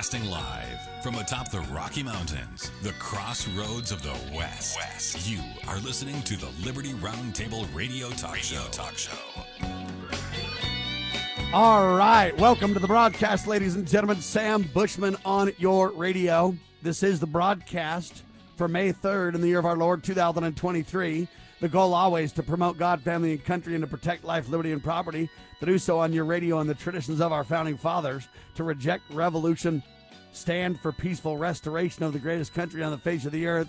Broadcasting 0.00 0.30
live 0.30 1.02
from 1.02 1.16
atop 1.16 1.50
the 1.50 1.60
Rocky 1.70 2.02
Mountains, 2.02 2.70
the 2.80 2.92
crossroads 2.92 3.92
of 3.92 4.02
the 4.02 4.16
West. 4.34 4.78
West. 4.78 5.28
You 5.28 5.40
are 5.68 5.78
listening 5.80 6.22
to 6.22 6.38
the 6.38 6.48
Liberty 6.64 6.94
Roundtable 6.94 7.66
Radio 7.74 8.08
Talk 8.08 8.36
radio 8.36 8.60
Show. 8.62 8.68
Talk 8.70 8.96
Show. 8.96 9.12
All 11.52 11.98
right, 11.98 12.34
welcome 12.38 12.72
to 12.72 12.80
the 12.80 12.86
broadcast, 12.86 13.46
ladies 13.46 13.74
and 13.74 13.86
gentlemen. 13.86 14.22
Sam 14.22 14.62
Bushman 14.72 15.18
on 15.26 15.52
your 15.58 15.90
radio. 15.90 16.56
This 16.80 17.02
is 17.02 17.20
the 17.20 17.26
broadcast 17.26 18.22
for 18.56 18.68
May 18.68 18.94
3rd 18.94 19.34
in 19.34 19.42
the 19.42 19.48
year 19.48 19.58
of 19.58 19.66
our 19.66 19.76
Lord 19.76 20.02
2023. 20.02 21.28
The 21.60 21.68
goal 21.68 21.92
always 21.92 22.32
to 22.32 22.42
promote 22.42 22.78
God, 22.78 23.02
family, 23.02 23.32
and 23.32 23.44
country 23.44 23.74
and 23.74 23.82
to 23.82 23.86
protect 23.86 24.24
life, 24.24 24.48
liberty, 24.48 24.72
and 24.72 24.82
property. 24.82 25.28
To 25.60 25.66
do 25.66 25.78
so 25.78 25.98
on 25.98 26.10
your 26.10 26.24
radio 26.24 26.58
and 26.60 26.70
the 26.70 26.74
traditions 26.74 27.20
of 27.20 27.32
our 27.32 27.44
founding 27.44 27.76
fathers. 27.76 28.28
To 28.54 28.64
reject 28.64 29.02
revolution, 29.12 29.82
stand 30.32 30.80
for 30.80 30.90
peaceful 30.90 31.36
restoration 31.36 32.02
of 32.02 32.14
the 32.14 32.18
greatest 32.18 32.54
country 32.54 32.82
on 32.82 32.92
the 32.92 32.98
face 32.98 33.26
of 33.26 33.32
the 33.32 33.46
earth. 33.46 33.68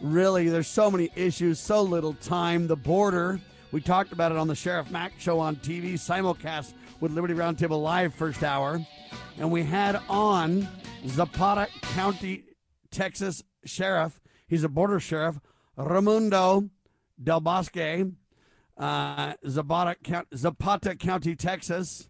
Really, 0.00 0.48
there's 0.48 0.68
so 0.68 0.92
many 0.92 1.10
issues, 1.16 1.58
so 1.58 1.82
little 1.82 2.14
time. 2.14 2.68
The 2.68 2.76
border, 2.76 3.40
we 3.72 3.80
talked 3.80 4.12
about 4.12 4.30
it 4.30 4.38
on 4.38 4.46
the 4.46 4.54
Sheriff 4.54 4.92
Mack 4.92 5.14
show 5.18 5.40
on 5.40 5.56
TV, 5.56 5.94
simulcast 5.94 6.74
with 7.00 7.10
Liberty 7.10 7.34
Roundtable 7.34 7.82
Live 7.82 8.14
first 8.14 8.44
hour. 8.44 8.80
And 9.38 9.50
we 9.50 9.64
had 9.64 10.00
on 10.08 10.68
Zapata 11.08 11.66
County, 11.82 12.44
Texas 12.92 13.42
Sheriff. 13.64 14.20
He's 14.46 14.62
a 14.62 14.68
border 14.68 15.00
sheriff, 15.00 15.40
Raymundo 15.76 16.70
Del 17.22 17.40
Bosque, 17.40 18.12
uh, 18.76 19.32
Zapata, 19.48 19.96
Zapata 20.34 20.96
County, 20.96 21.36
Texas. 21.36 22.08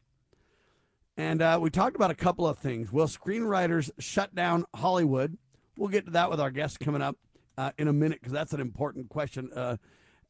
And 1.17 1.43
uh, 1.43 1.59
we 1.61 1.71
talked 1.71 1.95
about 1.95 2.11
a 2.11 2.15
couple 2.15 2.47
of 2.47 2.59
things. 2.59 2.93
Will 2.93 3.07
screenwriters 3.07 3.91
shut 3.99 4.35
down 4.35 4.65
Hollywood? 4.75 5.39
We'll 5.77 5.89
get 5.89 6.07
to 6.07 6.13
that 6.13 6.31
with 6.31 6.41
our 6.41 6.51
guest 6.51 6.81
coming 6.81 7.03
up 7.03 7.17
uh, 7.57 7.71
in 7.79 7.89
a 7.89 7.93
minute 7.93 8.21
because 8.21 8.33
that's 8.33 8.53
an 8.53 8.61
important 8.61 9.09
question 9.09 9.51
uh, 9.55 9.77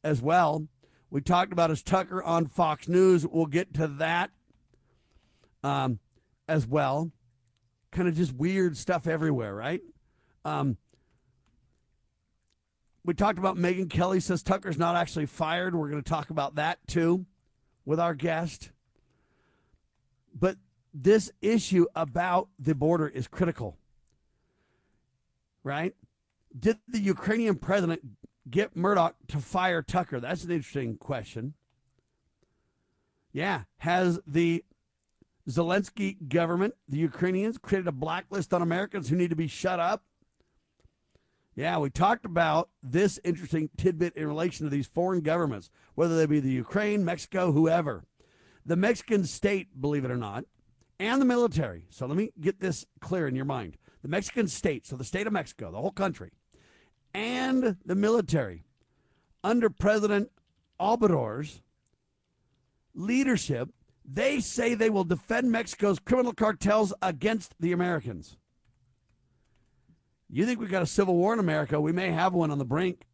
as 0.03 0.21
well. 0.21 0.67
We 1.09 1.21
talked 1.21 1.53
about 1.53 1.69
his 1.69 1.81
Tucker 1.81 2.21
on 2.21 2.47
Fox 2.47 2.87
News. 2.87 3.25
We'll 3.25 3.45
get 3.45 3.73
to 3.75 3.87
that 3.87 4.31
um, 5.63 5.99
as 6.47 6.67
well. 6.67 7.11
Kind 7.91 8.07
of 8.07 8.15
just 8.15 8.33
weird 8.33 8.77
stuff 8.77 9.07
everywhere, 9.07 9.55
right? 9.55 9.81
Um, 10.43 10.77
we 13.05 13.13
talked 13.13 13.37
about 13.37 13.55
Megyn 13.55 13.89
Kelly 13.89 14.19
says 14.19 14.41
Tucker's 14.41 14.77
not 14.77 14.95
actually 14.95 15.27
fired. 15.27 15.75
We're 15.75 15.89
going 15.89 16.01
to 16.01 16.09
talk 16.09 16.31
about 16.31 16.55
that 16.55 16.79
too 16.87 17.25
with 17.85 17.99
our 17.99 18.15
guest. 18.15 18.71
But 20.33 20.57
this 20.93 21.31
issue 21.41 21.85
about 21.95 22.49
the 22.57 22.73
border 22.73 23.07
is 23.07 23.27
critical, 23.27 23.77
right? 25.63 25.93
Did 26.57 26.77
the 26.87 26.99
Ukrainian 26.99 27.55
president 27.55 28.01
get 28.49 28.75
Murdoch 28.75 29.15
to 29.27 29.39
fire 29.39 29.81
Tucker? 29.81 30.19
That's 30.19 30.43
an 30.43 30.51
interesting 30.51 30.97
question. 30.97 31.53
Yeah. 33.31 33.63
Has 33.77 34.19
the 34.25 34.63
Zelensky 35.47 36.27
government, 36.27 36.73
the 36.89 36.97
Ukrainians, 36.97 37.57
created 37.57 37.87
a 37.87 37.91
blacklist 37.91 38.53
on 38.53 38.61
Americans 38.61 39.09
who 39.09 39.15
need 39.15 39.29
to 39.29 39.35
be 39.35 39.47
shut 39.47 39.79
up? 39.79 40.03
Yeah, 41.55 41.77
we 41.77 41.89
talked 41.89 42.25
about 42.25 42.69
this 42.83 43.17
interesting 43.23 43.69
tidbit 43.77 44.15
in 44.17 44.27
relation 44.27 44.65
to 44.65 44.69
these 44.69 44.87
foreign 44.87 45.21
governments, 45.21 45.69
whether 45.95 46.17
they 46.17 46.25
be 46.25 46.41
the 46.41 46.51
Ukraine, 46.51 47.05
Mexico, 47.05 47.53
whoever. 47.53 48.03
The 48.65 48.75
Mexican 48.75 49.23
state, 49.25 49.79
believe 49.79 50.03
it 50.03 50.11
or 50.11 50.17
not, 50.17 50.43
and 50.99 51.21
the 51.21 51.25
military. 51.25 51.85
So 51.89 52.07
let 52.07 52.17
me 52.17 52.31
get 52.41 52.59
this 52.59 52.85
clear 52.99 53.27
in 53.27 53.35
your 53.35 53.45
mind. 53.45 53.77
The 54.01 54.09
Mexican 54.09 54.49
state, 54.49 54.85
so 54.85 54.97
the 54.97 55.05
state 55.05 55.27
of 55.27 55.33
Mexico, 55.33 55.71
the 55.71 55.79
whole 55.79 55.91
country, 55.91 56.31
and 57.13 57.77
the 57.85 57.95
military, 57.95 58.65
under 59.43 59.69
President 59.69 60.29
Obrador's 60.79 61.61
leadership, 62.93 63.69
they 64.03 64.41
say 64.41 64.73
they 64.73 64.89
will 64.89 65.05
defend 65.05 65.51
Mexico's 65.51 65.99
criminal 65.99 66.33
cartels 66.33 66.93
against 67.01 67.55
the 67.59 67.71
Americans. 67.71 68.37
You 70.29 70.45
think 70.45 70.59
we've 70.59 70.71
got 70.71 70.83
a 70.83 70.87
civil 70.87 71.15
war 71.15 71.33
in 71.33 71.39
America? 71.39 71.79
We 71.79 71.91
may 71.91 72.11
have 72.11 72.33
one 72.33 72.51
on 72.51 72.57
the 72.57 72.65
brink. 72.65 73.05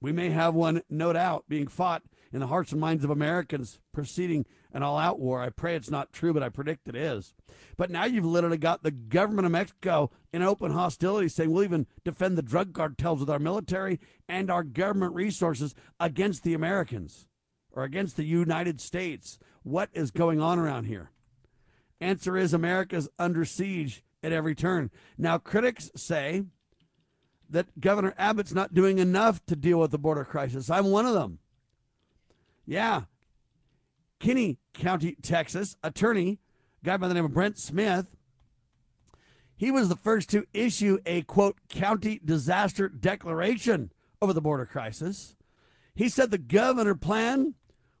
We 0.00 0.12
may 0.12 0.30
have 0.30 0.54
one, 0.54 0.82
no 0.88 1.12
doubt, 1.12 1.44
being 1.48 1.68
fought 1.68 2.02
in 2.32 2.40
the 2.40 2.46
hearts 2.46 2.72
and 2.72 2.80
minds 2.80 3.04
of 3.04 3.10
Americans 3.10 3.80
preceding 3.92 4.46
an 4.72 4.82
all 4.82 4.96
out 4.96 5.18
war. 5.18 5.42
I 5.42 5.50
pray 5.50 5.76
it's 5.76 5.90
not 5.90 6.12
true, 6.12 6.32
but 6.32 6.42
I 6.42 6.48
predict 6.48 6.88
it 6.88 6.96
is. 6.96 7.34
But 7.76 7.90
now 7.90 8.04
you've 8.04 8.24
literally 8.24 8.56
got 8.56 8.82
the 8.82 8.90
government 8.90 9.44
of 9.46 9.52
Mexico 9.52 10.10
in 10.32 10.42
open 10.42 10.72
hostility 10.72 11.28
saying 11.28 11.50
we'll 11.50 11.64
even 11.64 11.86
defend 12.04 12.38
the 12.38 12.42
drug 12.42 12.72
cartels 12.72 13.20
with 13.20 13.28
our 13.28 13.38
military 13.38 14.00
and 14.28 14.50
our 14.50 14.62
government 14.62 15.14
resources 15.14 15.74
against 15.98 16.44
the 16.44 16.54
Americans 16.54 17.26
or 17.72 17.84
against 17.84 18.16
the 18.16 18.24
United 18.24 18.80
States. 18.80 19.38
What 19.62 19.90
is 19.92 20.10
going 20.10 20.40
on 20.40 20.58
around 20.58 20.84
here? 20.84 21.10
Answer 22.00 22.38
is 22.38 22.54
America's 22.54 23.08
under 23.18 23.44
siege 23.44 24.02
at 24.22 24.32
every 24.32 24.54
turn. 24.54 24.90
Now, 25.16 25.38
critics 25.38 25.90
say 25.96 26.44
that 27.48 27.80
Governor 27.80 28.14
Abbott's 28.16 28.54
not 28.54 28.74
doing 28.74 28.98
enough 28.98 29.44
to 29.46 29.56
deal 29.56 29.78
with 29.80 29.90
the 29.90 29.98
border 29.98 30.24
crisis. 30.24 30.70
I'm 30.70 30.86
one 30.86 31.06
of 31.06 31.14
them. 31.14 31.38
Yeah. 32.66 33.02
Kinney 34.20 34.58
County, 34.74 35.16
Texas, 35.22 35.76
attorney, 35.82 36.38
guy 36.84 36.96
by 36.96 37.08
the 37.08 37.14
name 37.14 37.24
of 37.24 37.34
Brent 37.34 37.58
Smith, 37.58 38.06
he 39.56 39.70
was 39.70 39.88
the 39.88 39.96
first 39.96 40.30
to 40.30 40.46
issue 40.54 40.98
a 41.04 41.22
quote 41.22 41.58
county 41.68 42.20
disaster 42.24 42.88
declaration 42.88 43.92
over 44.22 44.32
the 44.32 44.40
border 44.40 44.64
crisis. 44.64 45.36
He 45.94 46.08
said 46.08 46.30
the 46.30 46.38
governor 46.38 46.94
plan 46.94 47.54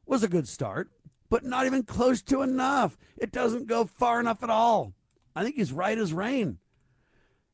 was 0.06 0.22
a 0.22 0.28
good 0.28 0.48
start, 0.48 0.90
but 1.28 1.44
not 1.44 1.66
even 1.66 1.82
close 1.82 2.22
to 2.22 2.42
enough. 2.42 2.96
It 3.18 3.32
doesn't 3.32 3.66
go 3.66 3.84
far 3.84 4.20
enough 4.20 4.42
at 4.42 4.50
all. 4.50 4.94
I 5.34 5.42
think 5.44 5.56
he's 5.56 5.72
right 5.72 5.96
as 5.96 6.12
rain. 6.12 6.58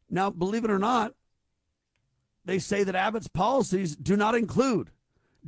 Now, 0.08 0.30
believe 0.30 0.64
it 0.64 0.70
or 0.70 0.78
not, 0.78 1.14
they 2.44 2.58
say 2.58 2.84
that 2.84 2.94
Abbott's 2.94 3.28
policies 3.28 3.96
do 3.96 4.16
not 4.16 4.34
include 4.34 4.90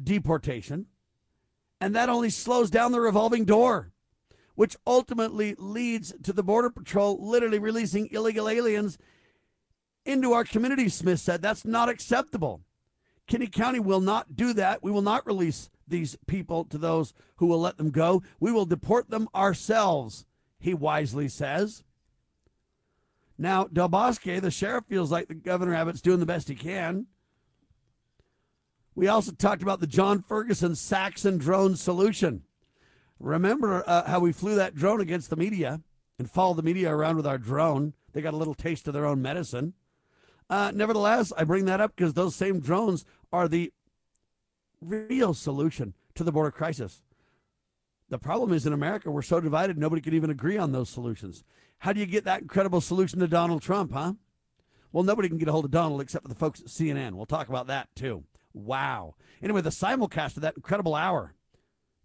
deportation, 0.02 0.86
and 1.80 1.94
that 1.94 2.08
only 2.08 2.30
slows 2.30 2.70
down 2.70 2.92
the 2.92 3.00
revolving 3.00 3.44
door, 3.44 3.92
which 4.56 4.76
ultimately 4.86 5.54
leads 5.58 6.12
to 6.24 6.32
the 6.32 6.42
Border 6.42 6.70
Patrol 6.70 7.18
literally 7.24 7.60
releasing 7.60 8.08
illegal 8.10 8.48
aliens 8.48 8.98
into 10.04 10.32
our 10.32 10.44
community, 10.44 10.88
Smith 10.88 11.20
said. 11.20 11.40
That's 11.40 11.64
not 11.64 11.88
acceptable. 11.88 12.62
Kinney 13.28 13.46
County 13.46 13.78
will 13.78 14.00
not 14.00 14.34
do 14.34 14.52
that. 14.54 14.82
We 14.82 14.90
will 14.90 15.02
not 15.02 15.26
release 15.26 15.70
these 15.86 16.16
people 16.26 16.64
to 16.64 16.78
those 16.78 17.14
who 17.36 17.46
will 17.46 17.60
let 17.60 17.76
them 17.76 17.90
go. 17.90 18.22
We 18.40 18.50
will 18.50 18.66
deport 18.66 19.10
them 19.10 19.28
ourselves, 19.34 20.26
he 20.58 20.74
wisely 20.74 21.28
says. 21.28 21.84
Now, 23.38 23.64
Del 23.64 23.88
Bosque, 23.88 24.24
the 24.24 24.50
sheriff, 24.50 24.84
feels 24.88 25.12
like 25.12 25.28
the 25.28 25.34
Governor 25.34 25.74
Abbott's 25.74 26.00
doing 26.00 26.18
the 26.18 26.26
best 26.26 26.48
he 26.48 26.56
can. 26.56 27.06
We 28.96 29.06
also 29.06 29.30
talked 29.30 29.62
about 29.62 29.78
the 29.78 29.86
John 29.86 30.22
Ferguson 30.22 30.74
Saxon 30.74 31.38
drone 31.38 31.76
solution. 31.76 32.42
Remember 33.20 33.84
uh, 33.86 34.08
how 34.08 34.18
we 34.18 34.32
flew 34.32 34.56
that 34.56 34.74
drone 34.74 35.00
against 35.00 35.30
the 35.30 35.36
media 35.36 35.80
and 36.18 36.28
followed 36.28 36.56
the 36.56 36.64
media 36.64 36.92
around 36.92 37.16
with 37.16 37.26
our 37.26 37.38
drone? 37.38 37.94
They 38.12 38.22
got 38.22 38.34
a 38.34 38.38
little 38.38 38.54
taste 38.54 38.88
of 38.88 38.94
their 38.94 39.06
own 39.06 39.22
medicine. 39.22 39.74
Uh, 40.50 40.72
nevertheless, 40.74 41.32
I 41.36 41.44
bring 41.44 41.66
that 41.66 41.80
up 41.80 41.94
because 41.94 42.14
those 42.14 42.34
same 42.34 42.58
drones 42.58 43.04
are 43.32 43.46
the 43.46 43.72
real 44.80 45.32
solution 45.32 45.94
to 46.16 46.24
the 46.24 46.32
border 46.32 46.50
crisis. 46.50 47.02
The 48.10 48.18
problem 48.18 48.52
is 48.52 48.64
in 48.66 48.72
America, 48.72 49.10
we're 49.10 49.22
so 49.22 49.40
divided, 49.40 49.76
nobody 49.76 50.00
can 50.00 50.14
even 50.14 50.30
agree 50.30 50.56
on 50.56 50.72
those 50.72 50.88
solutions. 50.88 51.44
How 51.78 51.92
do 51.92 52.00
you 52.00 52.06
get 52.06 52.24
that 52.24 52.42
incredible 52.42 52.80
solution 52.80 53.20
to 53.20 53.28
Donald 53.28 53.62
Trump, 53.62 53.92
huh? 53.92 54.14
Well, 54.92 55.04
nobody 55.04 55.28
can 55.28 55.38
get 55.38 55.48
a 55.48 55.52
hold 55.52 55.66
of 55.66 55.70
Donald 55.70 56.00
except 56.00 56.22
for 56.22 56.28
the 56.28 56.34
folks 56.34 56.60
at 56.60 56.66
CNN. 56.68 57.12
We'll 57.12 57.26
talk 57.26 57.48
about 57.48 57.66
that 57.66 57.88
too. 57.94 58.24
Wow. 58.54 59.14
Anyway, 59.42 59.60
the 59.60 59.70
simulcast 59.70 60.36
of 60.36 60.42
that 60.42 60.56
incredible 60.56 60.94
hour 60.94 61.34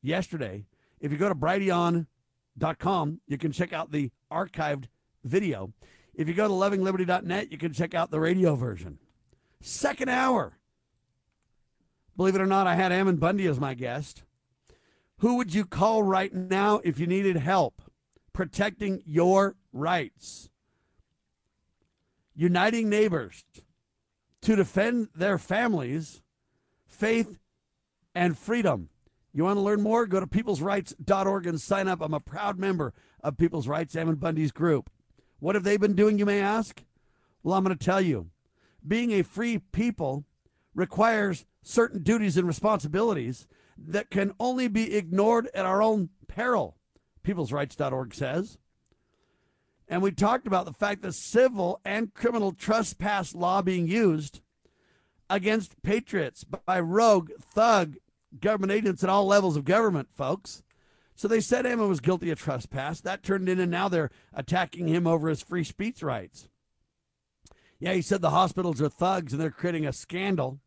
yesterday, 0.02 0.66
if 1.00 1.12
you 1.12 1.18
go 1.18 1.30
to 1.30 1.36
brighteon.com, 1.36 3.22
you 3.28 3.38
can 3.38 3.52
check 3.54 3.72
out 3.72 3.92
the 3.92 4.12
archived 4.32 4.86
video. 5.24 5.72
If 6.14 6.28
you 6.28 6.34
go 6.34 6.48
to 6.48 6.54
lovingliberty.net, 6.54 7.52
you 7.52 7.58
can 7.58 7.74
check 7.74 7.94
out 7.96 8.12
the 8.12 8.20
radio 8.20 8.56
version. 8.56 9.00
Second 9.62 10.10
hour. 10.10 10.60
Believe 12.16 12.36
it 12.36 12.42
or 12.42 12.46
not, 12.46 12.68
I 12.68 12.76
had 12.76 12.92
Ammon 12.92 13.16
Bundy 13.16 13.48
as 13.48 13.60
my 13.60 13.74
guest. 13.74 14.24
Who 15.24 15.38
would 15.38 15.54
you 15.54 15.64
call 15.64 16.04
right 16.04 16.34
now 16.34 16.82
if 16.84 17.00
you 17.00 17.08
needed 17.08 17.38
help 17.38 17.82
protecting 18.34 19.02
your 19.06 19.56
rights, 19.72 20.50
uniting 22.36 22.90
neighbors 22.90 23.46
to 24.42 24.58
defend 24.58 25.08
their 25.16 25.38
families, 25.38 26.22
faith, 26.86 27.40
and 28.14 28.38
freedom. 28.38 28.90
You 29.32 29.46
want 29.46 29.56
to 29.56 29.62
learn 29.62 29.82
more? 29.82 30.08
Go 30.08 30.20
to 30.20 30.28
peoplesrights.org 30.28 31.48
and 31.48 31.62
sign 31.62 31.88
up. 31.88 32.02
I'm 32.02 32.14
a 32.14 32.20
proud 32.20 32.60
member 32.60 32.94
of 33.24 33.38
People's 33.38 33.70
Rights, 33.70 33.96
Ammon 33.96 34.16
Bundy's 34.16 34.52
group. 34.52 34.90
What 35.40 35.56
have 35.56 35.64
they 35.64 35.78
been 35.78 35.96
doing, 35.96 36.20
you 36.20 36.26
may 36.26 36.42
ask? 36.42 36.84
Well, 37.44 37.56
I'm 37.56 37.64
going 37.64 37.78
to 37.78 37.82
tell 37.82 38.02
you. 38.02 38.28
Being 38.86 39.12
a 39.12 39.22
free 39.22 39.60
people 39.60 40.26
requires 40.76 41.46
certain 41.62 42.04
duties 42.04 42.36
and 42.36 42.46
responsibilities 42.46 43.48
that 43.78 44.10
can 44.10 44.34
only 44.40 44.68
be 44.68 44.96
ignored 44.96 45.50
at 45.54 45.66
our 45.66 45.82
own 45.82 46.10
peril, 46.28 46.78
peoplesrights.org 47.26 48.14
says. 48.14 48.58
And 49.88 50.02
we 50.02 50.12
talked 50.12 50.48
about 50.48 50.66
the 50.66 50.74
fact 50.74 51.02
that 51.02 51.14
civil 51.14 51.80
and 51.84 52.14
criminal 52.14 52.54
trespass 52.54 53.36
law 53.36 53.62
being 53.62 53.88
used 53.88 54.42
against 55.30 55.82
patriots 55.84 56.44
by 56.44 56.80
rogue, 56.80 57.32
thug, 57.40 57.96
government 58.40 58.72
agents 58.72 59.04
at 59.04 59.10
all 59.10 59.26
levels 59.26 59.58
of 59.58 59.66
government, 59.66 60.10
folks. 60.14 60.64
So 61.16 61.28
they 61.28 61.42
said 61.42 61.66
Ammon 61.66 61.90
was 61.90 62.00
guilty 62.00 62.32
of 62.32 62.40
trespass. 62.40 63.02
That 63.02 63.24
turned 63.24 63.48
in, 63.48 63.60
and 63.60 63.72
now 63.72 63.88
they're 63.88 64.12
attacking 64.34 64.88
him 64.88 65.06
over 65.06 65.30
his 65.30 65.42
free 65.42 65.64
speech 65.64 66.02
rights. 66.02 66.50
Yeah, 67.80 67.94
he 67.94 68.02
said 68.02 68.22
the 68.22 68.30
hospitals 68.30 68.82
are 68.82 68.90
thugs 68.90 69.34
and 69.34 69.42
they're 69.42 69.52
creating 69.52 69.86
a 69.86 69.94
scandal. 69.94 70.60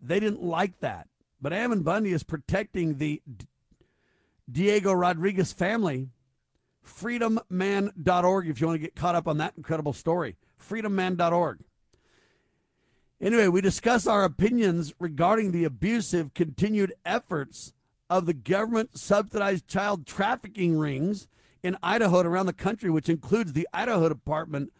They 0.00 0.20
didn't 0.20 0.42
like 0.42 0.78
that. 0.80 1.08
But 1.42 1.52
Ammon 1.52 1.82
Bundy 1.82 2.12
is 2.12 2.22
protecting 2.22 2.98
the 2.98 3.20
Diego 4.50 4.92
Rodriguez 4.92 5.52
family. 5.52 6.08
Freedomman.org 6.86 8.48
if 8.48 8.60
you 8.60 8.66
want 8.68 8.80
to 8.80 8.86
get 8.86 8.94
caught 8.94 9.16
up 9.16 9.26
on 9.26 9.38
that 9.38 9.54
incredible 9.56 9.92
story. 9.92 10.36
Freedomman.org. 10.58 11.58
Anyway, 13.20 13.48
we 13.48 13.60
discuss 13.60 14.06
our 14.06 14.24
opinions 14.24 14.94
regarding 14.98 15.50
the 15.50 15.64
abusive 15.64 16.34
continued 16.34 16.92
efforts 17.04 17.72
of 18.08 18.26
the 18.26 18.34
government 18.34 18.98
subsidized 18.98 19.66
child 19.66 20.06
trafficking 20.06 20.78
rings 20.78 21.28
in 21.62 21.76
Idaho 21.82 22.18
and 22.18 22.28
around 22.28 22.46
the 22.46 22.52
country, 22.52 22.90
which 22.90 23.08
includes 23.08 23.52
the 23.52 23.68
Idaho 23.72 24.08
Department 24.08 24.72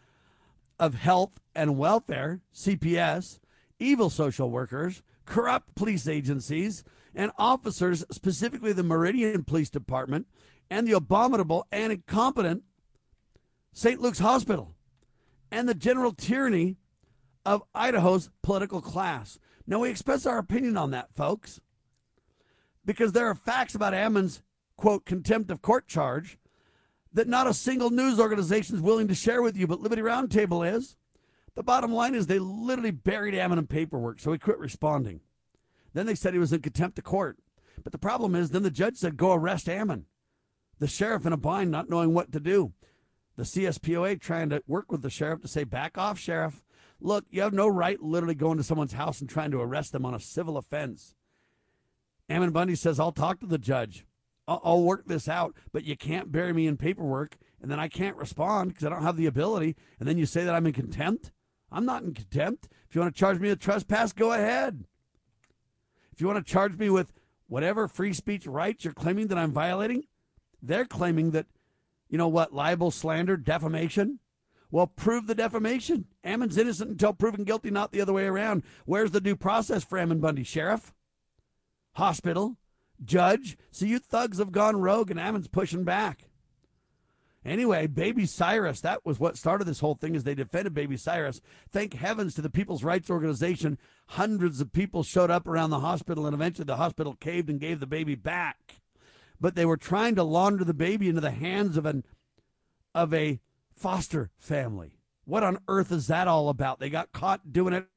of 0.79 0.95
Health 0.95 1.39
and 1.55 1.77
Welfare, 1.77 2.41
CPS, 2.53 3.39
evil 3.79 4.09
social 4.09 4.49
workers, 4.49 5.01
corrupt 5.25 5.75
police 5.75 6.07
agencies, 6.07 6.83
and 7.15 7.31
officers, 7.37 8.03
specifically 8.11 8.73
the 8.73 8.83
Meridian 8.83 9.43
Police 9.43 9.69
Department 9.69 10.27
and 10.69 10.87
the 10.87 10.93
abominable 10.93 11.67
and 11.71 11.93
incompetent 11.93 12.63
St. 13.73 14.01
Luke's 14.01 14.19
Hospital, 14.19 14.75
and 15.51 15.67
the 15.67 15.73
general 15.73 16.11
tyranny 16.11 16.77
of 17.45 17.63
Idaho's 17.73 18.29
political 18.41 18.81
class. 18.81 19.39
Now, 19.65 19.79
we 19.79 19.89
express 19.89 20.25
our 20.25 20.37
opinion 20.37 20.77
on 20.77 20.91
that, 20.91 21.13
folks, 21.15 21.59
because 22.85 23.11
there 23.11 23.27
are 23.27 23.35
facts 23.35 23.75
about 23.75 23.93
Ammon's, 23.93 24.41
quote, 24.77 25.05
contempt 25.05 25.51
of 25.51 25.61
court 25.61 25.87
charge 25.87 26.37
that 27.13 27.27
not 27.27 27.47
a 27.47 27.53
single 27.53 27.89
news 27.89 28.19
organization 28.19 28.75
is 28.75 28.81
willing 28.81 29.07
to 29.07 29.15
share 29.15 29.41
with 29.41 29.55
you, 29.55 29.67
but 29.67 29.81
Liberty 29.81 30.01
Roundtable 30.01 30.67
is. 30.71 30.97
The 31.55 31.63
bottom 31.63 31.93
line 31.93 32.15
is 32.15 32.27
they 32.27 32.39
literally 32.39 32.91
buried 32.91 33.35
Ammon 33.35 33.59
in 33.59 33.67
paperwork, 33.67 34.19
so 34.19 34.31
he 34.31 34.39
quit 34.39 34.57
responding. 34.57 35.21
Then 35.93 36.05
they 36.05 36.15
said 36.15 36.33
he 36.33 36.39
was 36.39 36.53
in 36.53 36.61
contempt 36.61 36.97
of 36.97 37.03
court. 37.03 37.37
But 37.83 37.91
the 37.91 37.99
problem 37.99 38.35
is, 38.35 38.49
then 38.49 38.63
the 38.63 38.71
judge 38.71 38.97
said, 38.97 39.17
go 39.17 39.33
arrest 39.33 39.69
Ammon. 39.69 40.05
The 40.79 40.87
sheriff 40.87 41.25
in 41.25 41.33
a 41.33 41.37
bind, 41.37 41.69
not 41.69 41.89
knowing 41.89 42.13
what 42.13 42.31
to 42.31 42.39
do. 42.39 42.73
The 43.35 43.43
CSPOA 43.43 44.19
trying 44.19 44.49
to 44.49 44.63
work 44.67 44.91
with 44.91 45.01
the 45.01 45.09
sheriff 45.09 45.41
to 45.41 45.47
say, 45.47 45.63
back 45.63 45.97
off, 45.97 46.19
sheriff. 46.19 46.63
Look, 46.99 47.25
you 47.29 47.41
have 47.41 47.53
no 47.53 47.67
right 47.67 48.01
literally 48.01 48.35
going 48.35 48.57
to 48.57 48.63
someone's 48.63 48.93
house 48.93 49.21
and 49.21 49.29
trying 49.29 49.51
to 49.51 49.61
arrest 49.61 49.91
them 49.91 50.05
on 50.05 50.13
a 50.13 50.19
civil 50.19 50.57
offense. 50.57 51.15
Ammon 52.29 52.51
Bundy 52.51 52.75
says, 52.75 52.99
I'll 52.99 53.11
talk 53.11 53.39
to 53.41 53.45
the 53.45 53.57
judge. 53.57 54.05
I'll, 54.47 54.61
I'll 54.63 54.83
work 54.83 55.05
this 55.05 55.27
out, 55.27 55.55
but 55.71 55.83
you 55.83 55.97
can't 55.97 56.31
bury 56.31 56.53
me 56.53 56.67
in 56.67 56.77
paperwork 56.77 57.37
and 57.61 57.71
then 57.71 57.79
I 57.79 57.87
can't 57.87 58.17
respond 58.17 58.69
because 58.69 58.85
I 58.85 58.89
don't 58.89 59.03
have 59.03 59.17
the 59.17 59.25
ability. 59.25 59.75
And 59.99 60.07
then 60.07 60.17
you 60.17 60.25
say 60.25 60.43
that 60.43 60.53
I'm 60.53 60.67
in 60.67 60.73
contempt? 60.73 61.31
I'm 61.73 61.85
not 61.85 62.03
in 62.03 62.13
contempt. 62.13 62.69
If 62.87 62.95
you 62.95 63.01
want 63.01 63.15
to 63.15 63.19
charge 63.19 63.39
me 63.39 63.49
with 63.49 63.59
trespass, 63.59 64.13
go 64.13 64.31
ahead. 64.31 64.85
If 66.11 66.21
you 66.21 66.27
want 66.27 66.45
to 66.45 66.51
charge 66.51 66.77
me 66.77 66.91
with 66.91 67.11
whatever 67.47 67.87
free 67.87 68.13
speech 68.13 68.45
rights 68.45 68.85
you're 68.85 68.93
claiming 68.93 69.27
that 69.27 69.37
I'm 69.39 69.51
violating, 69.51 70.03
they're 70.61 70.85
claiming 70.85 71.31
that, 71.31 71.47
you 72.07 72.19
know 72.19 72.27
what, 72.27 72.53
libel, 72.53 72.91
slander, 72.91 73.35
defamation. 73.35 74.19
Well, 74.69 74.87
prove 74.87 75.27
the 75.27 75.35
defamation. 75.35 76.05
Ammon's 76.23 76.57
innocent 76.57 76.91
until 76.91 77.13
proven 77.13 77.43
guilty, 77.43 77.71
not 77.71 77.91
the 77.91 78.01
other 78.01 78.13
way 78.13 78.25
around. 78.25 78.63
Where's 78.85 79.11
the 79.11 79.21
due 79.21 79.35
process 79.35 79.83
for 79.83 79.97
Ammon 79.97 80.19
Bundy? 80.19 80.43
Sheriff? 80.43 80.93
Hospital? 81.93 82.57
Judge? 83.03 83.57
See, 83.71 83.87
you 83.87 83.99
thugs 83.99 84.37
have 84.37 84.51
gone 84.51 84.77
rogue 84.77 85.11
and 85.11 85.19
Ammon's 85.19 85.47
pushing 85.47 85.83
back. 85.83 86.29
Anyway, 87.45 87.87
Baby 87.87 88.25
Cyrus, 88.25 88.79
that 88.81 89.05
was 89.05 89.19
what 89.19 89.37
started 89.37 89.65
this 89.65 89.81
whole 89.81 89.95
thing 89.95 90.15
as 90.15 90.23
they 90.23 90.35
defended 90.35 90.73
Baby 90.73 90.95
Cyrus. 90.95 91.41
Thank 91.69 91.93
heavens 91.93 92.35
to 92.35 92.41
the 92.41 92.49
People's 92.49 92.83
Rights 92.83 93.09
Organization. 93.09 93.77
Hundreds 94.09 94.61
of 94.61 94.71
people 94.71 95.03
showed 95.03 95.29
up 95.29 95.47
around 95.47 95.69
the 95.69 95.81
hospital 95.81 96.25
and 96.25 96.33
eventually 96.33 96.65
the 96.65 96.77
hospital 96.77 97.15
caved 97.19 97.49
and 97.49 97.59
gave 97.59 97.79
the 97.79 97.85
baby 97.85 98.15
back. 98.15 98.81
But 99.41 99.55
they 99.55 99.65
were 99.65 99.77
trying 99.77 100.15
to 100.15 100.23
launder 100.23 100.63
the 100.63 100.73
baby 100.73 101.09
into 101.09 101.21
the 101.21 101.31
hands 101.31 101.75
of 101.75 101.85
an 101.85 102.05
of 102.95 103.13
a 103.13 103.41
foster 103.75 104.29
family. 104.37 104.99
What 105.25 105.43
on 105.43 105.59
earth 105.67 105.91
is 105.91 106.07
that 106.07 106.27
all 106.27 106.47
about? 106.49 106.79
They 106.79 106.89
got 106.89 107.11
caught 107.11 107.51
doing 107.51 107.73
it. 107.73 107.87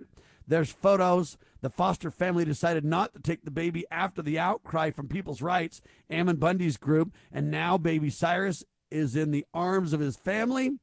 There's 0.47 0.71
photos. 0.71 1.37
The 1.61 1.71
foster 1.71 2.11
family 2.11 2.45
decided 2.45 2.85
not 2.85 3.15
to 3.15 3.21
take 3.21 3.45
the 3.45 3.51
baby 3.51 3.85
after 3.91 4.23
the 4.23 4.39
outcry 4.39 4.91
from 4.91 5.09
People's 5.09 5.43
Rights, 5.43 5.83
Ammon 6.09 6.37
Bundy's 6.37 6.77
group, 6.77 7.13
and 7.33 7.51
now 7.51 7.77
baby 7.77 8.11
Cyrus 8.11 8.65
is 8.91 9.17
in 9.17 9.31
the 9.31 9.45
arms 9.53 9.93
of 9.93 10.01
his 10.01 10.17
family. 10.17 10.79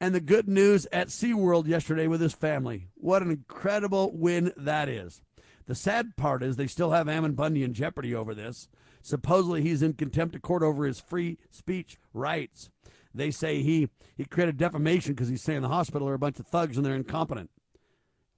And 0.00 0.14
the 0.14 0.20
good 0.20 0.46
news 0.46 0.86
at 0.92 1.08
SeaWorld 1.08 1.66
yesterday 1.66 2.06
with 2.06 2.20
his 2.20 2.34
family. 2.34 2.88
What 2.94 3.22
an 3.22 3.30
incredible 3.30 4.12
win 4.14 4.52
that 4.56 4.88
is. 4.88 5.22
The 5.66 5.74
sad 5.74 6.16
part 6.16 6.42
is 6.42 6.56
they 6.56 6.66
still 6.66 6.90
have 6.90 7.08
Ammon 7.08 7.32
Bundy 7.32 7.64
in 7.64 7.72
jeopardy 7.72 8.14
over 8.14 8.34
this. 8.34 8.68
Supposedly 9.02 9.62
he's 9.62 9.82
in 9.82 9.94
contempt 9.94 10.34
of 10.34 10.42
court 10.42 10.62
over 10.62 10.84
his 10.84 11.00
free 11.00 11.38
speech 11.50 11.98
rights. 12.12 12.70
They 13.14 13.30
say 13.30 13.62
he, 13.62 13.88
he 14.16 14.24
created 14.26 14.58
defamation 14.58 15.14
because 15.14 15.28
he's 15.28 15.42
saying 15.42 15.62
the 15.62 15.68
hospital 15.68 16.08
are 16.08 16.14
a 16.14 16.18
bunch 16.18 16.38
of 16.38 16.46
thugs 16.46 16.76
and 16.76 16.84
they're 16.84 16.94
incompetent. 16.94 17.50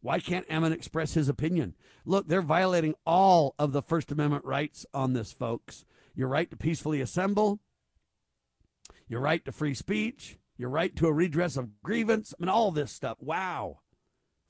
Why 0.01 0.21
can't 0.21 0.47
Ammon 0.49 0.73
express 0.73 1.15
his 1.15 1.29
opinion? 1.29 1.75
Look, 2.05 2.29
they're 2.29 2.41
violating 2.41 2.95
all 3.05 3.55
of 3.59 3.73
the 3.73 3.83
First 3.83 4.13
Amendment 4.13 4.45
rights 4.45 4.87
on 4.95 5.13
this, 5.13 5.33
folks. 5.33 5.85
Your 6.15 6.29
right 6.29 6.49
to 6.51 6.57
peacefully 6.57 7.01
assemble, 7.01 7.59
your 9.09 9.21
right 9.21 9.45
to 9.45 9.53
free 9.53 9.75
speech, 9.75 10.39
your 10.57 10.69
right 10.69 10.95
to 10.97 11.07
a 11.07 11.13
redress 11.13 11.57
of 11.57 11.83
grievance. 11.83 12.35
I 12.39 12.43
mean, 12.43 12.49
all 12.49 12.71
this 12.71 12.93
stuff. 12.93 13.19
Wow. 13.21 13.81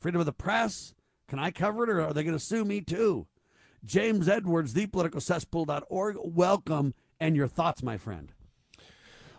Freedom 0.00 0.20
of 0.20 0.26
the 0.26 0.32
press. 0.32 0.94
Can 1.28 1.38
I 1.38 1.50
cover 1.50 1.84
it 1.84 1.90
or 1.90 2.00
are 2.00 2.12
they 2.12 2.24
going 2.24 2.36
to 2.36 2.44
sue 2.44 2.64
me 2.64 2.80
too? 2.80 3.26
James 3.84 4.28
Edwards, 4.28 4.74
thepoliticalcesspool.org. 4.74 6.16
Welcome 6.24 6.94
and 7.20 7.36
your 7.36 7.48
thoughts, 7.48 7.82
my 7.82 7.96
friend. 7.96 8.32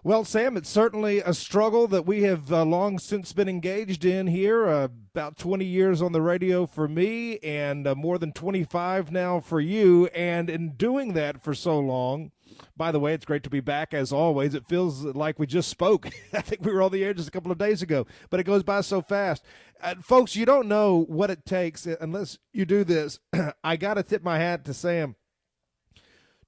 Well, 0.02 0.24
Sam, 0.24 0.56
it's 0.56 0.70
certainly 0.70 1.20
a 1.20 1.34
struggle 1.34 1.86
that 1.88 2.06
we 2.06 2.24
have 2.24 2.54
uh, 2.54 2.64
long 2.64 3.00
since 3.00 3.34
been 3.34 3.50
engaged 3.50 4.06
in 4.06 4.28
here. 4.28 4.66
Uh, 4.66 4.88
about 5.14 5.38
20 5.38 5.66
years 5.66 6.02
on 6.02 6.14
the 6.14 6.22
radio 6.22 6.66
for 6.66 6.88
me, 6.88 7.38
and 7.40 7.86
uh, 7.86 7.96
more 7.96 8.18
than 8.18 8.32
25 8.32 9.12
now 9.12 9.42
for 9.42 9.60
you. 9.60 10.08
And 10.08 10.50
in 10.50 10.76
doing 10.76 11.14
that 11.14 11.44
for 11.44 11.54
so 11.54 11.78
long, 11.78 12.32
by 12.76 12.92
the 12.92 13.00
way, 13.00 13.14
it's 13.14 13.26
great 13.26 13.44
to 13.44 13.50
be 13.50 13.60
back 13.60 13.94
as 13.94 14.12
always. 14.12 14.54
It 14.54 14.68
feels 14.68 15.04
like 15.04 15.40
we 15.40 15.48
just 15.48 15.70
spoke. 15.70 16.08
I 16.34 16.42
think 16.42 16.66
we 16.66 16.72
were 16.72 16.82
on 16.82 16.92
the 16.92 17.04
air 17.04 17.14
just 17.14 17.28
a 17.28 17.32
couple 17.32 17.52
of 17.52 17.58
days 17.58 17.82
ago, 17.82 18.08
but 18.30 18.40
it 18.40 18.46
goes 18.46 18.64
by 18.64 18.82
so 18.82 19.02
fast. 19.02 19.44
Uh, 19.82 19.96
folks, 20.02 20.36
you 20.36 20.46
don't 20.46 20.68
know 20.68 21.06
what 21.08 21.30
it 21.30 21.46
takes 21.46 21.86
unless 21.86 22.38
you 22.54 22.66
do 22.66 22.84
this. 22.84 23.20
I 23.64 23.76
got 23.76 23.96
to 23.96 24.04
tip 24.04 24.24
my 24.24 24.38
hat 24.40 24.66
to 24.66 24.74
Sam. 24.74 25.16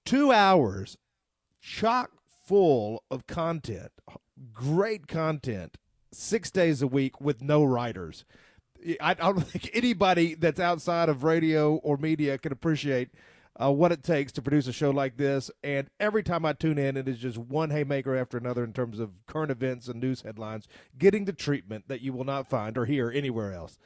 Two 0.06 0.32
hours, 0.32 0.98
chock 1.62 2.12
full 2.46 3.04
of 3.12 3.28
content, 3.28 3.92
great 4.52 5.08
content, 5.08 5.78
six 6.12 6.50
days 6.52 6.82
a 6.82 6.88
week 6.88 7.22
with 7.22 7.42
no 7.42 7.64
writers. 7.64 8.26
I, 9.00 9.12
I 9.12 9.14
don't 9.14 9.42
think 9.48 9.70
anybody 9.74 10.36
that's 10.36 10.60
outside 10.60 11.10
of 11.10 11.24
radio 11.24 11.76
or 11.76 11.98
media 11.98 12.38
can 12.38 12.52
appreciate 12.52 13.10
uh, 13.62 13.72
what 13.72 13.92
it 13.92 14.04
takes 14.04 14.32
to 14.34 14.42
produce 14.42 14.68
a 14.68 14.74
show 14.74 14.90
like 14.90 15.18
this. 15.18 15.52
And 15.64 15.90
every 16.00 16.24
time 16.24 16.46
I 16.46 16.54
tune 16.54 16.78
in, 16.78 16.98
it 16.98 17.08
is 17.08 17.20
just 17.20 17.38
one 17.38 17.70
haymaker 17.70 18.16
after 18.16 18.38
another 18.38 18.64
in 18.64 18.74
terms 18.74 19.00
of 19.00 19.12
current 19.28 19.52
events 19.52 19.88
and 19.88 20.02
news 20.02 20.22
headlines 20.22 20.68
getting 20.98 21.26
the 21.26 21.34
treatment 21.34 21.88
that 21.88 22.02
you 22.02 22.14
will 22.14 22.24
not 22.24 22.50
find 22.50 22.78
or 22.78 22.86
hear 22.86 23.12
anywhere 23.12 23.54
else. 23.54 23.78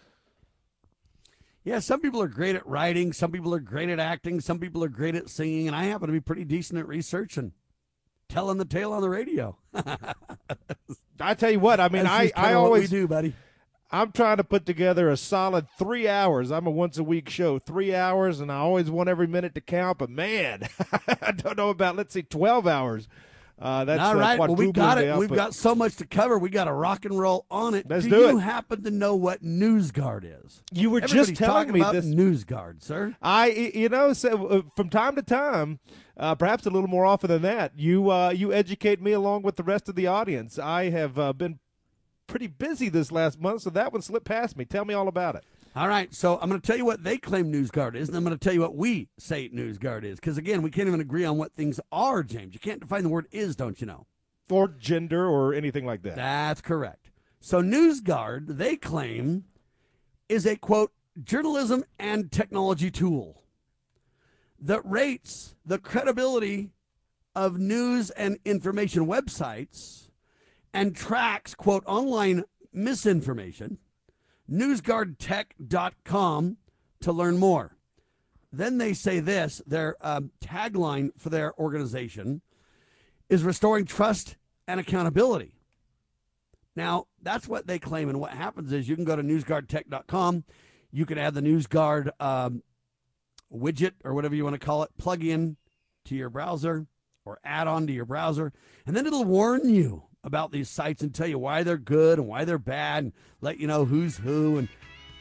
Yeah, 1.63 1.79
some 1.79 1.99
people 1.99 2.21
are 2.21 2.27
great 2.27 2.55
at 2.55 2.65
writing, 2.67 3.11
some 3.11 3.31
people 3.31 3.53
are 3.53 3.59
great 3.59 3.89
at 3.89 3.99
acting, 3.99 4.39
some 4.39 4.59
people 4.59 4.83
are 4.83 4.89
great 4.89 5.15
at 5.15 5.29
singing, 5.29 5.65
and 5.65 5.75
I 5.75 5.85
happen 5.85 6.07
to 6.07 6.13
be 6.13 6.19
pretty 6.19 6.45
decent 6.45 6.79
at 6.79 6.87
research 6.87 7.37
and 7.37 7.53
telling 8.29 8.59
the 8.59 8.65
tale 8.65 8.93
on 8.93 9.01
the 9.01 9.09
radio. 9.09 9.57
I 11.19 11.33
tell 11.33 11.49
you 11.49 11.59
what, 11.59 11.79
I 11.79 11.89
mean, 11.89 12.05
I, 12.05 12.31
I 12.35 12.53
always 12.53 12.91
do, 12.91 13.07
buddy. 13.07 13.33
I'm 13.91 14.11
trying 14.11 14.37
to 14.37 14.43
put 14.43 14.65
together 14.65 15.09
a 15.09 15.17
solid 15.17 15.67
three 15.77 16.07
hours. 16.07 16.51
I'm 16.51 16.67
a 16.67 16.71
once 16.71 16.97
a 16.97 17.03
week 17.03 17.29
show, 17.29 17.59
three 17.59 17.93
hours, 17.95 18.39
and 18.39 18.51
I 18.51 18.57
always 18.57 18.89
want 18.89 19.09
every 19.09 19.27
minute 19.27 19.53
to 19.55 19.61
count. 19.61 19.99
But 19.99 20.09
man, 20.09 20.67
I 21.21 21.31
don't 21.31 21.57
know 21.57 21.69
about 21.69 21.95
let's 21.95 22.13
see, 22.13 22.23
twelve 22.23 22.67
hours 22.67 23.07
Uh, 23.57 23.85
that's 23.85 24.01
All 24.01 24.15
right. 24.15 24.37
Uh, 24.39 24.47
well, 24.47 24.55
we 24.55 24.71
got 24.71 24.97
it. 24.97 25.15
We've 25.17 25.29
got 25.29 25.53
so 25.53 25.73
much 25.75 25.95
to 25.97 26.05
cover. 26.05 26.37
We 26.37 26.49
got 26.49 26.65
to 26.65 26.73
rock 26.73 27.05
and 27.05 27.17
roll 27.17 27.45
on 27.49 27.73
it. 27.73 27.85
Let's 27.89 28.03
do, 28.03 28.09
do 28.09 28.17
you 28.17 28.37
it. 28.37 28.41
happen 28.41 28.83
to 28.83 28.91
know 28.91 29.15
what 29.15 29.43
NewsGuard 29.43 30.25
is? 30.45 30.61
You 30.73 30.89
were 30.89 31.01
Everybody's 31.01 31.27
just 31.27 31.39
telling 31.39 31.67
talking 31.67 31.73
me 31.73 31.79
about 31.79 31.93
this. 31.93 32.05
NewsGuard, 32.05 32.83
sir. 32.83 33.15
I, 33.21 33.47
you 33.47 33.87
know, 33.87 34.11
so 34.11 34.47
uh, 34.47 34.61
from 34.75 34.89
time 34.89 35.15
to 35.15 35.21
time, 35.21 35.79
uh, 36.17 36.35
perhaps 36.35 36.65
a 36.65 36.69
little 36.69 36.89
more 36.89 37.05
often 37.05 37.29
than 37.29 37.43
that, 37.43 37.79
you 37.79 38.09
uh, 38.11 38.31
you 38.31 38.51
educate 38.51 39.01
me 39.01 39.13
along 39.13 39.43
with 39.43 39.55
the 39.55 39.63
rest 39.63 39.87
of 39.87 39.95
the 39.95 40.07
audience. 40.07 40.59
I 40.59 40.89
have 40.89 41.17
uh, 41.17 41.31
been 41.31 41.59
pretty 42.27 42.47
busy 42.47 42.89
this 42.89 43.11
last 43.11 43.39
month, 43.39 43.61
so 43.61 43.69
that 43.71 43.91
one 43.91 44.01
slipped 44.01 44.25
past 44.25 44.57
me. 44.57 44.65
Tell 44.65 44.85
me 44.85 44.93
all 44.93 45.07
about 45.07 45.35
it. 45.35 45.43
All 45.75 45.89
right, 45.89 46.13
so 46.13 46.39
I'm 46.41 46.47
going 46.47 46.61
to 46.61 46.65
tell 46.65 46.77
you 46.77 46.85
what 46.85 47.03
they 47.03 47.17
claim 47.17 47.51
NewsGuard 47.51 47.95
is, 47.95 48.07
and 48.07 48.15
I'm 48.15 48.23
going 48.23 48.37
to 48.37 48.41
tell 48.41 48.53
you 48.53 48.61
what 48.61 48.75
we 48.75 49.09
say 49.17 49.49
NewsGuard 49.49 50.03
is. 50.05 50.19
Because 50.19 50.37
again, 50.37 50.61
we 50.61 50.71
can't 50.71 50.87
even 50.87 51.01
agree 51.01 51.25
on 51.25 51.37
what 51.37 51.53
things 51.53 51.81
are, 51.91 52.23
James. 52.23 52.53
You 52.53 52.61
can't 52.61 52.79
define 52.79 53.03
the 53.03 53.09
word 53.09 53.27
"is," 53.31 53.57
don't 53.57 53.81
you 53.81 53.87
know? 53.87 54.05
Or 54.49 54.69
gender 54.69 55.27
or 55.27 55.53
anything 55.53 55.85
like 55.85 56.01
that. 56.03 56.15
That's 56.15 56.61
correct. 56.61 57.11
So 57.41 57.61
NewsGuard, 57.61 58.57
they 58.57 58.77
claim, 58.77 59.45
is 60.29 60.45
a 60.45 60.55
quote 60.55 60.93
journalism 61.21 61.83
and 61.99 62.31
technology 62.31 62.89
tool 62.89 63.43
that 64.59 64.81
rates 64.85 65.55
the 65.65 65.77
credibility 65.77 66.71
of 67.35 67.59
news 67.59 68.09
and 68.11 68.37
information 68.45 69.07
websites 69.07 70.04
and 70.75 70.95
tracks 70.95 71.55
quote 71.55 71.83
online 71.87 72.43
misinformation. 72.73 73.77
NewsGuardTech.com 74.51 76.57
to 77.01 77.11
learn 77.11 77.37
more. 77.37 77.77
Then 78.51 78.77
they 78.77 78.93
say 78.93 79.19
this 79.19 79.61
their 79.65 79.95
um, 80.01 80.31
tagline 80.43 81.09
for 81.17 81.29
their 81.29 81.57
organization 81.59 82.41
is 83.29 83.43
restoring 83.43 83.85
trust 83.85 84.37
and 84.67 84.79
accountability. 84.79 85.53
Now, 86.75 87.05
that's 87.21 87.47
what 87.47 87.67
they 87.67 87.79
claim. 87.79 88.09
And 88.09 88.19
what 88.19 88.31
happens 88.31 88.71
is 88.71 88.89
you 88.89 88.95
can 88.95 89.05
go 89.05 89.15
to 89.15 89.23
newsguardtech.com. 89.23 90.43
You 90.91 91.05
can 91.05 91.17
add 91.17 91.33
the 91.33 91.41
NewsGuard 91.41 92.09
um, 92.19 92.63
widget 93.51 93.93
or 94.03 94.13
whatever 94.13 94.35
you 94.35 94.43
want 94.43 94.59
to 94.59 94.65
call 94.65 94.83
it, 94.83 94.91
plug 94.97 95.23
in 95.23 95.57
to 96.05 96.15
your 96.15 96.29
browser 96.29 96.85
or 97.23 97.39
add 97.43 97.67
on 97.67 97.87
to 97.87 97.93
your 97.93 98.05
browser. 98.05 98.51
And 98.85 98.95
then 98.95 99.07
it'll 99.07 99.23
warn 99.23 99.69
you 99.69 100.03
about 100.25 100.51
these 100.51 100.67
sites 100.69 101.01
and 101.01 101.13
tell 101.13 101.27
you 101.27 101.39
why 101.39 101.63
they're 101.63 101.77
good 101.77 102.19
and 102.19 102.27
why 102.27 102.43
they're 102.43 102.57
bad 102.57 103.03
and 103.05 103.13
let 103.41 103.57
you 103.59 103.67
know 103.67 103.85
who's 103.85 104.17
who 104.17 104.57
and, 104.57 104.67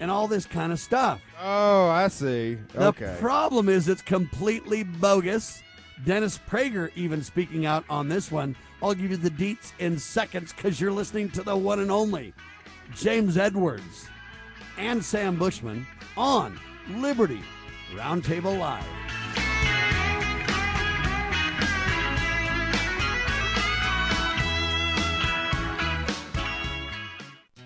and 0.00 0.10
all 0.10 0.26
this 0.26 0.46
kind 0.46 0.72
of 0.72 0.80
stuff. 0.80 1.20
Oh, 1.40 1.88
I 1.88 2.08
see. 2.08 2.56
The 2.72 2.86
Okay. 2.88 3.16
problem 3.20 3.68
is 3.68 3.86
it's 3.86 4.02
completely 4.02 4.82
bogus. 4.82 5.62
Dennis 6.04 6.40
Prager 6.48 6.90
even 6.96 7.22
speaking 7.22 7.66
out 7.66 7.84
on 7.88 8.08
this 8.08 8.32
one. 8.32 8.56
I'll 8.82 8.94
give 8.94 9.10
you 9.10 9.16
the 9.16 9.30
deets 9.30 9.72
in 9.78 9.98
seconds 9.98 10.52
because 10.52 10.80
you're 10.80 10.90
listening 10.90 11.30
to 11.30 11.42
the 11.42 11.56
one 11.56 11.78
and 11.80 11.90
only 11.90 12.34
James 12.94 13.36
Edwards 13.38 14.08
and 14.76 15.04
Sam 15.04 15.36
Bushman 15.38 15.86
on 16.16 16.58
Liberty 16.88 17.40
Roundtable 17.94 18.58
Live. 18.58 18.84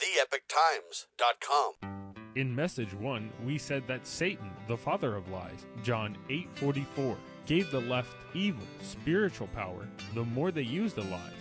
TheEpochTimes.com. 0.00 2.14
In 2.34 2.54
message 2.54 2.94
1, 2.94 3.32
we 3.44 3.58
said 3.58 3.86
that 3.86 4.06
Satan, 4.06 4.50
the 4.66 4.76
father 4.76 5.14
of 5.14 5.28
lies, 5.28 5.66
John 5.84 6.16
8:44, 6.28 7.16
gave 7.46 7.70
the 7.70 7.80
left 7.80 8.16
evil 8.34 8.66
spiritual 8.82 9.46
power 9.48 9.86
the 10.14 10.24
more 10.24 10.50
they 10.50 10.62
used 10.62 10.96
the 10.96 11.04
lies. 11.04 11.32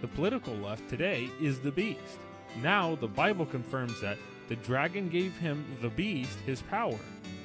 The 0.00 0.08
political 0.08 0.54
left 0.54 0.88
today 0.88 1.30
is 1.40 1.60
the 1.60 1.70
beast. 1.70 2.18
Now 2.60 2.96
the 2.96 3.06
Bible 3.06 3.46
confirms 3.46 4.00
that 4.00 4.18
the 4.48 4.56
dragon 4.56 5.08
gave 5.08 5.38
him 5.38 5.64
the 5.80 5.90
beast 5.90 6.40
his 6.40 6.60
power. 6.62 6.98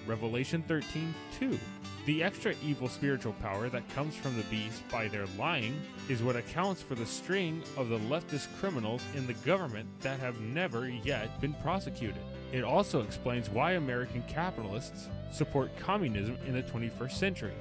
Revelation 0.07 0.63
13:2. 0.67 1.59
The 2.07 2.23
extra 2.23 2.55
evil 2.63 2.87
spiritual 2.87 3.33
power 3.41 3.67
that 3.67 3.89
comes 3.89 4.15
from 4.15 4.37
the 4.37 4.43
beast 4.43 4.81
by 4.89 5.09
their 5.09 5.25
lying 5.37 5.77
is 6.07 6.23
what 6.23 6.37
accounts 6.37 6.81
for 6.81 6.95
the 6.95 7.05
string 7.05 7.61
of 7.75 7.89
the 7.89 7.99
leftist 7.99 8.47
criminals 8.61 9.01
in 9.13 9.27
the 9.27 9.33
government 9.33 9.89
that 9.99 10.17
have 10.21 10.39
never 10.39 10.87
yet 10.87 11.41
been 11.41 11.53
prosecuted. 11.55 12.21
It 12.53 12.63
also 12.63 13.01
explains 13.01 13.49
why 13.49 13.73
American 13.73 14.23
capitalists 14.25 15.09
support 15.33 15.77
communism 15.79 16.37
in 16.47 16.53
the 16.53 16.63
21st 16.63 17.11
century. 17.11 17.53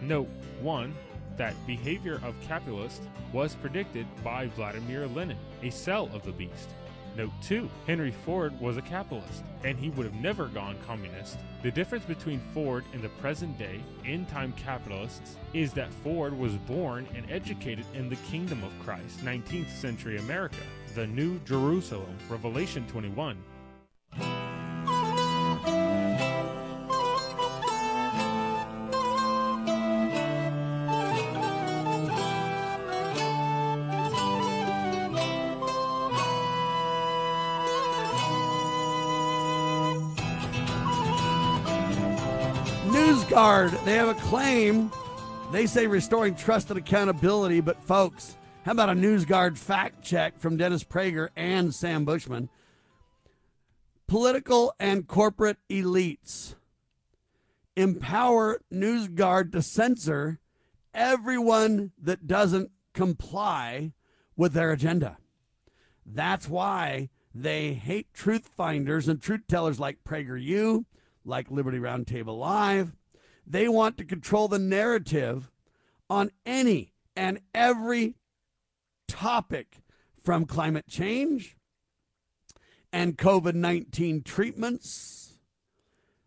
Note 0.00 0.28
1 0.62 0.92
that 1.36 1.54
behavior 1.64 2.20
of 2.24 2.34
capitalists 2.42 3.06
was 3.32 3.54
predicted 3.54 4.06
by 4.24 4.48
Vladimir 4.48 5.06
Lenin, 5.06 5.38
a 5.62 5.70
cell 5.70 6.10
of 6.12 6.24
the 6.24 6.32
beast. 6.32 6.70
Note 7.14 7.32
2. 7.42 7.68
Henry 7.86 8.10
Ford 8.10 8.58
was 8.58 8.78
a 8.78 8.82
capitalist, 8.82 9.44
and 9.64 9.78
he 9.78 9.90
would 9.90 10.06
have 10.06 10.14
never 10.14 10.46
gone 10.46 10.76
communist. 10.86 11.36
The 11.62 11.70
difference 11.70 12.06
between 12.06 12.40
Ford 12.54 12.84
and 12.94 13.02
the 13.02 13.10
present 13.10 13.58
day 13.58 13.82
end 14.04 14.28
time 14.28 14.52
capitalists 14.52 15.36
is 15.52 15.72
that 15.74 15.92
Ford 15.92 16.36
was 16.36 16.54
born 16.54 17.06
and 17.14 17.30
educated 17.30 17.84
in 17.94 18.08
the 18.08 18.16
kingdom 18.16 18.64
of 18.64 18.72
Christ, 18.82 19.18
19th 19.24 19.68
century 19.68 20.16
America, 20.18 20.56
the 20.94 21.06
New 21.06 21.38
Jerusalem, 21.40 22.16
Revelation 22.30 22.86
21. 22.86 23.36
They 43.32 43.94
have 43.94 44.08
a 44.08 44.20
claim. 44.20 44.92
They 45.52 45.64
say 45.64 45.86
restoring 45.86 46.34
trust 46.34 46.68
and 46.68 46.78
accountability, 46.78 47.62
but 47.62 47.82
folks, 47.82 48.36
how 48.62 48.72
about 48.72 48.90
a 48.90 48.92
NewsGuard 48.92 49.56
fact 49.56 50.04
check 50.04 50.38
from 50.38 50.58
Dennis 50.58 50.84
Prager 50.84 51.30
and 51.34 51.74
Sam 51.74 52.04
Bushman? 52.04 52.50
Political 54.06 54.74
and 54.78 55.08
corporate 55.08 55.56
elites 55.70 56.56
empower 57.74 58.60
NewsGuard 58.70 59.52
to 59.52 59.62
censor 59.62 60.38
everyone 60.92 61.92
that 62.02 62.26
doesn't 62.26 62.70
comply 62.92 63.92
with 64.36 64.52
their 64.52 64.72
agenda. 64.72 65.16
That's 66.04 66.50
why 66.50 67.08
they 67.34 67.72
hate 67.72 68.12
truth 68.12 68.50
finders 68.54 69.08
and 69.08 69.22
truth 69.22 69.46
tellers 69.48 69.80
like 69.80 70.04
PragerU, 70.04 70.84
like 71.24 71.50
Liberty 71.50 71.78
Roundtable 71.78 72.38
Live. 72.38 72.92
They 73.52 73.68
want 73.68 73.98
to 73.98 74.06
control 74.06 74.48
the 74.48 74.58
narrative 74.58 75.50
on 76.08 76.30
any 76.46 76.94
and 77.14 77.38
every 77.54 78.14
topic 79.06 79.82
from 80.18 80.46
climate 80.46 80.86
change 80.88 81.58
and 82.94 83.18
COVID 83.18 83.54
19 83.54 84.22
treatments, 84.22 85.34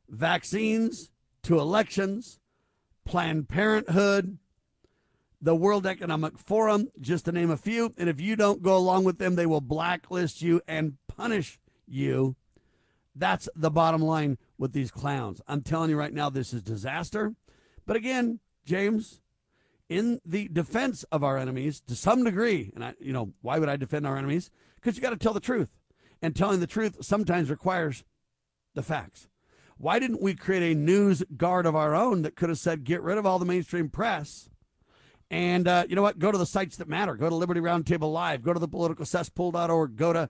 vaccines 0.07 1.09
to 1.41 1.59
elections, 1.59 2.39
Planned 3.05 3.49
Parenthood. 3.49 4.37
the 5.41 5.55
World 5.55 5.87
Economic 5.87 6.37
Forum, 6.37 6.89
just 7.01 7.25
to 7.25 7.31
name 7.31 7.49
a 7.49 7.57
few. 7.57 7.91
And 7.97 8.07
if 8.07 8.21
you 8.21 8.35
don't 8.35 8.61
go 8.61 8.77
along 8.77 9.03
with 9.03 9.17
them, 9.17 9.35
they 9.35 9.47
will 9.47 9.61
blacklist 9.61 10.43
you 10.43 10.61
and 10.67 10.97
punish 11.07 11.59
you. 11.87 12.35
That's 13.15 13.47
the 13.55 13.71
bottom 13.71 14.01
line 14.01 14.37
with 14.57 14.73
these 14.73 14.91
clowns. 14.91 15.41
I'm 15.47 15.61
telling 15.61 15.89
you 15.89 15.97
right 15.97 16.13
now, 16.13 16.29
this 16.29 16.53
is 16.53 16.61
disaster. 16.61 17.33
But 17.85 17.95
again, 17.95 18.39
James, 18.65 19.21
in 19.87 20.19
the 20.25 20.49
defense 20.49 21.03
of 21.11 21.23
our 21.23 21.37
enemies, 21.37 21.81
to 21.87 21.95
some 21.95 22.23
degree, 22.23 22.71
and 22.75 22.83
I, 22.83 22.93
you 22.99 23.13
know, 23.13 23.33
why 23.41 23.59
would 23.59 23.69
I 23.69 23.77
defend 23.77 24.05
our 24.05 24.17
enemies? 24.17 24.51
Because 24.75 24.95
you 24.95 25.01
got 25.01 25.11
to 25.11 25.17
tell 25.17 25.33
the 25.33 25.39
truth, 25.39 25.69
and 26.21 26.35
telling 26.35 26.59
the 26.59 26.67
truth 26.67 26.97
sometimes 27.01 27.49
requires 27.49 28.03
the 28.73 28.83
facts. 28.83 29.27
Why 29.77 29.99
didn't 29.99 30.21
we 30.21 30.35
create 30.35 30.71
a 30.71 30.75
news 30.75 31.23
guard 31.35 31.65
of 31.65 31.75
our 31.75 31.93
own 31.93 32.21
that 32.21 32.35
could 32.35 32.49
have 32.49 32.57
said, 32.57 32.83
get 32.83 33.01
rid 33.01 33.17
of 33.17 33.25
all 33.25 33.39
the 33.39 33.45
mainstream 33.45 33.89
press? 33.89 34.49
And 35.29 35.67
uh, 35.67 35.85
you 35.89 35.95
know 35.95 36.01
what? 36.01 36.19
Go 36.19 36.31
to 36.31 36.37
the 36.37 36.45
sites 36.45 36.77
that 36.77 36.87
matter. 36.87 37.15
Go 37.15 37.29
to 37.29 37.35
Liberty 37.35 37.59
Roundtable 37.59 38.13
Live. 38.13 38.41
Go 38.41 38.53
to 38.53 38.59
the 38.59 38.67
politicalcesspool.org. 38.67 39.95
Go 39.95 40.13
to, 40.13 40.29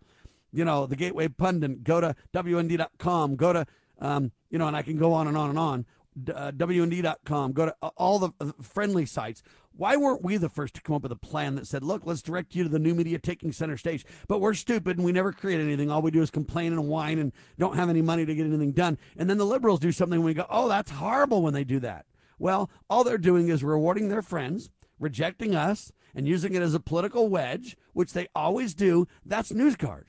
you 0.55 0.63
know, 0.63 0.85
the 0.85 0.95
Gateway 0.95 1.27
Pundit. 1.27 1.83
Go 1.83 2.01
to 2.01 2.15
WND.com. 2.33 3.35
Go 3.35 3.53
to, 3.53 3.65
um, 3.99 4.31
you 4.49 4.57
know, 4.57 4.67
and 4.67 4.75
I 4.75 4.81
can 4.81 4.97
go 4.97 5.11
on 5.13 5.27
and 5.27 5.37
on 5.37 5.49
and 5.49 5.59
on. 5.59 5.85
Uh, 6.33 6.51
WND.com. 6.51 7.51
Go 7.51 7.65
to 7.65 7.75
uh, 7.81 7.89
all 7.97 8.19
the 8.19 8.29
uh, 8.39 8.53
friendly 8.61 9.05
sites. 9.05 9.43
Why 9.75 9.97
weren't 9.97 10.23
we 10.23 10.37
the 10.37 10.47
first 10.47 10.73
to 10.75 10.81
come 10.81 10.95
up 10.95 11.03
with 11.03 11.11
a 11.11 11.17
plan 11.17 11.55
that 11.55 11.67
said, 11.67 11.83
look, 11.83 12.03
let's 12.05 12.21
direct 12.21 12.55
you 12.55 12.63
to 12.63 12.69
the 12.69 12.79
new 12.79 12.95
media 12.95 13.19
taking 13.19 13.51
center 13.51 13.75
stage? 13.75 14.05
But 14.29 14.39
we're 14.39 14.53
stupid 14.53 14.95
and 14.95 15.05
we 15.05 15.11
never 15.11 15.33
create 15.33 15.59
anything. 15.59 15.91
All 15.91 16.01
we 16.01 16.11
do 16.11 16.21
is 16.21 16.31
complain 16.31 16.71
and 16.71 16.87
whine 16.87 17.19
and 17.19 17.33
don't 17.59 17.75
have 17.75 17.89
any 17.89 18.01
money 18.01 18.25
to 18.25 18.33
get 18.33 18.45
anything 18.45 18.71
done. 18.71 18.97
And 19.17 19.29
then 19.29 19.37
the 19.37 19.45
liberals 19.45 19.81
do 19.81 19.91
something 19.91 20.15
and 20.15 20.25
we 20.25 20.33
go, 20.33 20.45
oh, 20.49 20.69
that's 20.69 20.91
horrible 20.91 21.41
when 21.41 21.53
they 21.53 21.65
do 21.65 21.81
that. 21.81 22.05
Well, 22.39 22.69
all 22.89 23.03
they're 23.03 23.17
doing 23.17 23.49
is 23.49 23.61
rewarding 23.61 24.07
their 24.07 24.21
friends, 24.21 24.69
rejecting 24.97 25.53
us, 25.53 25.91
and 26.13 26.25
using 26.25 26.55
it 26.55 26.61
as 26.61 26.73
a 26.73 26.79
political 26.79 27.27
wedge, 27.27 27.75
which 27.91 28.13
they 28.13 28.27
always 28.33 28.73
do. 28.73 29.05
That's 29.25 29.51
NewsGuard. 29.51 30.05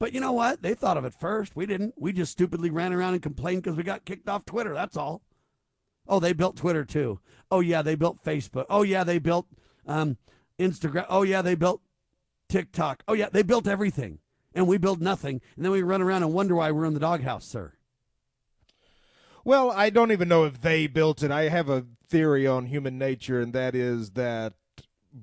But 0.00 0.14
you 0.14 0.20
know 0.20 0.32
what? 0.32 0.62
They 0.62 0.72
thought 0.72 0.96
of 0.96 1.04
it 1.04 1.12
first. 1.12 1.54
We 1.54 1.66
didn't. 1.66 1.94
We 1.98 2.12
just 2.12 2.32
stupidly 2.32 2.70
ran 2.70 2.94
around 2.94 3.12
and 3.12 3.22
complained 3.22 3.62
because 3.62 3.76
we 3.76 3.82
got 3.84 4.06
kicked 4.06 4.28
off 4.28 4.46
Twitter. 4.46 4.72
That's 4.72 4.96
all. 4.96 5.22
Oh, 6.08 6.18
they 6.18 6.32
built 6.32 6.56
Twitter 6.56 6.86
too. 6.86 7.20
Oh 7.50 7.60
yeah, 7.60 7.82
they 7.82 7.94
built 7.94 8.24
Facebook. 8.24 8.64
Oh 8.70 8.82
yeah, 8.82 9.04
they 9.04 9.18
built 9.18 9.46
um, 9.86 10.16
Instagram. 10.58 11.04
Oh 11.10 11.22
yeah, 11.22 11.42
they 11.42 11.54
built 11.54 11.82
TikTok. 12.48 13.04
Oh 13.06 13.12
yeah, 13.12 13.28
they 13.30 13.42
built 13.42 13.68
everything, 13.68 14.20
and 14.54 14.66
we 14.66 14.78
build 14.78 15.02
nothing, 15.02 15.42
and 15.54 15.64
then 15.64 15.70
we 15.70 15.82
run 15.82 16.00
around 16.00 16.22
and 16.22 16.32
wonder 16.32 16.56
why 16.56 16.70
we're 16.70 16.86
in 16.86 16.94
the 16.94 17.00
doghouse, 17.00 17.44
sir. 17.44 17.74
Well, 19.44 19.70
I 19.70 19.90
don't 19.90 20.12
even 20.12 20.28
know 20.28 20.44
if 20.44 20.62
they 20.62 20.86
built 20.86 21.22
it. 21.22 21.30
I 21.30 21.50
have 21.50 21.68
a 21.68 21.86
theory 22.08 22.46
on 22.46 22.66
human 22.66 22.96
nature, 22.96 23.38
and 23.38 23.52
that 23.52 23.74
is 23.74 24.12
that 24.12 24.54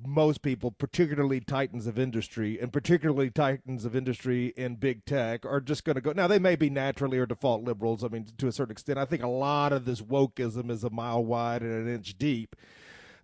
most 0.06 0.42
people, 0.42 0.72
particularly 0.72 1.40
titans 1.40 1.88
of 1.88 1.98
industry, 1.98 2.60
and 2.60 2.74
particularly 2.74 3.30
titans 3.30 3.86
of 3.86 3.96
industry 3.96 4.54
in 4.58 4.76
big 4.76 5.06
tech, 5.06 5.46
are 5.46 5.62
just 5.62 5.84
going 5.84 5.96
to 5.96 6.02
go. 6.02 6.12
Now, 6.12 6.28
they 6.28 6.40
may 6.40 6.56
be 6.56 6.70
naturally 6.70 7.18
or 7.18 7.26
default 7.26 7.64
liberals. 7.64 8.04
I 8.04 8.10
mean, 8.10 8.26
to 8.38 8.48
a 8.48 8.52
certain 8.52 8.72
extent, 8.72 9.00
I 9.00 9.06
think 9.06 9.24
a 9.24 9.28
lot 9.28 9.74
of 9.74 9.86
this 9.86 10.02
wokeism 10.02 10.70
is 10.70 10.84
a 10.84 10.90
mile 10.90 11.24
wide 11.24 11.62
and 11.62 11.88
an 11.88 11.94
inch 11.94 12.18
deep. 12.18 12.56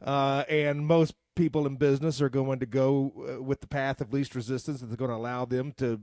Uh, 0.02 0.44
and 0.50 0.86
most 0.86 1.16
people 1.36 1.66
in 1.66 1.76
business 1.76 2.22
are 2.22 2.30
going 2.30 2.60
to 2.60 2.66
go 2.66 3.14
uh, 3.18 3.42
with 3.42 3.62
the 3.62 3.68
path 3.68 4.02
of 4.02 4.14
least 4.14 4.36
resistance 4.36 4.82
that's 4.82 4.96
going 4.96 5.10
to 5.10 5.16
allow 5.16 5.46
them 5.46 5.72
to 5.78 6.02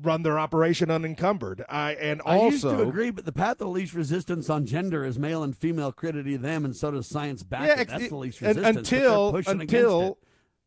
run 0.00 0.22
their 0.22 0.38
operation 0.38 0.90
unencumbered. 0.90 1.64
I 1.68 1.92
and 1.92 2.20
also 2.22 2.44
I 2.44 2.50
used 2.50 2.62
to 2.62 2.82
agree, 2.82 3.10
but 3.10 3.24
the 3.24 3.32
path 3.32 3.60
of 3.60 3.68
least 3.68 3.94
resistance 3.94 4.48
on 4.48 4.66
gender 4.66 5.04
is 5.04 5.18
male 5.18 5.42
and 5.42 5.56
female 5.56 5.92
credity 5.92 6.36
them, 6.36 6.64
and 6.64 6.74
so 6.74 6.90
does 6.90 7.06
science 7.06 7.42
back. 7.42 7.68
Yeah, 7.68 7.84
that's 7.84 8.08
the 8.08 8.16
least 8.16 8.40
resistance. 8.40 8.76
Until 8.78 9.36
until 9.36 10.18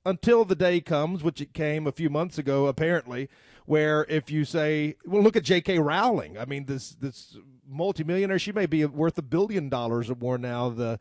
until 0.06 0.46
the 0.46 0.56
day 0.56 0.82
comes, 0.82 1.24
which 1.24 1.42
it 1.42 1.54
came 1.54 1.88
a 1.88 1.92
few 1.92 2.10
months 2.10 2.38
ago, 2.38 2.68
apparently, 2.68 3.28
where 3.66 4.06
if 4.08 4.30
you 4.30 4.46
say, 4.46 4.96
well, 5.06 5.24
look 5.24 5.36
at 5.36 5.44
J.K. 5.44 5.80
Rowling. 5.80 6.38
I 6.38 6.46
mean, 6.46 6.66
this 6.66 6.92
this 6.92 7.38
multimillionaire, 7.68 8.40
she 8.40 8.52
may 8.52 8.68
be 8.68 8.86
worth 8.86 9.18
a 9.18 9.24
billion 9.24 9.70
dollars 9.70 10.10
or 10.10 10.16
more 10.16 10.38
now. 10.38 10.70
The 10.70 11.00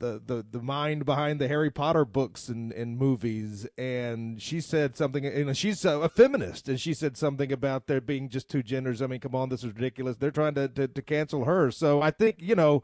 the, 0.00 0.20
the, 0.24 0.44
the 0.50 0.60
mind 0.60 1.04
behind 1.04 1.40
the 1.40 1.46
Harry 1.46 1.70
Potter 1.70 2.04
books 2.04 2.48
and, 2.48 2.72
and 2.72 2.98
movies, 2.98 3.66
and 3.78 4.42
she 4.42 4.60
said 4.60 4.96
something. 4.96 5.24
You 5.24 5.44
know, 5.44 5.52
she's 5.52 5.84
a, 5.84 6.00
a, 6.00 6.08
feminist, 6.08 6.68
and 6.68 6.80
she 6.80 6.92
said 6.92 7.16
something 7.16 7.52
about 7.52 7.86
there 7.86 8.00
being 8.00 8.28
just 8.28 8.48
two 8.48 8.62
genders. 8.62 9.00
I 9.00 9.06
mean, 9.06 9.20
come 9.20 9.34
on, 9.34 9.48
this 9.50 9.62
is 9.62 9.72
ridiculous. 9.74 10.16
They're 10.16 10.30
trying 10.30 10.54
to, 10.54 10.68
to, 10.68 10.88
to 10.88 11.02
cancel 11.02 11.44
her. 11.44 11.70
So 11.70 12.02
I 12.02 12.10
think 12.10 12.36
you 12.40 12.56
know, 12.56 12.82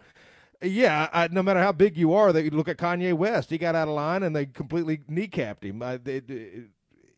yeah, 0.62 1.09
I, 1.12 1.29
no 1.29 1.42
matter 1.42 1.61
how 1.61 1.72
big 1.72 1.96
you 1.96 2.14
are, 2.14 2.33
they 2.33 2.50
look 2.50 2.68
at 2.68 2.76
Kanye 2.76 3.14
West. 3.14 3.50
He 3.50 3.59
got 3.59 3.74
out 3.74 3.88
of 3.88 3.94
line, 3.94 4.22
and 4.22 4.37
they 4.37 4.46
completely 4.46 4.98
kneecapped 4.98 5.64
him. 5.64 5.83
I, 5.83 5.96
they, 5.96 6.22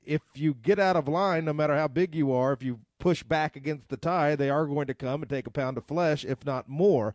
if 0.04 0.22
you 0.34 0.54
get 0.54 0.78
out 0.78 0.96
of 0.96 1.06
line, 1.06 1.44
no 1.44 1.52
matter 1.52 1.76
how 1.76 1.88
big 1.88 2.14
you 2.14 2.32
are, 2.32 2.52
if 2.52 2.62
you 2.62 2.80
push 2.98 3.22
back 3.22 3.56
against 3.56 3.88
the 3.88 3.96
tide, 3.96 4.38
they 4.38 4.50
are 4.50 4.66
going 4.66 4.86
to 4.86 4.94
come 4.94 5.22
and 5.22 5.30
take 5.30 5.46
a 5.46 5.50
pound 5.50 5.76
of 5.76 5.84
flesh, 5.84 6.24
if 6.24 6.44
not 6.44 6.68
more. 6.68 7.14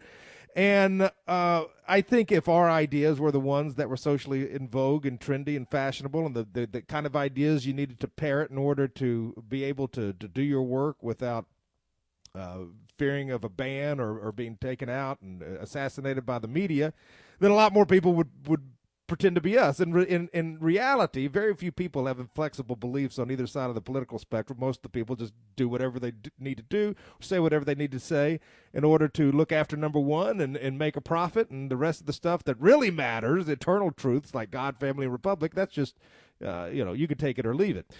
And 0.55 1.09
uh, 1.27 1.63
I 1.87 2.01
think 2.01 2.31
if 2.31 2.47
our 2.47 2.69
ideas 2.69 3.19
were 3.19 3.31
the 3.31 3.39
ones 3.39 3.75
that 3.75 3.89
were 3.89 3.97
socially 3.97 4.51
in 4.51 4.67
vogue 4.67 5.05
and 5.05 5.19
trendy 5.19 5.57
and 5.57 5.67
fashionable, 5.67 6.25
and 6.25 6.35
the, 6.35 6.47
the, 6.51 6.67
the 6.67 6.81
kind 6.81 7.05
of 7.05 7.15
ideas 7.15 7.65
you 7.65 7.73
needed 7.73 7.99
to 8.01 8.07
parrot 8.07 8.51
in 8.51 8.57
order 8.57 8.87
to 8.87 9.43
be 9.47 9.63
able 9.63 9.87
to, 9.89 10.13
to 10.13 10.27
do 10.27 10.43
your 10.43 10.61
work 10.61 11.01
without 11.01 11.45
uh, 12.35 12.59
fearing 12.97 13.31
of 13.31 13.43
a 13.43 13.49
ban 13.49 13.99
or, 13.99 14.17
or 14.17 14.31
being 14.31 14.57
taken 14.57 14.89
out 14.89 15.21
and 15.21 15.41
assassinated 15.41 16.25
by 16.25 16.37
the 16.37 16.47
media, 16.47 16.93
then 17.39 17.51
a 17.51 17.55
lot 17.55 17.73
more 17.73 17.85
people 17.85 18.13
would, 18.13 18.29
would 18.47 18.61
pretend 19.07 19.35
to 19.35 19.41
be 19.41 19.57
us. 19.57 19.79
In, 19.79 19.95
in, 20.05 20.29
in 20.33 20.57
reality, 20.59 21.27
very 21.27 21.53
few 21.55 21.71
people 21.71 22.05
have 22.05 22.19
inflexible 22.19 22.75
beliefs 22.75 23.19
on 23.19 23.29
either 23.29 23.45
side 23.47 23.69
of 23.69 23.75
the 23.75 23.81
political 23.81 24.17
spectrum. 24.17 24.59
Most 24.59 24.77
of 24.77 24.83
the 24.83 24.89
people 24.89 25.15
just 25.15 25.33
do 25.55 25.67
whatever 25.67 25.99
they 25.99 26.11
d- 26.11 26.31
need 26.39 26.57
to 26.57 26.63
do, 26.63 26.95
say 27.19 27.39
whatever 27.39 27.65
they 27.65 27.75
need 27.75 27.91
to 27.91 27.99
say 27.99 28.39
in 28.73 28.83
order 28.83 29.07
to 29.09 29.31
look 29.31 29.51
after 29.51 29.75
number 29.75 29.99
one 29.99 30.39
and, 30.39 30.55
and 30.55 30.79
make 30.79 30.95
a 30.95 31.01
profit. 31.01 31.49
And 31.49 31.69
the 31.69 31.77
rest 31.77 31.99
of 31.99 32.07
the 32.07 32.13
stuff 32.13 32.43
that 32.45 32.59
really 32.59 32.91
matters, 32.91 33.49
eternal 33.49 33.91
truths 33.91 34.33
like 34.33 34.51
God, 34.51 34.79
family, 34.79 35.05
and 35.05 35.13
republic, 35.13 35.53
that's 35.53 35.73
just, 35.73 35.95
uh, 36.43 36.69
you 36.71 36.85
know, 36.85 36.93
you 36.93 37.07
can 37.07 37.17
take 37.17 37.37
it 37.37 37.45
or 37.45 37.55
leave 37.55 37.75
it. 37.75 37.91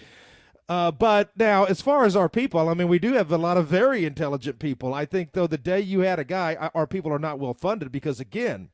Uh, 0.66 0.90
but 0.90 1.30
now, 1.36 1.64
as 1.64 1.82
far 1.82 2.06
as 2.06 2.16
our 2.16 2.30
people, 2.30 2.70
I 2.70 2.74
mean, 2.74 2.88
we 2.88 2.98
do 2.98 3.12
have 3.12 3.30
a 3.30 3.36
lot 3.36 3.58
of 3.58 3.66
very 3.66 4.06
intelligent 4.06 4.58
people. 4.58 4.94
I 4.94 5.04
think, 5.04 5.32
though, 5.32 5.46
the 5.46 5.58
day 5.58 5.80
you 5.80 6.00
had 6.00 6.18
a 6.18 6.24
guy, 6.24 6.54
our 6.74 6.86
people 6.86 7.12
are 7.12 7.18
not 7.18 7.38
well 7.38 7.52
funded 7.52 7.92
because, 7.92 8.18
again, 8.18 8.70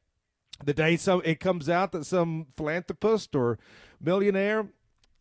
the 0.64 0.74
day 0.74 0.96
some 0.96 1.22
it 1.24 1.40
comes 1.40 1.68
out 1.68 1.92
that 1.92 2.04
some 2.04 2.46
philanthropist 2.56 3.34
or 3.34 3.58
millionaire 4.00 4.68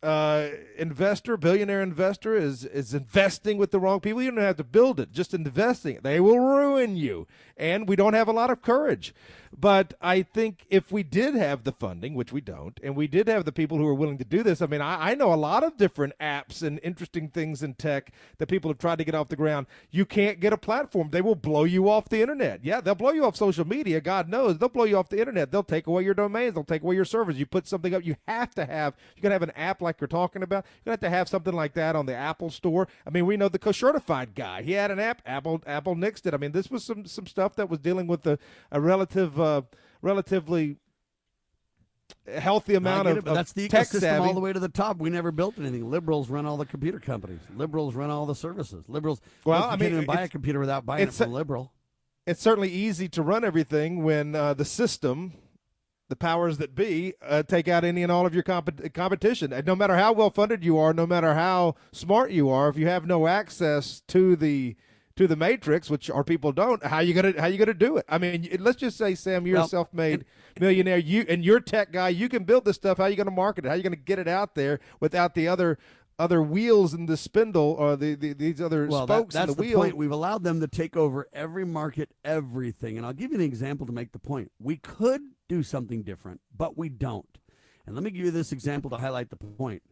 uh, 0.02 0.48
investor, 0.78 1.36
billionaire 1.36 1.82
investor 1.82 2.34
is 2.34 2.64
is 2.64 2.94
investing 2.94 3.58
with 3.58 3.70
the 3.70 3.78
wrong 3.78 4.00
people. 4.00 4.22
You 4.22 4.30
don't 4.30 4.40
have 4.40 4.56
to 4.56 4.64
build 4.64 4.98
it; 4.98 5.12
just 5.12 5.34
investing. 5.34 5.98
They 6.02 6.20
will 6.20 6.38
ruin 6.38 6.96
you, 6.96 7.26
and 7.60 7.86
we 7.86 7.94
don't 7.94 8.14
have 8.14 8.26
a 8.26 8.32
lot 8.32 8.50
of 8.50 8.62
courage. 8.62 9.14
But 9.56 9.94
I 10.00 10.22
think 10.22 10.64
if 10.70 10.92
we 10.92 11.02
did 11.02 11.34
have 11.34 11.64
the 11.64 11.72
funding, 11.72 12.14
which 12.14 12.32
we 12.32 12.40
don't, 12.40 12.78
and 12.84 12.94
we 12.94 13.08
did 13.08 13.26
have 13.26 13.44
the 13.44 13.52
people 13.52 13.78
who 13.78 13.86
are 13.86 13.94
willing 13.94 14.16
to 14.18 14.24
do 14.24 14.44
this, 14.44 14.62
I 14.62 14.66
mean, 14.66 14.80
I, 14.80 15.10
I 15.10 15.14
know 15.16 15.34
a 15.34 15.34
lot 15.34 15.64
of 15.64 15.76
different 15.76 16.14
apps 16.20 16.62
and 16.62 16.78
interesting 16.84 17.28
things 17.28 17.62
in 17.62 17.74
tech 17.74 18.12
that 18.38 18.46
people 18.46 18.70
have 18.70 18.78
tried 18.78 18.98
to 18.98 19.04
get 19.04 19.16
off 19.16 19.28
the 19.28 19.36
ground. 19.36 19.66
You 19.90 20.06
can't 20.06 20.38
get 20.38 20.52
a 20.52 20.56
platform; 20.56 21.10
they 21.10 21.20
will 21.20 21.34
blow 21.34 21.64
you 21.64 21.90
off 21.90 22.08
the 22.08 22.20
internet. 22.20 22.64
Yeah, 22.64 22.80
they'll 22.80 22.94
blow 22.94 23.10
you 23.10 23.24
off 23.24 23.34
social 23.36 23.66
media. 23.66 24.00
God 24.00 24.28
knows 24.28 24.56
they'll 24.56 24.68
blow 24.68 24.84
you 24.84 24.96
off 24.96 25.08
the 25.08 25.18
internet. 25.18 25.50
They'll 25.50 25.64
take 25.64 25.88
away 25.88 26.04
your 26.04 26.14
domains. 26.14 26.54
They'll 26.54 26.64
take 26.64 26.82
away 26.82 26.94
your 26.94 27.04
servers. 27.04 27.36
You 27.36 27.44
put 27.44 27.66
something 27.66 27.92
up, 27.92 28.04
you 28.04 28.16
have 28.28 28.54
to 28.54 28.64
have. 28.64 28.94
you're 29.16 29.22
going 29.22 29.30
to 29.30 29.34
have 29.34 29.42
an 29.42 29.50
app 29.56 29.82
like 29.82 30.00
you're 30.00 30.08
talking 30.08 30.44
about. 30.44 30.64
You're 30.84 30.92
going 30.92 30.98
to 30.98 31.06
have 31.06 31.12
to 31.12 31.16
have 31.16 31.28
something 31.28 31.54
like 31.54 31.74
that 31.74 31.96
on 31.96 32.06
the 32.06 32.14
Apple 32.14 32.50
Store. 32.50 32.86
I 33.04 33.10
mean, 33.10 33.26
we 33.26 33.36
know 33.36 33.48
the 33.48 33.72
Certified 33.72 34.34
guy. 34.34 34.62
He 34.62 34.72
had 34.72 34.90
an 34.90 34.98
app. 34.98 35.22
Apple 35.26 35.60
Apple 35.66 35.96
nixed 35.96 36.26
it. 36.26 36.34
I 36.34 36.36
mean, 36.36 36.52
this 36.52 36.70
was 36.70 36.84
some 36.84 37.04
some 37.06 37.26
stuff 37.26 37.49
that 37.56 37.68
was 37.68 37.78
dealing 37.78 38.06
with 38.06 38.26
a, 38.26 38.38
a 38.70 38.80
relative 38.80 39.40
uh, 39.40 39.62
relatively 40.02 40.76
healthy 42.38 42.74
amount 42.74 43.08
of, 43.08 43.18
it, 43.18 43.24
but 43.24 43.34
that's 43.34 43.52
the 43.52 43.68
tech 43.68 43.86
ecosystem 43.88 44.00
savvy. 44.00 44.26
all 44.26 44.34
the 44.34 44.40
way 44.40 44.52
to 44.52 44.60
the 44.60 44.68
top. 44.68 44.98
We 44.98 45.10
never 45.10 45.32
built 45.32 45.58
anything. 45.58 45.90
Liberals 45.90 46.28
run 46.28 46.46
all 46.46 46.56
the 46.56 46.66
computer 46.66 47.00
companies. 47.00 47.40
Liberals 47.56 47.94
run 47.94 48.10
all 48.10 48.26
the 48.26 48.34
services. 48.34 48.84
Liberals. 48.88 49.20
Well, 49.44 49.64
I 49.64 49.76
mean, 49.76 50.04
buy 50.04 50.22
a 50.22 50.28
computer 50.28 50.58
without 50.58 50.86
buying 50.86 51.08
it 51.08 51.14
from 51.14 51.30
a 51.30 51.34
liberal. 51.34 51.72
It's 52.26 52.42
certainly 52.42 52.70
easy 52.70 53.08
to 53.10 53.22
run 53.22 53.44
everything 53.44 54.04
when 54.04 54.34
uh, 54.34 54.54
the 54.54 54.64
system, 54.64 55.32
the 56.08 56.16
powers 56.16 56.58
that 56.58 56.74
be, 56.74 57.14
uh, 57.22 57.42
take 57.42 57.66
out 57.66 57.82
any 57.82 58.02
and 58.02 58.12
all 58.12 58.26
of 58.26 58.34
your 58.34 58.42
comp- 58.42 58.92
competition. 58.94 59.52
And 59.52 59.66
no 59.66 59.74
matter 59.74 59.96
how 59.96 60.12
well 60.12 60.30
funded 60.30 60.64
you 60.64 60.78
are, 60.78 60.92
no 60.92 61.06
matter 61.06 61.34
how 61.34 61.76
smart 61.92 62.30
you 62.30 62.48
are, 62.50 62.68
if 62.68 62.76
you 62.76 62.86
have 62.86 63.06
no 63.06 63.26
access 63.26 64.02
to 64.08 64.36
the 64.36 64.76
to 65.20 65.28
the 65.28 65.36
matrix, 65.36 65.90
which 65.90 66.08
our 66.08 66.24
people 66.24 66.50
don't, 66.50 66.82
how 66.82 67.00
you 67.00 67.12
gonna 67.12 67.38
how 67.38 67.46
you 67.46 67.58
gonna 67.58 67.74
do 67.74 67.98
it? 67.98 68.06
I 68.08 68.16
mean, 68.16 68.48
let's 68.58 68.78
just 68.78 68.96
say, 68.96 69.14
Sam, 69.14 69.46
you're 69.46 69.58
well, 69.58 69.66
a 69.66 69.68
self-made 69.68 70.24
millionaire. 70.58 70.96
You 70.96 71.26
and 71.28 71.44
you're 71.44 71.60
tech 71.60 71.92
guy. 71.92 72.08
You 72.08 72.30
can 72.30 72.44
build 72.44 72.64
this 72.64 72.76
stuff. 72.76 72.96
How 72.96 73.04
you 73.04 73.16
gonna 73.16 73.30
market 73.30 73.66
it? 73.66 73.68
How 73.68 73.74
you 73.74 73.82
gonna 73.82 73.96
get 73.96 74.18
it 74.18 74.26
out 74.26 74.54
there 74.54 74.80
without 74.98 75.34
the 75.34 75.46
other 75.46 75.78
other 76.18 76.42
wheels 76.42 76.94
in 76.94 77.04
the 77.04 77.18
spindle 77.18 77.76
or 77.78 77.96
the, 77.96 78.14
the 78.14 78.32
these 78.32 78.62
other 78.62 78.86
well, 78.86 79.06
spokes 79.06 79.34
that, 79.34 79.42
in 79.42 79.48
the, 79.48 79.54
the 79.56 79.60
wheel? 79.60 79.78
Point. 79.80 79.96
We've 79.98 80.10
allowed 80.10 80.42
them 80.42 80.58
to 80.60 80.66
take 80.66 80.96
over 80.96 81.28
every 81.34 81.66
market, 81.66 82.08
everything. 82.24 82.96
And 82.96 83.04
I'll 83.04 83.12
give 83.12 83.30
you 83.30 83.36
an 83.36 83.44
example 83.44 83.86
to 83.86 83.92
make 83.92 84.12
the 84.12 84.18
point. 84.18 84.50
We 84.58 84.78
could 84.78 85.20
do 85.50 85.62
something 85.62 86.02
different, 86.02 86.40
but 86.56 86.78
we 86.78 86.88
don't. 86.88 87.38
And 87.84 87.94
let 87.94 88.02
me 88.02 88.10
give 88.10 88.24
you 88.24 88.30
this 88.30 88.52
example 88.52 88.88
to 88.90 88.96
highlight 88.96 89.28
the 89.28 89.36
point. 89.36 89.82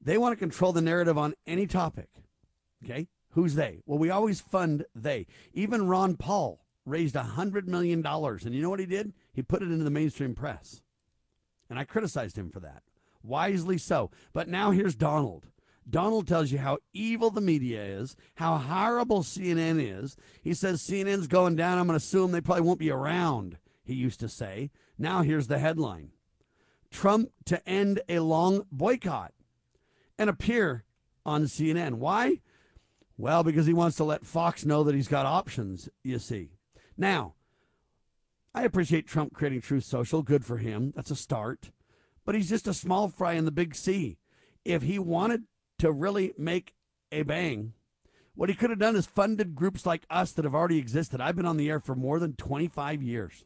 They 0.00 0.16
want 0.16 0.32
to 0.32 0.36
control 0.36 0.72
the 0.72 0.80
narrative 0.80 1.18
on 1.18 1.34
any 1.44 1.66
topic. 1.66 2.08
Okay? 2.84 3.08
Who's 3.32 3.54
they? 3.54 3.80
Well, 3.86 3.98
we 3.98 4.10
always 4.10 4.40
fund 4.40 4.84
they. 4.94 5.26
Even 5.52 5.88
Ron 5.88 6.16
Paul 6.16 6.60
raised 6.84 7.14
$100 7.14 7.66
million. 7.66 8.04
And 8.04 8.54
you 8.54 8.62
know 8.62 8.70
what 8.70 8.80
he 8.80 8.86
did? 8.86 9.12
He 9.32 9.42
put 9.42 9.62
it 9.62 9.70
into 9.70 9.84
the 9.84 9.90
mainstream 9.90 10.34
press. 10.34 10.82
And 11.70 11.78
I 11.78 11.84
criticized 11.84 12.36
him 12.36 12.50
for 12.50 12.60
that. 12.60 12.82
Wisely 13.22 13.78
so. 13.78 14.10
But 14.32 14.48
now 14.48 14.70
here's 14.70 14.94
Donald. 14.94 15.46
Donald 15.88 16.28
tells 16.28 16.52
you 16.52 16.58
how 16.58 16.78
evil 16.92 17.30
the 17.30 17.40
media 17.40 17.82
is, 17.82 18.16
how 18.36 18.56
horrible 18.56 19.22
CNN 19.22 19.80
is. 19.80 20.16
He 20.42 20.54
says 20.54 20.82
CNN's 20.82 21.26
going 21.26 21.56
down. 21.56 21.78
I'm 21.78 21.86
going 21.86 21.98
to 21.98 22.04
assume 22.04 22.30
they 22.30 22.40
probably 22.40 22.62
won't 22.62 22.78
be 22.78 22.90
around, 22.90 23.58
he 23.82 23.94
used 23.94 24.20
to 24.20 24.28
say. 24.28 24.70
Now 24.98 25.22
here's 25.22 25.48
the 25.48 25.58
headline 25.58 26.10
Trump 26.90 27.30
to 27.46 27.66
end 27.68 28.00
a 28.08 28.20
long 28.20 28.66
boycott 28.70 29.32
and 30.18 30.30
appear 30.30 30.84
on 31.24 31.44
CNN. 31.44 31.94
Why? 31.94 32.40
Well, 33.22 33.44
because 33.44 33.66
he 33.66 33.72
wants 33.72 33.96
to 33.98 34.04
let 34.04 34.24
Fox 34.24 34.64
know 34.64 34.82
that 34.82 34.96
he's 34.96 35.06
got 35.06 35.26
options, 35.26 35.88
you 36.02 36.18
see. 36.18 36.56
Now, 36.96 37.34
I 38.52 38.64
appreciate 38.64 39.06
Trump 39.06 39.32
creating 39.32 39.60
Truth 39.60 39.84
Social. 39.84 40.24
Good 40.24 40.44
for 40.44 40.56
him. 40.56 40.92
That's 40.96 41.12
a 41.12 41.14
start. 41.14 41.70
But 42.24 42.34
he's 42.34 42.48
just 42.48 42.66
a 42.66 42.74
small 42.74 43.06
fry 43.06 43.34
in 43.34 43.44
the 43.44 43.52
big 43.52 43.76
sea. 43.76 44.18
If 44.64 44.82
he 44.82 44.98
wanted 44.98 45.44
to 45.78 45.92
really 45.92 46.32
make 46.36 46.74
a 47.12 47.22
bang, 47.22 47.74
what 48.34 48.48
he 48.48 48.56
could 48.56 48.70
have 48.70 48.80
done 48.80 48.96
is 48.96 49.06
funded 49.06 49.54
groups 49.54 49.86
like 49.86 50.02
us 50.10 50.32
that 50.32 50.44
have 50.44 50.56
already 50.56 50.78
existed. 50.78 51.20
I've 51.20 51.36
been 51.36 51.46
on 51.46 51.58
the 51.58 51.70
air 51.70 51.78
for 51.78 51.94
more 51.94 52.18
than 52.18 52.34
25 52.34 53.04
years. 53.04 53.44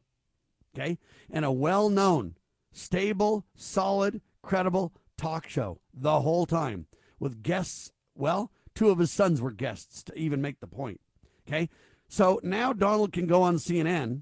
Okay? 0.74 0.96
And 1.30 1.44
a 1.44 1.52
well 1.52 1.90
known, 1.90 2.36
stable, 2.72 3.44
solid, 3.54 4.22
credible 4.40 4.94
talk 5.18 5.46
show 5.50 5.80
the 5.92 6.22
whole 6.22 6.46
time 6.46 6.86
with 7.20 7.42
guests. 7.42 7.92
Well, 8.14 8.50
two 8.76 8.90
of 8.90 8.98
his 8.98 9.10
sons 9.10 9.42
were 9.42 9.50
guests 9.50 10.04
to 10.04 10.16
even 10.16 10.40
make 10.40 10.60
the 10.60 10.68
point. 10.68 11.00
Okay? 11.48 11.68
So 12.08 12.38
now 12.44 12.72
Donald 12.72 13.12
can 13.12 13.26
go 13.26 13.42
on 13.42 13.56
CNN, 13.56 14.20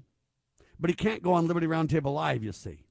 but 0.79 0.89
he 0.89 0.95
can't 0.95 1.21
go 1.21 1.33
on 1.33 1.47
Liberty 1.47 1.67
Roundtable 1.67 2.15
Live, 2.15 2.43
you 2.43 2.51
see. 2.51 2.85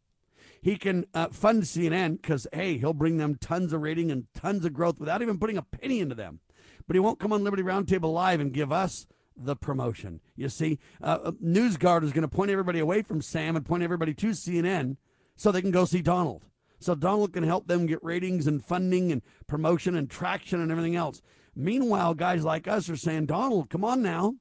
He 0.62 0.76
can 0.76 1.06
uh, 1.12 1.28
fund 1.28 1.64
CNN 1.64 2.22
because, 2.22 2.46
hey, 2.52 2.78
he'll 2.78 2.94
bring 2.94 3.18
them 3.18 3.34
tons 3.34 3.72
of 3.72 3.82
rating 3.82 4.10
and 4.10 4.26
tons 4.34 4.64
of 4.64 4.72
growth 4.72 4.98
without 4.98 5.20
even 5.20 5.38
putting 5.38 5.58
a 5.58 5.62
penny 5.62 6.00
into 6.00 6.14
them. 6.14 6.40
But 6.86 6.96
he 6.96 7.00
won't 7.00 7.18
come 7.18 7.32
on 7.32 7.44
Liberty 7.44 7.62
Roundtable 7.62 8.14
Live 8.14 8.40
and 8.40 8.52
give 8.52 8.72
us 8.72 9.06
the 9.36 9.56
promotion. 9.56 10.20
You 10.36 10.48
see, 10.48 10.78
uh, 11.02 11.18
uh 11.24 11.32
NewsGuard 11.32 12.04
is 12.04 12.12
going 12.12 12.22
to 12.22 12.28
point 12.28 12.50
everybody 12.50 12.78
away 12.78 13.02
from 13.02 13.20
Sam 13.20 13.56
and 13.56 13.66
point 13.66 13.82
everybody 13.82 14.14
to 14.14 14.28
CNN 14.28 14.96
so 15.36 15.50
they 15.50 15.60
can 15.60 15.70
go 15.70 15.84
see 15.84 16.02
Donald. 16.02 16.44
So 16.78 16.94
Donald 16.94 17.32
can 17.32 17.44
help 17.44 17.66
them 17.66 17.86
get 17.86 18.02
ratings 18.04 18.46
and 18.46 18.64
funding 18.64 19.10
and 19.10 19.22
promotion 19.46 19.94
and 19.96 20.10
traction 20.10 20.60
and 20.60 20.70
everything 20.70 20.96
else. 20.96 21.22
Meanwhile, 21.56 22.14
guys 22.14 22.44
like 22.44 22.66
us 22.66 22.88
are 22.88 22.96
saying, 22.96 23.26
Donald, 23.26 23.70
come 23.70 23.84
on 23.84 24.02
now. 24.02 24.34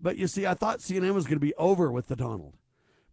But 0.00 0.16
you 0.16 0.26
see, 0.26 0.46
I 0.46 0.54
thought 0.54 0.80
CNN 0.80 1.14
was 1.14 1.24
going 1.24 1.36
to 1.36 1.46
be 1.46 1.54
over 1.54 1.90
with 1.90 2.08
the 2.08 2.16
Donald. 2.16 2.54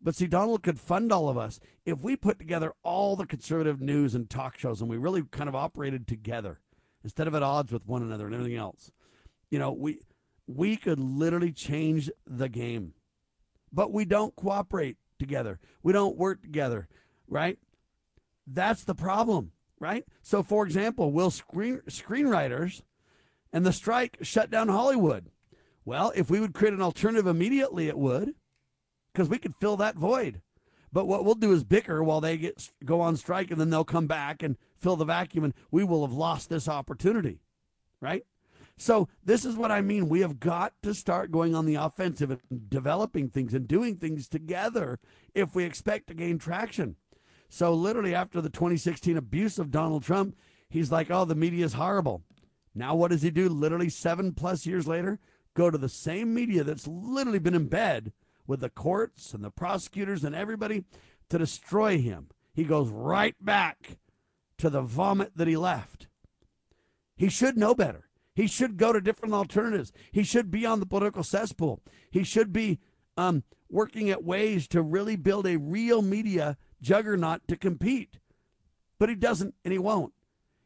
But 0.02 0.16
see, 0.16 0.28
Donald 0.28 0.64
could 0.64 0.80
fund 0.80 1.14
all 1.14 1.30
of 1.30 1.38
us 1.38 1.60
if 1.86 2.02
we 2.02 2.18
put 2.18 2.38
together 2.38 2.74
all 2.84 3.16
the 3.16 3.26
conservative 3.26 3.80
news 3.80 4.14
and 4.14 4.30
talk 4.30 4.58
shows 4.58 4.82
and 4.82 4.90
we 4.90 4.98
really 4.98 5.24
kind 5.32 5.48
of 5.48 5.56
operated 5.56 6.08
together 6.08 6.60
instead 7.04 7.28
of 7.28 7.36
at 7.36 7.44
odds 7.44 7.72
with 7.72 7.88
one 7.88 8.02
another 8.02 8.26
and 8.26 8.36
everything 8.36 8.58
else. 8.58 8.92
You 9.50 9.60
know, 9.60 9.72
we 9.72 10.00
we 10.46 10.76
could 10.76 11.00
literally 11.00 11.54
change 11.54 12.12
the 12.28 12.50
game. 12.50 12.94
But 13.72 13.94
we 13.94 14.04
don't 14.04 14.36
cooperate 14.36 14.98
together. 15.18 15.60
We 15.82 15.94
don't 15.94 16.18
work 16.18 16.42
together, 16.42 16.88
right? 17.28 17.58
That's 18.46 18.84
the 18.84 18.94
problem, 18.94 19.53
right? 19.84 20.06
So 20.22 20.42
for 20.42 20.66
example, 20.66 21.12
will 21.12 21.30
screen 21.30 21.82
screenwriters 21.90 22.84
and 23.52 23.66
the 23.66 23.74
strike 23.74 24.18
shut 24.22 24.50
down 24.50 24.70
Hollywood? 24.70 25.30
Well, 25.84 26.14
if 26.16 26.30
we 26.30 26.40
would 26.40 26.54
create 26.54 26.74
an 26.74 26.82
alternative 26.82 27.28
immediately, 27.28 27.90
it 27.90 27.98
would, 27.98 28.34
because 29.12 29.28
we 29.28 29.38
could 29.38 29.56
fill 29.60 29.76
that 29.78 29.98
void. 29.98 30.42
But 30.94 31.06
what 31.06 31.26
we'll 31.26 31.36
do 31.36 31.52
is 31.52 31.66
bicker 31.66 32.02
while 32.02 32.22
they 32.22 32.38
get 32.38 32.72
go 32.86 33.02
on 33.02 33.18
strike, 33.18 33.52
and 33.52 33.60
then 33.60 33.72
they'll 33.72 33.84
come 33.84 34.08
back 34.08 34.42
and 34.42 34.56
fill 34.78 34.96
the 34.96 35.04
vacuum, 35.04 35.44
and 35.44 35.54
we 35.70 35.84
will 35.84 36.08
have 36.08 36.16
lost 36.16 36.48
this 36.48 36.70
opportunity, 36.70 37.42
right? 38.00 38.24
So 38.78 39.10
this 39.22 39.44
is 39.44 39.58
what 39.58 39.72
I 39.72 39.82
mean. 39.82 40.08
We 40.08 40.22
have 40.22 40.40
got 40.40 40.74
to 40.84 40.94
start 40.94 41.30
going 41.30 41.54
on 41.56 41.66
the 41.66 41.76
offensive 41.76 42.32
and 42.32 42.70
developing 42.70 43.28
things 43.28 43.54
and 43.54 43.68
doing 43.68 43.98
things 43.98 44.30
together 44.30 45.00
if 45.36 45.54
we 45.54 45.66
expect 45.66 46.08
to 46.08 46.14
gain 46.14 46.38
traction. 46.40 46.96
So 47.54 47.72
literally 47.72 48.16
after 48.16 48.42
the 48.42 48.50
2016 48.50 49.16
abuse 49.16 49.60
of 49.60 49.70
Donald 49.70 50.02
Trump, 50.02 50.36
he's 50.70 50.92
like, 50.92 51.12
"Oh, 51.12 51.24
the 51.24 51.36
media 51.36 51.64
is 51.64 51.74
horrible." 51.74 52.24
Now 52.74 52.96
what 52.96 53.12
does 53.12 53.22
he 53.22 53.30
do? 53.30 53.48
Literally 53.48 53.90
seven 53.90 54.34
plus 54.34 54.66
years 54.66 54.88
later, 54.88 55.20
go 55.54 55.70
to 55.70 55.78
the 55.78 55.88
same 55.88 56.34
media 56.34 56.64
that's 56.64 56.88
literally 56.88 57.38
been 57.38 57.54
in 57.54 57.68
bed 57.68 58.12
with 58.48 58.62
the 58.62 58.72
courts 58.72 59.36
and 59.36 59.44
the 59.44 59.52
prosecutors 59.52 60.24
and 60.24 60.34
everybody 60.34 60.86
to 61.30 61.38
destroy 61.38 62.00
him. 62.00 62.30
He 62.56 62.64
goes 62.64 62.90
right 62.90 63.36
back 63.40 64.00
to 64.58 64.72
the 64.72 64.82
vomit 64.82 65.34
that 65.36 65.48
he 65.48 65.56
left. 65.56 66.08
He 67.16 67.30
should 67.30 67.56
know 67.56 67.76
better. 67.76 68.10
He 68.34 68.48
should 68.48 68.78
go 68.78 68.92
to 68.92 69.00
different 69.00 69.36
alternatives. 69.36 69.94
He 70.12 70.24
should 70.24 70.50
be 70.50 70.66
on 70.66 70.80
the 70.80 70.88
political 70.88 71.24
cesspool. 71.24 71.84
He 72.10 72.24
should 72.24 72.52
be 72.52 72.80
um, 73.16 73.44
working 73.70 74.10
at 74.10 74.24
ways 74.24 74.68
to 74.70 74.82
really 74.82 75.16
build 75.16 75.46
a 75.46 75.58
real 75.60 76.02
media 76.02 76.58
juggernaut 76.84 77.48
to 77.48 77.56
compete. 77.56 78.20
But 79.00 79.10
he 79.10 79.16
doesn't, 79.16 79.56
and 79.66 79.72
he 79.72 79.80
won't. 79.80 80.14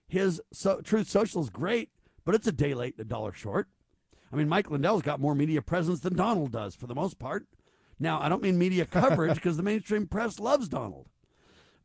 His 0.08 0.42
so, 0.52 0.82
Truth 0.82 1.10
Social 1.10 1.42
is 1.42 1.50
great, 1.50 1.90
but 2.26 2.36
it's 2.36 2.48
a 2.48 2.52
day 2.52 2.74
late 2.74 2.96
and 2.98 3.06
a 3.06 3.10
dollar 3.10 3.32
short. 3.32 3.68
I 4.32 4.36
mean, 4.36 4.50
Mike 4.50 4.70
Lindell's 4.70 5.02
got 5.02 5.22
more 5.22 5.36
media 5.36 5.62
presence 5.62 6.02
than 6.02 6.16
Donald 6.16 6.52
does 6.52 6.76
for 6.76 6.88
the 6.88 6.96
most 6.96 7.18
part. 7.20 7.48
Now, 8.00 8.20
I 8.22 8.28
don't 8.30 8.44
mean 8.44 8.58
media 8.58 8.86
coverage 8.92 9.36
because 9.36 9.58
the 9.58 9.64
mainstream 9.64 10.08
press 10.08 10.40
loves 10.40 10.68
Donald. 10.68 11.08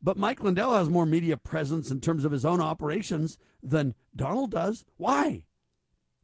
But 0.01 0.17
Mike 0.17 0.43
Lindell 0.43 0.73
has 0.73 0.89
more 0.89 1.05
media 1.05 1.37
presence 1.37 1.89
in 1.89 2.01
terms 2.01 2.25
of 2.25 2.33
his 2.33 2.43
own 2.43 2.59
operations 2.59 3.37
than 3.61 3.95
Donald 4.13 4.51
does. 4.51 4.83
Why? 4.97 5.45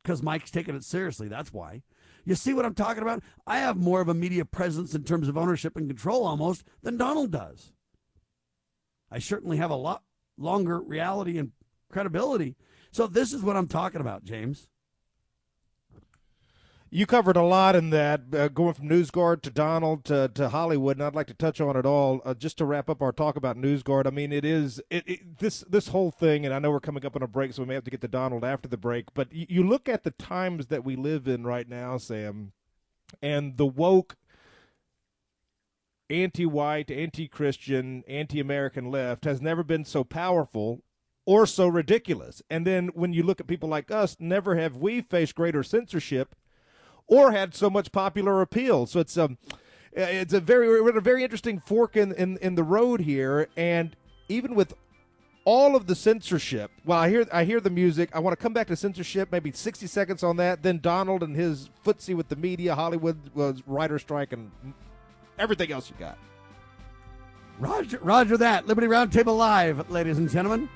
Because 0.04 0.22
Mike's 0.22 0.52
taking 0.52 0.76
it 0.76 0.84
seriously. 0.84 1.30
That's 1.30 1.54
why. 1.54 1.84
You 2.26 2.36
see 2.36 2.54
what 2.54 2.65
I'm 2.65 2.76
talking 2.76 3.02
about? 3.02 3.24
I 3.48 3.60
have 3.60 3.78
more 3.78 4.02
of 4.02 4.10
a 4.10 4.13
media 4.13 4.43
presence 4.43 4.93
in 4.93 5.04
terms 5.06 5.30
of 5.30 5.38
ownership 5.38 5.78
and 5.78 5.88
control 5.88 6.26
almost 6.26 6.65
than 6.84 6.98
Donald 6.98 7.32
does. 7.32 7.72
I 9.12 9.19
certainly 9.19 9.58
have 9.58 9.72
a 9.72 9.76
lot 9.76 10.04
longer 10.38 10.80
reality 10.80 11.38
and 11.38 11.52
credibility. 11.91 12.56
So 12.91 13.08
this 13.08 13.34
is 13.34 13.41
what 13.41 13.56
I'm 13.56 13.67
talking 13.67 14.02
about, 14.02 14.24
James. 14.24 14.69
You 16.91 17.06
covered 17.06 17.38
a 17.38 17.43
lot 17.43 17.76
in 17.76 17.91
that, 17.91 18.22
uh, 18.34 18.48
going 18.48 18.74
from 18.74 18.89
NewsGuard 18.89 19.43
to 19.43 19.52
Donald 19.52 20.06
to, 20.06 20.32
to 20.34 20.50
Hollywood, 20.50 20.98
and 20.98 21.06
I'd 21.06 21.13
like 21.13 21.28
to 21.28 21.36
touch 21.36 21.62
on 21.62 21.76
it 21.76 21.86
all. 21.86 22.19
Uh, 22.26 22.34
just 22.34 22.58
to 22.58 22.65
wrap 22.65 22.89
up 22.89 23.04
our 23.04 23.12
talk 23.12 23.36
about 23.36 23.58
NewsGuard, 23.58 24.08
I 24.08 24.10
mean, 24.10 24.32
it 24.34 24.43
is 24.43 24.82
it, 24.89 25.08
it, 25.08 25.38
this 25.38 25.60
this 25.69 25.89
whole 25.89 26.10
thing, 26.10 26.45
and 26.45 26.54
I 26.54 26.58
know 26.58 26.72
we're 26.72 26.80
coming 26.80 27.06
up 27.06 27.15
on 27.15 27.22
a 27.22 27.28
break, 27.28 27.54
so 27.54 27.62
we 27.62 27.67
may 27.67 27.76
have 27.76 27.84
to 27.84 27.91
get 27.91 28.02
to 28.02 28.08
Donald 28.08 28.43
after 28.43 28.67
the 28.67 28.78
break. 28.78 29.13
But 29.13 29.32
you, 29.32 29.45
you 29.48 29.63
look 29.63 29.88
at 29.88 30.04
the 30.04 30.12
times 30.12 30.67
that 30.67 30.84
we 30.84 30.95
live 30.95 31.28
in 31.28 31.43
right 31.43 31.69
now, 31.69 31.98
Sam, 31.98 32.54
and 33.22 33.58
the 33.58 33.67
woke, 33.67 34.15
anti-white, 36.10 36.89
anti-Christian, 36.91 38.04
anti-American 38.08 38.89
left 38.89 39.26
has 39.26 39.41
never 39.41 39.63
been 39.63 39.86
so 39.86 40.04
powerful 40.04 40.82
or 41.26 41.45
so 41.45 41.67
ridiculous. 41.67 42.41
And 42.50 42.65
then 42.65 42.88
when 42.93 43.13
you 43.13 43.24
look 43.24 43.39
at 43.39 43.48
people 43.48 43.69
like 43.69 43.91
us, 43.91 44.17
never 44.19 44.56
have 44.56 44.76
we 44.76 45.02
faced 45.02 45.36
greater 45.36 45.63
censorship 45.63 46.36
or 47.08 47.32
had 47.32 47.54
so 47.54 47.69
much 47.69 47.91
popular 47.91 48.41
appeal. 48.41 48.86
So 48.86 49.00
it's 49.00 49.17
um, 49.17 49.38
it's 49.93 50.34
a 50.34 50.39
very 50.39 50.67
we're 50.82 50.89
at 50.89 50.98
a 50.98 51.02
very 51.02 51.24
interesting 51.24 51.60
fork 51.60 51.95
in, 51.95 52.13
in 52.13 52.38
in 52.38 52.56
the 52.56 52.63
road 52.63 53.02
here, 53.02 53.48
and 53.58 53.95
even 54.28 54.56
with 54.56 54.74
all 55.45 55.76
of 55.76 55.88
the 55.88 55.95
censorship. 55.95 56.69
Well, 56.86 57.00
I 57.00 57.10
hear 57.10 57.28
I 57.32 57.43
hear 57.43 57.60
the 57.60 57.72
music. 57.72 58.10
I 58.13 58.19
want 58.19 58.38
to 58.38 58.41
come 58.41 58.54
back 58.54 58.67
to 58.67 58.76
censorship. 58.76 59.30
Maybe 59.32 59.52
sixty 59.52 59.88
seconds 59.88 60.24
on 60.24 60.38
that. 60.38 60.62
Then 60.62 60.80
Donald 60.80 61.24
and 61.24 61.36
his 61.36 61.69
footsie 61.84 62.15
with 62.15 62.30
the 62.30 62.36
media, 62.36 62.76
Hollywood 62.76 63.17
was 63.34 63.63
writer 63.65 63.98
strike, 63.98 64.32
and 64.34 64.52
everything 65.39 65.71
else 65.71 65.89
you 65.89 65.95
got. 65.97 66.17
Roger, 67.58 67.99
Roger 68.02 68.38
that. 68.38 68.67
Liberty 68.67 68.88
Roundtable 68.88 69.38
Live, 69.38 69.89
ladies 69.89 70.17
and 70.17 70.30
gentlemen. 70.30 70.69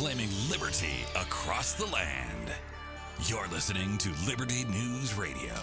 proclaiming 0.00 0.30
liberty 0.50 1.04
across 1.14 1.74
the 1.74 1.84
land. 1.84 2.50
You're 3.26 3.46
listening 3.48 3.98
to 3.98 4.08
Liberty 4.26 4.64
News 4.64 5.14
Radio. 5.14 5.54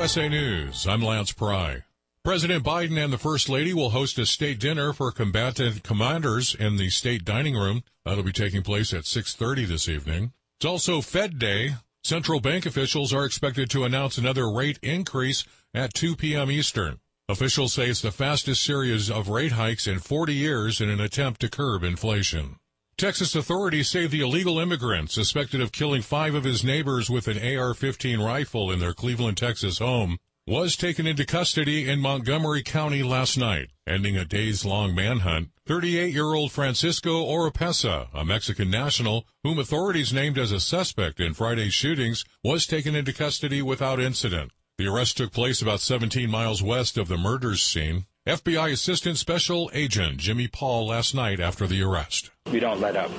U.S. 0.00 0.16
USA 0.16 0.30
News, 0.30 0.86
I'm 0.86 1.02
Lance 1.02 1.30
Pry. 1.30 1.84
President 2.24 2.64
Biden 2.64 2.96
and 2.96 3.12
the 3.12 3.18
First 3.18 3.50
Lady 3.50 3.74
will 3.74 3.90
host 3.90 4.18
a 4.18 4.24
state 4.24 4.58
dinner 4.58 4.94
for 4.94 5.12
combatant 5.12 5.82
commanders 5.82 6.54
in 6.54 6.78
the 6.78 6.88
state 6.88 7.22
dining 7.22 7.54
room. 7.54 7.82
That'll 8.06 8.24
be 8.24 8.32
taking 8.32 8.62
place 8.62 8.94
at 8.94 9.04
6:30 9.04 9.66
this 9.66 9.90
evening. 9.90 10.32
It's 10.56 10.64
also 10.64 11.02
Fed 11.02 11.38
Day. 11.38 11.74
Central 12.02 12.40
bank 12.40 12.64
officials 12.64 13.12
are 13.12 13.26
expected 13.26 13.68
to 13.70 13.84
announce 13.84 14.16
another 14.16 14.50
rate 14.50 14.78
increase 14.82 15.44
at 15.74 15.92
2 15.92 16.16
p.m. 16.16 16.50
Eastern. 16.50 17.00
Officials 17.28 17.74
say 17.74 17.90
it's 17.90 18.00
the 18.00 18.10
fastest 18.10 18.62
series 18.62 19.10
of 19.10 19.28
rate 19.28 19.52
hikes 19.52 19.86
in 19.86 19.98
40 19.98 20.32
years 20.32 20.80
in 20.80 20.88
an 20.88 21.02
attempt 21.02 21.42
to 21.42 21.50
curb 21.50 21.84
inflation. 21.84 22.56
Texas 23.00 23.34
authorities 23.34 23.88
say 23.88 24.06
the 24.06 24.20
illegal 24.20 24.58
immigrant 24.58 25.10
suspected 25.10 25.62
of 25.62 25.72
killing 25.72 26.02
five 26.02 26.34
of 26.34 26.44
his 26.44 26.62
neighbors 26.62 27.08
with 27.08 27.28
an 27.28 27.38
AR-15 27.38 28.22
rifle 28.22 28.70
in 28.70 28.78
their 28.78 28.92
Cleveland, 28.92 29.38
Texas 29.38 29.78
home 29.78 30.18
was 30.46 30.76
taken 30.76 31.06
into 31.06 31.24
custody 31.24 31.88
in 31.88 31.98
Montgomery 31.98 32.62
County 32.62 33.02
last 33.02 33.38
night, 33.38 33.70
ending 33.86 34.18
a 34.18 34.26
days-long 34.26 34.94
manhunt. 34.94 35.48
38-year-old 35.66 36.52
Francisco 36.52 37.24
Oropesa, 37.24 38.08
a 38.12 38.22
Mexican 38.22 38.70
national 38.70 39.24
whom 39.44 39.58
authorities 39.58 40.12
named 40.12 40.36
as 40.36 40.52
a 40.52 40.60
suspect 40.60 41.20
in 41.20 41.32
Friday's 41.32 41.72
shootings, 41.72 42.26
was 42.44 42.66
taken 42.66 42.94
into 42.94 43.14
custody 43.14 43.62
without 43.62 43.98
incident. 43.98 44.52
The 44.76 44.88
arrest 44.88 45.16
took 45.16 45.32
place 45.32 45.62
about 45.62 45.80
17 45.80 46.30
miles 46.30 46.62
west 46.62 46.98
of 46.98 47.08
the 47.08 47.16
murders 47.16 47.62
scene. 47.62 48.04
FBI 48.30 48.70
Assistant 48.70 49.18
Special 49.18 49.68
Agent 49.74 50.18
Jimmy 50.18 50.46
Paul 50.46 50.86
last 50.86 51.16
night 51.16 51.40
after 51.40 51.66
the 51.66 51.82
arrest. 51.82 52.30
We 52.52 52.60
don't 52.60 52.80
let 52.80 52.94
up. 52.94 53.10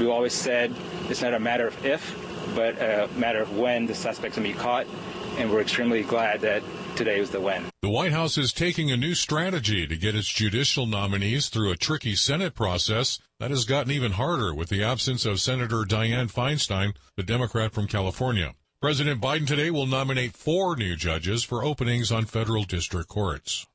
We 0.00 0.08
always 0.08 0.32
said 0.32 0.74
it's 1.08 1.22
not 1.22 1.32
a 1.32 1.38
matter 1.38 1.68
of 1.68 1.86
if, 1.86 2.18
but 2.56 2.74
a 2.82 3.08
matter 3.16 3.40
of 3.40 3.56
when 3.56 3.86
the 3.86 3.94
suspects 3.94 4.36
will 4.36 4.42
be 4.42 4.52
caught 4.52 4.88
and 5.36 5.48
we're 5.48 5.60
extremely 5.60 6.02
glad 6.02 6.40
that 6.40 6.64
today 6.96 7.20
was 7.20 7.30
the 7.30 7.40
win. 7.40 7.66
The 7.82 7.88
White 7.88 8.10
House 8.10 8.36
is 8.36 8.52
taking 8.52 8.90
a 8.90 8.96
new 8.96 9.14
strategy 9.14 9.86
to 9.86 9.96
get 9.96 10.16
its 10.16 10.26
judicial 10.26 10.86
nominees 10.86 11.50
through 11.50 11.70
a 11.70 11.76
tricky 11.76 12.16
Senate 12.16 12.56
process 12.56 13.20
that 13.38 13.52
has 13.52 13.64
gotten 13.64 13.92
even 13.92 14.10
harder 14.10 14.52
with 14.52 14.70
the 14.70 14.82
absence 14.82 15.24
of 15.24 15.40
Senator 15.40 15.84
Dianne 15.84 16.32
Feinstein, 16.32 16.96
the 17.16 17.22
Democrat 17.22 17.70
from 17.70 17.86
California. 17.86 18.54
President 18.82 19.20
Biden 19.20 19.46
today 19.46 19.70
will 19.70 19.86
nominate 19.86 20.32
four 20.32 20.74
new 20.74 20.96
judges 20.96 21.44
for 21.44 21.62
openings 21.62 22.10
on 22.10 22.24
federal 22.24 22.64
district 22.64 23.08
courts. 23.08 23.68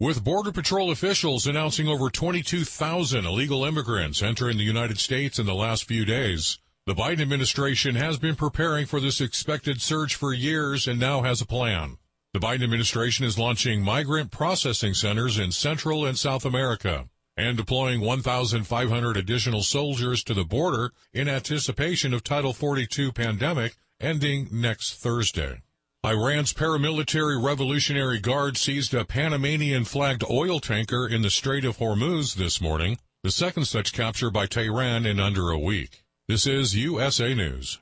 With 0.00 0.24
Border 0.24 0.50
Patrol 0.50 0.90
officials 0.90 1.46
announcing 1.46 1.86
over 1.86 2.08
22,000 2.08 3.26
illegal 3.26 3.66
immigrants 3.66 4.22
entering 4.22 4.56
the 4.56 4.64
United 4.64 4.98
States 4.98 5.38
in 5.38 5.44
the 5.44 5.54
last 5.54 5.84
few 5.84 6.06
days, 6.06 6.58
the 6.86 6.94
Biden 6.94 7.20
administration 7.20 7.96
has 7.96 8.16
been 8.16 8.34
preparing 8.34 8.86
for 8.86 8.98
this 8.98 9.20
expected 9.20 9.82
surge 9.82 10.14
for 10.14 10.32
years 10.32 10.88
and 10.88 10.98
now 10.98 11.20
has 11.20 11.42
a 11.42 11.46
plan. 11.46 11.98
The 12.32 12.40
Biden 12.40 12.64
administration 12.64 13.26
is 13.26 13.38
launching 13.38 13.82
migrant 13.82 14.30
processing 14.30 14.94
centers 14.94 15.38
in 15.38 15.52
Central 15.52 16.06
and 16.06 16.18
South 16.18 16.46
America 16.46 17.10
and 17.36 17.58
deploying 17.58 18.00
1,500 18.00 19.16
additional 19.18 19.62
soldiers 19.62 20.24
to 20.24 20.32
the 20.32 20.46
border 20.46 20.92
in 21.12 21.28
anticipation 21.28 22.14
of 22.14 22.24
Title 22.24 22.54
42 22.54 23.12
pandemic 23.12 23.76
ending 24.00 24.48
next 24.50 24.94
Thursday. 24.94 25.60
Iran's 26.02 26.54
paramilitary 26.54 27.36
Revolutionary 27.44 28.20
Guard 28.20 28.56
seized 28.56 28.94
a 28.94 29.04
Panamanian 29.04 29.84
flagged 29.84 30.24
oil 30.30 30.58
tanker 30.58 31.06
in 31.06 31.20
the 31.20 31.28
Strait 31.28 31.62
of 31.62 31.76
Hormuz 31.76 32.36
this 32.36 32.58
morning, 32.58 32.98
the 33.22 33.30
second 33.30 33.66
such 33.66 33.92
capture 33.92 34.30
by 34.30 34.46
Tehran 34.46 35.04
in 35.04 35.20
under 35.20 35.50
a 35.50 35.58
week. 35.58 36.02
This 36.26 36.46
is 36.46 36.74
USA 36.74 37.34
News. 37.34 37.80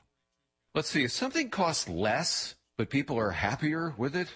Let's 0.75 0.89
see, 0.89 1.05
if 1.05 1.13
something 1.13 1.49
costs 1.49 1.87
less, 1.87 2.55
but 2.77 2.89
people 2.89 3.17
are 3.17 3.31
happier 3.31 3.93
with 3.95 4.17
it, 4.17 4.27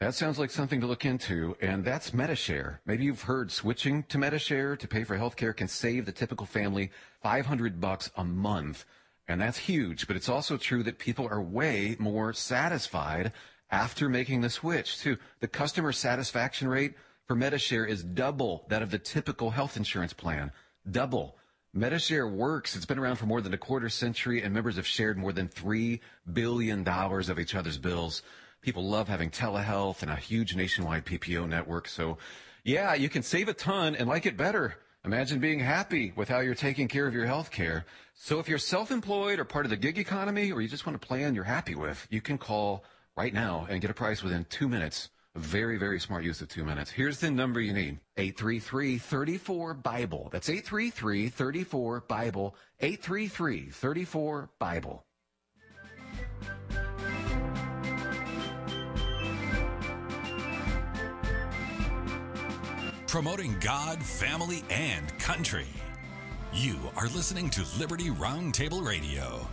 that 0.00 0.14
sounds 0.14 0.38
like 0.38 0.50
something 0.50 0.80
to 0.80 0.86
look 0.86 1.04
into, 1.04 1.54
and 1.60 1.84
that's 1.84 2.14
Medi-Share. 2.14 2.80
Maybe 2.86 3.04
you've 3.04 3.22
heard 3.24 3.52
switching 3.52 4.04
to 4.04 4.16
Medi-Share 4.16 4.74
to 4.78 4.88
pay 4.88 5.04
for 5.04 5.18
healthcare 5.18 5.54
can 5.54 5.68
save 5.68 6.06
the 6.06 6.12
typical 6.12 6.46
family 6.46 6.90
500 7.22 7.78
bucks 7.78 8.10
a 8.16 8.24
month, 8.24 8.86
and 9.28 9.40
that's 9.40 9.58
huge. 9.58 10.06
But 10.06 10.16
it's 10.16 10.28
also 10.28 10.56
true 10.56 10.82
that 10.82 10.98
people 10.98 11.28
are 11.30 11.40
way 11.40 11.96
more 11.98 12.32
satisfied 12.32 13.32
after 13.70 14.08
making 14.08 14.40
the 14.40 14.50
switch. 14.50 14.98
Too, 14.98 15.16
the 15.40 15.48
customer 15.48 15.92
satisfaction 15.92 16.68
rate 16.68 16.94
for 17.26 17.34
Medi-Share 17.34 17.86
is 17.86 18.02
double 18.02 18.66
that 18.68 18.82
of 18.82 18.90
the 18.90 18.98
typical 18.98 19.50
health 19.50 19.76
insurance 19.76 20.12
plan. 20.12 20.52
Double. 20.90 21.36
Medi-Share 21.72 22.28
works. 22.28 22.76
It's 22.76 22.84
been 22.84 22.98
around 22.98 23.16
for 23.16 23.24
more 23.26 23.40
than 23.40 23.54
a 23.54 23.58
quarter 23.58 23.88
century, 23.88 24.42
and 24.42 24.52
members 24.52 24.76
have 24.76 24.86
shared 24.86 25.16
more 25.16 25.32
than 25.32 25.48
$3 25.48 26.00
billion 26.30 26.86
of 26.86 27.38
each 27.38 27.54
other's 27.54 27.78
bills. 27.78 28.22
People 28.60 28.84
love 28.84 29.08
having 29.08 29.30
telehealth 29.30 30.02
and 30.02 30.10
a 30.10 30.16
huge 30.16 30.54
nationwide 30.54 31.06
PPO 31.06 31.48
network. 31.48 31.88
So, 31.88 32.18
yeah, 32.64 32.94
you 32.94 33.08
can 33.08 33.22
save 33.22 33.48
a 33.48 33.54
ton 33.54 33.94
and 33.96 34.08
like 34.08 34.26
it 34.26 34.36
better. 34.36 34.76
Imagine 35.04 35.40
being 35.40 35.58
happy 35.58 36.12
with 36.14 36.28
how 36.28 36.38
you're 36.38 36.54
taking 36.54 36.86
care 36.86 37.08
of 37.08 37.14
your 37.14 37.26
health 37.26 37.50
care. 37.50 37.84
So 38.14 38.38
if 38.38 38.48
you're 38.48 38.56
self-employed 38.56 39.40
or 39.40 39.44
part 39.44 39.66
of 39.66 39.70
the 39.70 39.76
gig 39.76 39.98
economy, 39.98 40.52
or 40.52 40.60
you 40.60 40.68
just 40.68 40.86
want 40.86 40.94
a 40.94 41.00
plan 41.00 41.34
you're 41.34 41.42
happy 41.42 41.74
with, 41.74 42.06
you 42.08 42.20
can 42.20 42.38
call 42.38 42.84
right 43.16 43.34
now 43.34 43.66
and 43.68 43.80
get 43.80 43.90
a 43.90 43.94
price 43.94 44.22
within 44.22 44.44
two 44.44 44.68
minutes. 44.68 45.10
Very, 45.34 45.76
very 45.76 45.98
smart 45.98 46.22
use 46.22 46.40
of 46.40 46.48
two 46.48 46.64
minutes. 46.64 46.88
Here's 46.88 47.18
the 47.18 47.32
number 47.32 47.60
you 47.60 47.72
need 47.72 47.98
833 48.16 48.98
34 48.98 49.74
Bible. 49.74 50.28
That's 50.30 50.48
833 50.48 51.30
34 53.70 54.50
Promoting 63.12 63.58
God, 63.60 64.02
family, 64.02 64.64
and 64.70 65.18
country. 65.18 65.66
You 66.50 66.78
are 66.96 67.08
listening 67.08 67.50
to 67.50 67.62
Liberty 67.78 68.08
Roundtable 68.08 68.82
Radio. 68.82 69.46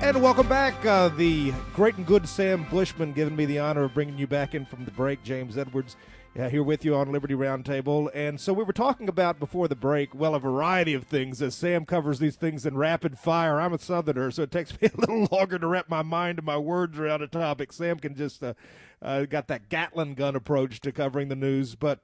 And 0.00 0.20
welcome 0.20 0.48
back. 0.48 0.84
Uh, 0.84 1.10
the 1.10 1.52
great 1.74 1.94
and 1.94 2.04
good 2.04 2.28
Sam 2.28 2.66
Bushman 2.72 3.12
giving 3.12 3.36
me 3.36 3.44
the 3.44 3.60
honor 3.60 3.84
of 3.84 3.94
bringing 3.94 4.18
you 4.18 4.26
back 4.26 4.56
in 4.56 4.66
from 4.66 4.84
the 4.84 4.90
break. 4.90 5.22
James 5.22 5.56
Edwards 5.56 5.94
uh, 6.38 6.48
here 6.48 6.62
with 6.62 6.84
you 6.84 6.94
on 6.94 7.12
Liberty 7.12 7.34
Roundtable. 7.34 8.10
And 8.14 8.40
so 8.40 8.52
we 8.52 8.64
were 8.64 8.72
talking 8.72 9.08
about 9.08 9.38
before 9.38 9.68
the 9.68 9.76
break, 9.76 10.14
well, 10.14 10.34
a 10.34 10.40
variety 10.40 10.94
of 10.94 11.04
things 11.04 11.42
as 11.42 11.54
Sam 11.54 11.84
covers 11.84 12.18
these 12.18 12.36
things 12.36 12.64
in 12.64 12.76
rapid 12.76 13.18
fire. 13.18 13.60
I'm 13.60 13.74
a 13.74 13.78
Southerner, 13.78 14.30
so 14.30 14.42
it 14.42 14.50
takes 14.50 14.72
me 14.80 14.88
a 14.88 15.00
little 15.00 15.28
longer 15.30 15.58
to 15.58 15.66
wrap 15.66 15.88
my 15.88 16.02
mind 16.02 16.38
and 16.38 16.46
my 16.46 16.56
words 16.56 16.98
around 16.98 17.22
a 17.22 17.26
topic. 17.26 17.72
Sam 17.72 17.98
can 17.98 18.14
just 18.14 18.42
uh, 18.42 18.54
uh, 19.02 19.26
got 19.26 19.48
that 19.48 19.68
Gatling 19.68 20.14
gun 20.14 20.34
approach 20.34 20.80
to 20.80 20.92
covering 20.92 21.28
the 21.28 21.36
news. 21.36 21.74
But 21.74 22.00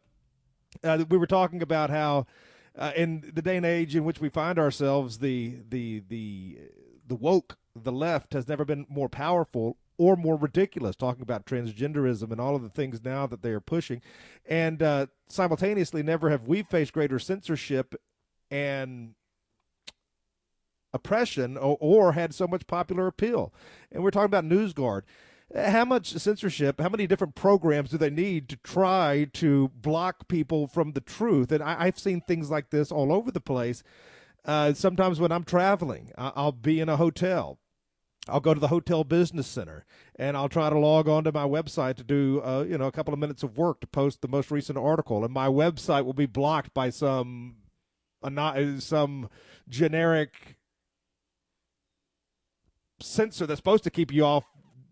uh, 0.84 1.04
we 1.08 1.16
were 1.16 1.26
talking 1.26 1.62
about 1.62 1.90
how. 1.90 2.26
Uh, 2.76 2.92
in 2.94 3.32
the 3.34 3.42
day 3.42 3.56
and 3.56 3.66
age 3.66 3.96
in 3.96 4.04
which 4.04 4.20
we 4.20 4.28
find 4.28 4.56
ourselves, 4.56 5.18
the 5.18 5.56
the 5.68 6.00
the 6.08 6.56
the 7.04 7.16
woke 7.16 7.58
the 7.74 7.90
left 7.90 8.34
has 8.34 8.46
never 8.46 8.64
been 8.64 8.86
more 8.88 9.08
powerful 9.08 9.76
or 9.98 10.16
more 10.16 10.36
ridiculous, 10.36 10.96
talking 10.96 11.22
about 11.22 11.44
transgenderism 11.44 12.30
and 12.30 12.40
all 12.40 12.54
of 12.54 12.62
the 12.62 12.68
things 12.68 13.04
now 13.04 13.26
that 13.26 13.42
they 13.42 13.50
are 13.50 13.60
pushing. 13.60 14.00
And 14.46 14.82
uh, 14.82 15.06
simultaneously, 15.28 16.02
never 16.02 16.30
have 16.30 16.46
we 16.46 16.62
faced 16.62 16.92
greater 16.92 17.18
censorship 17.18 17.96
and 18.50 19.14
oppression 20.92 21.56
or, 21.58 21.76
or, 21.80 22.12
had 22.12 22.32
so 22.32 22.46
much 22.46 22.66
popular 22.66 23.06
appeal. 23.06 23.52
And 23.92 24.02
we're 24.02 24.10
talking 24.10 24.26
about 24.26 24.44
NewsGuard. 24.44 25.02
How 25.54 25.84
much 25.84 26.12
censorship, 26.12 26.80
how 26.80 26.88
many 26.88 27.06
different 27.06 27.34
programs 27.34 27.90
do 27.90 27.98
they 27.98 28.10
need 28.10 28.48
to 28.50 28.56
try 28.56 29.26
to 29.34 29.68
block 29.74 30.28
people 30.28 30.66
from 30.66 30.92
the 30.92 31.00
truth? 31.00 31.52
And 31.52 31.62
I, 31.62 31.86
have 31.86 31.98
seen 31.98 32.20
things 32.20 32.50
like 32.50 32.70
this 32.70 32.92
all 32.92 33.12
over 33.12 33.30
the 33.30 33.40
place. 33.40 33.82
Uh, 34.44 34.72
sometimes 34.72 35.20
when 35.20 35.32
I'm 35.32 35.44
traveling, 35.44 36.10
I'll 36.16 36.52
be 36.52 36.80
in 36.80 36.88
a 36.88 36.96
hotel 36.96 37.58
I'll 38.28 38.40
go 38.40 38.54
to 38.54 38.60
the 38.60 38.68
hotel 38.68 39.04
business 39.04 39.46
center 39.46 39.84
and 40.16 40.36
I'll 40.36 40.48
try 40.48 40.70
to 40.70 40.78
log 40.78 41.08
on 41.08 41.24
to 41.24 41.32
my 41.32 41.44
website 41.44 41.96
to 41.96 42.04
do 42.04 42.40
uh, 42.44 42.64
you 42.68 42.78
know 42.78 42.86
a 42.86 42.92
couple 42.92 43.14
of 43.14 43.20
minutes 43.20 43.42
of 43.42 43.56
work 43.56 43.80
to 43.80 43.86
post 43.86 44.20
the 44.22 44.28
most 44.28 44.50
recent 44.50 44.78
article, 44.78 45.24
and 45.24 45.32
my 45.32 45.48
website 45.48 46.04
will 46.04 46.12
be 46.12 46.26
blocked 46.26 46.74
by 46.74 46.90
some 46.90 47.56
uh, 48.22 48.80
some 48.80 49.28
generic 49.68 50.56
censor 53.00 53.46
that's 53.46 53.58
supposed 53.58 53.84
to 53.84 53.90
keep 53.90 54.12
you 54.12 54.24
off 54.24 54.44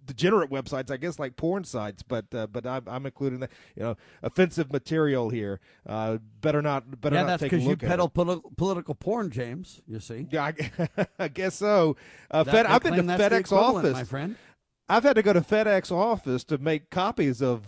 degenerate 0.07 0.51
websites, 0.51 0.91
I 0.91 0.97
guess, 0.97 1.19
like 1.19 1.37
porn 1.37 1.65
sites. 1.65 2.03
But 2.03 2.27
uh, 2.35 2.47
but 2.47 2.67
I'm, 2.67 2.83
I'm, 2.87 3.07
including 3.07 3.41
the 3.41 3.49
you 3.75 3.83
know 3.83 3.97
offensive 4.23 4.73
material 4.73 5.31
here. 5.31 5.61
Uh, 5.87 6.19
better 6.41 6.63
not 6.63 7.01
better 7.01 7.17
yeah, 7.17 7.23
not 7.23 7.29
that's 7.29 7.43
because 7.43 7.65
you 7.65 7.77
peddle 7.77 8.09
poli- 8.09 8.41
political 8.57 8.95
porn, 8.95 9.31
James. 9.31 9.83
You 9.87 10.01
see? 10.01 10.27
Yeah, 10.31 10.45
I, 10.45 11.07
I 11.19 11.29
guess 11.29 11.57
so. 11.57 11.97
Uh, 12.31 12.45
Fed, 12.45 12.67
I've 12.67 12.83
been 12.83 12.95
to 12.95 13.03
FedEx 13.03 13.53
office, 13.53 13.95
my 13.95 14.05
friend. 14.05 14.37
I've 14.89 15.03
had 15.03 15.17
to 15.17 15.23
go 15.23 15.33
to 15.33 15.41
FedEx 15.41 15.91
office 15.91 16.45
to 16.45 16.59
make 16.59 16.91
copies 16.91 17.43
of 17.43 17.63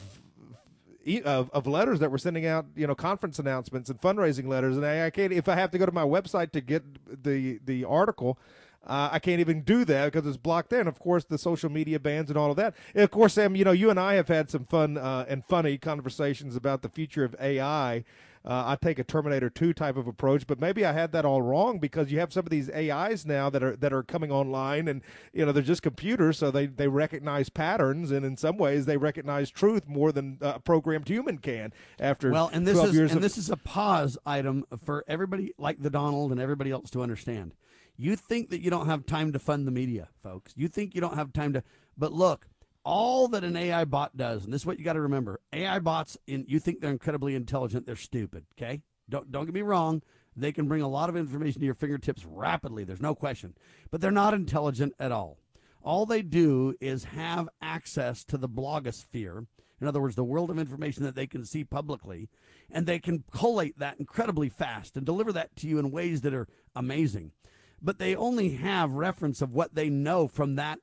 of, 1.25 1.51
of 1.53 1.67
letters 1.67 2.01
that 2.01 2.11
we're 2.11 2.19
sending 2.19 2.45
out, 2.47 2.67
you 2.77 2.87
know, 2.87 2.95
conference 2.95 3.39
announcements 3.39 3.89
and 3.89 4.01
fundraising 4.01 4.47
letters. 4.47 4.77
And 4.77 4.85
I, 4.85 5.07
I, 5.07 5.11
can't 5.11 5.33
if 5.33 5.49
I 5.49 5.55
have 5.55 5.71
to 5.71 5.79
go 5.79 5.87
to 5.87 5.93
my 5.93 6.03
website 6.03 6.53
to 6.53 6.61
get 6.61 6.83
the 7.23 7.59
the 7.65 7.85
article, 7.85 8.39
Uh, 8.87 9.11
I 9.13 9.19
can't 9.19 9.41
even 9.41 9.63
do 9.63 9.85
that 9.85 10.13
because 10.13 10.27
it's 10.27 10.37
blocked 10.37 10.71
there. 10.71 10.81
And 10.81 10.89
of 10.89 10.99
course, 10.99 11.25
the 11.25 11.39
social 11.39 11.71
media 11.71 11.99
bans 11.99 12.31
and 12.31 12.39
all 12.39 12.51
of 12.51 12.57
that. 12.57 12.75
And 12.95 13.05
of 13.05 13.11
course, 13.11 13.35
Sam, 13.35 13.55
you 13.55 13.65
know, 13.65 13.73
you 13.73 13.91
and 13.91 14.01
I 14.01 14.15
have 14.15 14.29
had 14.29 14.51
some 14.51 14.65
fun 14.65 14.97
uh, 14.97 15.27
and 15.29 15.45
funny 15.45 15.79
conversations 15.79 16.57
about 16.57 16.83
the 16.83 16.89
future 16.89 17.25
of 17.25 17.37
AI. 17.41 18.05
Uh, 18.45 18.65
I 18.67 18.77
take 18.77 18.99
a 18.99 19.05
Terminator 19.05 19.51
2 19.51 19.75
type 19.75 19.97
of 19.97 20.07
approach, 20.07 20.47
but 20.47 20.61
maybe 20.61 20.85
I 20.85 20.93
had 20.93 21.13
that 21.13 21.25
all 21.25 21.43
wrong 21.43 21.79
because 21.79 22.11
you 22.11 22.19
have 22.21 22.33
some 22.33 22.47
of 22.47 22.51
these 22.51 22.71
AIs 22.71 23.27
now 23.27 23.51
that 23.51 23.63
are 23.63 23.77
that 23.77 23.93
are 23.93 24.03
coming 24.03 24.31
online, 24.31 24.89
and 24.89 25.03
you 25.35 25.45
know 25.45 25.53
they're 25.53 25.63
just 25.63 25.83
computers, 25.83 26.39
so 26.39 26.51
they 26.51 26.67
they 26.67 26.89
recognize 26.89 27.51
patterns, 27.51 28.11
and 28.11 28.25
in 28.25 28.37
some 28.37 28.57
ways 28.57 28.87
they 28.87 28.97
recognize 28.97 29.51
truth 29.51 29.87
more 29.87 30.13
than 30.13 30.39
a 30.41 30.61
programmed 30.61 31.09
human 31.09 31.39
can. 31.39 31.75
After 31.99 32.31
well, 32.31 32.49
and 32.53 32.67
this 32.67 32.79
is 32.79 32.97
and 32.97 33.11
of, 33.17 33.23
this 33.23 33.37
is 33.37 33.51
a 33.51 33.57
pause 33.57 34.17
item 34.25 34.65
for 34.83 35.05
everybody 35.09 35.53
like 35.59 35.83
the 35.83 35.91
Donald 35.91 36.31
and 36.31 36.41
everybody 36.41 36.71
else 36.71 36.91
to 36.91 37.03
understand. 37.03 37.53
You 38.01 38.15
think 38.15 38.51
that 38.51 38.63
you 38.63 38.71
don't 38.71 38.87
have 38.87 39.07
time 39.07 39.33
to 39.33 39.41
fund 39.41 39.67
the 39.67 39.73
media, 39.73 40.09
folks. 40.23 40.53
You 40.57 40.69
think 40.69 40.95
you 40.95 41.01
don't 41.01 41.17
have 41.17 41.33
time 41.33 41.53
to, 41.55 41.65
but 41.97 42.13
look, 42.13 42.47
all 42.85 43.27
that 43.29 43.43
an 43.43 43.57
AI 43.57 43.85
bot 43.85 44.17
does, 44.17 44.45
and 44.45 44.53
this 44.53 44.63
is 44.63 44.67
what 44.67 44.79
you 44.79 44.85
got 44.85 44.93
to 44.93 45.01
remember: 45.01 45.41
AI 45.53 45.81
bots, 45.81 46.17
in 46.29 46.45
you 46.47 46.61
think 46.61 46.81
they're 46.81 46.93
incredibly 46.93 47.35
intelligent, 47.35 47.87
they're 47.87 47.97
stupid. 47.97 48.47
Okay, 48.57 48.83
don't 49.11 49.33
don't 49.33 49.47
get 49.47 49.55
me 49.55 49.63
wrong. 49.63 50.03
They 50.37 50.53
can 50.53 50.69
bring 50.69 50.83
a 50.83 50.89
lot 50.89 51.09
of 51.09 51.17
information 51.17 51.59
to 51.61 51.67
your 51.67 51.75
fingertips 51.75 52.25
rapidly. 52.25 52.85
There's 52.85 53.03
no 53.03 53.17
question, 53.17 53.55
but 53.91 54.01
they're 54.01 54.13
not 54.13 54.33
intelligent 54.33 54.95
at 55.01 55.11
all. 55.11 55.39
All 55.83 56.07
they 56.07 56.23
do 56.23 56.75
is 56.81 57.05
have 57.05 57.49
access 57.61 58.25
to 58.27 58.39
the 58.39 58.49
blogosphere. 58.49 59.47
In 59.81 59.89
other 59.89 60.01
words, 60.01 60.15
the 60.15 60.25
world 60.25 60.51
of 60.51 60.59
information 60.59 61.03
that 61.05 61.17
they 61.17 61.27
can 61.27 61.45
see 61.45 61.65
publicly, 61.65 62.29
and 62.71 62.87
they 62.87 62.99
can 63.01 63.25
collate 63.33 63.79
that 63.79 63.99
incredibly 63.99 64.49
fast 64.49 64.97
and 64.97 65.05
deliver 65.05 65.33
that 65.33 65.57
to 65.57 65.67
you 65.67 65.79
in 65.79 65.91
ways 65.91 66.21
that 66.21 66.35
are 66.35 66.49
amazing. 66.77 67.33
But 67.81 67.99
they 67.99 68.17
only 68.17 68.51
have 68.51 68.93
reference 68.93 69.41
of 69.41 69.53
what 69.53 69.75
they 69.75 69.89
know 69.89 70.29
from 70.29 70.57
that 70.57 70.81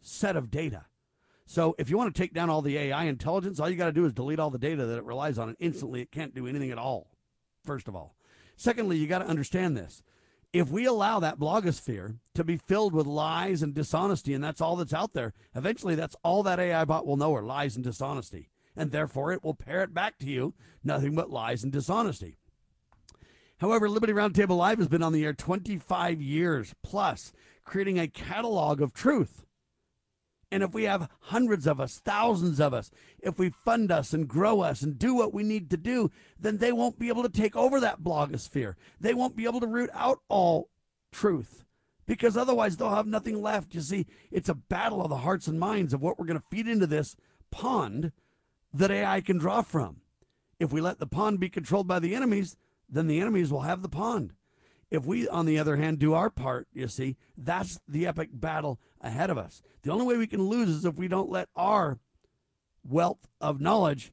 set 0.00 0.36
of 0.36 0.50
data. 0.50 0.86
So 1.46 1.74
if 1.78 1.90
you 1.90 1.98
want 1.98 2.14
to 2.14 2.22
take 2.22 2.32
down 2.32 2.48
all 2.48 2.62
the 2.62 2.78
AI 2.78 3.04
intelligence, 3.04 3.58
all 3.60 3.68
you 3.68 3.76
got 3.76 3.86
to 3.86 3.92
do 3.92 4.04
is 4.06 4.12
delete 4.12 4.38
all 4.38 4.50
the 4.50 4.58
data 4.58 4.86
that 4.86 4.98
it 4.98 5.04
relies 5.04 5.38
on, 5.38 5.48
and 5.48 5.56
instantly 5.60 6.00
it 6.00 6.12
can't 6.12 6.34
do 6.34 6.46
anything 6.46 6.70
at 6.70 6.78
all. 6.78 7.08
First 7.64 7.88
of 7.88 7.96
all, 7.96 8.14
secondly, 8.56 8.96
you 8.96 9.06
got 9.06 9.18
to 9.18 9.28
understand 9.28 9.76
this. 9.76 10.02
If 10.52 10.70
we 10.70 10.84
allow 10.84 11.18
that 11.20 11.38
blogosphere 11.38 12.18
to 12.34 12.44
be 12.44 12.56
filled 12.56 12.94
with 12.94 13.06
lies 13.06 13.62
and 13.62 13.74
dishonesty, 13.74 14.34
and 14.34 14.44
that's 14.44 14.60
all 14.60 14.76
that's 14.76 14.92
out 14.92 15.14
there, 15.14 15.32
eventually 15.54 15.94
that's 15.94 16.16
all 16.22 16.42
that 16.42 16.60
AI 16.60 16.84
bot 16.84 17.06
will 17.06 17.16
know 17.16 17.34
are 17.34 17.42
lies 17.42 17.74
and 17.74 17.84
dishonesty. 17.84 18.50
And 18.76 18.90
therefore 18.90 19.32
it 19.32 19.42
will 19.42 19.54
parrot 19.54 19.94
back 19.94 20.18
to 20.18 20.26
you 20.26 20.54
nothing 20.84 21.14
but 21.14 21.30
lies 21.30 21.62
and 21.62 21.72
dishonesty. 21.72 22.36
However, 23.62 23.88
Liberty 23.88 24.12
Roundtable 24.12 24.56
Live 24.56 24.78
has 24.78 24.88
been 24.88 25.04
on 25.04 25.12
the 25.12 25.24
air 25.24 25.32
25 25.32 26.20
years 26.20 26.74
plus, 26.82 27.32
creating 27.64 27.96
a 27.96 28.08
catalog 28.08 28.82
of 28.82 28.92
truth. 28.92 29.46
And 30.50 30.64
if 30.64 30.74
we 30.74 30.82
have 30.82 31.08
hundreds 31.20 31.68
of 31.68 31.80
us, 31.80 32.00
thousands 32.04 32.58
of 32.58 32.74
us, 32.74 32.90
if 33.20 33.38
we 33.38 33.50
fund 33.50 33.92
us 33.92 34.12
and 34.12 34.26
grow 34.26 34.62
us 34.62 34.82
and 34.82 34.98
do 34.98 35.14
what 35.14 35.32
we 35.32 35.44
need 35.44 35.70
to 35.70 35.76
do, 35.76 36.10
then 36.36 36.58
they 36.58 36.72
won't 36.72 36.98
be 36.98 37.06
able 37.06 37.22
to 37.22 37.28
take 37.28 37.54
over 37.54 37.78
that 37.78 38.02
blogosphere. 38.02 38.74
They 38.98 39.14
won't 39.14 39.36
be 39.36 39.44
able 39.44 39.60
to 39.60 39.68
root 39.68 39.90
out 39.94 40.18
all 40.28 40.68
truth 41.12 41.64
because 42.04 42.36
otherwise 42.36 42.76
they'll 42.76 42.90
have 42.90 43.06
nothing 43.06 43.40
left. 43.40 43.76
You 43.76 43.80
see, 43.80 44.06
it's 44.32 44.48
a 44.48 44.54
battle 44.54 45.00
of 45.00 45.08
the 45.08 45.18
hearts 45.18 45.46
and 45.46 45.60
minds 45.60 45.94
of 45.94 46.02
what 46.02 46.18
we're 46.18 46.26
going 46.26 46.40
to 46.40 46.46
feed 46.50 46.66
into 46.66 46.88
this 46.88 47.14
pond 47.52 48.10
that 48.74 48.90
AI 48.90 49.20
can 49.20 49.38
draw 49.38 49.62
from. 49.62 50.00
If 50.58 50.72
we 50.72 50.80
let 50.80 50.98
the 50.98 51.06
pond 51.06 51.38
be 51.38 51.48
controlled 51.48 51.86
by 51.86 52.00
the 52.00 52.16
enemies, 52.16 52.56
then 52.92 53.06
the 53.06 53.20
enemies 53.20 53.50
will 53.50 53.62
have 53.62 53.82
the 53.82 53.88
pond. 53.88 54.34
If 54.90 55.06
we, 55.06 55.26
on 55.26 55.46
the 55.46 55.58
other 55.58 55.76
hand, 55.76 55.98
do 55.98 56.12
our 56.12 56.28
part, 56.28 56.68
you 56.74 56.86
see, 56.86 57.16
that's 57.36 57.80
the 57.88 58.06
epic 58.06 58.28
battle 58.32 58.78
ahead 59.00 59.30
of 59.30 59.38
us. 59.38 59.62
The 59.82 59.90
only 59.90 60.04
way 60.04 60.18
we 60.18 60.26
can 60.26 60.46
lose 60.46 60.68
is 60.68 60.84
if 60.84 60.96
we 60.96 61.08
don't 61.08 61.30
let 61.30 61.48
our 61.56 61.98
wealth 62.84 63.26
of 63.40 63.60
knowledge 63.60 64.12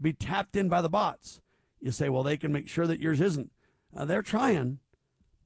be 0.00 0.14
tapped 0.14 0.56
in 0.56 0.70
by 0.70 0.80
the 0.80 0.88
bots. 0.88 1.42
You 1.80 1.90
say, 1.90 2.08
well, 2.08 2.22
they 2.22 2.38
can 2.38 2.52
make 2.52 2.68
sure 2.68 2.86
that 2.86 3.00
yours 3.00 3.20
isn't. 3.20 3.52
Uh, 3.94 4.06
they're 4.06 4.22
trying, 4.22 4.78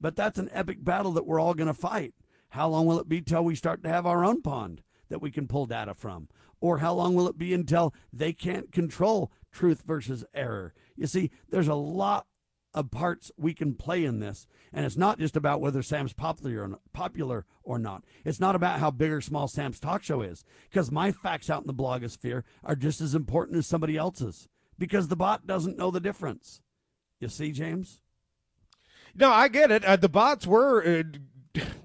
but 0.01 0.14
that's 0.14 0.38
an 0.38 0.51
epic 0.53 0.85
battle 0.85 1.12
that 1.12 1.27
we're 1.27 1.40
all 1.40 1.55
going 1.55 1.66
to 1.66 1.75
fight. 1.75 2.14
How 2.51 2.68
long 2.68 2.87
will 2.87 3.01
it 3.01 3.09
be 3.09 3.20
till 3.20 3.42
we 3.44 3.55
start 3.57 3.83
to 3.83 3.88
have 3.88 4.07
our 4.07 4.25
own 4.25 4.42
pond 4.42 4.83
that 5.09 5.22
we 5.22 5.31
can 5.31 5.48
pull 5.48 5.66
data 5.66 5.94
from? 5.94 6.29
Or 6.61 6.79
how 6.79 6.94
long 6.94 7.14
will 7.14 7.27
it 7.27 7.37
be 7.37 7.53
until 7.53 7.92
they 8.12 8.33
can't 8.33 8.70
control 8.70 9.33
truth 9.51 9.83
versus 9.85 10.25
error? 10.33 10.72
You 10.94 11.09
see, 11.09 11.31
there's 11.48 11.68
a 11.68 11.75
lot 11.75 12.27
of 12.75 12.91
parts 12.91 13.31
we 13.37 13.55
can 13.55 13.75
play 13.75 14.05
in 14.05 14.21
this. 14.21 14.47
And 14.73 14.87
it's 14.87 14.97
not 14.97 15.19
just 15.19 15.37
about 15.37 15.61
whether 15.61 15.83
Sam's 15.83 16.13
popular 16.13 16.63
or 16.63 16.69
not, 16.69 16.81
popular 16.93 17.45
or 17.63 17.79
not. 17.79 18.05
It's 18.25 18.41
not 18.41 18.55
about 18.55 18.81
how 18.81 18.91
big 18.91 19.13
or 19.13 19.21
small 19.21 19.49
Sam's 19.49 19.79
talk 19.79 20.03
show 20.03 20.23
is, 20.23 20.45
because 20.71 20.91
my 20.91 21.13
facts 21.13 21.51
out 21.51 21.63
in 21.63 21.67
the 21.67 21.75
blogosphere 21.75 22.43
are 22.65 22.77
just 22.77 23.01
as 23.01 23.15
important 23.15 23.59
as 23.59 23.67
somebody 23.67 23.97
else's, 23.97 24.49
because 24.79 25.09
the 25.09 25.17
bot 25.17 25.47
doesn't 25.47 25.77
know 25.77 25.91
the 25.91 26.01
difference. 26.01 26.61
You 27.21 27.29
see, 27.29 27.53
James? 27.53 28.01
No, 29.15 29.31
I 29.31 29.49
get 29.49 29.71
it. 29.71 29.85
Uh, 29.85 29.97
the 29.97 30.09
bots 30.09 30.47
were 30.47 30.83
uh, 30.83 31.03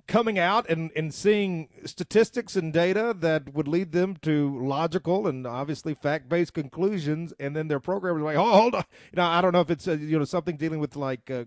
coming 0.07 0.39
out 0.39 0.69
and, 0.69 0.91
and 0.95 1.13
seeing 1.13 1.69
statistics 1.85 2.55
and 2.55 2.71
data 2.71 3.15
that 3.19 3.53
would 3.53 3.67
lead 3.67 3.91
them 3.91 4.15
to 4.21 4.57
logical 4.65 5.27
and 5.27 5.45
obviously 5.45 5.93
fact 5.93 6.29
based 6.29 6.53
conclusions, 6.53 7.33
and 7.39 7.55
then 7.55 7.67
their 7.67 7.79
programmers 7.79 8.23
like, 8.23 8.37
oh, 8.37 8.51
hold 8.51 8.75
on. 8.75 8.83
Know, 9.13 9.23
I 9.23 9.41
don't 9.41 9.53
know 9.53 9.61
if 9.61 9.69
it's 9.69 9.87
uh, 9.87 9.93
you 9.93 10.17
know 10.17 10.25
something 10.25 10.57
dealing 10.57 10.79
with 10.79 10.95
like. 10.95 11.29
Uh, 11.29 11.45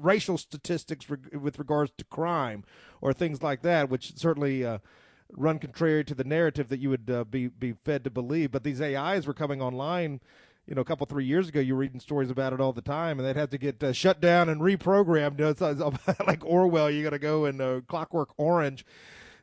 racial 0.00 0.38
statistics 0.38 1.08
with 1.08 1.58
regards 1.58 1.90
to 1.98 2.04
crime 2.04 2.62
or 3.00 3.12
things 3.12 3.42
like 3.42 3.62
that, 3.62 3.90
which 3.90 4.16
certainly 4.16 4.64
uh, 4.64 4.78
run 5.32 5.58
contrary 5.58 6.04
to 6.04 6.14
the 6.14 6.22
narrative 6.22 6.68
that 6.68 6.78
you 6.78 6.90
would 6.90 7.10
uh, 7.10 7.24
be 7.24 7.48
be 7.48 7.72
fed 7.84 8.04
to 8.04 8.10
believe. 8.10 8.50
But 8.50 8.62
these 8.62 8.80
AIs 8.80 9.26
were 9.26 9.34
coming 9.34 9.60
online 9.60 10.20
you 10.68 10.74
know, 10.74 10.82
a 10.82 10.84
couple 10.84 11.06
three 11.06 11.24
years 11.24 11.48
ago, 11.48 11.60
you 11.60 11.72
were 11.72 11.80
reading 11.80 11.98
stories 11.98 12.30
about 12.30 12.52
it 12.52 12.60
all 12.60 12.74
the 12.74 12.82
time, 12.82 13.18
and 13.18 13.26
they'd 13.26 13.36
have 13.36 13.48
to 13.50 13.58
get 13.58 13.82
uh, 13.82 13.90
shut 13.90 14.20
down 14.20 14.50
and 14.50 14.60
reprogrammed. 14.60 15.38
You 15.38 15.44
know, 15.44 15.50
it's, 15.50 15.62
it's 15.62 16.20
like 16.26 16.44
Orwell, 16.44 16.90
you 16.90 17.02
got 17.02 17.10
to 17.10 17.18
go 17.18 17.46
in 17.46 17.60
uh, 17.60 17.80
Clockwork 17.88 18.30
Orange, 18.36 18.84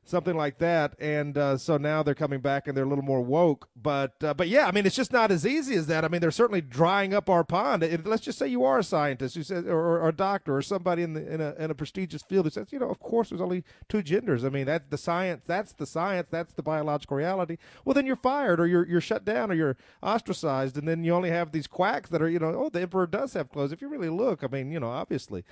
something 0.06 0.36
like 0.38 0.60
that. 0.60 0.96
And 1.00 1.38
uh, 1.38 1.58
so 1.58 1.78
now 1.78 2.04
they're 2.04 2.16
coming 2.16 2.40
back 2.40 2.68
and 2.68 2.78
they're 2.78 2.86
a 2.86 2.88
little 2.88 3.04
more 3.04 3.22
woke. 3.22 3.68
But 3.76 4.24
uh, 4.24 4.34
but 4.34 4.48
yeah, 4.48 4.68
I 4.68 4.72
mean, 4.72 4.86
it's 4.86 4.96
just 4.96 5.12
not 5.12 5.32
as 5.32 5.46
easy 5.46 5.76
as 5.76 5.88
that. 5.88 6.06
I 6.06 6.08
mean, 6.08 6.22
they're 6.22 6.32
certainly 6.32 6.62
drying 6.62 7.14
up 7.14 7.30
our 7.30 7.44
pond. 7.44 7.84
It, 7.84 8.06
let's 8.06 8.24
just 8.24 8.38
say 8.38 8.48
you 8.48 8.64
are 8.64 8.80
a 8.80 8.84
scientist 8.84 9.36
who 9.36 9.44
says, 9.44 9.66
or, 9.66 10.00
or 10.00 10.08
a 10.08 10.16
doctor, 10.16 10.56
or 10.56 10.62
somebody 10.62 11.04
in 11.04 11.14
the 11.14 11.34
in 11.34 11.42
a 11.42 11.54
in 11.56 11.72
a 11.72 11.76
prestigious 11.76 12.22
field 12.22 12.46
who 12.46 12.52
says, 12.52 12.68
you 12.72 12.80
know, 12.80 12.90
of 12.90 13.00
course, 13.00 13.30
there's 13.30 13.42
only 13.42 13.64
two 13.90 14.02
genders. 14.02 14.46
I 14.46 14.50
mean, 14.50 14.66
that's 14.66 14.90
the 14.90 14.98
science. 14.98 15.44
That's 15.46 15.74
the 15.74 15.86
science. 15.86 16.30
That's 16.30 16.54
the 16.54 16.64
biological 16.64 17.18
reality. 17.18 17.58
Well, 17.84 17.94
then 17.94 18.06
you're 18.06 18.16
fired, 18.16 18.60
or 18.60 18.68
you're 18.68 18.88
you're 18.88 19.02
shut 19.02 19.26
down, 19.26 19.52
or 19.52 19.56
you're 19.56 19.78
ostracized, 20.02 20.78
and 20.78 20.88
then 20.88 21.04
you 21.04 21.14
only 21.14 21.32
have 21.32 21.52
these 21.52 21.68
quacks 21.68 22.10
that 22.10 22.22
are, 22.22 22.30
you 22.30 22.40
know, 22.40 22.54
oh, 22.56 22.70
the 22.70 22.82
emperor 22.82 23.08
does 23.08 23.34
have 23.34 23.50
clothes. 23.50 23.72
If 23.72 23.82
you 23.82 23.90
really 23.90 24.10
look, 24.10 24.44
I 24.44 24.48
mean, 24.48 24.72
you 24.72 24.80
know, 24.80 24.90
obviously. 24.90 25.44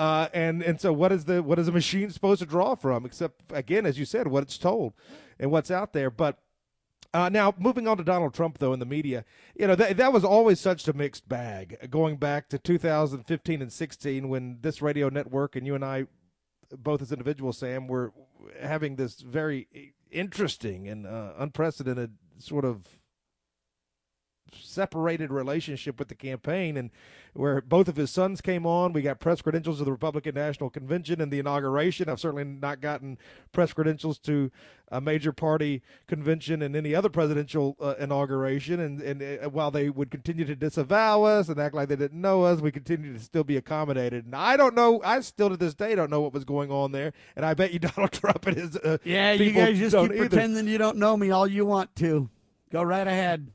Uh, 0.00 0.30
and 0.32 0.62
and 0.62 0.80
so 0.80 0.94
what 0.94 1.12
is 1.12 1.26
the 1.26 1.42
what 1.42 1.58
is 1.58 1.68
a 1.68 1.72
machine 1.72 2.08
supposed 2.08 2.40
to 2.40 2.46
draw 2.46 2.74
from? 2.74 3.04
Except 3.04 3.42
again 3.52 3.84
as 3.84 3.98
you 3.98 4.06
said 4.06 4.26
what 4.28 4.42
it's 4.42 4.56
told 4.56 4.94
and 5.38 5.50
what's 5.50 5.70
out 5.70 5.92
there. 5.92 6.10
But 6.10 6.38
uh, 7.12 7.28
now 7.28 7.52
moving 7.58 7.86
on 7.86 7.98
to 7.98 8.02
Donald 8.02 8.32
Trump 8.32 8.56
though 8.56 8.72
in 8.72 8.78
the 8.78 8.86
media 8.86 9.26
you 9.54 9.66
know 9.66 9.74
that 9.74 9.98
that 9.98 10.10
was 10.10 10.24
always 10.24 10.58
such 10.58 10.88
a 10.88 10.94
mixed 10.94 11.28
bag 11.28 11.76
going 11.90 12.16
back 12.16 12.48
to 12.48 12.56
2015 12.58 13.60
and 13.60 13.70
16 13.70 14.28
when 14.30 14.58
this 14.62 14.80
radio 14.80 15.10
network 15.10 15.54
and 15.54 15.66
you 15.66 15.74
and 15.74 15.84
I 15.84 16.06
both 16.70 17.02
as 17.02 17.12
individuals 17.12 17.58
Sam 17.58 17.86
were 17.86 18.14
having 18.58 18.96
this 18.96 19.20
very 19.20 19.68
interesting 20.10 20.88
and 20.88 21.06
uh, 21.06 21.32
unprecedented 21.36 22.14
sort 22.38 22.64
of 22.64 22.99
separated 24.60 25.30
relationship 25.30 25.98
with 25.98 26.08
the 26.08 26.14
campaign 26.14 26.76
and 26.76 26.90
where 27.32 27.60
both 27.60 27.86
of 27.86 27.94
his 27.96 28.10
sons 28.10 28.40
came 28.40 28.66
on 28.66 28.92
we 28.92 29.02
got 29.02 29.20
press 29.20 29.40
credentials 29.40 29.78
to 29.78 29.84
the 29.84 29.92
republican 29.92 30.34
national 30.34 30.68
convention 30.70 31.20
and 31.20 31.32
the 31.32 31.38
inauguration 31.38 32.08
i've 32.08 32.18
certainly 32.18 32.42
not 32.44 32.80
gotten 32.80 33.16
press 33.52 33.72
credentials 33.72 34.18
to 34.18 34.50
a 34.92 35.00
major 35.00 35.32
party 35.32 35.80
convention 36.08 36.60
and 36.62 36.74
any 36.74 36.92
other 36.94 37.08
presidential 37.08 37.76
uh, 37.80 37.94
inauguration 38.00 38.80
and, 38.80 39.00
and 39.00 39.22
uh, 39.22 39.48
while 39.48 39.70
they 39.70 39.88
would 39.88 40.10
continue 40.10 40.44
to 40.44 40.56
disavow 40.56 41.22
us 41.22 41.48
and 41.48 41.60
act 41.60 41.74
like 41.76 41.88
they 41.88 41.94
didn't 41.94 42.20
know 42.20 42.42
us 42.42 42.60
we 42.60 42.72
continue 42.72 43.12
to 43.12 43.20
still 43.20 43.44
be 43.44 43.56
accommodated 43.56 44.24
and 44.24 44.34
i 44.34 44.56
don't 44.56 44.74
know 44.74 45.00
i 45.04 45.20
still 45.20 45.48
to 45.48 45.56
this 45.56 45.74
day 45.74 45.94
don't 45.94 46.10
know 46.10 46.20
what 46.20 46.32
was 46.32 46.44
going 46.44 46.70
on 46.72 46.90
there 46.90 47.12
and 47.36 47.46
i 47.46 47.54
bet 47.54 47.72
you 47.72 47.78
donald 47.78 48.10
trump 48.10 48.44
and 48.46 48.56
his 48.56 48.76
uh, 48.78 48.98
Yeah, 49.04 49.32
you 49.32 49.52
guys 49.52 49.78
just 49.78 49.94
keep 49.96 50.10
either. 50.10 50.28
pretending 50.28 50.66
you 50.66 50.78
don't 50.78 50.96
know 50.96 51.16
me 51.16 51.30
all 51.30 51.46
you 51.46 51.64
want 51.64 51.94
to. 51.96 52.28
Go 52.72 52.82
right 52.82 53.06
ahead. 53.06 53.50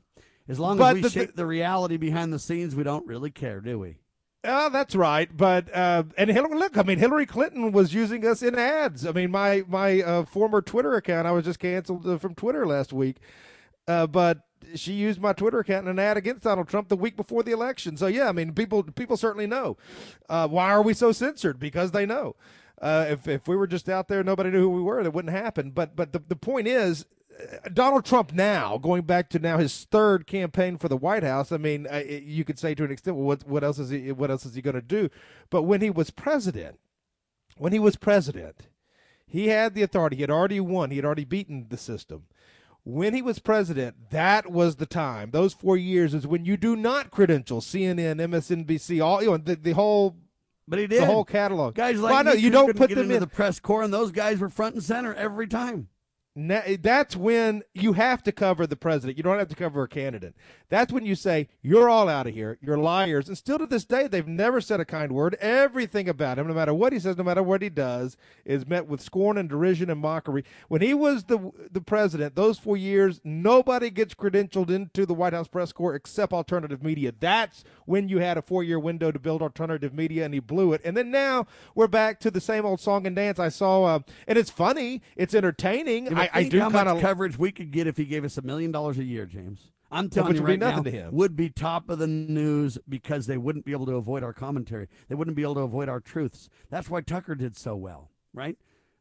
As 0.48 0.58
long 0.60 0.78
But 0.78 0.90
as 0.90 0.94
we 0.94 1.00
the- 1.02 1.10
shape 1.10 1.36
the 1.36 1.46
reality 1.46 1.96
behind 1.96 2.32
the 2.32 2.38
scenes, 2.38 2.76
we 2.76 2.82
don't 2.84 3.06
really 3.06 3.30
care, 3.30 3.60
do 3.60 3.78
we? 3.78 3.98
Oh, 4.44 4.70
that's 4.70 4.94
right. 4.94 5.34
But 5.36 5.74
uh, 5.74 6.04
and 6.16 6.30
Hillary, 6.30 6.56
look, 6.56 6.78
I 6.78 6.82
mean, 6.84 6.98
Hillary 6.98 7.26
Clinton 7.26 7.72
was 7.72 7.92
using 7.92 8.24
us 8.24 8.42
in 8.42 8.54
ads. 8.56 9.04
I 9.04 9.10
mean, 9.10 9.32
my 9.32 9.64
my 9.66 10.02
uh, 10.02 10.24
former 10.24 10.62
Twitter 10.62 10.94
account, 10.94 11.26
I 11.26 11.32
was 11.32 11.44
just 11.44 11.58
canceled 11.58 12.06
uh, 12.06 12.16
from 12.18 12.34
Twitter 12.36 12.64
last 12.64 12.92
week. 12.92 13.16
Uh, 13.88 14.06
but 14.06 14.42
she 14.76 14.92
used 14.92 15.20
my 15.20 15.32
Twitter 15.32 15.58
account 15.60 15.86
in 15.86 15.90
an 15.90 15.98
ad 15.98 16.16
against 16.16 16.42
Donald 16.44 16.68
Trump 16.68 16.88
the 16.88 16.96
week 16.96 17.16
before 17.16 17.42
the 17.42 17.50
election. 17.52 17.96
So 17.96 18.06
yeah, 18.06 18.28
I 18.28 18.32
mean, 18.32 18.52
people 18.52 18.84
people 18.84 19.16
certainly 19.16 19.48
know. 19.48 19.78
Uh, 20.28 20.46
why 20.46 20.70
are 20.70 20.82
we 20.82 20.94
so 20.94 21.10
censored? 21.10 21.58
Because 21.58 21.90
they 21.90 22.06
know. 22.06 22.36
Uh, 22.80 23.06
if 23.08 23.26
if 23.26 23.48
we 23.48 23.56
were 23.56 23.66
just 23.66 23.88
out 23.88 24.06
there, 24.06 24.22
nobody 24.22 24.50
knew 24.50 24.60
who 24.60 24.70
we 24.70 24.82
were, 24.82 25.02
that 25.02 25.10
wouldn't 25.10 25.34
happen. 25.34 25.70
But 25.72 25.96
but 25.96 26.12
the 26.12 26.20
the 26.20 26.36
point 26.36 26.68
is, 26.68 27.02
uh, 27.02 27.25
Donald 27.72 28.04
Trump 28.04 28.32
now, 28.32 28.78
going 28.78 29.02
back 29.02 29.28
to 29.30 29.38
now 29.38 29.58
his 29.58 29.84
third 29.90 30.26
campaign 30.26 30.78
for 30.78 30.88
the 30.88 30.96
White 30.96 31.22
House. 31.22 31.52
I 31.52 31.58
mean, 31.58 31.86
uh, 31.86 32.02
you 32.06 32.44
could 32.44 32.58
say 32.58 32.74
to 32.74 32.84
an 32.84 32.90
extent, 32.90 33.16
well, 33.16 33.26
what 33.26 33.46
what 33.46 33.64
else 33.64 33.78
is 33.78 33.90
he 33.90 34.12
what 34.12 34.30
else 34.30 34.46
is 34.46 34.54
he 34.54 34.62
going 34.62 34.74
to 34.74 34.82
do? 34.82 35.10
But 35.50 35.62
when 35.62 35.80
he 35.80 35.90
was 35.90 36.10
president, 36.10 36.78
when 37.58 37.72
he 37.72 37.78
was 37.78 37.96
president, 37.96 38.68
he 39.26 39.48
had 39.48 39.74
the 39.74 39.82
authority. 39.82 40.16
He 40.16 40.22
had 40.22 40.30
already 40.30 40.60
won. 40.60 40.90
He 40.90 40.96
had 40.96 41.04
already 41.04 41.24
beaten 41.24 41.66
the 41.68 41.76
system. 41.76 42.24
When 42.84 43.14
he 43.14 43.20
was 43.22 43.40
president, 43.40 44.10
that 44.10 44.50
was 44.50 44.76
the 44.76 44.86
time. 44.86 45.32
Those 45.32 45.52
four 45.52 45.76
years 45.76 46.14
is 46.14 46.24
when 46.26 46.44
you 46.44 46.56
do 46.56 46.76
not 46.76 47.10
credential 47.10 47.60
CNN, 47.60 48.20
MSNBC, 48.20 49.04
all 49.04 49.20
you 49.22 49.30
know, 49.30 49.38
the, 49.38 49.56
the 49.56 49.72
whole 49.72 50.16
But 50.68 50.78
he 50.78 50.86
did. 50.86 51.02
the 51.02 51.06
whole 51.06 51.24
catalog. 51.24 51.74
Guys 51.74 51.98
like 51.98 52.12
well, 52.12 52.24
know 52.24 52.32
you 52.32 52.50
couldn't 52.50 52.66
don't 52.66 52.76
put 52.76 52.90
them 52.90 53.10
in. 53.10 53.18
the 53.18 53.26
press 53.26 53.58
corps, 53.58 53.82
and 53.82 53.92
those 53.92 54.12
guys 54.12 54.38
were 54.38 54.48
front 54.48 54.76
and 54.76 54.84
center 54.84 55.12
every 55.14 55.48
time. 55.48 55.88
That's 56.36 57.16
when 57.16 57.62
you 57.72 57.94
have 57.94 58.22
to 58.24 58.32
cover 58.32 58.66
the 58.66 58.76
president. 58.76 59.16
You 59.16 59.22
don't 59.22 59.38
have 59.38 59.48
to 59.48 59.56
cover 59.56 59.82
a 59.82 59.88
candidate. 59.88 60.34
That's 60.68 60.92
when 60.92 61.06
you 61.06 61.14
say, 61.14 61.48
you're 61.62 61.88
all 61.88 62.08
out 62.08 62.26
of 62.26 62.34
here. 62.34 62.58
You're 62.60 62.76
liars. 62.76 63.28
And 63.28 63.38
still 63.38 63.58
to 63.58 63.66
this 63.66 63.84
day, 63.84 64.06
they've 64.06 64.26
never 64.26 64.60
said 64.60 64.78
a 64.78 64.84
kind 64.84 65.12
word. 65.12 65.36
Everything 65.40 66.08
about 66.08 66.38
him, 66.38 66.46
no 66.48 66.54
matter 66.54 66.74
what 66.74 66.92
he 66.92 66.98
says, 66.98 67.16
no 67.16 67.24
matter 67.24 67.42
what 67.42 67.62
he 67.62 67.70
does, 67.70 68.18
is 68.44 68.66
met 68.66 68.86
with 68.86 69.00
scorn 69.00 69.38
and 69.38 69.48
derision 69.48 69.88
and 69.88 70.00
mockery. 70.00 70.44
When 70.68 70.82
he 70.82 70.92
was 70.92 71.24
the 71.24 71.52
the 71.70 71.80
president, 71.80 72.34
those 72.34 72.58
four 72.58 72.76
years, 72.76 73.20
nobody 73.24 73.88
gets 73.88 74.14
credentialed 74.14 74.70
into 74.70 75.06
the 75.06 75.14
White 75.14 75.32
House 75.32 75.48
press 75.48 75.72
corps 75.72 75.94
except 75.94 76.32
alternative 76.32 76.82
media. 76.82 77.14
That's 77.18 77.64
when 77.86 78.08
you 78.08 78.18
had 78.18 78.36
a 78.36 78.42
four 78.42 78.62
year 78.62 78.78
window 78.78 79.10
to 79.10 79.18
build 79.18 79.40
alternative 79.40 79.94
media, 79.94 80.24
and 80.24 80.34
he 80.34 80.40
blew 80.40 80.72
it. 80.72 80.80
And 80.84 80.96
then 80.96 81.10
now 81.10 81.46
we're 81.74 81.86
back 81.86 82.20
to 82.20 82.30
the 82.30 82.40
same 82.40 82.66
old 82.66 82.80
song 82.80 83.06
and 83.06 83.16
dance. 83.16 83.38
I 83.38 83.48
saw, 83.48 83.84
uh, 83.84 83.98
and 84.26 84.36
it's 84.36 84.50
funny, 84.50 85.00
it's 85.16 85.34
entertaining. 85.34 86.08
I, 86.32 86.40
I 86.40 86.48
do 86.48 86.58
how 86.60 86.70
kind 86.70 86.86
much 86.86 86.96
of 86.96 87.02
coverage 87.02 87.38
we 87.38 87.52
could 87.52 87.70
get 87.70 87.86
if 87.86 87.96
he 87.96 88.04
gave 88.04 88.24
us 88.24 88.36
a 88.38 88.42
million 88.42 88.72
dollars 88.72 88.98
a 88.98 89.04
year, 89.04 89.26
James. 89.26 89.70
I'm 89.90 90.08
telling 90.10 90.34
you 90.34 90.42
right 90.42 90.58
nothing 90.58 90.78
now, 90.78 90.82
to 90.82 90.90
him. 90.90 91.14
would 91.14 91.36
be 91.36 91.48
top 91.48 91.88
of 91.88 91.98
the 91.98 92.08
news 92.08 92.76
because 92.88 93.26
they 93.26 93.36
wouldn't 93.38 93.64
be 93.64 93.72
able 93.72 93.86
to 93.86 93.94
avoid 93.94 94.24
our 94.24 94.32
commentary. 94.32 94.88
They 95.08 95.14
wouldn't 95.14 95.36
be 95.36 95.42
able 95.42 95.54
to 95.54 95.60
avoid 95.60 95.88
our 95.88 96.00
truths. 96.00 96.48
That's 96.70 96.90
why 96.90 97.02
Tucker 97.02 97.36
did 97.36 97.56
so 97.56 97.76
well, 97.76 98.10
right? 98.34 98.56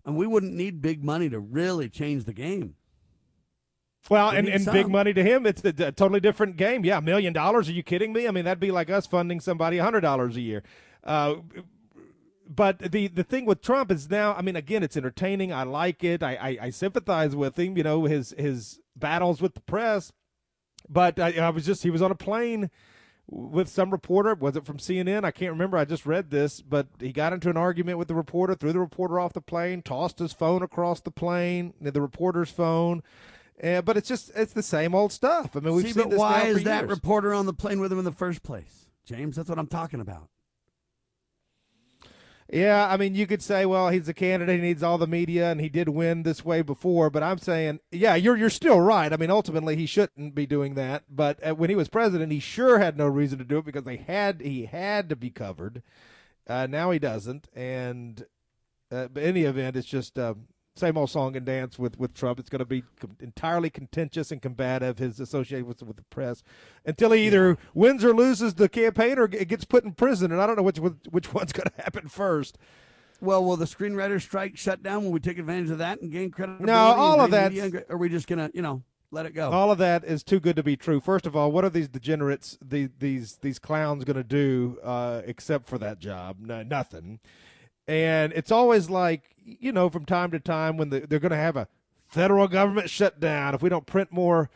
And 0.06 0.16
we 0.16 0.28
wouldn't 0.28 0.54
need 0.54 0.82
big 0.84 1.04
money 1.04 1.28
to 1.30 1.40
really 1.40 1.90
change 1.90 2.26
the 2.26 2.34
game. 2.34 2.76
Well, 4.10 4.32
We 4.32 4.38
and, 4.38 4.48
and 4.48 4.64
some. 4.64 4.74
big 4.74 4.88
money 4.88 5.14
to 5.14 5.24
him, 5.24 5.48
it's 5.48 5.66
a, 5.66 5.70
a 5.70 5.92
totally 5.92 6.20
different 6.20 6.58
game. 6.58 6.86
Yeah, 6.86 7.00
a 7.00 7.02
million 7.02 7.34
dollars. 7.34 7.68
Are 7.68 7.72
you 7.74 7.82
kidding 7.82 8.14
me? 8.14 8.28
I 8.28 8.32
mean, 8.32 8.46
that'd 8.46 8.60
be 8.60 8.70
like 8.70 8.92
us 8.92 9.08
funding 9.08 9.40
somebody 9.40 9.80
a 9.80 9.84
hundred 9.84 10.02
dollars 10.02 10.38
a 10.38 10.42
year. 10.42 10.62
Uh, 11.04 11.38
but 12.48 12.80
the 12.80 13.08
the 13.08 13.24
thing 13.24 13.46
with 13.46 13.62
Trump 13.62 13.92
is 13.92 14.10
now, 14.10 14.34
I 14.34 14.42
mean, 14.42 14.56
again, 14.56 14.84
it's 14.84 14.98
entertaining. 14.98 15.52
I 15.52 15.64
like 15.64 16.04
it. 16.04 16.22
I, 16.22 16.36
I, 16.36 16.58
I 16.64 16.70
sympathize 16.70 17.36
with 17.36 17.58
him. 17.58 17.78
You 17.78 17.84
know, 17.84 18.06
his 18.06 18.34
his 18.38 18.80
battles 18.96 19.42
with 19.42 19.56
the 19.56 19.62
press. 19.62 20.12
But 20.88 21.20
I, 21.20 21.32
I 21.34 21.50
was 21.50 21.66
just 21.66 21.84
he 21.84 21.90
was 21.90 22.02
on 22.02 22.12
a 22.12 22.16
plane 22.16 22.70
with 23.28 23.68
some 23.68 23.90
reporter. 23.90 24.36
Was 24.36 24.56
it 24.56 24.66
from 24.66 24.78
CNN? 24.78 25.24
I 25.24 25.32
can't 25.32 25.52
remember. 25.52 25.78
I 25.78 25.86
just 25.86 26.06
read 26.06 26.30
this, 26.30 26.62
but 26.62 26.88
he 27.00 27.12
got 27.12 27.34
into 27.34 27.50
an 27.50 27.58
argument 27.58 27.98
with 27.98 28.08
the 28.08 28.16
reporter, 28.16 28.54
threw 28.56 28.74
the 28.74 28.80
reporter 28.80 29.20
off 29.20 29.34
the 29.34 29.42
plane, 29.42 29.82
tossed 29.82 30.20
his 30.20 30.34
phone 30.34 30.62
across 30.62 31.02
the 31.02 31.12
plane, 31.12 31.74
the 31.82 32.02
reporter's 32.02 32.52
phone. 32.52 33.02
Uh, 33.64 33.82
but 33.82 33.98
it's 33.98 34.08
just 34.08 34.32
it's 34.36 34.54
the 34.54 34.62
same 34.62 34.94
old 34.94 35.12
stuff. 35.12 35.56
I 35.56 35.60
mean, 35.62 35.74
we've 35.74 35.86
See, 35.86 35.94
seen 35.94 36.04
but 36.04 36.10
this 36.12 36.20
why 36.20 36.44
is 36.44 36.64
that 36.64 36.82
years. 36.82 36.90
reporter 36.90 37.34
on 37.34 37.46
the 37.46 37.54
plane 37.54 37.80
with 37.80 37.92
him 37.92 38.00
in 38.00 38.06
the 38.06 38.12
first 38.12 38.44
place, 38.44 38.90
James? 39.06 39.38
That's 39.38 39.50
what 39.50 39.58
I'm 39.58 39.68
talking 39.68 40.02
about. 40.02 40.30
Yeah, 42.52 42.88
I 42.88 42.98
mean, 42.98 43.16
you 43.16 43.26
could 43.26 43.42
say, 43.42 43.66
well, 43.66 43.90
he's 43.90 44.08
a 44.08 44.14
candidate, 44.14 44.58
he 44.58 44.62
needs 44.62 44.84
all 44.84 45.00
the 45.00 45.08
media, 45.08 45.50
and 45.50 45.60
he 45.60 45.68
did 45.68 45.90
win 45.90 46.22
this 46.22 46.46
way 46.46 46.62
before. 46.62 47.10
But 47.10 47.24
I'm 47.24 47.40
saying, 47.40 47.80
yeah, 47.92 48.14
you're 48.14 48.38
you're 48.38 48.52
still 48.52 48.80
right. 48.80 49.12
I 49.12 49.18
mean, 49.18 49.32
ultimately, 49.32 49.76
he 49.76 49.88
shouldn't 49.88 50.36
be 50.36 50.46
doing 50.46 50.76
that. 50.76 51.06
But 51.10 51.40
uh, 51.46 51.56
when 51.56 51.72
he 51.72 51.76
was 51.76 51.90
president, 51.90 52.32
he 52.32 52.40
sure 52.40 52.78
had 52.78 52.98
no 52.98 53.08
reason 53.08 53.40
to 53.40 53.44
do 53.46 53.58
it 53.58 53.66
because 53.66 53.84
they 53.84 53.98
had 53.98 54.42
he 54.42 54.66
had 54.66 55.10
to 55.10 55.16
be 55.16 55.32
covered. 55.32 55.82
Uh, 56.48 56.68
now 56.68 56.92
he 56.92 57.00
doesn't, 57.00 57.48
and 57.56 58.28
uh, 58.92 59.08
in 59.16 59.18
any 59.18 59.44
event, 59.44 59.76
it's 59.76 59.88
just 59.88 60.20
uh, 60.20 60.36
same 60.76 60.98
old 60.98 61.10
song 61.10 61.36
and 61.38 61.46
dance 61.46 61.80
with, 61.80 61.98
with 61.98 62.14
Trump. 62.14 62.40
It's 62.40 62.50
going 62.50 62.60
to 62.60 62.66
be 62.66 62.84
entirely 63.22 63.70
contentious 63.70 64.32
and 64.32 64.42
combative. 64.42 64.98
His 64.98 65.20
association 65.20 65.66
with 65.68 65.82
with 65.82 65.96
the 65.96 66.04
press 66.04 66.44
until 66.86 67.12
he 67.12 67.26
either 67.28 67.58
wins 67.74 68.04
or 68.04 68.14
loses 68.14 68.56
the 68.56 68.68
campaign 68.68 69.18
or 69.18 69.28
gets 69.28 69.64
put 69.64 69.86
in 69.86 69.94
prison. 69.94 70.32
And 70.32 70.42
I 70.42 70.48
don't 70.48 70.58
know 70.58 70.64
which 70.64 70.78
which 70.78 71.34
one's 71.34 71.54
going 71.54 71.70
to 71.76 71.82
happen 71.82 72.10
first. 72.10 72.58
Well, 73.22 73.46
will 73.46 73.56
the 73.56 73.66
screenwriter 73.66 74.22
strike 74.22 74.58
shut 74.58 74.84
down? 74.84 75.06
Will 75.06 75.12
we 75.12 75.22
take 75.22 75.38
advantage 75.38 75.70
of 75.70 75.78
that 75.78 76.02
and 76.02 76.12
gain 76.12 76.32
credibility? 76.32 76.66
No, 76.66 76.76
all 76.78 77.22
of 77.22 77.32
that- 77.32 77.54
media 77.54 77.84
Are 77.90 77.98
we 77.98 78.10
just 78.10 78.28
gonna, 78.28 78.52
you 78.54 78.62
know, 78.62 78.84
let 79.12 79.26
it 79.26 79.34
go? 79.34 79.52
All 79.52 79.72
of 79.72 79.78
that 79.78 80.04
is 80.04 80.24
too 80.24 80.42
good 80.42 80.58
to 80.58 80.64
be 80.64 80.76
true. 80.76 81.00
First 81.00 81.26
of 81.26 81.36
all, 81.36 81.52
what 81.54 81.64
are 81.64 81.70
these 81.70 81.88
degenerates, 81.88 82.58
the, 82.62 82.90
these 83.00 83.38
these 83.38 83.60
clowns, 83.60 84.04
going 84.04 84.18
to 84.18 84.24
do 84.24 84.78
uh, 84.84 85.22
except 85.26 85.68
for 85.68 85.78
that 85.78 86.00
job? 86.00 86.38
No, 86.42 86.64
nothing. 86.64 87.20
And 87.88 88.34
it's 88.34 88.52
always 88.52 88.90
like 88.90 89.36
you 89.46 89.72
know, 89.72 89.90
from 89.90 90.06
time 90.06 90.32
to 90.32 90.40
time 90.40 90.78
when 90.78 90.90
the, 90.90 91.02
they're 91.02 91.20
going 91.20 91.32
to 91.32 91.38
have 91.38 91.56
a 91.56 91.68
federal 92.08 92.48
government 92.48 92.90
shutdown. 92.90 93.54
If 93.54 93.62
we 93.62 93.70
don't 93.70 93.86
print 93.86 94.12
more 94.12 94.50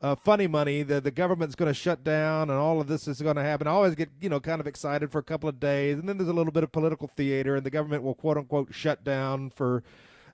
uh, 0.00 0.16
funny 0.16 0.48
money, 0.48 0.82
the 0.82 1.00
the 1.00 1.10
government's 1.10 1.54
going 1.54 1.70
to 1.70 1.74
shut 1.74 2.02
down, 2.02 2.50
and 2.50 2.58
all 2.58 2.80
of 2.80 2.88
this 2.88 3.06
is 3.06 3.22
going 3.22 3.36
to 3.36 3.42
happen. 3.42 3.66
I 3.66 3.70
always 3.70 3.94
get 3.94 4.10
you 4.20 4.28
know 4.28 4.40
kind 4.40 4.60
of 4.60 4.66
excited 4.66 5.12
for 5.12 5.18
a 5.18 5.22
couple 5.22 5.48
of 5.48 5.60
days, 5.60 5.98
and 5.98 6.08
then 6.08 6.18
there's 6.18 6.28
a 6.28 6.32
little 6.34 6.52
bit 6.52 6.64
of 6.64 6.72
political 6.72 7.08
theater, 7.16 7.56
and 7.56 7.64
the 7.64 7.70
government 7.70 8.02
will 8.02 8.14
quote 8.14 8.36
unquote 8.36 8.74
shut 8.74 9.04
down 9.04 9.50
for 9.50 9.84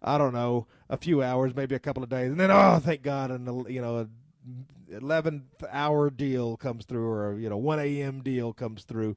I 0.03 0.17
don't 0.17 0.33
know 0.33 0.67
a 0.89 0.97
few 0.97 1.23
hours, 1.23 1.55
maybe 1.55 1.75
a 1.75 1.81
couple 1.81 2.03
of 2.03 2.09
days, 2.09 2.31
and 2.31 2.41
then 2.41 2.51
oh 2.51 2.81
thank 2.83 3.03
God, 3.03 3.31
and 3.31 3.69
you 3.69 3.81
know. 3.81 3.99
a 3.99 4.09
11th 4.91 5.43
hour 5.71 6.09
deal 6.09 6.57
comes 6.57 6.87
through 6.87 7.07
or 7.07 7.39
you 7.39 7.51
know 7.51 7.59
1 7.59 7.79
a.m 7.79 8.23
deal 8.23 8.55
comes 8.55 8.85
through 8.85 9.15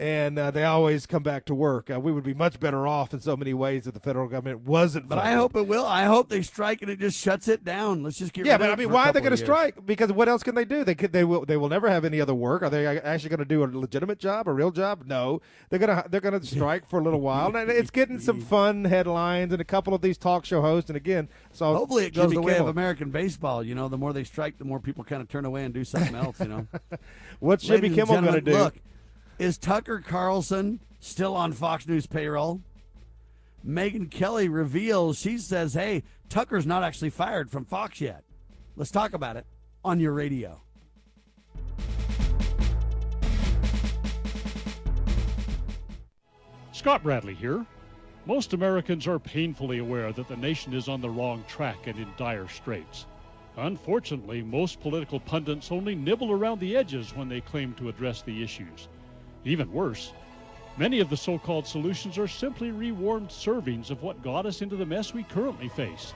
and 0.00 0.38
uh, 0.38 0.50
they 0.50 0.64
always 0.64 1.04
come 1.04 1.22
back 1.22 1.44
to 1.44 1.54
work. 1.54 1.90
Uh, 1.90 2.00
we 2.00 2.10
would 2.10 2.24
be 2.24 2.32
much 2.32 2.58
better 2.58 2.86
off 2.86 3.12
in 3.12 3.20
so 3.20 3.36
many 3.36 3.52
ways 3.52 3.86
if 3.86 3.92
the 3.92 4.00
federal 4.00 4.28
government 4.28 4.62
wasn't. 4.62 5.06
But 5.06 5.18
I 5.18 5.32
hope 5.32 5.54
it 5.54 5.66
will. 5.66 5.84
I 5.84 6.04
hope 6.04 6.30
they 6.30 6.40
strike 6.40 6.80
and 6.80 6.90
it 6.90 6.98
just 6.98 7.18
shuts 7.18 7.48
it 7.48 7.64
down. 7.64 8.02
Let's 8.02 8.16
just 8.16 8.32
get 8.32 8.46
Yeah, 8.46 8.56
but 8.56 8.70
I 8.70 8.76
mean, 8.76 8.90
why 8.90 9.10
are 9.10 9.12
they 9.12 9.20
going 9.20 9.32
to 9.32 9.36
strike? 9.36 9.84
Because 9.84 10.10
what 10.10 10.26
else 10.26 10.42
can 10.42 10.54
they 10.54 10.64
do? 10.64 10.84
They 10.84 10.94
could, 10.94 11.12
they 11.12 11.22
will, 11.22 11.44
they 11.44 11.58
will 11.58 11.68
never 11.68 11.90
have 11.90 12.06
any 12.06 12.18
other 12.18 12.34
work. 12.34 12.62
Are 12.62 12.70
they 12.70 12.86
actually 12.86 13.28
going 13.28 13.40
to 13.40 13.44
do 13.44 13.62
a 13.62 13.66
legitimate 13.66 14.18
job, 14.18 14.48
a 14.48 14.52
real 14.54 14.70
job? 14.70 15.04
No, 15.04 15.42
they're 15.68 15.78
gonna, 15.78 16.06
they're 16.08 16.22
gonna 16.22 16.42
strike 16.44 16.88
for 16.88 16.98
a 16.98 17.02
little 17.02 17.20
while, 17.20 17.54
and 17.54 17.70
it's 17.70 17.90
getting 17.90 18.18
some 18.18 18.40
fun 18.50 18.86
headlines 18.86 19.52
and 19.52 19.60
a 19.60 19.66
couple 19.66 19.92
of 19.92 20.00
these 20.00 20.16
talk 20.16 20.46
show 20.46 20.62
hosts. 20.62 20.88
And 20.88 20.96
again, 20.96 21.28
so 21.52 21.74
Hopefully 21.74 22.06
it 22.06 22.14
goes 22.14 22.30
Jimmy 22.30 22.36
the 22.36 22.42
way 22.42 22.56
of 22.56 22.68
American 22.68 23.10
baseball. 23.10 23.62
You 23.62 23.74
know, 23.74 23.88
the 23.88 23.98
more 23.98 24.14
they 24.14 24.24
strike, 24.24 24.56
the 24.56 24.64
more 24.64 24.80
people 24.80 25.04
kind 25.04 25.20
of 25.20 25.28
turn 25.28 25.44
away 25.44 25.62
and 25.64 25.74
do 25.74 25.84
something 25.84 26.14
else. 26.14 26.40
You 26.40 26.48
know, 26.48 26.66
What's 27.40 27.64
Jimmy 27.64 27.90
Ladies 27.90 27.98
and 27.98 28.08
Kimmel 28.08 28.22
going 28.22 28.34
to 28.42 28.50
do? 28.50 28.56
Look, 28.56 28.76
is 29.40 29.56
Tucker 29.56 30.00
Carlson 30.06 30.78
still 30.98 31.34
on 31.34 31.52
Fox 31.52 31.88
News 31.88 32.06
payroll? 32.06 32.60
Megyn 33.66 34.10
Kelly 34.10 34.48
reveals 34.48 35.18
she 35.18 35.38
says, 35.38 35.72
"Hey, 35.72 36.02
Tucker's 36.28 36.66
not 36.66 36.82
actually 36.82 37.08
fired 37.08 37.50
from 37.50 37.64
Fox 37.64 38.02
yet." 38.02 38.22
Let's 38.76 38.90
talk 38.90 39.14
about 39.14 39.38
it 39.38 39.46
on 39.82 39.98
your 39.98 40.12
radio. 40.12 40.60
Scott 46.72 47.02
Bradley 47.02 47.34
here. 47.34 47.64
Most 48.26 48.52
Americans 48.52 49.06
are 49.06 49.18
painfully 49.18 49.78
aware 49.78 50.12
that 50.12 50.28
the 50.28 50.36
nation 50.36 50.74
is 50.74 50.86
on 50.86 51.00
the 51.00 51.08
wrong 51.08 51.42
track 51.48 51.86
and 51.86 51.98
in 51.98 52.08
dire 52.18 52.48
straits. 52.48 53.06
Unfortunately, 53.56 54.42
most 54.42 54.80
political 54.80 55.18
pundits 55.18 55.72
only 55.72 55.94
nibble 55.94 56.30
around 56.30 56.60
the 56.60 56.76
edges 56.76 57.16
when 57.16 57.30
they 57.30 57.40
claim 57.40 57.72
to 57.74 57.88
address 57.88 58.20
the 58.20 58.42
issues. 58.42 58.88
Even 59.44 59.72
worse, 59.72 60.12
many 60.76 61.00
of 61.00 61.08
the 61.08 61.16
so 61.16 61.38
called 61.38 61.66
solutions 61.66 62.18
are 62.18 62.28
simply 62.28 62.70
rewarmed 62.70 63.28
servings 63.28 63.90
of 63.90 64.02
what 64.02 64.22
got 64.22 64.44
us 64.44 64.60
into 64.60 64.76
the 64.76 64.84
mess 64.84 65.14
we 65.14 65.22
currently 65.22 65.68
face. 65.68 66.12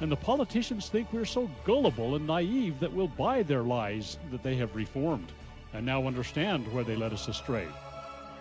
And 0.00 0.10
the 0.10 0.16
politicians 0.16 0.88
think 0.88 1.12
we're 1.12 1.24
so 1.24 1.50
gullible 1.64 2.14
and 2.14 2.26
naive 2.26 2.78
that 2.80 2.92
we'll 2.92 3.08
buy 3.08 3.42
their 3.42 3.62
lies 3.62 4.18
that 4.30 4.42
they 4.42 4.54
have 4.56 4.76
reformed 4.76 5.32
and 5.72 5.84
now 5.84 6.06
understand 6.06 6.72
where 6.72 6.84
they 6.84 6.96
led 6.96 7.12
us 7.12 7.28
astray. 7.28 7.66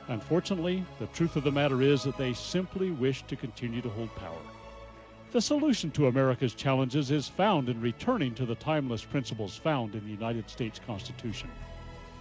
Unfortunately, 0.08 0.86
the 1.00 1.08
truth 1.08 1.36
of 1.36 1.44
the 1.44 1.52
matter 1.52 1.82
is 1.82 2.04
that 2.04 2.18
they 2.18 2.34
simply 2.34 2.92
wish 2.92 3.24
to 3.24 3.36
continue 3.36 3.82
to 3.82 3.90
hold 3.90 4.16
power. 4.16 4.42
The 5.32 5.42
solution 5.42 5.92
to 5.92 6.08
America's 6.08 6.56
challenges 6.56 7.12
is 7.12 7.28
found 7.28 7.70
in 7.70 7.82
returning 7.82 8.34
to 8.36 8.46
the 8.46 8.56
timeless 8.56 9.04
principles 9.04 9.56
found 9.56 9.94
in 9.94 10.04
the 10.04 10.12
United 10.12 10.50
States 10.50 10.80
Constitution. 10.86 11.50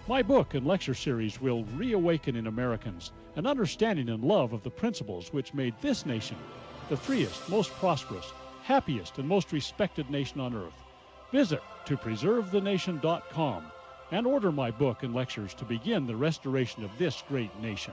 My 0.08 0.22
book 0.22 0.54
and 0.54 0.66
lecture 0.66 0.94
series 0.94 1.38
will 1.38 1.64
reawaken 1.76 2.34
in 2.34 2.46
Americans 2.46 3.12
an 3.36 3.46
understanding 3.46 4.08
and 4.08 4.24
love 4.24 4.54
of 4.54 4.62
the 4.62 4.70
principles 4.70 5.34
which 5.34 5.52
made 5.52 5.74
this 5.82 6.06
nation 6.06 6.38
the 6.88 6.96
freest, 6.96 7.46
most 7.50 7.70
prosperous, 7.72 8.32
happiest, 8.62 9.18
and 9.18 9.28
most 9.28 9.52
respected 9.52 10.08
nation 10.08 10.40
on 10.40 10.54
earth. 10.54 10.82
Visit 11.30 11.62
topreservethenation.com 11.84 13.64
and 14.10 14.26
order 14.26 14.50
my 14.50 14.70
book 14.70 15.02
and 15.02 15.14
lectures 15.14 15.52
to 15.52 15.66
begin 15.66 16.06
the 16.06 16.16
restoration 16.16 16.82
of 16.82 16.96
this 16.96 17.22
great 17.28 17.54
nation. 17.60 17.92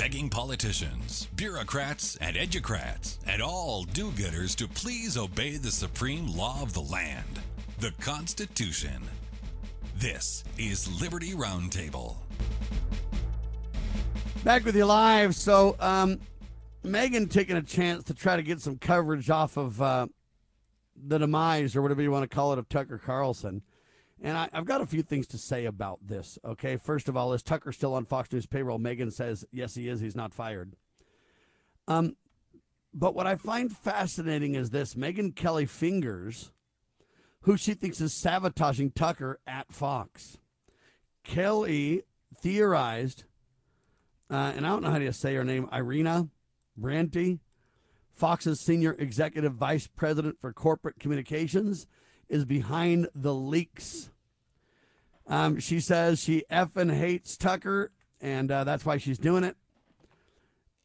begging 0.00 0.30
politicians, 0.30 1.28
bureaucrats, 1.36 2.16
and 2.22 2.34
educrats, 2.34 3.18
and 3.26 3.42
all 3.42 3.84
do 3.84 4.10
gooders 4.12 4.56
to 4.56 4.66
please 4.66 5.18
obey 5.18 5.58
the 5.58 5.70
supreme 5.70 6.26
law 6.26 6.62
of 6.62 6.72
the 6.72 6.80
land, 6.80 7.38
the 7.80 7.90
Constitution. 8.00 9.02
This 9.98 10.42
is 10.56 11.02
Liberty 11.02 11.32
Roundtable. 11.32 12.16
Back 14.42 14.64
with 14.64 14.74
you 14.74 14.86
live. 14.86 15.34
So, 15.34 15.76
um, 15.80 16.18
Megyn 16.82 17.30
taking 17.30 17.58
a 17.58 17.62
chance 17.62 18.02
to 18.04 18.14
try 18.14 18.36
to 18.36 18.42
get 18.42 18.62
some 18.62 18.78
coverage 18.78 19.28
off 19.28 19.58
of 19.58 19.82
uh, 19.82 20.06
the 20.96 21.18
demise, 21.18 21.76
or 21.76 21.82
whatever 21.82 22.00
you 22.00 22.10
want 22.10 22.22
to 22.22 22.34
call 22.34 22.54
it, 22.54 22.58
of 22.58 22.70
Tucker 22.70 22.96
Carlson. 22.96 23.60
And 24.22 24.36
I, 24.36 24.48
have 24.52 24.66
got 24.66 24.82
a 24.82 24.86
few 24.86 25.02
things 25.02 25.26
to 25.28 25.38
say 25.38 25.64
about 25.64 25.98
this. 26.06 26.38
Okay, 26.44 26.76
first 26.76 27.08
of 27.08 27.16
all, 27.16 27.32
is 27.32 27.42
Tucker 27.42 27.72
still 27.72 27.94
on 27.94 28.04
Fox 28.04 28.30
News 28.30 28.46
payroll? 28.46 28.78
Megyn 28.78 29.12
says 29.12 29.44
yes, 29.50 29.74
he 29.74 29.88
is. 29.88 30.00
He's 30.00 30.16
not 30.16 30.34
fired. 30.34 30.74
Um, 31.88 32.16
but 32.92 33.14
what 33.14 33.26
I 33.26 33.36
find 33.36 33.74
fascinating 33.74 34.54
is 34.54 34.70
this: 34.70 34.94
Megyn 34.94 35.34
Kelly 35.34 35.64
Fingers, 35.64 36.52
who 37.42 37.56
she 37.56 37.72
thinks 37.72 38.00
is 38.00 38.12
sabotaging 38.12 38.90
Tucker 38.90 39.38
at 39.46 39.72
Fox. 39.72 40.38
Kelly 41.24 42.02
theorized, 42.40 43.24
uh, 44.30 44.52
and 44.54 44.66
I 44.66 44.70
don't 44.70 44.82
know 44.82 44.90
how 44.90 44.98
to 44.98 45.12
say 45.12 45.34
her 45.34 45.44
name, 45.44 45.68
Irena 45.72 46.28
Briganti, 46.78 47.40
Fox's 48.12 48.60
senior 48.60 48.94
executive 48.98 49.54
vice 49.54 49.86
president 49.86 50.38
for 50.40 50.52
corporate 50.52 50.98
communications 50.98 51.86
is 52.28 52.44
behind 52.44 53.08
the 53.14 53.34
leaks. 53.34 54.09
Um, 55.30 55.60
she 55.60 55.78
says 55.78 56.18
she 56.20 56.42
effing 56.50 56.92
hates 56.92 57.36
Tucker, 57.36 57.92
and 58.20 58.50
uh, 58.50 58.64
that's 58.64 58.84
why 58.84 58.98
she's 58.98 59.16
doing 59.16 59.44
it. 59.44 59.56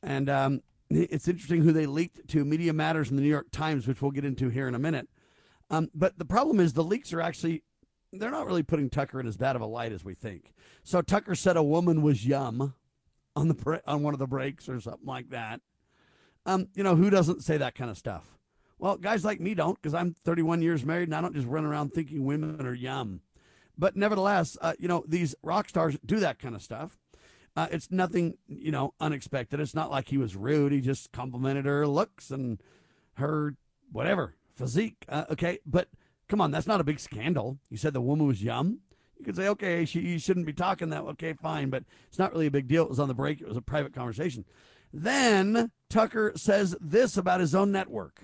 And 0.03 0.29
um, 0.29 0.61
it's 0.89 1.27
interesting 1.27 1.63
who 1.63 1.73
they 1.73 1.87
leaked 1.87 2.27
to 2.29 2.45
Media 2.45 2.71
Matters 2.71 3.09
and 3.09 3.17
the 3.17 3.23
New 3.23 3.29
York 3.29 3.47
Times, 3.51 3.87
which 3.87 4.03
we'll 4.03 4.11
get 4.11 4.23
into 4.23 4.49
here 4.49 4.67
in 4.67 4.75
a 4.75 4.79
minute. 4.79 5.09
Um, 5.71 5.89
but 5.95 6.19
the 6.19 6.25
problem 6.25 6.59
is 6.59 6.73
the 6.73 6.83
leaks 6.83 7.11
are 7.11 7.21
actually 7.21 7.63
they're 8.13 8.31
not 8.31 8.45
really 8.45 8.63
putting 8.63 8.89
Tucker 8.89 9.19
in 9.19 9.27
as 9.27 9.35
bad 9.35 9.55
of 9.55 9.63
a 9.63 9.65
light 9.65 9.91
as 9.91 10.05
we 10.05 10.13
think. 10.13 10.53
So 10.83 11.01
Tucker 11.01 11.33
said 11.33 11.57
a 11.57 11.63
woman 11.63 12.03
was 12.03 12.25
yum 12.25 12.75
on 13.35 13.47
the 13.47 13.81
on 13.87 14.03
one 14.03 14.13
of 14.13 14.19
the 14.19 14.27
breaks 14.27 14.69
or 14.69 14.79
something 14.79 15.07
like 15.07 15.29
that. 15.31 15.59
Um, 16.45 16.67
you 16.75 16.83
know 16.83 16.95
who 16.95 17.09
doesn't 17.09 17.43
say 17.43 17.57
that 17.57 17.73
kind 17.73 17.89
of 17.89 17.97
stuff? 17.97 18.37
Well, 18.77 18.97
guys 18.97 19.25
like 19.25 19.39
me 19.39 19.55
don't 19.55 19.75
because 19.81 19.95
I'm 19.95 20.13
31 20.13 20.61
years 20.61 20.85
married 20.85 21.07
and 21.07 21.15
I 21.15 21.21
don't 21.21 21.33
just 21.33 21.47
run 21.47 21.65
around 21.65 21.93
thinking 21.93 22.25
women 22.25 22.65
are 22.67 22.73
yum. 22.75 23.21
But 23.77 23.95
nevertheless, 23.95 24.57
uh, 24.61 24.73
you 24.79 24.87
know, 24.87 25.03
these 25.07 25.35
rock 25.43 25.69
stars 25.69 25.97
do 26.05 26.19
that 26.19 26.39
kind 26.39 26.55
of 26.55 26.61
stuff. 26.61 26.97
Uh, 27.55 27.67
it's 27.71 27.89
nothing, 27.89 28.37
you 28.47 28.71
know, 28.71 28.93
unexpected. 28.99 29.59
It's 29.59 29.75
not 29.75 29.89
like 29.89 30.09
he 30.09 30.17
was 30.17 30.35
rude. 30.35 30.71
He 30.71 30.81
just 30.81 31.11
complimented 31.11 31.65
her 31.65 31.87
looks 31.87 32.29
and 32.31 32.61
her 33.15 33.55
whatever 33.91 34.35
physique. 34.55 35.05
Uh, 35.07 35.25
okay, 35.31 35.59
but 35.65 35.87
come 36.27 36.41
on, 36.41 36.51
that's 36.51 36.67
not 36.67 36.81
a 36.81 36.85
big 36.85 36.99
scandal. 36.99 37.57
You 37.69 37.77
said 37.77 37.93
the 37.93 38.01
woman 38.01 38.27
was 38.27 38.43
yum. 38.43 38.79
You 39.17 39.23
could 39.23 39.37
say, 39.37 39.47
okay, 39.47 39.85
she 39.85 40.01
you 40.01 40.19
shouldn't 40.19 40.45
be 40.45 40.53
talking 40.53 40.89
that. 40.89 41.03
Okay, 41.03 41.33
fine, 41.33 41.69
but 41.69 41.83
it's 42.09 42.19
not 42.19 42.33
really 42.33 42.47
a 42.47 42.51
big 42.51 42.67
deal. 42.67 42.83
It 42.83 42.89
was 42.89 42.99
on 42.99 43.07
the 43.07 43.13
break. 43.13 43.39
It 43.39 43.47
was 43.47 43.57
a 43.57 43.61
private 43.61 43.93
conversation. 43.93 44.43
Then 44.91 45.71
Tucker 45.89 46.33
says 46.35 46.75
this 46.81 47.15
about 47.15 47.39
his 47.39 47.55
own 47.55 47.71
network. 47.71 48.23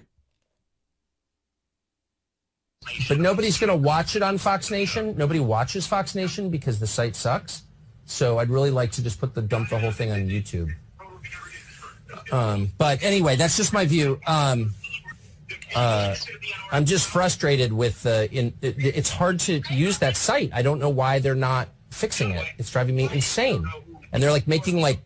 But 3.07 3.19
nobody's 3.19 3.57
going 3.57 3.69
to 3.69 3.75
watch 3.75 4.15
it 4.15 4.23
on 4.23 4.38
Fox 4.38 4.71
Nation. 4.71 5.15
Nobody 5.17 5.39
watches 5.39 5.86
Fox 5.86 6.15
Nation 6.15 6.49
because 6.49 6.79
the 6.79 6.88
site 6.88 7.15
sucks. 7.15 7.63
So 8.05 8.39
I'd 8.39 8.49
really 8.49 8.71
like 8.71 8.91
to 8.93 9.03
just 9.03 9.19
put 9.19 9.34
the 9.34 9.41
dump 9.41 9.69
the 9.69 9.79
whole 9.79 9.91
thing 9.91 10.11
on 10.11 10.27
YouTube. 10.27 10.73
Um, 12.32 12.71
but 12.77 13.03
anyway, 13.03 13.36
that's 13.36 13.57
just 13.57 13.73
my 13.73 13.86
view. 13.86 14.19
Um, 14.27 14.73
uh, 15.75 16.15
I'm 16.71 16.86
just 16.86 17.07
frustrated 17.07 17.71
with 17.71 18.05
uh, 18.05 18.27
in 18.32 18.53
it, 18.61 18.75
it's 18.77 19.09
hard 19.09 19.39
to 19.41 19.61
use 19.69 19.99
that 19.99 20.17
site. 20.17 20.51
I 20.53 20.61
don't 20.61 20.79
know 20.79 20.89
why 20.89 21.19
they're 21.19 21.36
not 21.36 21.69
fixing 21.89 22.32
it. 22.32 22.45
It's 22.57 22.71
driving 22.71 22.95
me 22.95 23.09
insane. 23.13 23.65
And 24.11 24.21
they're 24.21 24.32
like 24.32 24.47
making 24.47 24.82
like 24.82 24.99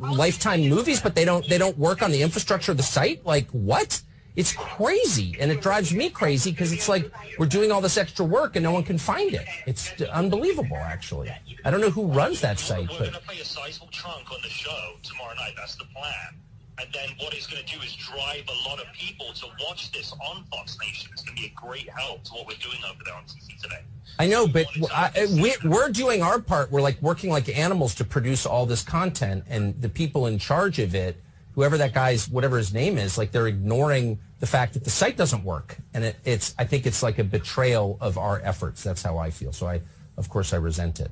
lifetime 0.00 0.68
movies, 0.68 1.00
but 1.00 1.14
they 1.14 1.24
don't 1.24 1.48
they 1.48 1.58
don't 1.58 1.78
work 1.78 2.02
on 2.02 2.10
the 2.10 2.22
infrastructure 2.22 2.72
of 2.72 2.76
the 2.76 2.82
site. 2.82 3.24
Like 3.24 3.48
what? 3.50 4.02
It's 4.36 4.52
crazy, 4.52 5.36
and 5.38 5.52
it 5.52 5.60
drives 5.60 5.94
me 5.94 6.10
crazy 6.10 6.50
because 6.50 6.72
it's 6.72 6.88
like 6.88 7.08
we're 7.38 7.46
doing 7.46 7.70
all 7.70 7.80
this 7.80 7.96
extra 7.96 8.24
work 8.24 8.56
and 8.56 8.64
no 8.64 8.72
one 8.72 8.82
can 8.82 8.98
find 8.98 9.32
it. 9.32 9.46
It's 9.64 9.92
unbelievable, 10.02 10.76
actually. 10.76 11.30
I 11.64 11.70
don't 11.70 11.80
know 11.80 11.90
who 11.90 12.06
runs 12.06 12.40
that 12.40 12.58
site, 12.58 12.88
but 12.88 12.92
we're 12.94 12.98
going 12.98 13.12
to 13.12 13.20
play 13.20 13.40
a 13.40 13.44
sizable 13.44 13.88
chunk 13.92 14.30
on 14.32 14.38
the 14.42 14.48
show 14.48 14.96
tomorrow 15.04 15.34
night. 15.34 15.54
That's 15.56 15.76
the 15.76 15.84
plan. 15.84 16.40
And 16.78 16.88
then 16.92 17.10
what 17.20 17.32
it's 17.32 17.46
going 17.46 17.64
to 17.64 17.72
do 17.72 17.80
is 17.84 17.94
drive 17.94 18.42
a 18.48 18.68
lot 18.68 18.80
of 18.80 18.86
people 18.92 19.32
to 19.34 19.46
watch 19.68 19.92
this 19.92 20.12
on 20.28 20.44
Fox 20.50 20.76
Nation. 20.80 21.10
It's 21.12 21.22
going 21.22 21.36
to 21.36 21.42
be 21.42 21.46
a 21.46 21.52
great 21.54 21.88
help 21.88 22.24
to 22.24 22.32
what 22.32 22.48
we're 22.48 22.56
doing 22.58 22.78
over 22.90 22.98
there 23.04 23.14
on 23.14 23.22
TV 23.24 23.60
today. 23.62 23.82
I 24.18 24.26
know, 24.26 24.48
but 24.48 24.66
I, 24.92 25.10
uh, 25.16 25.26
we, 25.40 25.54
we're 25.64 25.90
doing 25.90 26.22
our 26.22 26.40
part. 26.40 26.72
We're 26.72 26.82
like 26.82 27.00
working 27.00 27.30
like 27.30 27.48
animals 27.56 27.94
to 27.96 28.04
produce 28.04 28.46
all 28.46 28.66
this 28.66 28.82
content, 28.82 29.44
and 29.48 29.80
the 29.80 29.88
people 29.88 30.26
in 30.26 30.38
charge 30.38 30.80
of 30.80 30.96
it 30.96 31.22
whoever 31.54 31.78
that 31.78 31.94
guy's 31.94 32.28
whatever 32.28 32.58
his 32.58 32.74
name 32.74 32.98
is 32.98 33.16
like 33.16 33.30
they're 33.30 33.46
ignoring 33.46 34.18
the 34.40 34.46
fact 34.46 34.74
that 34.74 34.84
the 34.84 34.90
site 34.90 35.16
doesn't 35.16 35.44
work. 35.44 35.78
And 35.92 36.04
it, 36.04 36.16
it's 36.24 36.54
i 36.58 36.64
think 36.64 36.86
it's 36.86 37.02
like 37.02 37.18
a 37.18 37.24
betrayal 37.24 37.96
of 38.00 38.18
our 38.18 38.40
efforts. 38.42 38.82
That's 38.82 39.02
how 39.02 39.18
i 39.18 39.30
feel. 39.30 39.52
So 39.52 39.66
i 39.66 39.80
of 40.16 40.28
course 40.28 40.52
i 40.52 40.56
resent 40.56 41.00
it. 41.00 41.10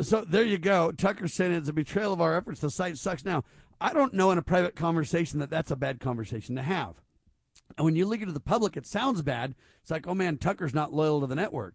So 0.00 0.22
there 0.22 0.44
you 0.44 0.58
go. 0.58 0.92
Tucker 0.92 1.28
said 1.28 1.50
it's 1.50 1.68
a 1.68 1.72
betrayal 1.72 2.12
of 2.12 2.20
our 2.20 2.36
efforts. 2.36 2.60
The 2.60 2.70
site 2.70 2.98
sucks. 2.98 3.24
Now 3.24 3.44
i 3.80 3.92
don't 3.92 4.14
know 4.14 4.30
in 4.30 4.38
a 4.38 4.42
private 4.42 4.76
conversation 4.76 5.38
that 5.40 5.50
that's 5.50 5.70
a 5.70 5.76
bad 5.76 6.00
conversation 6.00 6.56
to 6.56 6.62
have. 6.62 6.94
And 7.76 7.84
when 7.84 7.96
you 7.96 8.06
look 8.06 8.20
to 8.20 8.32
the 8.32 8.40
public 8.40 8.76
it 8.76 8.86
sounds 8.86 9.22
bad. 9.22 9.54
It's 9.82 9.90
like 9.90 10.06
oh 10.06 10.14
man 10.14 10.38
tucker's 10.38 10.74
not 10.74 10.92
loyal 10.92 11.20
to 11.20 11.26
the 11.26 11.34
network. 11.34 11.74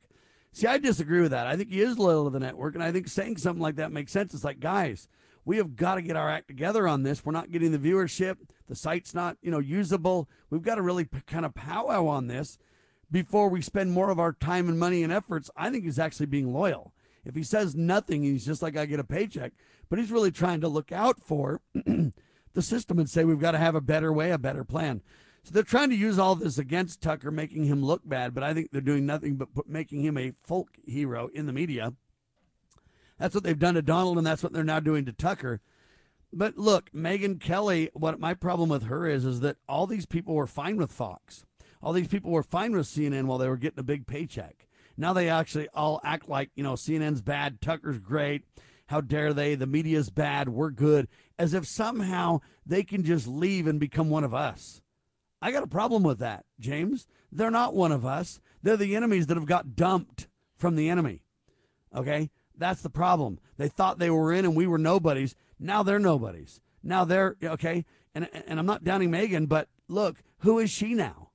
See 0.51 0.67
i 0.67 0.77
disagree 0.77 1.21
with 1.21 1.31
that. 1.31 1.47
I 1.47 1.55
think 1.55 1.69
he 1.69 1.81
is 1.81 1.99
loyal 1.99 2.25
to 2.25 2.31
the 2.31 2.39
network. 2.39 2.73
And 2.73 2.83
i 2.83 2.91
think 2.91 3.07
saying 3.07 3.37
something 3.37 3.61
like 3.61 3.75
that 3.75 3.91
makes 3.91 4.11
sense. 4.11 4.33
It's 4.33 4.43
like 4.43 4.59
guys 4.59 5.07
we 5.45 5.57
have 5.57 5.75
got 5.75 5.95
to 5.95 6.01
get 6.01 6.15
our 6.15 6.29
act 6.29 6.47
together 6.47 6.87
on 6.87 7.03
this. 7.03 7.23
We're 7.23 7.31
not 7.31 7.51
getting 7.51 7.71
the 7.71 7.77
viewership. 7.77 8.37
The 8.67 8.75
site's 8.75 9.13
not, 9.13 9.37
you 9.41 9.51
know, 9.51 9.59
usable. 9.59 10.27
We've 10.49 10.63
got 10.63 10.75
to 10.75 10.81
really 10.81 11.05
p- 11.05 11.21
kind 11.27 11.45
of 11.45 11.53
powwow 11.53 12.07
on 12.07 12.27
this 12.27 12.57
before 13.11 13.47
we 13.49 13.61
spend 13.61 13.91
more 13.91 14.09
of 14.09 14.19
our 14.19 14.33
time 14.33 14.67
and 14.67 14.79
money 14.79 15.03
and 15.03 15.13
efforts. 15.13 15.51
I 15.55 15.69
think 15.69 15.83
he's 15.83 15.99
actually 15.99 16.25
being 16.25 16.51
loyal. 16.51 16.93
If 17.23 17.35
he 17.35 17.43
says 17.43 17.75
nothing, 17.75 18.23
he's 18.23 18.45
just 18.45 18.61
like 18.61 18.75
I 18.75 18.85
get 18.85 18.99
a 18.99 19.03
paycheck. 19.03 19.53
But 19.89 19.99
he's 19.99 20.11
really 20.11 20.31
trying 20.31 20.61
to 20.61 20.67
look 20.67 20.91
out 20.91 21.21
for 21.21 21.61
the 21.73 22.61
system 22.61 22.97
and 22.97 23.09
say 23.09 23.23
we've 23.23 23.39
got 23.39 23.51
to 23.51 23.59
have 23.59 23.75
a 23.75 23.81
better 23.81 24.11
way, 24.11 24.31
a 24.31 24.39
better 24.39 24.63
plan. 24.63 25.01
So 25.43 25.53
they're 25.53 25.61
trying 25.61 25.91
to 25.91 25.95
use 25.95 26.17
all 26.17 26.33
this 26.33 26.57
against 26.57 27.01
Tucker, 27.01 27.29
making 27.29 27.65
him 27.65 27.83
look 27.85 28.01
bad. 28.03 28.33
But 28.33 28.43
I 28.43 28.55
think 28.55 28.71
they're 28.71 28.81
doing 28.81 29.05
nothing 29.05 29.35
but 29.35 29.67
making 29.67 30.01
him 30.01 30.17
a 30.17 30.33
folk 30.43 30.69
hero 30.87 31.29
in 31.33 31.45
the 31.45 31.53
media. 31.53 31.93
That's 33.17 33.33
what 33.33 33.43
they've 33.43 33.57
done 33.57 33.75
to 33.75 33.81
Donald, 33.81 34.17
and 34.17 34.27
that's 34.27 34.43
what 34.43 34.53
they're 34.53 34.63
now 34.63 34.79
doing 34.79 35.05
to 35.05 35.13
Tucker. 35.13 35.61
But 36.33 36.57
look, 36.57 36.91
Megyn 36.91 37.39
Kelly, 37.39 37.89
what 37.93 38.19
my 38.19 38.33
problem 38.33 38.69
with 38.69 38.83
her 38.83 39.07
is, 39.07 39.25
is 39.25 39.39
that 39.39 39.57
all 39.69 39.87
these 39.87 40.05
people 40.05 40.35
were 40.35 40.47
fine 40.47 40.75
with 40.75 40.91
Fox. 40.91 41.45
All 41.81 41.93
these 41.93 42.07
people 42.07 42.31
were 42.31 42.43
fine 42.43 42.73
with 42.75 42.87
CNN 42.87 43.25
while 43.25 43.37
they 43.37 43.47
were 43.47 43.57
getting 43.57 43.79
a 43.79 43.83
big 43.83 44.05
paycheck. 44.05 44.67
Now 44.97 45.13
they 45.13 45.29
actually 45.29 45.69
all 45.73 46.01
act 46.03 46.27
like, 46.27 46.49
you 46.55 46.63
know, 46.63 46.73
CNN's 46.73 47.21
bad, 47.21 47.61
Tucker's 47.61 47.99
great. 47.99 48.43
How 48.87 49.01
dare 49.01 49.33
they? 49.33 49.55
The 49.55 49.65
media's 49.65 50.09
bad, 50.09 50.49
we're 50.49 50.69
good. 50.69 51.07
As 51.39 51.53
if 51.53 51.65
somehow 51.65 52.41
they 52.65 52.83
can 52.83 53.03
just 53.03 53.27
leave 53.27 53.67
and 53.67 53.79
become 53.79 54.09
one 54.09 54.23
of 54.23 54.33
us. 54.33 54.81
I 55.41 55.51
got 55.51 55.63
a 55.63 55.67
problem 55.67 56.03
with 56.03 56.19
that, 56.19 56.45
James. 56.59 57.07
They're 57.31 57.51
not 57.51 57.75
one 57.75 57.91
of 57.91 58.05
us. 58.05 58.39
They're 58.63 58.77
the 58.77 58.95
enemies 58.95 59.27
that 59.27 59.37
have 59.37 59.45
got 59.45 59.75
dumped 59.75 60.27
from 60.55 60.75
the 60.75 60.89
enemy. 60.89 61.23
Okay? 61.95 62.29
That's 62.57 62.81
the 62.81 62.89
problem. 62.89 63.39
They 63.57 63.67
thought 63.67 63.99
they 63.99 64.09
were 64.09 64.33
in 64.33 64.45
and 64.45 64.55
we 64.55 64.67
were 64.67 64.77
nobodies. 64.77 65.35
Now 65.59 65.83
they're 65.83 65.99
nobodies. 65.99 66.61
Now 66.83 67.05
they're 67.05 67.35
okay. 67.43 67.85
And 68.13 68.29
and 68.47 68.59
I'm 68.59 68.65
not 68.65 68.83
downing 68.83 69.11
Megyn, 69.11 69.47
but 69.47 69.67
look, 69.87 70.23
who 70.39 70.59
is 70.59 70.69
she 70.69 70.93
now? 70.93 71.29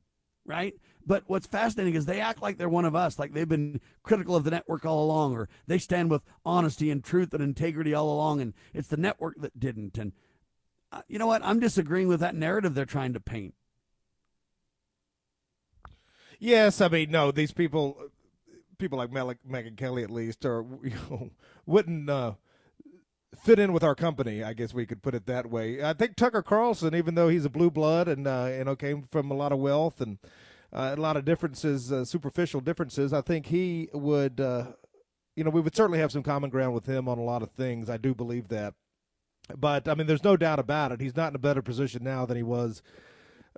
Right? 0.44 0.74
But 1.06 1.24
what's 1.26 1.46
fascinating 1.46 1.94
is 1.94 2.06
they 2.06 2.20
act 2.20 2.42
like 2.42 2.58
they're 2.58 2.68
one 2.68 2.84
of 2.84 2.94
us, 2.94 3.18
like 3.18 3.32
they've 3.32 3.48
been 3.48 3.80
critical 4.02 4.36
of 4.36 4.44
the 4.44 4.50
network 4.50 4.84
all 4.84 5.04
along, 5.04 5.34
or 5.34 5.48
they 5.66 5.78
stand 5.78 6.10
with 6.10 6.22
honesty 6.44 6.90
and 6.90 7.02
truth 7.02 7.32
and 7.34 7.42
integrity 7.42 7.94
all 7.94 8.12
along, 8.12 8.40
and 8.40 8.54
it's 8.74 8.88
the 8.88 8.96
network 8.96 9.34
that 9.40 9.58
didn't. 9.58 9.98
And 9.98 10.12
uh, 10.92 11.02
you 11.08 11.18
know 11.18 11.26
what? 11.26 11.44
I'm 11.44 11.58
disagreeing 11.58 12.08
with 12.08 12.20
that 12.20 12.34
narrative 12.34 12.74
they're 12.74 12.84
trying 12.84 13.14
to 13.14 13.20
paint. 13.20 13.54
Yes, 16.38 16.80
I 16.80 16.88
mean, 16.88 17.10
no, 17.10 17.30
these 17.30 17.52
people, 17.52 17.98
people 18.80 18.98
like 18.98 19.12
Mel- 19.12 19.34
Megyn 19.48 19.76
Kelly 19.76 20.02
at 20.02 20.10
least, 20.10 20.44
or 20.44 20.66
you 20.82 20.90
know, 21.10 21.30
wouldn't 21.66 22.10
uh, 22.10 22.32
fit 23.44 23.58
in 23.58 23.72
with 23.72 23.84
our 23.84 23.94
company. 23.94 24.42
I 24.42 24.52
guess 24.52 24.74
we 24.74 24.86
could 24.86 25.02
put 25.02 25.14
it 25.14 25.26
that 25.26 25.50
way. 25.50 25.82
I 25.82 25.92
think 25.92 26.16
Tucker 26.16 26.42
Carlson, 26.42 26.94
even 26.94 27.14
though 27.14 27.28
he's 27.28 27.44
a 27.44 27.50
blue 27.50 27.70
blood 27.70 28.08
and 28.08 28.26
uh, 28.26 28.48
you 28.50 28.64
know 28.64 28.74
came 28.76 29.06
from 29.10 29.30
a 29.30 29.34
lot 29.34 29.52
of 29.52 29.58
wealth 29.58 30.00
and 30.00 30.18
uh, 30.72 30.94
a 30.96 31.00
lot 31.00 31.16
of 31.16 31.24
differences, 31.24 31.92
uh, 31.92 32.04
superficial 32.04 32.60
differences, 32.60 33.12
I 33.12 33.20
think 33.20 33.46
he 33.46 33.88
would. 33.92 34.40
Uh, 34.40 34.72
you 35.36 35.44
know, 35.44 35.50
we 35.50 35.60
would 35.60 35.76
certainly 35.76 36.00
have 36.00 36.12
some 36.12 36.22
common 36.24 36.50
ground 36.50 36.74
with 36.74 36.86
him 36.86 37.08
on 37.08 37.16
a 37.16 37.22
lot 37.22 37.42
of 37.42 37.52
things. 37.52 37.88
I 37.88 37.96
do 37.96 38.14
believe 38.14 38.48
that. 38.48 38.74
But 39.56 39.88
I 39.88 39.94
mean, 39.94 40.06
there's 40.06 40.24
no 40.24 40.36
doubt 40.36 40.58
about 40.58 40.92
it. 40.92 41.00
He's 41.00 41.16
not 41.16 41.30
in 41.32 41.36
a 41.36 41.40
better 41.40 41.62
position 41.62 42.02
now 42.04 42.26
than 42.26 42.36
he 42.36 42.42
was 42.42 42.82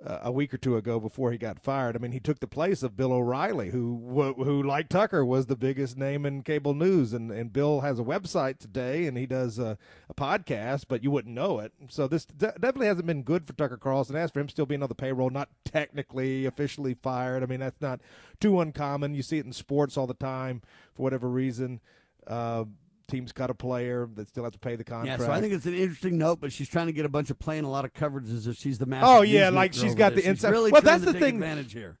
uh, 0.01 0.19
a 0.23 0.31
week 0.31 0.53
or 0.53 0.57
two 0.57 0.75
ago 0.75 0.99
before 0.99 1.31
he 1.31 1.37
got 1.37 1.59
fired. 1.59 1.95
I 1.95 1.99
mean, 1.99 2.11
he 2.11 2.19
took 2.19 2.39
the 2.39 2.47
place 2.47 2.81
of 2.81 2.97
Bill 2.97 3.13
O'Reilly, 3.13 3.69
who 3.69 4.33
who 4.37 4.63
like 4.63 4.89
Tucker 4.89 5.23
was 5.23 5.45
the 5.45 5.55
biggest 5.55 5.97
name 5.97 6.25
in 6.25 6.41
cable 6.41 6.73
news, 6.73 7.13
and 7.13 7.31
and 7.31 7.53
Bill 7.53 7.81
has 7.81 7.99
a 7.99 8.03
website 8.03 8.57
today, 8.57 9.05
and 9.05 9.17
he 9.17 9.25
does 9.25 9.59
a, 9.59 9.77
a 10.09 10.13
podcast, 10.13 10.85
but 10.87 11.03
you 11.03 11.11
wouldn't 11.11 11.35
know 11.35 11.59
it. 11.59 11.73
So 11.89 12.07
this 12.07 12.25
de- 12.25 12.53
definitely 12.53 12.87
hasn't 12.87 13.05
been 13.05 13.23
good 13.23 13.45
for 13.45 13.53
Tucker 13.53 13.77
Carlson. 13.77 14.15
As 14.15 14.31
for 14.31 14.39
him 14.39 14.49
still 14.49 14.65
being 14.65 14.83
on 14.83 14.89
the 14.89 14.95
payroll, 14.95 15.29
not 15.29 15.49
technically 15.63 16.45
officially 16.45 16.95
fired. 16.95 17.43
I 17.43 17.45
mean, 17.45 17.59
that's 17.59 17.81
not 17.81 18.01
too 18.39 18.59
uncommon. 18.59 19.13
You 19.13 19.21
see 19.21 19.37
it 19.37 19.45
in 19.45 19.53
sports 19.53 19.95
all 19.95 20.07
the 20.07 20.13
time 20.13 20.61
for 20.95 21.03
whatever 21.03 21.29
reason. 21.29 21.81
Uh, 22.25 22.65
teams 23.07 23.31
cut 23.31 23.49
a 23.49 23.53
player 23.53 24.09
that 24.15 24.27
still 24.29 24.43
have 24.43 24.53
to 24.53 24.59
pay 24.59 24.75
the 24.75 24.83
contract. 24.83 25.21
Yeah, 25.21 25.27
so 25.27 25.31
I 25.31 25.41
think 25.41 25.53
it's 25.53 25.65
an 25.65 25.73
interesting 25.73 26.17
note, 26.17 26.39
but 26.39 26.51
she's 26.51 26.69
trying 26.69 26.87
to 26.87 26.93
get 26.93 27.05
a 27.05 27.09
bunch 27.09 27.29
of 27.29 27.39
playing 27.39 27.65
a 27.65 27.69
lot 27.69 27.85
of 27.85 27.93
coverage 27.93 28.29
as 28.29 28.47
if 28.47 28.57
she's 28.57 28.77
the 28.77 28.85
master. 28.85 29.07
Oh 29.07 29.21
yeah, 29.21 29.49
like 29.49 29.73
she's 29.73 29.95
got 29.95 30.15
the 30.15 30.27
inside. 30.27 30.51
Really 30.51 30.71
well, 30.71 30.81
that's 30.81 31.03
the 31.03 31.13
thing. 31.13 31.35
Advantage 31.35 31.73
here. 31.73 31.97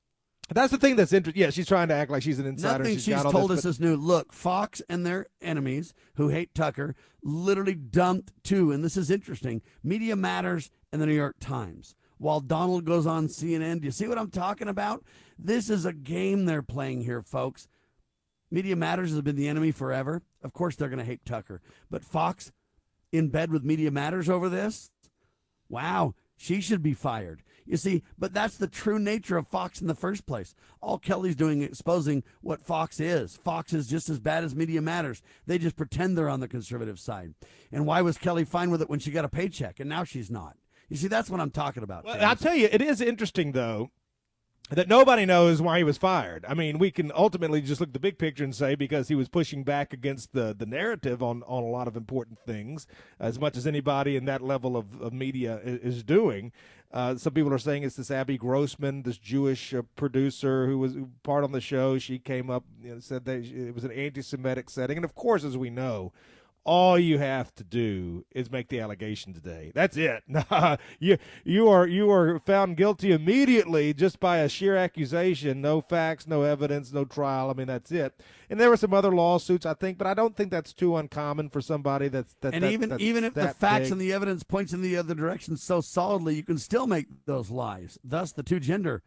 That's 0.49 0.71
the 0.71 0.77
thing 0.77 0.95
that's 0.95 1.13
interesting. 1.13 1.41
Yeah, 1.41 1.49
she's 1.51 1.67
trying 1.67 1.87
to 1.87 1.93
act 1.93 2.11
like 2.11 2.21
she's 2.21 2.37
an 2.37 2.45
insider. 2.45 2.79
Nothing 2.79 2.95
she's, 2.95 3.05
she's 3.05 3.23
told 3.23 3.49
this, 3.49 3.59
us 3.59 3.65
is 3.65 3.79
new. 3.79 3.95
Look, 3.95 4.33
Fox 4.33 4.81
and 4.89 5.05
their 5.05 5.27
enemies 5.41 5.93
who 6.15 6.29
hate 6.29 6.53
Tucker 6.53 6.95
literally 7.23 7.75
dumped 7.75 8.31
two, 8.43 8.71
and 8.71 8.83
this 8.83 8.97
is 8.97 9.09
interesting. 9.09 9.61
Media 9.83 10.15
Matters 10.15 10.69
and 10.91 11.01
the 11.01 11.05
New 11.05 11.13
York 11.13 11.37
Times. 11.39 11.95
While 12.17 12.41
Donald 12.41 12.85
goes 12.85 13.07
on 13.07 13.27
CNN, 13.27 13.79
do 13.79 13.85
you 13.85 13.91
see 13.91 14.07
what 14.07 14.17
I'm 14.17 14.29
talking 14.29 14.67
about? 14.67 15.03
This 15.39 15.69
is 15.69 15.85
a 15.85 15.93
game 15.93 16.45
they're 16.45 16.61
playing 16.61 17.01
here, 17.01 17.21
folks. 17.21 17.67
Media 18.53 18.75
Matters 18.75 19.09
has 19.09 19.21
been 19.21 19.35
the 19.35 19.47
enemy 19.47 19.71
forever. 19.71 20.21
Of 20.43 20.53
course, 20.53 20.75
they're 20.75 20.87
going 20.87 20.99
to 20.99 21.05
hate 21.05 21.25
Tucker. 21.25 21.59
But 21.89 22.05
Fox 22.05 22.51
in 23.11 23.29
bed 23.29 23.51
with 23.51 23.63
Media 23.63 23.89
Matters 23.89 24.29
over 24.29 24.47
this? 24.47 24.91
Wow, 25.69 26.13
she 26.37 26.61
should 26.61 26.83
be 26.83 26.93
fired. 26.93 27.41
You 27.65 27.77
see, 27.77 28.03
but 28.15 28.31
that's 28.31 28.57
the 28.57 28.67
true 28.67 28.99
nature 28.99 29.37
of 29.37 29.47
Fox 29.47 29.81
in 29.81 29.87
the 29.87 29.95
first 29.95 30.27
place. 30.27 30.53
All 30.81 30.99
Kelly's 30.99 31.35
doing 31.35 31.63
is 31.63 31.69
exposing 31.69 32.21
what 32.41 32.61
Fox 32.61 32.99
is. 32.99 33.37
Fox 33.37 33.73
is 33.73 33.87
just 33.87 34.07
as 34.07 34.19
bad 34.19 34.43
as 34.43 34.53
Media 34.53 34.83
Matters. 34.83 35.23
They 35.47 35.57
just 35.57 35.75
pretend 35.75 36.15
they're 36.15 36.29
on 36.29 36.39
the 36.39 36.47
conservative 36.47 36.99
side. 36.99 37.33
And 37.71 37.87
why 37.87 38.03
was 38.03 38.19
Kelly 38.19 38.45
fine 38.45 38.69
with 38.69 38.83
it 38.83 38.89
when 38.89 38.99
she 38.99 39.09
got 39.09 39.25
a 39.25 39.29
paycheck 39.29 39.79
and 39.79 39.89
now 39.89 40.03
she's 40.03 40.29
not? 40.29 40.57
You 40.89 40.97
see, 40.97 41.07
that's 41.07 41.29
what 41.31 41.39
I'm 41.39 41.49
talking 41.49 41.81
about. 41.81 42.05
Well, 42.05 42.23
I'll 42.23 42.35
tell 42.35 42.53
you, 42.53 42.69
it 42.71 42.83
is 42.83 43.01
interesting 43.01 43.53
though 43.53 43.89
that 44.69 44.87
nobody 44.87 45.25
knows 45.25 45.61
why 45.61 45.77
he 45.77 45.83
was 45.83 45.97
fired. 45.97 46.45
I 46.47 46.53
mean, 46.53 46.79
we 46.79 46.89
can 46.89 47.11
ultimately 47.13 47.61
just 47.61 47.81
look 47.81 47.89
at 47.89 47.93
the 47.93 47.99
big 47.99 48.17
picture 48.17 48.43
and 48.43 48.55
say 48.55 48.75
because 48.75 49.07
he 49.09 49.15
was 49.15 49.27
pushing 49.27 49.63
back 49.63 49.93
against 49.93 50.33
the, 50.33 50.55
the 50.57 50.65
narrative 50.65 51.21
on, 51.21 51.43
on 51.43 51.63
a 51.63 51.67
lot 51.67 51.87
of 51.87 51.97
important 51.97 52.39
things, 52.45 52.87
as 53.19 53.39
much 53.39 53.57
as 53.57 53.67
anybody 53.67 54.15
in 54.15 54.25
that 54.25 54.41
level 54.41 54.77
of, 54.77 55.01
of 55.01 55.13
media 55.13 55.59
is, 55.63 55.97
is 55.97 56.03
doing. 56.03 56.51
Uh, 56.93 57.15
some 57.15 57.33
people 57.33 57.51
are 57.53 57.59
saying 57.59 57.83
it's 57.83 57.95
this 57.95 58.11
Abby 58.11 58.37
Grossman, 58.37 59.01
this 59.01 59.17
Jewish 59.17 59.73
uh, 59.73 59.81
producer 59.95 60.67
who 60.67 60.77
was 60.77 60.95
part 61.23 61.43
on 61.43 61.51
the 61.51 61.61
show. 61.61 61.97
She 61.97 62.19
came 62.19 62.49
up, 62.49 62.63
you 62.83 62.93
know, 62.93 62.99
said 62.99 63.25
that 63.25 63.43
it 63.43 63.73
was 63.73 63.83
an 63.83 63.91
anti-Semitic 63.91 64.69
setting, 64.69 64.97
and 64.97 65.05
of 65.05 65.15
course, 65.15 65.43
as 65.43 65.57
we 65.57 65.71
know, 65.71 66.13
all 66.65 66.97
you 66.97 67.17
have 67.17 67.53
to 67.55 67.63
do 67.63 68.25
is 68.31 68.49
make 68.49 68.69
the 68.69 68.79
allegation 68.79 69.33
today. 69.33 69.71
That's 69.75 69.97
it. 69.97 70.23
you 70.99 71.17
you 71.43 71.67
are 71.67 71.85
you 71.85 72.09
are 72.11 72.39
found 72.39 72.77
guilty 72.77 73.11
immediately 73.11 73.93
just 73.93 74.19
by 74.19 74.37
a 74.37 74.49
sheer 74.49 74.75
accusation. 74.75 75.61
No 75.61 75.81
facts, 75.81 76.25
no 76.25 76.43
evidence, 76.43 76.93
no 76.93 77.03
trial. 77.05 77.49
I 77.49 77.53
mean, 77.53 77.67
that's 77.67 77.91
it. 77.91 78.21
And 78.49 78.59
there 78.59 78.69
were 78.69 78.77
some 78.77 78.93
other 78.93 79.13
lawsuits, 79.13 79.65
I 79.65 79.73
think, 79.73 79.97
but 79.97 80.07
I 80.07 80.13
don't 80.13 80.35
think 80.35 80.51
that's 80.51 80.73
too 80.73 80.95
uncommon 80.95 81.49
for 81.49 81.59
somebody 81.59 82.07
that's 82.07 82.35
that. 82.41 82.53
And 82.53 82.63
that, 82.63 82.71
even 82.71 82.89
that's 82.89 83.01
even 83.01 83.23
if 83.25 83.33
the 83.33 83.49
facts 83.49 83.85
big. 83.85 83.91
and 83.93 84.01
the 84.01 84.13
evidence 84.13 84.43
points 84.43 84.73
in 84.73 84.81
the 84.81 84.95
other 84.95 85.15
direction 85.15 85.57
so 85.57 85.81
solidly, 85.81 86.35
you 86.35 86.43
can 86.43 86.57
still 86.57 86.87
make 86.87 87.07
those 87.25 87.49
lies. 87.49 87.97
Thus, 88.03 88.31
the 88.31 88.43
two 88.43 88.59
gender 88.59 89.03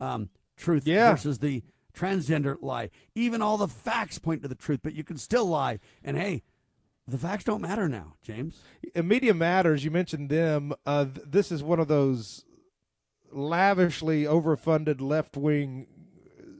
um, 0.00 0.30
truth 0.56 0.86
yeah. 0.86 1.10
versus 1.10 1.40
the 1.40 1.64
transgender 1.92 2.56
lie. 2.60 2.90
Even 3.16 3.42
all 3.42 3.56
the 3.56 3.66
facts 3.66 4.18
point 4.20 4.42
to 4.42 4.48
the 4.48 4.54
truth, 4.54 4.80
but 4.82 4.94
you 4.94 5.02
can 5.02 5.16
still 5.16 5.46
lie. 5.46 5.80
And 6.04 6.16
hey 6.16 6.42
the 7.06 7.18
facts 7.18 7.44
don't 7.44 7.60
matter 7.60 7.88
now, 7.88 8.14
James. 8.22 8.60
Media 8.94 9.34
Matters, 9.34 9.84
you 9.84 9.90
mentioned 9.90 10.30
them. 10.30 10.72
Uh, 10.86 11.06
th- 11.06 11.26
this 11.26 11.50
is 11.52 11.62
one 11.62 11.80
of 11.80 11.88
those 11.88 12.44
lavishly 13.32 14.24
overfunded 14.24 15.00
left 15.00 15.36
wing 15.36 15.86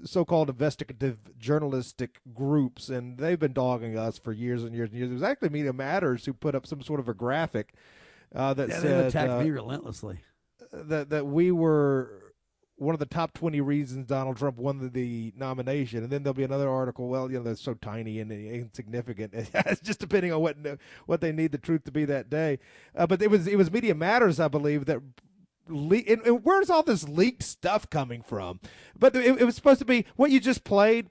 so 0.05 0.25
called 0.25 0.49
investigative 0.49 1.19
journalistic 1.39 2.21
groups, 2.33 2.89
and 2.89 3.19
they've 3.19 3.39
been 3.39 3.53
dogging 3.53 3.99
us 3.99 4.19
for 4.19 4.33
years 4.33 4.65
and 4.65 4.75
years 4.75 4.91
and 4.91 4.99
years. 4.99 5.11
It 5.11 5.15
was 5.15 5.23
actually 5.23 5.51
Media 5.51 5.73
Matters 5.73 6.25
who 6.25 6.33
put 6.33 6.55
up 6.55 6.67
some 6.67 6.83
sort 6.83 7.01
of 7.01 7.09
a 7.09 7.15
graphic 7.15 7.75
uh, 8.35 8.55
that 8.55 8.69
yeah, 8.69 8.81
said. 8.81 9.05
They 9.05 9.09
attacked 9.09 9.31
uh, 9.31 9.43
me 9.43 9.51
relentlessly. 9.51 10.21
That, 10.73 11.11
that 11.11 11.27
we 11.27 11.51
were 11.51 12.30
one 12.81 12.95
of 12.95 12.99
the 12.99 13.07
top 13.07 13.35
20 13.35 13.61
reasons 13.61 14.07
Donald 14.07 14.39
Trump 14.39 14.57
won 14.57 14.91
the, 14.93 15.33
nomination. 15.37 16.03
And 16.03 16.11
then 16.11 16.23
there'll 16.23 16.35
be 16.35 16.45
another 16.45 16.69
article, 16.69 17.09
well, 17.09 17.31
you 17.31 17.37
know, 17.37 17.45
that's 17.45 17.61
so 17.61 17.75
tiny 17.75 18.21
and 18.21 18.33
insignificant. 18.33 19.35
it's 19.35 19.81
just 19.81 20.01
depending 20.01 20.33
on 20.33 20.41
what 20.41 20.57
what 21.07 21.21
they 21.21 21.31
need 21.31 21.53
the 21.53 21.59
truth 21.59 21.85
to 21.85 21.93
be 21.93 22.05
that 22.07 22.31
day. 22.31 22.59
Uh, 22.97 23.07
but 23.07 23.21
it 23.21 23.31
was 23.31 23.47
it 23.47 23.57
was 23.57 23.71
Media 23.71 23.95
Matters, 23.95 24.41
I 24.41 24.49
believe, 24.49 24.87
that 24.87 25.01
le- 25.69 25.97
and, 26.09 26.23
and 26.23 26.45
where's 26.45 26.71
all 26.71 26.83
this 26.83 27.07
leaked 27.07 27.43
stuff 27.43 27.89
coming 27.91 28.23
from? 28.23 28.61
But 28.99 29.15
it, 29.15 29.41
it 29.41 29.45
was 29.45 29.55
supposed 29.55 29.81
to 29.81 29.85
be 29.85 30.07
what 30.17 30.31
you 30.31 30.41
just 30.41 30.65
played, 30.65 31.11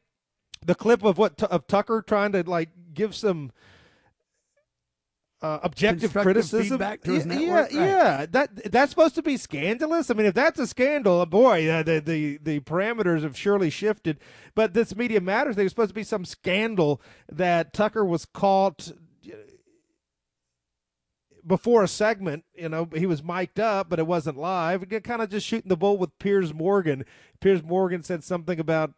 the 0.66 0.76
clip 0.76 1.04
of 1.04 1.18
what 1.18 1.42
of 1.44 1.68
Tucker 1.68 2.02
trying 2.06 2.32
to 2.32 2.50
like 2.50 2.70
give 2.94 3.16
some 3.16 3.52
uh, 5.42 5.60
objective 5.64 6.14
criticism. 6.14 6.78
yeah, 6.82 6.96
yeah, 7.40 7.54
right. 7.54 7.72
yeah, 7.72 8.26
that 8.30 8.72
that's 8.72 8.90
supposed 8.92 9.16
to 9.16 9.22
be 9.22 9.38
scandalous. 9.38 10.10
I 10.10 10.14
mean, 10.14 10.26
if 10.26 10.34
that's 10.34 10.60
a 10.60 10.68
scandal, 10.68 11.26
boy, 11.26 11.70
uh, 11.70 11.84
the, 11.84 12.00
the 12.00 12.38
the 12.38 12.60
parameters 12.62 13.24
have 13.24 13.38
surely 13.38 13.70
shifted. 13.70 14.20
But 14.54 14.74
this 14.74 14.96
media 14.96 15.22
matters. 15.22 15.56
There's 15.56 15.72
supposed 15.72 15.92
to 15.92 15.96
be 15.96 16.04
some 16.04 16.26
scandal 16.26 17.02
that 17.30 17.74
Tucker 17.74 18.04
was 18.04 18.26
caught 18.26 18.92
uh, 19.26 19.36
before 21.48 21.84
a 21.84 21.88
segment. 21.88 22.44
You 22.54 22.68
know, 22.68 22.90
he 22.94 23.06
was 23.06 23.24
mic'd 23.24 23.62
up, 23.62 23.90
but 23.90 24.00
it 24.00 24.08
wasn't 24.08 24.38
live. 24.38 24.86
Kind 25.04 25.22
of 25.22 25.30
just 25.30 25.48
shooting 25.48 25.70
the 25.70 25.78
bull 25.78 25.98
with 25.98 26.18
Piers 26.20 26.54
Morgan. 26.54 27.06
Piers 27.40 27.64
Morgan 27.64 28.04
said 28.04 28.26
something 28.26 28.60
about 28.60 28.94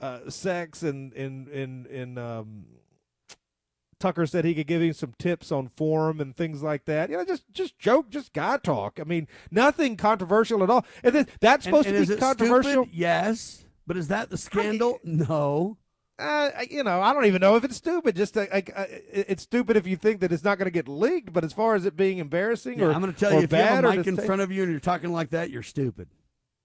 uh, 0.00 0.28
sex 0.30 0.82
and 0.82 1.12
in 1.12 1.46
in 1.48 1.86
in 1.86 2.18
um, 2.18 2.66
Tucker 3.98 4.26
said 4.26 4.44
he 4.44 4.54
could 4.54 4.66
give 4.66 4.82
him 4.82 4.92
some 4.92 5.14
tips 5.18 5.50
on 5.50 5.68
form 5.68 6.20
and 6.20 6.36
things 6.36 6.62
like 6.62 6.84
that. 6.84 7.10
You 7.10 7.16
know, 7.16 7.24
just 7.24 7.50
just 7.52 7.78
joke, 7.78 8.10
just 8.10 8.32
guy 8.32 8.58
talk. 8.58 8.98
I 9.00 9.04
mean, 9.04 9.26
nothing 9.50 9.96
controversial 9.96 10.62
at 10.62 10.70
all. 10.70 10.84
And 11.02 11.14
then 11.14 11.28
that's 11.40 11.64
supposed 11.64 11.88
and, 11.88 12.06
to 12.06 12.14
be 12.14 12.20
controversial. 12.20 12.84
Stupid? 12.84 12.94
Yes, 12.94 13.64
but 13.86 13.96
is 13.96 14.08
that 14.08 14.30
the 14.30 14.36
scandal? 14.36 15.00
I 15.04 15.08
no. 15.08 15.78
Uh, 16.18 16.50
you 16.70 16.82
know, 16.82 17.02
I 17.02 17.12
don't 17.12 17.26
even 17.26 17.40
know 17.40 17.56
if 17.56 17.64
it's 17.64 17.76
stupid. 17.76 18.16
Just 18.16 18.38
uh, 18.38 18.46
like 18.50 18.72
uh, 18.74 18.86
it's 18.88 19.42
stupid 19.42 19.76
if 19.76 19.86
you 19.86 19.96
think 19.96 20.20
that 20.20 20.32
it's 20.32 20.44
not 20.44 20.56
going 20.56 20.66
to 20.66 20.70
get 20.70 20.88
leaked. 20.88 21.32
But 21.32 21.44
as 21.44 21.52
far 21.52 21.74
as 21.74 21.84
it 21.84 21.94
being 21.94 22.18
embarrassing 22.18 22.78
Yeah, 22.78 22.86
or 22.86 22.92
I'm 22.92 23.02
going 23.02 23.12
to 23.12 23.18
tell 23.18 23.32
you, 23.32 23.40
if 23.40 23.52
you 23.52 23.58
have 23.58 23.84
a 23.84 23.96
mic 23.96 24.06
in 24.06 24.16
front 24.16 24.40
of 24.40 24.50
you 24.50 24.62
and 24.62 24.70
you're 24.70 24.80
talking 24.80 25.12
like 25.12 25.30
that, 25.30 25.50
you're 25.50 25.62
stupid. 25.62 26.08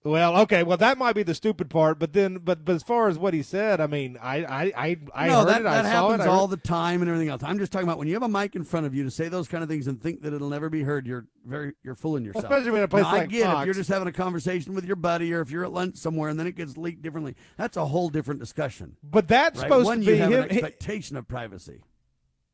Well, 0.03 0.37
okay, 0.41 0.63
well 0.63 0.77
that 0.77 0.97
might 0.97 1.13
be 1.13 1.23
the 1.23 1.35
stupid 1.35 1.69
part. 1.69 1.99
But 1.99 2.13
then, 2.13 2.39
but 2.39 2.65
but 2.65 2.75
as 2.75 2.83
far 2.83 3.07
as 3.07 3.19
what 3.19 3.33
he 3.33 3.43
said, 3.43 3.79
I 3.79 3.87
mean, 3.87 4.17
I 4.21 4.43
I 4.43 4.63
I, 4.75 4.97
I 5.13 5.27
no, 5.27 5.39
heard 5.39 5.47
that, 5.47 5.61
it. 5.61 5.63
that 5.65 5.85
I 5.85 5.91
saw 5.91 6.09
happens 6.09 6.25
it. 6.25 6.27
I 6.27 6.31
all 6.31 6.47
the 6.47 6.57
time 6.57 7.01
and 7.01 7.09
everything 7.09 7.29
else. 7.29 7.43
I'm 7.43 7.59
just 7.59 7.71
talking 7.71 7.87
about 7.87 7.99
when 7.99 8.07
you 8.07 8.15
have 8.15 8.23
a 8.23 8.27
mic 8.29 8.55
in 8.55 8.63
front 8.63 8.85
of 8.85 8.95
you 8.95 9.03
to 9.03 9.11
say 9.11 9.27
those 9.27 9.47
kind 9.47 9.63
of 9.63 9.69
things 9.69 9.87
and 9.87 10.01
think 10.01 10.21
that 10.23 10.33
it'll 10.33 10.49
never 10.49 10.69
be 10.69 10.81
heard. 10.81 11.05
You're 11.05 11.27
very 11.45 11.73
you're 11.83 11.95
fooling 11.95 12.25
yourself. 12.25 12.45
Especially 12.45 12.77
in 12.77 12.83
a 12.83 12.87
place 12.87 13.03
Now, 13.03 13.09
I 13.09 13.17
like 13.19 13.29
get 13.29 13.59
if 13.59 13.65
you're 13.65 13.73
just 13.75 13.89
having 13.89 14.07
a 14.07 14.11
conversation 14.13 14.73
with 14.73 14.85
your 14.85 14.95
buddy 14.95 15.33
or 15.33 15.41
if 15.41 15.51
you're 15.51 15.63
at 15.65 15.71
lunch 15.71 15.97
somewhere 15.97 16.29
and 16.29 16.39
then 16.39 16.47
it 16.47 16.55
gets 16.55 16.77
leaked 16.77 17.01
differently. 17.01 17.35
That's 17.57 17.77
a 17.77 17.85
whole 17.85 18.09
different 18.09 18.39
discussion. 18.39 18.97
But 19.03 19.27
that's 19.27 19.59
right? 19.59 19.65
supposed 19.65 19.85
One, 19.85 20.01
to 20.01 20.05
you 20.05 20.15
have 20.17 20.31
him. 20.31 20.43
an 20.43 20.51
expectation 20.51 21.15
of 21.15 21.27
privacy. 21.27 21.81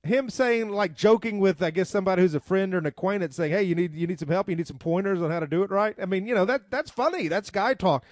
Him 0.07 0.29
saying 0.29 0.69
like 0.69 0.95
joking 0.95 1.39
with 1.39 1.61
I 1.61 1.71
guess 1.71 1.89
somebody 1.89 2.21
who's 2.21 2.35
a 2.35 2.39
friend 2.39 2.73
or 2.73 2.77
an 2.79 2.85
acquaintance 2.85 3.35
saying, 3.35 3.51
"Hey, 3.51 3.63
you 3.63 3.75
need 3.75 3.93
you 3.93 4.07
need 4.07 4.19
some 4.19 4.29
help. 4.29 4.49
You 4.49 4.55
need 4.55 4.67
some 4.67 4.77
pointers 4.79 5.21
on 5.21 5.31
how 5.31 5.39
to 5.39 5.47
do 5.47 5.63
it 5.63 5.71
right." 5.71 5.95
I 6.01 6.05
mean, 6.05 6.25
you 6.27 6.35
know 6.35 6.45
that 6.45 6.71
that's 6.71 6.89
funny. 6.91 7.27
That's 7.27 7.49
guy 7.49 7.73
talk. 7.73 8.03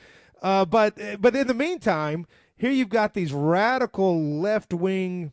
Uh, 0.41 0.65
but 0.65 0.97
but 1.19 1.35
in 1.35 1.47
the 1.47 1.53
meantime, 1.53 2.25
here 2.55 2.71
you've 2.71 2.89
got 2.89 3.13
these 3.13 3.33
radical 3.33 4.21
left 4.39 4.73
wing 4.73 5.31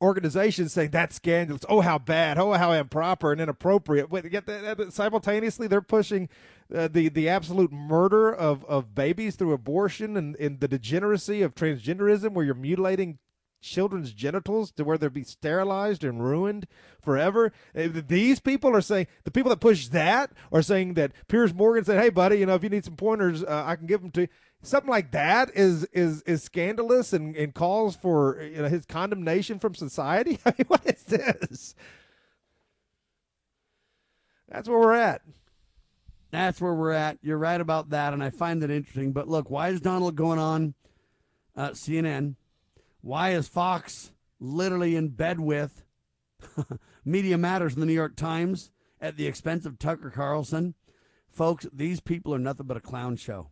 organizations 0.00 0.72
saying 0.72 0.90
that's 0.90 1.16
scandalous. 1.16 1.64
Oh, 1.68 1.80
how 1.80 1.98
bad. 1.98 2.38
Oh, 2.38 2.52
how 2.52 2.72
improper 2.72 3.32
and 3.32 3.40
inappropriate. 3.40 4.08
But 4.10 4.30
yet 4.30 4.46
that- 4.46 4.78
that- 4.78 4.92
simultaneously, 4.92 5.66
they're 5.66 5.80
pushing 5.80 6.28
uh, 6.74 6.88
the 6.88 7.08
the 7.08 7.28
absolute 7.28 7.72
murder 7.72 8.32
of, 8.32 8.64
of 8.66 8.94
babies 8.94 9.36
through 9.36 9.52
abortion 9.52 10.16
and, 10.16 10.36
and 10.36 10.60
the 10.60 10.68
degeneracy 10.68 11.42
of 11.42 11.54
transgenderism, 11.54 12.32
where 12.32 12.44
you're 12.44 12.54
mutilating 12.54 13.18
children's 13.60 14.12
genitals 14.12 14.70
to 14.72 14.84
where 14.84 14.98
they'll 14.98 15.10
be 15.10 15.24
sterilized 15.24 16.04
and 16.04 16.22
ruined 16.22 16.66
forever. 17.00 17.52
Uh, 17.76 17.88
These 18.06 18.40
people 18.40 18.74
are 18.74 18.80
saying 18.80 19.06
the 19.24 19.30
people 19.30 19.50
that 19.50 19.60
push 19.60 19.88
that 19.88 20.32
are 20.52 20.62
saying 20.62 20.94
that 20.94 21.12
Piers 21.28 21.54
Morgan 21.54 21.84
said, 21.84 22.00
"Hey, 22.00 22.10
buddy, 22.10 22.38
you 22.38 22.46
know, 22.46 22.54
if 22.54 22.62
you 22.62 22.70
need 22.70 22.84
some 22.84 22.96
pointers, 22.96 23.42
uh, 23.42 23.64
I 23.66 23.76
can 23.76 23.86
give 23.86 24.00
them 24.02 24.10
to 24.12 24.22
you." 24.22 24.28
Something 24.62 24.90
like 24.90 25.12
that 25.12 25.50
is 25.54 25.84
is 25.92 26.22
is 26.22 26.42
scandalous 26.42 27.12
and, 27.12 27.36
and 27.36 27.54
calls 27.54 27.94
for 27.94 28.40
you 28.42 28.62
know 28.62 28.68
his 28.68 28.84
condemnation 28.84 29.58
from 29.58 29.74
society. 29.74 30.38
I 30.46 30.52
mean, 30.58 30.66
what 30.66 30.84
is 30.86 31.02
this? 31.04 31.74
That's 34.48 34.68
where 34.68 34.78
we're 34.78 34.94
at. 34.94 35.22
That's 36.30 36.60
where 36.60 36.74
we're 36.74 36.92
at. 36.92 37.18
You're 37.22 37.38
right 37.38 37.60
about 37.60 37.90
that, 37.90 38.12
and 38.12 38.22
I 38.22 38.30
find 38.30 38.62
that 38.62 38.70
interesting. 38.70 39.12
But 39.12 39.28
look, 39.28 39.50
why 39.50 39.68
is 39.68 39.80
Donald 39.80 40.16
going 40.16 40.38
on 40.38 40.74
uh, 41.56 41.70
CNN? 41.70 42.34
Why 43.08 43.30
is 43.30 43.48
Fox 43.48 44.12
literally 44.38 44.94
in 44.94 45.08
bed 45.08 45.40
with 45.40 45.82
Media 47.06 47.38
Matters 47.38 47.72
in 47.72 47.80
the 47.80 47.86
New 47.86 47.94
York 47.94 48.16
Times 48.16 48.70
at 49.00 49.16
the 49.16 49.26
expense 49.26 49.64
of 49.64 49.78
Tucker 49.78 50.10
Carlson? 50.10 50.74
Folks, 51.32 51.66
these 51.72 52.00
people 52.00 52.34
are 52.34 52.38
nothing 52.38 52.66
but 52.66 52.76
a 52.76 52.82
clown 52.82 53.16
show. 53.16 53.48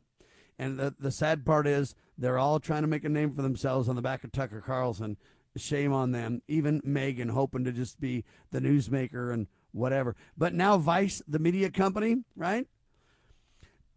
And 0.59 0.79
the, 0.79 0.95
the 1.01 1.11
sad 1.11 1.47
part 1.47 1.67
is 1.67 1.95
they're 2.19 2.37
all 2.37 2.61
trying 2.61 2.83
to 2.83 2.87
make 2.87 3.03
a 3.07 3.09
name 3.09 3.33
for 3.33 3.41
themselves 3.41 3.89
on 3.89 3.97
the 3.97 4.03
back 4.03 4.25
of 4.25 4.33
Tucker 4.33 4.61
Carlson. 4.61 5.17
Shame 5.57 5.95
on 5.95 6.13
them. 6.13 6.43
Even 6.49 6.83
Megyn 6.83 7.31
hoping 7.31 7.65
to 7.65 7.73
just 7.73 7.99
be 7.99 8.27
the 8.51 8.61
newsmaker 8.61 9.33
and 9.33 9.47
whatever. 9.73 10.17
But 10.37 10.53
now 10.53 10.77
Vice, 10.77 11.23
the 11.27 11.39
media 11.39 11.71
company, 11.71 12.17
right? 12.37 12.67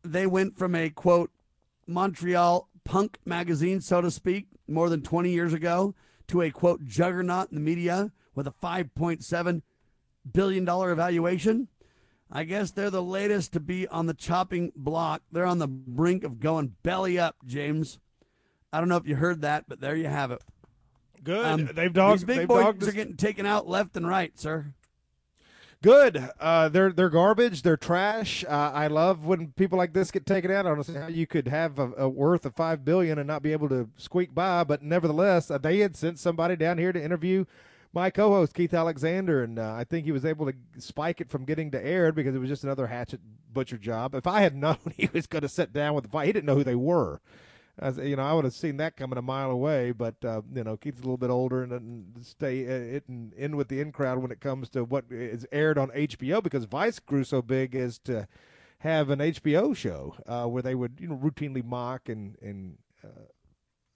They 0.06 0.26
went 0.26 0.58
from 0.58 0.74
a 0.74 0.90
quote 0.90 1.32
Montreal 1.86 2.70
punk 2.90 3.20
magazine, 3.24 3.80
so 3.82 4.02
to 4.02 4.10
speak, 4.10 4.48
more 4.68 4.90
than 4.90 5.04
20 5.04 5.30
years 5.30 5.54
ago, 5.54 5.94
to 6.28 6.42
a 6.42 6.50
quote 6.50 6.84
juggernaut 6.86 7.50
in 7.52 7.56
the 7.56 7.62
media 7.62 8.12
with 8.34 8.48
a 8.48 8.52
5.7 8.52 9.62
billion 10.34 10.66
dollar 10.66 10.92
evaluation. 10.92 11.68
I 12.32 12.46
guess 12.46 12.72
they're 12.72 12.90
the 12.90 13.04
latest 13.04 13.54
to 13.54 13.60
be 13.60 13.88
on 13.88 14.08
the 14.08 14.14
chopping 14.16 14.72
block. 14.76 15.22
They're 15.32 15.46
on 15.46 15.60
the 15.60 15.68
brink 15.68 16.24
of 16.24 16.40
going 16.40 16.76
belly 16.82 17.20
up, 17.20 17.36
James. 17.46 18.00
I 18.74 18.80
don't 18.80 18.90
know 18.90 18.98
if 18.98 19.08
you 19.08 19.16
heard 19.16 19.42
that, 19.42 19.66
but 19.68 19.82
there 19.82 19.96
you 19.96 20.08
have 20.08 20.32
it. 20.32 20.42
Good. 21.24 21.46
Um, 21.46 21.70
they've 21.74 21.94
dogged- 21.94 22.22
These 22.22 22.38
big 22.38 22.48
boys 22.48 22.64
dogged 22.64 22.84
are 22.88 22.92
getting 22.92 23.18
taken 23.18 23.46
out 23.46 23.68
left 23.68 23.98
and 23.98 24.08
right, 24.08 24.38
sir. 24.40 24.74
Good. 25.82 26.30
Uh, 26.42 26.68
they're 26.68 26.92
they're 26.92 27.10
garbage. 27.10 27.62
They're 27.62 27.78
trash. 27.78 28.44
Uh, 28.44 28.72
I 28.74 28.88
love 28.88 29.26
when 29.26 29.54
people 29.54 29.78
like 29.78 29.94
this 29.94 30.12
get 30.12 30.26
taken 30.26 30.52
out. 30.52 30.66
I 30.66 30.76
don't 30.76 30.84
see 30.84 30.94
how 30.94 31.08
you 31.08 31.26
could 31.26 31.48
have 31.48 31.80
a, 31.80 31.94
a 31.98 32.10
worth 32.10 32.46
of 32.46 32.54
five 32.54 32.84
billion 32.84 33.18
and 33.18 33.28
not 33.28 33.42
be 33.42 33.54
able 33.54 33.70
to 33.70 33.90
squeak 33.96 34.36
by. 34.36 34.66
But 34.66 34.84
nevertheless, 34.84 35.50
uh, 35.50 35.58
they 35.58 35.80
had 35.80 35.96
sent 35.96 36.20
somebody 36.20 36.58
down 36.58 36.80
here 36.80 36.92
to 36.92 37.02
interview 37.02 37.46
my 37.94 38.10
co-host 38.10 38.54
Keith 38.54 38.74
Alexander, 38.74 39.42
and 39.42 39.58
uh, 39.58 39.74
I 39.74 39.86
think 39.86 40.06
he 40.06 40.12
was 40.12 40.26
able 40.26 40.46
to 40.46 40.54
spike 40.78 41.22
it 41.22 41.30
from 41.30 41.46
getting 41.46 41.72
to 41.72 41.84
air 41.84 42.12
because 42.12 42.36
it 42.36 42.40
was 42.40 42.50
just 42.50 42.66
another 42.66 42.88
hatchet 42.88 43.22
butcher 43.54 43.78
job. 43.78 44.14
If 44.16 44.28
I 44.28 44.42
had 44.42 44.56
known 44.58 44.78
he 44.98 45.10
was 45.14 45.28
going 45.28 45.44
to 45.44 45.50
sit 45.50 45.72
down 45.72 45.94
with 45.94 46.04
the 46.04 46.10
fight, 46.10 46.28
he 46.28 46.34
didn't 46.34 46.46
know 46.46 46.56
who 46.56 46.66
they 46.66 46.76
were. 46.76 47.22
As, 47.82 47.98
you 47.98 48.16
know, 48.16 48.24
I 48.24 48.34
would 48.34 48.44
have 48.44 48.54
seen 48.54 48.78
that 48.78 48.98
coming 48.98 49.18
a 49.18 49.22
mile 49.22 49.52
away. 49.52 49.92
But 49.92 50.16
uh, 50.24 50.42
you 50.54 50.64
know, 50.64 50.78
Keith's 50.78 51.00
a 51.00 51.04
little 51.04 51.18
bit 51.18 51.30
older 51.30 51.64
and 51.64 51.72
doesn't 51.72 52.26
stay 52.26 52.66
uh, 52.66 52.96
it 52.98 53.04
in, 53.08 53.34
in 53.38 53.56
with 53.56 53.70
the 53.70 53.80
in 53.80 53.92
crowd 53.92 54.20
when 54.20 54.32
it 54.32 54.42
comes 54.42 54.70
to 54.70 54.84
what 54.84 55.06
is 55.10 55.48
aired 55.52 55.78
on 55.78 55.90
HBO 55.90 56.44
because 56.44 56.66
Vice 56.66 57.00
grew 57.00 57.24
so 57.24 57.42
big 57.42 57.76
as 57.76 57.98
to 58.00 58.28
have 58.80 59.10
an 59.10 59.20
HBO 59.20 59.76
show 59.76 60.16
uh, 60.26 60.46
where 60.46 60.64
they 60.64 60.76
would 60.76 61.00
you 61.00 61.08
know 61.08 61.16
routinely 61.16 61.64
mock 61.64 62.10
and 62.10 62.38
and 62.42 62.78
uh, 63.04 63.26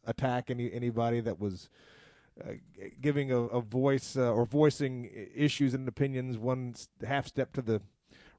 attack 0.06 0.50
any 0.50 0.72
anybody 0.72 1.20
that 1.20 1.40
was. 1.40 1.70
Uh, 2.44 2.54
giving 3.00 3.32
a, 3.32 3.38
a 3.38 3.62
voice 3.62 4.18
uh, 4.18 4.34
or 4.34 4.44
voicing 4.44 5.08
issues 5.36 5.76
and 5.76 5.88
opinions 5.88 6.36
one 6.36 6.74
half 7.06 7.28
step 7.28 7.54
to 7.54 7.62
the 7.62 7.80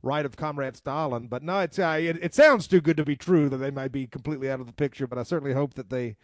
right 0.05 0.25
of 0.27 0.37
Comrade 0.37 0.77
Stalin. 0.77 1.27
But 1.27 1.43
no, 1.43 1.61
it's 1.61 1.79
uh, 1.79 1.99
it, 2.01 2.19
it 2.23 2.35
sounds 2.35 2.69
too 2.69 2.81
good 2.81 2.97
to 2.97 3.05
be 3.05 3.17
true 3.17 3.49
that 3.49 3.57
they 3.57 3.71
might 3.71 3.93
be 3.93 4.07
completely 4.07 4.51
out 4.51 4.61
of 4.61 4.67
the 4.67 4.73
picture. 4.73 5.07
But 5.07 5.19
I 5.19 5.23
certainly 5.23 5.55
hope 5.55 5.75
that 5.75 5.91
they 5.91 6.17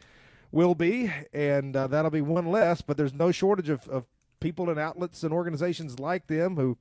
will 0.53 0.75
be, 0.75 1.11
and 1.33 1.77
uh, 1.77 1.87
that'll 1.87 2.11
be 2.11 2.21
one 2.21 2.47
less. 2.47 2.83
But 2.83 2.97
there's 2.97 3.15
no 3.15 3.33
shortage 3.33 3.69
of, 3.69 3.89
of 3.89 4.05
people 4.41 4.71
and 4.71 4.79
outlets 4.79 5.23
and 5.23 5.33
organizations 5.33 5.99
like 5.99 6.27
them 6.27 6.57
who. 6.57 6.77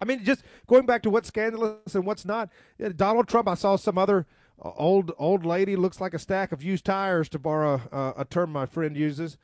I 0.00 0.04
mean, 0.04 0.24
just 0.24 0.44
going 0.68 0.86
back 0.86 1.02
to 1.02 1.10
what's 1.10 1.26
scandalous 1.26 1.94
and 1.96 2.06
what's 2.06 2.24
not. 2.24 2.50
Donald 2.94 3.26
Trump. 3.26 3.48
I 3.48 3.54
saw 3.54 3.74
some 3.74 3.98
other 3.98 4.26
uh, 4.62 4.70
old 4.76 5.12
old 5.18 5.44
lady 5.44 5.74
looks 5.76 6.00
like 6.00 6.14
a 6.14 6.18
stack 6.18 6.52
of 6.52 6.62
used 6.62 6.84
tires, 6.84 7.28
to 7.30 7.38
borrow 7.38 7.80
uh, 7.90 8.12
a 8.16 8.24
term 8.24 8.52
my 8.52 8.66
friend 8.66 8.96
uses 8.96 9.36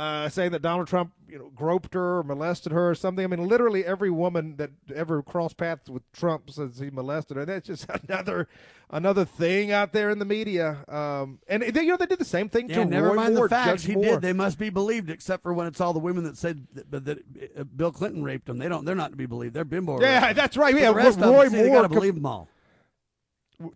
uh, 0.00 0.28
saying 0.30 0.50
that 0.52 0.62
Donald 0.62 0.88
Trump, 0.88 1.12
you 1.28 1.38
know, 1.38 1.50
groped 1.54 1.92
her 1.92 2.18
or 2.18 2.22
molested 2.22 2.72
her 2.72 2.88
or 2.90 2.94
something. 2.94 3.22
I 3.22 3.26
mean, 3.28 3.46
literally 3.46 3.84
every 3.84 4.10
woman 4.10 4.56
that 4.56 4.70
ever 4.94 5.22
crossed 5.22 5.58
paths 5.58 5.90
with 5.90 6.10
Trump 6.12 6.48
says 6.50 6.78
he 6.78 6.88
molested 6.90 7.36
her. 7.36 7.44
That's 7.44 7.66
just 7.66 7.86
another 8.08 8.48
another 8.88 9.26
thing 9.26 9.70
out 9.72 9.92
there 9.92 10.08
in 10.08 10.18
the 10.18 10.24
media. 10.24 10.78
Um, 10.88 11.38
and 11.48 11.62
they, 11.62 11.82
you 11.82 11.88
know, 11.88 11.96
they 11.98 12.06
did 12.06 12.18
the 12.18 12.24
same 12.24 12.48
thing 12.48 12.70
Yeah, 12.70 12.76
to 12.76 12.84
never 12.86 13.08
Roy 13.08 13.14
mind 13.14 13.34
Moore, 13.34 13.48
the 13.48 13.54
facts. 13.54 13.82
Judge 13.82 13.84
He 13.84 13.94
Moore. 13.94 14.04
did. 14.04 14.22
They 14.22 14.32
must 14.32 14.58
be 14.58 14.70
believed, 14.70 15.10
except 15.10 15.42
for 15.42 15.52
when 15.52 15.66
it's 15.66 15.80
all 15.82 15.92
the 15.92 15.98
women 15.98 16.24
that 16.24 16.38
said 16.38 16.66
that, 16.90 17.04
that 17.04 17.18
uh, 17.58 17.64
Bill 17.64 17.92
Clinton 17.92 18.24
raped 18.24 18.46
them. 18.46 18.56
They 18.58 18.68
don't. 18.68 18.86
They're 18.86 18.94
not 18.94 19.10
to 19.10 19.16
be 19.16 19.26
believed. 19.26 19.52
They're 19.54 19.64
bimbo. 19.66 20.00
Yeah, 20.00 20.24
rapes. 20.28 20.36
that's 20.36 20.56
right. 20.56 20.72
But 20.72 20.80
Yeah, 20.80 20.92
Roy 20.92 21.10
them, 21.10 21.50
see, 21.50 21.56
they 21.58 21.66
Moore 21.68 21.76
gotta 21.76 21.88
com- 21.88 21.94
believe 21.96 22.14
them 22.14 22.26
all. 22.26 22.48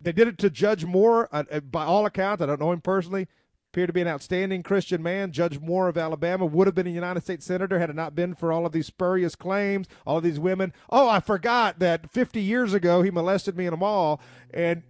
They 0.01 0.11
did 0.11 0.27
it 0.27 0.39
to 0.39 0.49
Judge 0.49 0.83
Moore. 0.85 1.29
Uh, 1.31 1.43
uh, 1.51 1.59
by 1.59 1.85
all 1.85 2.07
accounts, 2.07 2.41
I 2.41 2.47
don't 2.47 2.59
know 2.59 2.71
him 2.71 2.81
personally. 2.81 3.27
Appeared 3.75 3.89
to 3.89 3.93
be 3.93 3.99
an 3.99 4.07
outstanding 4.07 4.63
Christian 4.63 5.03
man. 5.03 5.33
Judge 5.33 5.59
Moore 5.59 5.89
of 5.89 5.97
Alabama 5.97 6.45
would 6.45 6.65
have 6.65 6.75
been 6.75 6.87
a 6.87 6.91
United 6.91 7.23
States 7.23 7.45
senator 7.45 7.77
had 7.77 7.89
it 7.89 7.95
not 7.97 8.15
been 8.15 8.33
for 8.33 8.53
all 8.53 8.65
of 8.65 8.71
these 8.71 8.85
spurious 8.85 9.35
claims, 9.35 9.85
all 10.07 10.19
of 10.19 10.23
these 10.23 10.39
women. 10.39 10.71
Oh, 10.89 11.09
I 11.09 11.19
forgot 11.19 11.79
that 11.79 12.09
50 12.09 12.39
years 12.39 12.73
ago 12.73 13.01
he 13.01 13.11
molested 13.11 13.57
me 13.57 13.65
in 13.65 13.73
a 13.73 13.75
mall, 13.75 14.21
and 14.53 14.81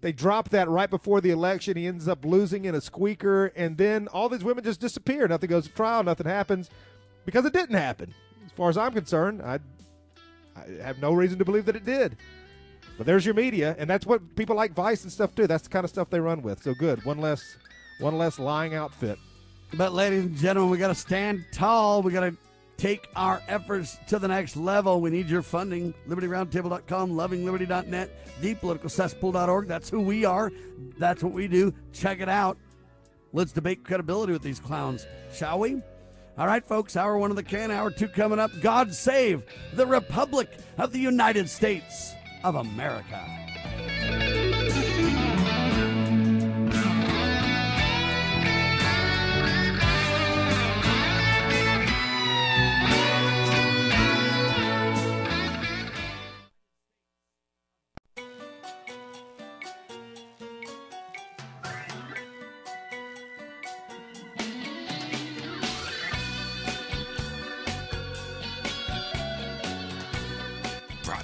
they 0.00 0.10
dropped 0.10 0.50
that 0.50 0.68
right 0.68 0.90
before 0.90 1.20
the 1.20 1.30
election. 1.30 1.76
He 1.76 1.86
ends 1.86 2.08
up 2.08 2.24
losing 2.24 2.64
in 2.64 2.74
a 2.74 2.80
squeaker, 2.80 3.52
and 3.54 3.78
then 3.78 4.08
all 4.08 4.28
these 4.28 4.42
women 4.42 4.64
just 4.64 4.80
disappear. 4.80 5.28
Nothing 5.28 5.50
goes 5.50 5.68
to 5.68 5.72
trial. 5.72 6.02
Nothing 6.02 6.26
happens 6.26 6.70
because 7.24 7.44
it 7.44 7.52
didn't 7.52 7.76
happen. 7.76 8.12
As 8.44 8.50
far 8.50 8.68
as 8.68 8.76
I'm 8.76 8.94
concerned, 8.94 9.42
I, 9.42 9.60
I 10.56 10.82
have 10.82 10.98
no 10.98 11.12
reason 11.12 11.38
to 11.38 11.44
believe 11.44 11.66
that 11.66 11.76
it 11.76 11.84
did. 11.84 12.16
But 12.98 13.06
there's 13.06 13.24
your 13.24 13.34
media, 13.34 13.76
and 13.78 13.88
that's 13.88 14.06
what 14.06 14.34
people 14.34 14.56
like 14.56 14.72
Vice 14.72 15.04
and 15.04 15.12
stuff 15.12 15.36
do. 15.36 15.46
That's 15.46 15.62
the 15.62 15.70
kind 15.70 15.84
of 15.84 15.90
stuff 15.90 16.10
they 16.10 16.18
run 16.18 16.42
with. 16.42 16.64
So 16.64 16.74
good. 16.74 17.04
One 17.04 17.18
less, 17.18 17.56
one 18.04 18.18
less 18.18 18.38
lying 18.38 18.74
outfit. 18.74 19.18
But, 19.72 19.94
ladies 19.94 20.24
and 20.24 20.36
gentlemen, 20.36 20.70
we 20.70 20.76
got 20.76 20.88
to 20.88 20.94
stand 20.94 21.46
tall. 21.52 22.02
We 22.02 22.12
got 22.12 22.20
to 22.20 22.36
take 22.76 23.08
our 23.16 23.42
efforts 23.48 23.96
to 24.08 24.18
the 24.18 24.28
next 24.28 24.56
level. 24.56 25.00
We 25.00 25.08
need 25.08 25.26
your 25.26 25.40
funding. 25.40 25.94
LibertyRoundtable.com, 26.06 27.12
LovingLiberty.net, 27.12 28.42
ThePoliticalCesspool.org. 28.42 29.66
That's 29.66 29.88
who 29.88 30.02
we 30.02 30.26
are. 30.26 30.52
That's 30.98 31.24
what 31.24 31.32
we 31.32 31.48
do. 31.48 31.72
Check 31.94 32.20
it 32.20 32.28
out. 32.28 32.58
Let's 33.32 33.52
debate 33.52 33.84
credibility 33.84 34.34
with 34.34 34.42
these 34.42 34.60
clowns, 34.60 35.06
shall 35.32 35.58
we? 35.58 35.80
All 36.36 36.46
right, 36.46 36.64
folks, 36.64 36.96
hour 36.96 37.16
one 37.16 37.30
of 37.30 37.36
the 37.36 37.42
can, 37.42 37.70
hour 37.70 37.90
two 37.90 38.08
coming 38.08 38.38
up. 38.38 38.50
God 38.60 38.92
save 38.92 39.44
the 39.72 39.86
Republic 39.86 40.50
of 40.76 40.92
the 40.92 40.98
United 41.00 41.48
States 41.48 42.12
of 42.44 42.56
America. 42.56 43.43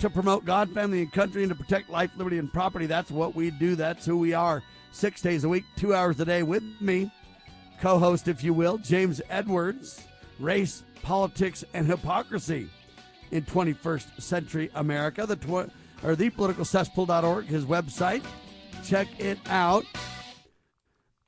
to 0.00 0.10
promote 0.10 0.46
God, 0.46 0.70
family, 0.70 1.02
and 1.02 1.12
country 1.12 1.42
and 1.42 1.50
to 1.50 1.54
protect 1.54 1.90
life, 1.90 2.10
liberty, 2.16 2.38
and 2.38 2.52
property. 2.52 2.86
That's 2.86 3.10
what 3.10 3.34
we 3.34 3.50
do. 3.50 3.76
That's 3.76 4.06
who 4.06 4.16
we 4.16 4.32
are. 4.32 4.62
Six 4.92 5.20
days 5.20 5.44
a 5.44 5.48
week, 5.48 5.64
two 5.76 5.94
hours 5.94 6.18
a 6.20 6.24
day 6.24 6.42
with 6.42 6.62
me, 6.80 7.10
co 7.80 7.98
host, 7.98 8.26
if 8.26 8.42
you 8.42 8.54
will, 8.54 8.78
James 8.78 9.20
Edwards, 9.28 10.02
Race, 10.38 10.82
Politics, 11.02 11.64
and 11.74 11.86
Hypocrisy 11.86 12.68
in 13.30 13.44
21st 13.44 14.20
Century 14.20 14.70
America. 14.74 15.26
The 15.26 15.36
tw- 15.36 15.70
or 16.02 16.16
thepoliticalcesspool.org, 16.16 17.44
his 17.44 17.66
website. 17.66 18.24
Check 18.82 19.08
it 19.20 19.38
out. 19.46 19.84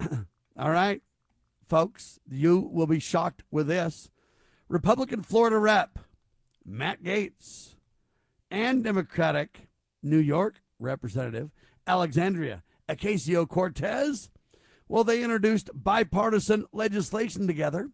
All 0.58 0.70
right, 0.70 1.02
folks, 1.62 2.18
you 2.28 2.70
will 2.72 2.86
be 2.86 3.00
shocked 3.00 3.42
with 3.50 3.66
this. 3.66 4.10
Republican 4.68 5.22
Florida 5.22 5.58
rep 5.58 5.98
Matt 6.64 7.02
Gaetz 7.02 7.74
and 8.53 8.84
Democratic 8.84 9.66
New 10.03 10.18
York 10.18 10.61
Representative 10.78 11.50
Alexandria 11.86 12.62
Ocasio 12.88 13.48
Cortez. 13.48 14.30
Well, 14.88 15.05
they 15.05 15.24
introduced 15.24 15.70
bipartisan 15.74 16.66
legislation 16.70 17.46
together. 17.46 17.88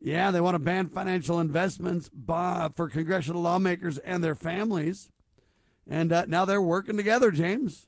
Yeah, 0.00 0.30
they 0.30 0.40
want 0.40 0.54
to 0.54 0.58
ban 0.58 0.88
financial 0.88 1.38
investments 1.38 2.08
by, 2.08 2.70
for 2.74 2.88
congressional 2.88 3.42
lawmakers 3.42 3.98
and 3.98 4.24
their 4.24 4.34
families. 4.34 5.10
And 5.86 6.10
uh, 6.10 6.24
now 6.26 6.46
they're 6.46 6.62
working 6.62 6.96
together, 6.96 7.30
James. 7.30 7.86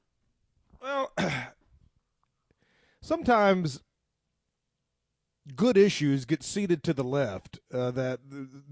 Well, 0.82 1.12
sometimes 3.00 3.82
good 5.54 5.76
issues 5.76 6.24
get 6.24 6.42
ceded 6.42 6.82
to 6.84 6.92
the 6.92 7.04
left 7.04 7.60
uh, 7.72 7.90
that 7.92 8.20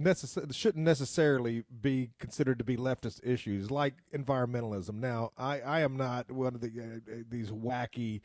necess- 0.00 0.54
shouldn't 0.54 0.84
necessarily 0.84 1.64
be 1.80 2.10
considered 2.18 2.58
to 2.58 2.64
be 2.64 2.76
leftist 2.76 3.20
issues, 3.22 3.70
like 3.70 3.94
environmentalism. 4.14 4.94
Now, 4.94 5.32
I, 5.36 5.60
I 5.60 5.80
am 5.80 5.96
not 5.96 6.30
one 6.30 6.54
of 6.54 6.60
the 6.60 6.68
uh, 6.68 7.14
these 7.28 7.50
wacky 7.50 8.20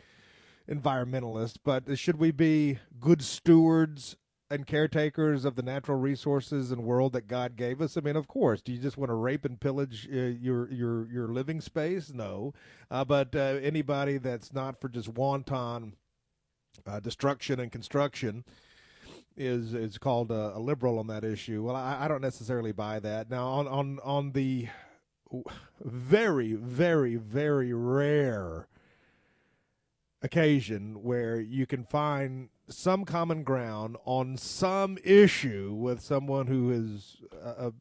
environmentalists, 0.70 1.58
but 1.64 1.98
should 1.98 2.18
we 2.18 2.32
be 2.32 2.80
good 3.00 3.22
stewards 3.22 4.16
and 4.50 4.68
caretakers 4.68 5.44
of 5.44 5.56
the 5.56 5.64
natural 5.64 5.98
resources 5.98 6.72
and 6.72 6.84
world 6.84 7.14
that 7.14 7.28
God 7.28 7.56
gave 7.56 7.82
us? 7.82 7.98
I 7.98 8.02
mean, 8.02 8.16
of 8.16 8.28
course. 8.28 8.62
Do 8.62 8.72
you 8.72 8.80
just 8.80 8.98
want 8.98 9.10
to 9.10 9.16
rape 9.16 9.46
and 9.46 9.60
pillage 9.60 10.08
uh, 10.12 10.16
your 10.16 10.72
your 10.72 11.12
your 11.12 11.28
living 11.28 11.62
space? 11.62 12.12
No, 12.14 12.54
uh, 12.92 13.06
but 13.06 13.36
uh, 13.36 13.60
anybody 13.62 14.18
that's 14.18 14.54
not 14.54 14.80
for 14.80 14.90
just 14.90 15.10
wanton 15.10 15.94
uh, 16.86 17.00
destruction 17.00 17.60
and 17.60 17.72
construction 17.72 18.44
is 19.38 19.74
is 19.74 19.98
called 19.98 20.32
a, 20.32 20.56
a, 20.56 20.60
liberal 20.60 21.00
on 21.00 21.08
that 21.08 21.24
issue. 21.24 21.64
Well, 21.64 21.76
I, 21.76 22.06
I 22.06 22.08
don't 22.08 22.22
necessarily 22.22 22.72
buy 22.72 23.00
that. 23.00 23.30
Now, 23.30 23.48
on 23.48 23.68
on 23.68 24.00
on 24.04 24.32
the 24.32 24.68
very 25.82 26.54
very 26.54 27.16
very 27.16 27.74
rare 27.74 28.68
occasion 30.22 31.04
where 31.04 31.40
you 31.40 31.66
can 31.66 31.84
find 31.84 32.50
some 32.68 33.06
common 33.06 33.44
ground 33.44 33.98
on 34.06 34.38
some 34.38 34.98
issue 35.04 35.74
with 35.74 36.02
someone 36.02 36.48
who 36.48 36.72
is 36.72 37.18
a, 37.44 37.68
a 37.68 37.74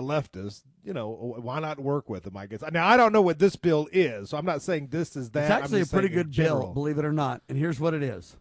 leftist, 0.00 0.62
you 0.84 0.92
know, 0.92 1.36
why 1.40 1.60
not 1.60 1.78
work 1.78 2.08
with 2.08 2.24
them? 2.24 2.36
I 2.36 2.46
guess. 2.46 2.62
Now 2.72 2.86
I 2.86 2.96
don't 2.96 3.12
know 3.12 3.22
what 3.22 3.38
this 3.38 3.56
bill 3.56 3.88
is, 3.92 4.30
so 4.30 4.38
I'm 4.38 4.46
not 4.46 4.62
saying 4.62 4.88
this 4.88 5.16
is 5.16 5.30
that. 5.30 5.42
It's 5.42 5.50
actually 5.50 5.82
a 5.82 5.86
pretty 5.86 6.08
good 6.08 6.34
bill, 6.34 6.72
believe 6.72 6.98
it 6.98 7.04
or 7.04 7.12
not. 7.12 7.42
And 7.48 7.58
here's 7.58 7.78
what 7.78 7.94
it 7.94 8.02
is: 8.02 8.36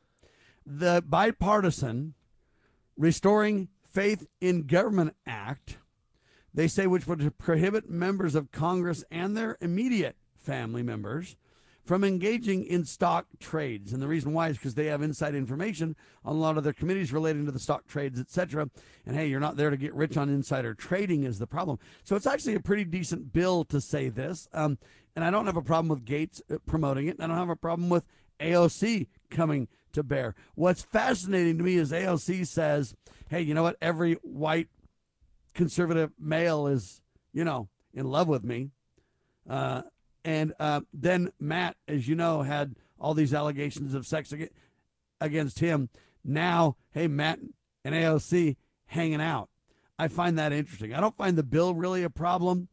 the 0.65 1.03
bipartisan 1.05 2.13
Restoring 2.97 3.69
Faith 3.83 4.27
in 4.39 4.63
Government 4.63 5.15
Act. 5.25 5.77
They 6.53 6.67
say 6.67 6.85
which 6.85 7.07
would 7.07 7.37
prohibit 7.37 7.89
members 7.89 8.35
of 8.35 8.51
Congress 8.51 9.05
and 9.09 9.37
their 9.37 9.57
immediate 9.61 10.17
family 10.35 10.83
members 10.83 11.37
from 11.83 12.03
engaging 12.03 12.63
in 12.63 12.85
stock 12.85 13.25
trades. 13.39 13.91
And 13.91 14.01
the 14.01 14.07
reason 14.07 14.33
why 14.33 14.49
is 14.49 14.57
because 14.57 14.75
they 14.75 14.85
have 14.85 15.01
inside 15.01 15.35
information 15.35 15.95
on 16.23 16.35
a 16.35 16.39
lot 16.39 16.57
of 16.57 16.63
their 16.63 16.73
committees 16.73 17.11
relating 17.11 17.45
to 17.45 17.51
the 17.51 17.59
stock 17.59 17.87
trades, 17.87 18.19
etc. 18.19 18.69
And 19.05 19.15
hey, 19.15 19.27
you're 19.27 19.39
not 19.39 19.57
there 19.57 19.69
to 19.69 19.77
get 19.77 19.93
rich 19.95 20.17
on 20.17 20.29
insider 20.29 20.73
trading 20.73 21.23
is 21.23 21.39
the 21.39 21.47
problem. 21.47 21.79
So 22.03 22.15
it's 22.15 22.27
actually 22.27 22.55
a 22.55 22.59
pretty 22.59 22.85
decent 22.85 23.33
bill 23.33 23.63
to 23.65 23.81
say 23.81 24.09
this. 24.09 24.47
Um, 24.53 24.77
and 25.15 25.25
I 25.25 25.31
don't 25.31 25.45
have 25.47 25.57
a 25.57 25.61
problem 25.61 25.89
with 25.89 26.05
Gaetz 26.05 26.41
uh, 26.51 26.57
promoting 26.65 27.07
it. 27.07 27.17
I 27.19 27.27
don't 27.27 27.37
have 27.37 27.49
a 27.49 27.55
problem 27.55 27.89
with 27.89 28.05
AOC 28.39 29.07
coming 29.29 29.67
to 29.93 30.03
bear. 30.03 30.35
What's 30.55 30.83
fascinating 30.83 31.57
to 31.57 31.63
me 31.63 31.75
is 31.75 31.91
AOC 31.91 32.47
says, 32.47 32.95
hey, 33.29 33.41
you 33.41 33.53
know 33.53 33.63
what? 33.63 33.77
Every 33.81 34.13
white 34.21 34.67
conservative 35.53 36.11
male 36.19 36.67
is, 36.67 37.01
you 37.33 37.43
know, 37.43 37.69
in 37.93 38.05
love 38.05 38.27
with 38.27 38.43
me. 38.43 38.69
Uh, 39.49 39.81
and 40.23 40.53
uh, 40.59 40.81
then 40.93 41.31
Matt, 41.39 41.75
as 41.87 42.07
you 42.07 42.15
know, 42.15 42.41
had 42.41 42.75
all 42.99 43.13
these 43.13 43.33
allegations 43.33 43.93
of 43.93 44.05
sex 44.05 44.33
against 45.19 45.59
him. 45.59 45.89
Now, 46.23 46.77
hey, 46.91 47.07
Matt 47.07 47.39
and 47.83 47.95
AOC 47.95 48.57
hanging 48.85 49.21
out. 49.21 49.49
I 49.97 50.07
find 50.07 50.37
that 50.37 50.53
interesting. 50.53 50.93
I 50.93 50.99
don't 50.99 51.17
find 51.17 51.37
the 51.37 51.43
bill 51.43 51.73
really 51.73 52.03
a 52.03 52.09
problem. 52.09 52.67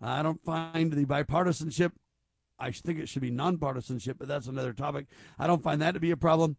I 0.00 0.22
don't 0.22 0.42
find 0.44 0.92
the 0.92 1.04
bipartisanship. 1.04 1.92
I 2.58 2.70
think 2.70 2.98
it 2.98 3.08
should 3.08 3.22
be 3.22 3.30
nonpartisanship, 3.30 4.16
but 4.18 4.28
that's 4.28 4.46
another 4.46 4.72
topic. 4.72 5.06
I 5.38 5.46
don't 5.46 5.62
find 5.62 5.80
that 5.82 5.92
to 5.92 6.00
be 6.00 6.10
a 6.10 6.16
problem. 6.16 6.56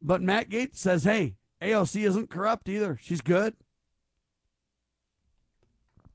But 0.00 0.22
Matt 0.22 0.48
Gaetz 0.48 0.76
says, 0.76 1.04
hey, 1.04 1.36
AOC 1.62 2.06
isn't 2.06 2.30
corrupt 2.30 2.68
either. 2.68 2.98
She's 3.00 3.20
good. 3.20 3.54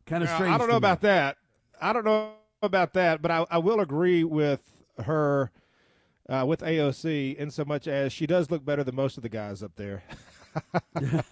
Kind 0.06 0.24
of 0.24 0.30
strange. 0.30 0.54
I 0.54 0.58
don't 0.58 0.70
know 0.70 0.78
about 0.78 1.02
that. 1.02 1.38
I 1.82 1.94
don't 1.94 2.06
know 2.06 2.34
about 2.64 2.94
that, 2.94 3.22
but 3.22 3.32
I, 3.32 3.46
I 3.52 3.58
will 3.58 3.80
agree 3.80 4.24
with 4.24 4.62
her, 5.04 5.52
uh, 6.30 6.46
with 6.48 6.62
AOC, 6.62 7.36
in 7.36 7.52
so 7.52 7.66
much 7.66 7.88
as 7.88 8.14
she 8.14 8.26
does 8.26 8.50
look 8.50 8.66
better 8.66 8.84
than 8.84 8.96
most 8.96 9.18
of 9.18 9.24
the 9.24 9.30
guys 9.30 9.62
up 9.62 9.76
there. 9.76 10.04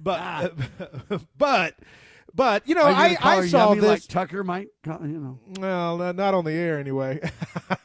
but, 0.00 0.54
but, 1.38 1.74
but 2.34 2.68
you 2.68 2.74
know, 2.74 2.84
I, 2.84 3.16
I 3.20 3.46
saw 3.46 3.74
this. 3.74 3.84
Like 3.84 4.06
Tucker 4.08 4.42
might, 4.42 4.68
you 4.86 4.98
know. 4.98 5.38
Well, 5.60 6.12
not 6.12 6.34
on 6.34 6.44
the 6.44 6.52
air 6.52 6.78
anyway. 6.78 7.20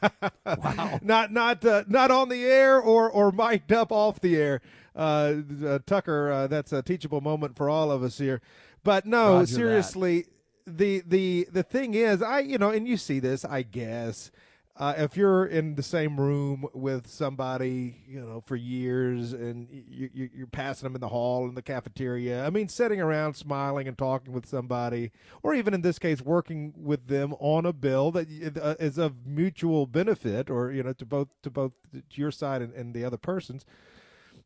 wow. 0.46 0.98
Not 1.02 1.32
not 1.32 1.64
uh, 1.64 1.84
not 1.86 2.10
on 2.10 2.28
the 2.28 2.44
air 2.44 2.80
or 2.80 3.08
or 3.08 3.30
mic'd 3.30 3.72
up 3.72 3.92
off 3.92 4.20
the 4.20 4.36
air. 4.36 4.60
Uh, 4.94 5.34
uh, 5.64 5.78
Tucker, 5.86 6.32
uh, 6.32 6.46
that's 6.48 6.72
a 6.72 6.82
teachable 6.82 7.20
moment 7.20 7.56
for 7.56 7.70
all 7.70 7.92
of 7.92 8.02
us 8.02 8.18
here. 8.18 8.40
But 8.82 9.06
no, 9.06 9.34
Roger 9.34 9.46
seriously. 9.46 10.22
That 10.22 10.30
the 10.76 11.02
the 11.06 11.48
the 11.52 11.62
thing 11.62 11.94
is, 11.94 12.22
I 12.22 12.40
you 12.40 12.58
know, 12.58 12.70
and 12.70 12.86
you 12.86 12.96
see 12.96 13.20
this, 13.20 13.44
I 13.44 13.62
guess. 13.62 14.30
Uh, 14.76 14.94
if 14.96 15.14
you're 15.14 15.44
in 15.44 15.74
the 15.74 15.82
same 15.82 16.18
room 16.18 16.64
with 16.72 17.06
somebody, 17.06 18.02
you 18.08 18.18
know, 18.18 18.42
for 18.46 18.56
years, 18.56 19.34
and 19.34 19.68
you, 19.70 20.08
you, 20.14 20.30
you're 20.34 20.46
passing 20.46 20.86
them 20.86 20.94
in 20.94 21.02
the 21.02 21.08
hall 21.08 21.46
in 21.46 21.54
the 21.54 21.60
cafeteria, 21.60 22.46
I 22.46 22.48
mean, 22.48 22.66
sitting 22.68 22.98
around, 22.98 23.34
smiling 23.34 23.88
and 23.88 23.98
talking 23.98 24.32
with 24.32 24.46
somebody, 24.46 25.10
or 25.42 25.54
even 25.54 25.74
in 25.74 25.82
this 25.82 25.98
case, 25.98 26.22
working 26.22 26.72
with 26.78 27.08
them 27.08 27.34
on 27.40 27.66
a 27.66 27.74
bill 27.74 28.10
that 28.12 28.26
uh, 28.58 28.76
is 28.80 28.96
of 28.96 29.26
mutual 29.26 29.86
benefit, 29.86 30.48
or 30.48 30.72
you 30.72 30.82
know, 30.82 30.94
to 30.94 31.04
both 31.04 31.28
to 31.42 31.50
both 31.50 31.72
to 31.92 32.02
your 32.12 32.30
side 32.30 32.62
and, 32.62 32.72
and 32.72 32.94
the 32.94 33.04
other 33.04 33.18
person's 33.18 33.66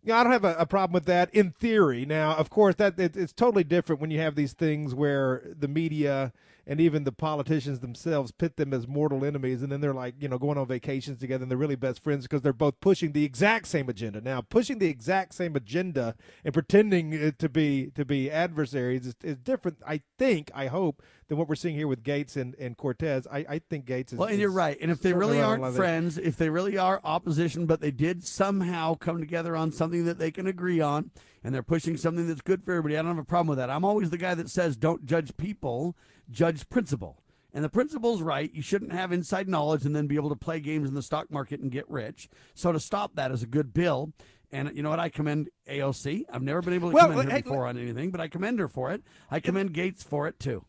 yeah, 0.04 0.20
I 0.20 0.22
don't 0.22 0.32
have 0.32 0.44
a, 0.44 0.54
a, 0.56 0.66
problem 0.66 0.92
with 0.92 1.06
that 1.06 1.34
in 1.34 1.50
theory. 1.50 2.04
Now, 2.04 2.36
of 2.36 2.50
course, 2.50 2.74
that 2.76 2.98
it, 3.00 3.16
it's 3.16 3.32
totally 3.32 3.64
different 3.64 4.00
when 4.00 4.10
you 4.10 4.20
have 4.20 4.34
these 4.34 4.52
things 4.52 4.94
where 4.94 5.42
the 5.58 5.68
media 5.68 6.32
and 6.66 6.80
even 6.80 7.04
the 7.04 7.12
politicians 7.12 7.80
themselves 7.80 8.30
pit 8.30 8.56
them 8.56 8.72
as 8.72 8.88
mortal 8.88 9.24
enemies, 9.24 9.62
and 9.62 9.70
then 9.70 9.80
they're 9.80 9.94
like, 9.94 10.14
you 10.18 10.28
know, 10.28 10.38
going 10.38 10.56
on 10.56 10.66
vacations 10.66 11.18
together, 11.18 11.42
and 11.42 11.50
they're 11.50 11.58
really 11.58 11.76
best 11.76 12.02
friends 12.02 12.24
because 12.24 12.42
they're 12.42 12.52
both 12.52 12.80
pushing 12.80 13.12
the 13.12 13.24
exact 13.24 13.66
same 13.66 13.88
agenda. 13.88 14.20
Now, 14.20 14.40
pushing 14.40 14.78
the 14.78 14.88
exact 14.88 15.34
same 15.34 15.56
agenda 15.56 16.14
and 16.44 16.54
pretending 16.54 17.32
to 17.38 17.48
be 17.48 17.90
to 17.94 18.04
be 18.04 18.30
adversaries 18.30 19.06
is, 19.06 19.14
is 19.22 19.38
different. 19.38 19.78
I 19.86 20.02
think, 20.18 20.50
I 20.54 20.66
hope, 20.66 21.02
than 21.28 21.38
what 21.38 21.48
we're 21.48 21.54
seeing 21.54 21.74
here 21.74 21.88
with 21.88 22.02
Gaetz 22.02 22.36
and, 22.36 22.54
and 22.56 22.76
Cortez. 22.76 23.26
I, 23.30 23.44
I 23.48 23.58
think 23.58 23.86
Gaetz 23.86 24.12
is. 24.12 24.18
Well, 24.18 24.28
and 24.28 24.38
you're 24.38 24.50
right. 24.50 24.76
And 24.80 24.90
if 24.90 25.00
they 25.00 25.12
really 25.12 25.40
aren't 25.40 25.74
friends, 25.74 26.18
if 26.18 26.36
they 26.36 26.50
really 26.50 26.78
are 26.78 27.00
opposition, 27.04 27.66
but 27.66 27.80
they 27.80 27.90
did 27.90 28.24
somehow 28.24 28.94
come 28.94 29.18
together 29.18 29.56
on 29.56 29.72
something 29.72 30.04
that 30.04 30.18
they 30.18 30.30
can 30.30 30.46
agree 30.46 30.80
on, 30.80 31.10
and 31.42 31.54
they're 31.54 31.62
pushing 31.62 31.96
something 31.96 32.26
that's 32.26 32.40
good 32.40 32.64
for 32.64 32.72
everybody, 32.72 32.96
I 32.96 33.02
don't 33.02 33.16
have 33.16 33.18
a 33.18 33.24
problem 33.24 33.48
with 33.48 33.58
that. 33.58 33.70
I'm 33.70 33.84
always 33.84 34.10
the 34.10 34.18
guy 34.18 34.34
that 34.34 34.50
says 34.50 34.76
don't 34.76 35.04
judge 35.06 35.36
people, 35.36 35.96
judge 36.30 36.68
principle. 36.68 37.18
And 37.52 37.62
the 37.62 37.68
principle's 37.68 38.20
right. 38.20 38.52
You 38.52 38.62
shouldn't 38.62 38.92
have 38.92 39.12
inside 39.12 39.48
knowledge 39.48 39.84
and 39.84 39.94
then 39.94 40.08
be 40.08 40.16
able 40.16 40.30
to 40.30 40.36
play 40.36 40.58
games 40.58 40.88
in 40.88 40.94
the 40.96 41.02
stock 41.02 41.30
market 41.30 41.60
and 41.60 41.70
get 41.70 41.88
rich. 41.88 42.28
So 42.54 42.72
to 42.72 42.80
stop 42.80 43.14
that 43.14 43.30
is 43.30 43.44
a 43.44 43.46
good 43.46 43.72
bill. 43.72 44.12
And 44.50 44.76
you 44.76 44.82
know 44.82 44.90
what? 44.90 44.98
I 44.98 45.08
commend 45.08 45.50
AOC. 45.68 46.24
I've 46.32 46.42
never 46.42 46.62
been 46.62 46.74
able 46.74 46.90
to 46.90 46.94
Well, 46.94 47.10
commend 47.10 47.30
her 47.30 47.36
hey, 47.36 47.42
before 47.42 47.66
on 47.66 47.78
anything, 47.78 48.10
but 48.10 48.20
I 48.20 48.26
commend 48.26 48.58
her 48.58 48.68
for 48.68 48.90
it. 48.90 49.02
I 49.30 49.38
commend 49.38 49.72
Gaetz 49.72 50.04
for 50.04 50.26
it 50.26 50.40
too. 50.40 50.64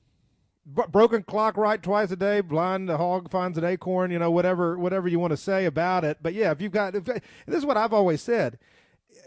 Bro- 0.68 0.88
broken 0.88 1.22
clock 1.22 1.57
right 1.57 1.82
twice 1.82 2.09
a 2.09 2.16
day 2.16 2.41
blind 2.41 2.89
hog 2.89 3.30
finds 3.30 3.55
an 3.57 3.63
acorn 3.63 4.09
you 4.09 4.18
know 4.18 4.32
whatever 4.32 4.80
whatever 4.80 5.07
you 5.07 5.20
want 5.20 5.30
to 5.32 5.38
say 5.38 5.66
about 5.66 6.03
it. 6.03 6.18
But 6.24 6.34
yeah 6.34 6.49
if 6.49 6.59
you've 6.59 6.72
got 6.72 6.95
if, 6.95 7.03
this 7.05 7.22
is 7.47 7.66
what 7.66 7.78
i've 7.78 7.93
always 7.93 8.20
said. 8.22 8.57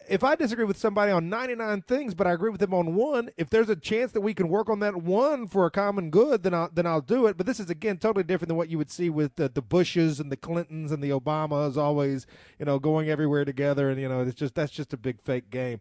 If 0.08 0.24
i 0.24 0.34
disagree 0.34 0.64
with 0.64 0.76
somebody 0.78 1.12
on 1.12 1.28
99 1.28 1.82
things 1.82 2.14
but 2.14 2.26
i 2.26 2.32
agree 2.32 2.50
with 2.50 2.60
them 2.60 2.74
on 2.74 2.96
one 2.96 3.30
if 3.36 3.50
there's 3.50 3.68
a 3.68 3.76
chance 3.76 4.10
that 4.12 4.20
we 4.20 4.34
can 4.34 4.48
work 4.48 4.68
on 4.68 4.80
that 4.80 4.96
one 4.96 5.46
for 5.46 5.64
a 5.64 5.70
common 5.70 6.10
good 6.10 6.42
then 6.42 6.54
i'll 6.54 6.70
then 6.72 6.86
i'll 6.86 7.00
do 7.00 7.26
it. 7.26 7.36
But 7.36 7.46
this 7.46 7.60
is 7.60 7.70
again 7.70 7.98
totally 7.98 8.24
different 8.24 8.48
than 8.48 8.56
what 8.56 8.68
you 8.68 8.78
would 8.78 8.90
see 8.90 9.08
with 9.08 9.36
the, 9.36 9.48
the 9.48 9.62
bushes 9.62 10.18
and 10.18 10.32
the 10.32 10.36
clintons 10.36 10.90
and 10.90 11.02
the 11.02 11.10
obamas 11.10 11.76
always 11.76 12.26
you 12.58 12.64
know 12.64 12.80
going 12.80 13.08
everywhere 13.08 13.44
together 13.44 13.90
and 13.90 14.00
you 14.00 14.08
know 14.08 14.22
it's 14.22 14.34
just 14.34 14.56
that's 14.56 14.72
just 14.72 14.92
a 14.92 14.96
big 14.96 15.20
fake 15.22 15.50
game 15.50 15.78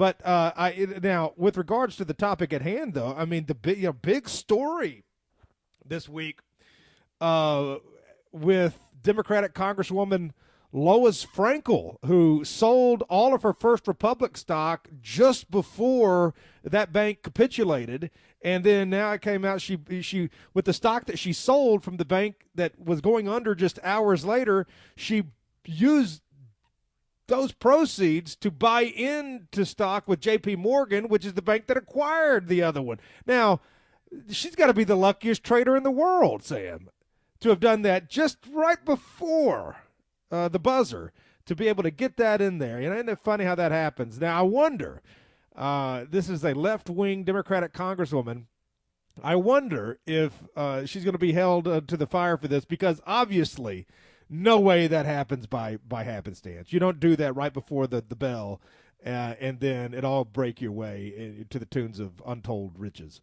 but 0.00 0.24
uh, 0.24 0.50
I 0.56 0.86
now 1.02 1.34
with 1.36 1.58
regards 1.58 1.94
to 1.96 2.06
the 2.06 2.14
topic 2.14 2.54
at 2.54 2.62
hand, 2.62 2.94
though, 2.94 3.14
I 3.14 3.26
mean 3.26 3.44
the 3.44 3.54
big 3.54 3.76
you 3.76 3.88
know, 3.88 3.92
big 3.92 4.30
story 4.30 5.04
this 5.84 6.08
week 6.08 6.40
uh, 7.20 7.76
with 8.32 8.80
Democratic 9.02 9.52
Congresswoman 9.52 10.30
Lois 10.72 11.26
Frankel, 11.26 11.96
who 12.06 12.46
sold 12.46 13.02
all 13.10 13.34
of 13.34 13.42
her 13.42 13.52
First 13.52 13.86
Republic 13.86 14.38
stock 14.38 14.88
just 15.02 15.50
before 15.50 16.32
that 16.64 16.94
bank 16.94 17.22
capitulated, 17.22 18.10
and 18.40 18.64
then 18.64 18.88
now 18.88 19.12
it 19.12 19.20
came 19.20 19.44
out 19.44 19.60
she 19.60 19.78
she 20.00 20.30
with 20.54 20.64
the 20.64 20.72
stock 20.72 21.04
that 21.04 21.18
she 21.18 21.34
sold 21.34 21.84
from 21.84 21.98
the 21.98 22.06
bank 22.06 22.46
that 22.54 22.72
was 22.82 23.02
going 23.02 23.28
under 23.28 23.54
just 23.54 23.78
hours 23.82 24.24
later, 24.24 24.66
she 24.96 25.24
used 25.66 26.22
those 27.30 27.52
proceeds 27.52 28.36
to 28.36 28.50
buy 28.50 28.82
into 28.82 29.64
stock 29.64 30.06
with 30.06 30.20
JP 30.20 30.58
Morgan, 30.58 31.08
which 31.08 31.24
is 31.24 31.34
the 31.34 31.42
bank 31.42 31.66
that 31.68 31.76
acquired 31.76 32.48
the 32.48 32.62
other 32.62 32.82
one. 32.82 33.00
Now, 33.24 33.60
she's 34.28 34.56
got 34.56 34.66
to 34.66 34.74
be 34.74 34.84
the 34.84 34.96
luckiest 34.96 35.42
trader 35.42 35.76
in 35.76 35.82
the 35.82 35.90
world, 35.90 36.42
Sam, 36.42 36.90
to 37.40 37.48
have 37.48 37.60
done 37.60 37.82
that 37.82 38.10
just 38.10 38.38
right 38.52 38.84
before 38.84 39.76
uh, 40.30 40.48
the 40.48 40.58
buzzer 40.58 41.12
to 41.46 41.54
be 41.54 41.68
able 41.68 41.84
to 41.84 41.90
get 41.90 42.16
that 42.16 42.40
in 42.40 42.58
there. 42.58 42.80
You 42.80 42.90
know, 42.90 42.96
isn't 42.96 43.08
it 43.08 43.20
funny 43.24 43.44
how 43.44 43.54
that 43.54 43.72
happens? 43.72 44.20
Now, 44.20 44.38
I 44.38 44.42
wonder. 44.42 45.00
Uh, 45.54 46.04
this 46.08 46.28
is 46.28 46.44
a 46.44 46.54
left-wing 46.54 47.24
Democratic 47.24 47.72
congresswoman. 47.72 48.44
I 49.22 49.36
wonder 49.36 49.98
if 50.06 50.32
uh, 50.56 50.86
she's 50.86 51.04
going 51.04 51.12
to 51.12 51.18
be 51.18 51.32
held 51.32 51.68
uh, 51.68 51.80
to 51.86 51.96
the 51.96 52.06
fire 52.06 52.36
for 52.36 52.48
this 52.48 52.64
because 52.64 53.00
obviously, 53.06 53.86
no 54.30 54.58
way 54.58 54.86
that 54.86 55.04
happens 55.04 55.46
by 55.46 55.78
by 55.86 56.04
happenstance. 56.04 56.72
You 56.72 56.80
don't 56.80 57.00
do 57.00 57.16
that 57.16 57.34
right 57.34 57.52
before 57.52 57.86
the 57.86 58.02
the 58.06 58.16
bell, 58.16 58.60
uh, 59.04 59.34
and 59.40 59.60
then 59.60 59.92
it 59.92 60.04
all 60.04 60.24
break 60.24 60.60
your 60.60 60.72
way 60.72 61.40
uh, 61.40 61.44
to 61.50 61.58
the 61.58 61.66
tunes 61.66 61.98
of 61.98 62.22
untold 62.26 62.78
riches. 62.78 63.20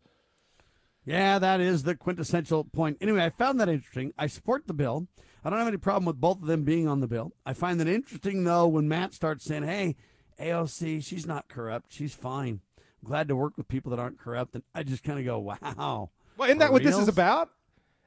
Yeah, 1.06 1.40
that 1.40 1.62
is 1.62 1.84
the 1.84 1.96
quintessential 1.96 2.66
point. 2.66 2.98
Anyway, 3.00 3.24
I 3.24 3.30
found 3.30 3.62
that 3.62 3.70
interesting. 3.70 4.12
I 4.18 4.28
support 4.28 4.68
the 4.68 4.74
bill. 4.74 5.08
I 5.46 5.50
don't 5.50 5.60
have 5.60 5.68
any 5.70 5.78
problem 5.78 6.04
with 6.04 6.20
both 6.20 6.42
of 6.42 6.48
them 6.48 6.64
being 6.66 6.86
on 6.86 7.00
the 7.00 7.08
bill. 7.08 7.32
I 7.46 7.54
find 7.54 7.80
that 7.80 7.88
interesting, 7.88 8.44
though, 8.44 8.68
when 8.68 8.90
Matt 8.90 9.14
starts 9.14 9.46
saying, 9.46 9.64
hey, 9.64 9.96
AOC, 10.38 11.06
she's 11.06 11.26
not 11.26 11.48
corrupt. 11.48 11.94
She's 11.94 12.14
fine. 12.14 12.60
I'm 13.02 13.08
glad 13.08 13.30
to 13.30 13.38
work 13.38 13.56
with 13.56 13.70
people 13.70 13.92
that 13.92 14.00
aren't 14.00 14.20
corrupt. 14.20 14.56
And 14.56 14.64
I 14.76 14.84
just 14.84 15.06
kind 15.06 15.18
of 15.18 15.24
go, 15.24 15.40
wow. 15.40 16.10
Well, 16.36 16.50
isn't 16.50 16.60
that 16.60 16.74
what 16.74 16.84
this 16.84 16.98
is 16.98 17.08
about? 17.08 17.52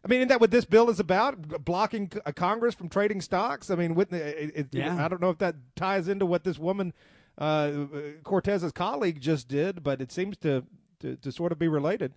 I 0.05 0.09
mean, 0.09 0.21
isn't 0.21 0.29
that 0.29 0.41
what 0.41 0.51
this 0.51 0.65
bill 0.65 0.89
is 0.89 0.99
about? 0.99 1.65
Blocking 1.65 2.11
a 2.25 2.33
Congress 2.33 2.75
from 2.75 2.89
trading 2.89 3.21
stocks. 3.21 3.71
I 3.71 3.75
mean, 3.75 3.99
it, 3.99 4.53
it, 4.55 4.67
Yeah. 4.73 5.05
I 5.05 5.09
don't 5.09 5.21
know 5.21 5.31
if 5.31 5.39
that 5.39 5.57
ties 5.77 6.09
into 6.09 6.25
what 6.25 6.45
this 6.45 6.59
woman, 6.59 6.95
uh, 7.37 7.71
Cortez's 8.25 8.73
colleague, 8.73 9.21
just 9.21 9.47
did, 9.49 9.83
but 9.83 10.01
it 10.01 10.11
seems 10.11 10.37
to, 10.39 10.65
to, 11.01 11.17
to 11.17 11.31
sort 11.33 11.53
of 11.53 11.59
be 11.59 11.69
related. 11.69 12.15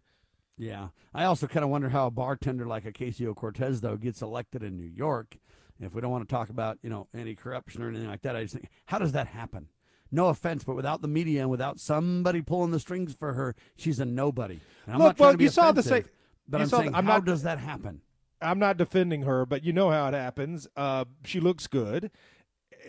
Yeah. 0.57 0.89
I 1.13 1.25
also 1.25 1.45
kind 1.47 1.63
of 1.63 1.69
wonder 1.69 1.89
how 1.89 2.07
a 2.07 2.11
bartender 2.11 2.65
like 2.65 2.85
Ocasio 2.85 3.35
Cortez, 3.35 3.81
though, 3.81 3.97
gets 3.97 4.21
elected 4.21 4.63
in 4.63 4.77
New 4.77 4.85
York. 4.87 5.37
If 5.81 5.93
we 5.93 5.99
don't 5.99 6.11
want 6.11 6.27
to 6.27 6.33
talk 6.33 6.49
about, 6.49 6.77
you 6.83 6.89
know, 6.89 7.07
any 7.13 7.35
corruption 7.35 7.81
or 7.81 7.89
anything 7.89 8.07
like 8.07 8.21
that, 8.21 8.35
I 8.37 8.43
just 8.43 8.53
think, 8.53 8.69
how 8.85 8.99
does 8.99 9.11
that 9.11 9.27
happen? 9.27 9.67
No 10.11 10.27
offense, 10.27 10.63
but 10.63 10.75
without 10.75 11.01
the 11.01 11.07
media 11.07 11.41
and 11.41 11.49
without 11.49 11.79
somebody 11.79 12.41
pulling 12.41 12.71
the 12.71 12.79
strings 12.79 13.13
for 13.13 13.33
her, 13.33 13.55
she's 13.75 13.99
a 13.99 14.05
nobody. 14.05 14.59
And 14.85 14.95
I'm 14.95 15.01
Look, 15.01 15.19
well, 15.19 15.41
you 15.41 15.49
saw 15.49 15.71
the 15.71 15.83
same- 15.83 16.05
but 16.47 16.57
you 16.59 16.63
I'm 16.63 16.69
the- 16.69 16.77
saying, 16.77 16.95
I'm 16.95 17.05
how 17.05 17.13
not- 17.17 17.25
does 17.25 17.43
that 17.43 17.59
happen? 17.59 18.01
I'm 18.41 18.59
not 18.59 18.75
defending 18.77 19.21
her, 19.21 19.45
but 19.45 19.63
you 19.63 19.71
know 19.71 19.89
how 19.89 20.07
it 20.09 20.13
happens. 20.13 20.67
Uh, 20.75 21.05
she 21.23 21.39
looks 21.39 21.67
good. 21.67 22.11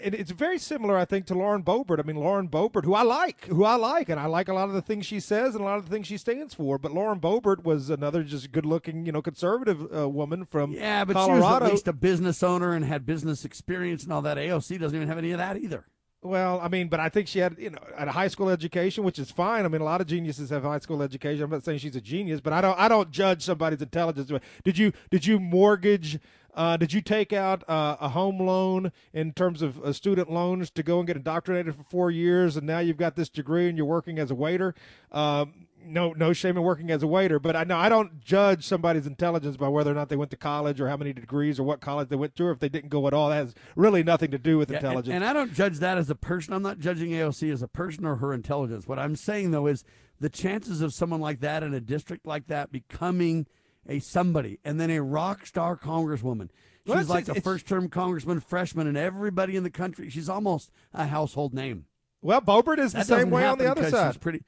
And 0.02 0.12
it's 0.12 0.32
very 0.32 0.58
similar, 0.58 0.96
I 0.98 1.04
think, 1.04 1.26
to 1.26 1.34
Lauren 1.34 1.62
Boebert. 1.62 2.00
I 2.00 2.02
mean, 2.02 2.16
Lauren 2.16 2.48
Boebert, 2.48 2.84
who 2.84 2.94
I 2.94 3.02
like, 3.02 3.44
who 3.44 3.62
I 3.62 3.76
like, 3.76 4.08
and 4.08 4.18
I 4.18 4.26
like 4.26 4.48
a 4.48 4.52
lot 4.52 4.68
of 4.68 4.74
the 4.74 4.82
things 4.82 5.06
she 5.06 5.20
says 5.20 5.54
and 5.54 5.62
a 5.62 5.64
lot 5.64 5.78
of 5.78 5.84
the 5.84 5.90
things 5.92 6.08
she 6.08 6.16
stands 6.16 6.52
for. 6.52 6.78
But 6.78 6.90
Lauren 6.90 7.20
Boebert 7.20 7.62
was 7.62 7.90
another 7.90 8.24
just 8.24 8.50
good-looking, 8.50 9.06
you 9.06 9.12
know, 9.12 9.22
conservative 9.22 9.86
uh, 9.96 10.08
woman 10.08 10.44
from 10.46 10.72
Yeah, 10.72 11.04
but 11.04 11.12
Colorado. 11.14 11.36
she 11.36 11.44
was 11.44 11.62
at 11.62 11.70
least 11.70 11.86
a 11.88 11.92
business 11.92 12.42
owner 12.42 12.72
and 12.74 12.84
had 12.84 13.06
business 13.06 13.44
experience 13.44 14.02
and 14.02 14.12
all 14.12 14.22
that. 14.22 14.36
AOC 14.36 14.80
doesn't 14.80 14.96
even 14.96 15.06
have 15.06 15.18
any 15.18 15.30
of 15.30 15.38
that 15.38 15.56
either. 15.58 15.86
Well, 16.24 16.58
I 16.62 16.68
mean, 16.68 16.88
but 16.88 17.00
I 17.00 17.10
think 17.10 17.28
she 17.28 17.38
had, 17.38 17.56
you 17.58 17.68
know, 17.68 17.78
a 17.98 18.10
high 18.10 18.28
school 18.28 18.48
education, 18.48 19.04
which 19.04 19.18
is 19.18 19.30
fine. 19.30 19.66
I 19.66 19.68
mean, 19.68 19.82
a 19.82 19.84
lot 19.84 20.00
of 20.00 20.06
geniuses 20.06 20.48
have 20.48 20.62
high 20.62 20.78
school 20.78 21.02
education. 21.02 21.44
I'm 21.44 21.50
not 21.50 21.64
saying 21.64 21.80
she's 21.80 21.96
a 21.96 22.00
genius, 22.00 22.40
but 22.40 22.54
I 22.54 22.62
don't, 22.62 22.78
I 22.78 22.88
don't 22.88 23.10
judge 23.10 23.42
somebody's 23.42 23.82
intelligence. 23.82 24.32
Did 24.64 24.78
you, 24.78 24.94
did 25.10 25.26
you 25.26 25.38
mortgage? 25.38 26.18
Uh, 26.54 26.78
did 26.78 26.94
you 26.94 27.02
take 27.02 27.34
out 27.34 27.62
uh, 27.68 27.98
a 28.00 28.08
home 28.08 28.38
loan 28.38 28.90
in 29.12 29.34
terms 29.34 29.60
of 29.60 29.78
uh, 29.82 29.92
student 29.92 30.32
loans 30.32 30.70
to 30.70 30.82
go 30.82 30.98
and 30.98 31.06
get 31.06 31.16
indoctrinated 31.16 31.74
for 31.74 31.82
four 31.82 32.10
years, 32.10 32.56
and 32.56 32.66
now 32.66 32.78
you've 32.78 32.96
got 32.96 33.16
this 33.16 33.28
degree 33.28 33.68
and 33.68 33.76
you're 33.76 33.86
working 33.86 34.18
as 34.18 34.30
a 34.30 34.34
waiter? 34.34 34.74
Um, 35.12 35.63
no, 35.86 36.12
no 36.12 36.32
shame 36.32 36.56
in 36.56 36.62
working 36.62 36.90
as 36.90 37.02
a 37.02 37.06
waiter, 37.06 37.38
but 37.38 37.56
I 37.56 37.64
know 37.64 37.76
I 37.76 37.88
don't 37.88 38.20
judge 38.20 38.64
somebody's 38.64 39.06
intelligence 39.06 39.56
by 39.56 39.68
whether 39.68 39.90
or 39.90 39.94
not 39.94 40.08
they 40.08 40.16
went 40.16 40.30
to 40.32 40.36
college 40.36 40.80
or 40.80 40.88
how 40.88 40.96
many 40.96 41.12
degrees 41.12 41.58
or 41.58 41.64
what 41.64 41.80
college 41.80 42.08
they 42.08 42.16
went 42.16 42.34
to, 42.36 42.46
or 42.46 42.50
if 42.50 42.60
they 42.60 42.68
didn't 42.68 42.90
go 42.90 43.06
at 43.06 43.14
all. 43.14 43.28
That 43.28 43.36
has 43.36 43.54
really 43.76 44.02
nothing 44.02 44.30
to 44.30 44.38
do 44.38 44.58
with 44.58 44.70
Yeah, 44.70 44.78
intelligence. 44.78 45.14
And, 45.14 45.24
I 45.24 45.32
don't 45.32 45.54
judge 45.54 45.78
that 45.78 45.98
as 45.98 46.10
a 46.10 46.14
person. 46.14 46.54
I'm 46.54 46.62
not 46.62 46.78
judging 46.78 47.10
AOC 47.10 47.52
as 47.52 47.62
a 47.62 47.68
person 47.68 48.04
or 48.04 48.16
her 48.16 48.32
intelligence. 48.32 48.86
What 48.86 48.98
I'm 48.98 49.16
saying 49.16 49.50
though 49.50 49.66
is 49.66 49.84
the 50.20 50.28
chances 50.28 50.80
of 50.80 50.92
someone 50.92 51.20
like 51.20 51.40
that 51.40 51.62
in 51.62 51.74
a 51.74 51.80
district 51.80 52.26
like 52.26 52.46
that 52.48 52.70
becoming 52.72 53.46
a 53.86 53.98
somebody 53.98 54.58
and 54.64 54.80
then 54.80 54.90
a 54.90 55.02
rock 55.02 55.46
star 55.46 55.76
congresswoman. 55.76 56.48
She's 56.86 56.94
Well, 56.94 57.04
like 57.06 57.28
a 57.28 57.40
first 57.40 57.66
term 57.66 57.88
congressman 57.88 58.40
freshman 58.40 58.86
and 58.86 58.96
everybody 58.96 59.56
in 59.56 59.62
the 59.62 59.70
country. 59.70 60.10
She's 60.10 60.28
almost 60.28 60.70
a 60.92 61.06
household 61.06 61.54
name. 61.54 61.86
Well, 62.20 62.40
Boebert 62.40 62.78
is 62.78 62.92
the 62.92 63.04
same 63.04 63.30
way 63.30 63.44
on 63.44 63.58
the 63.58 63.70
other 63.70 63.90
side. 63.90 64.14
She's 64.14 64.18
pretty 64.18 64.42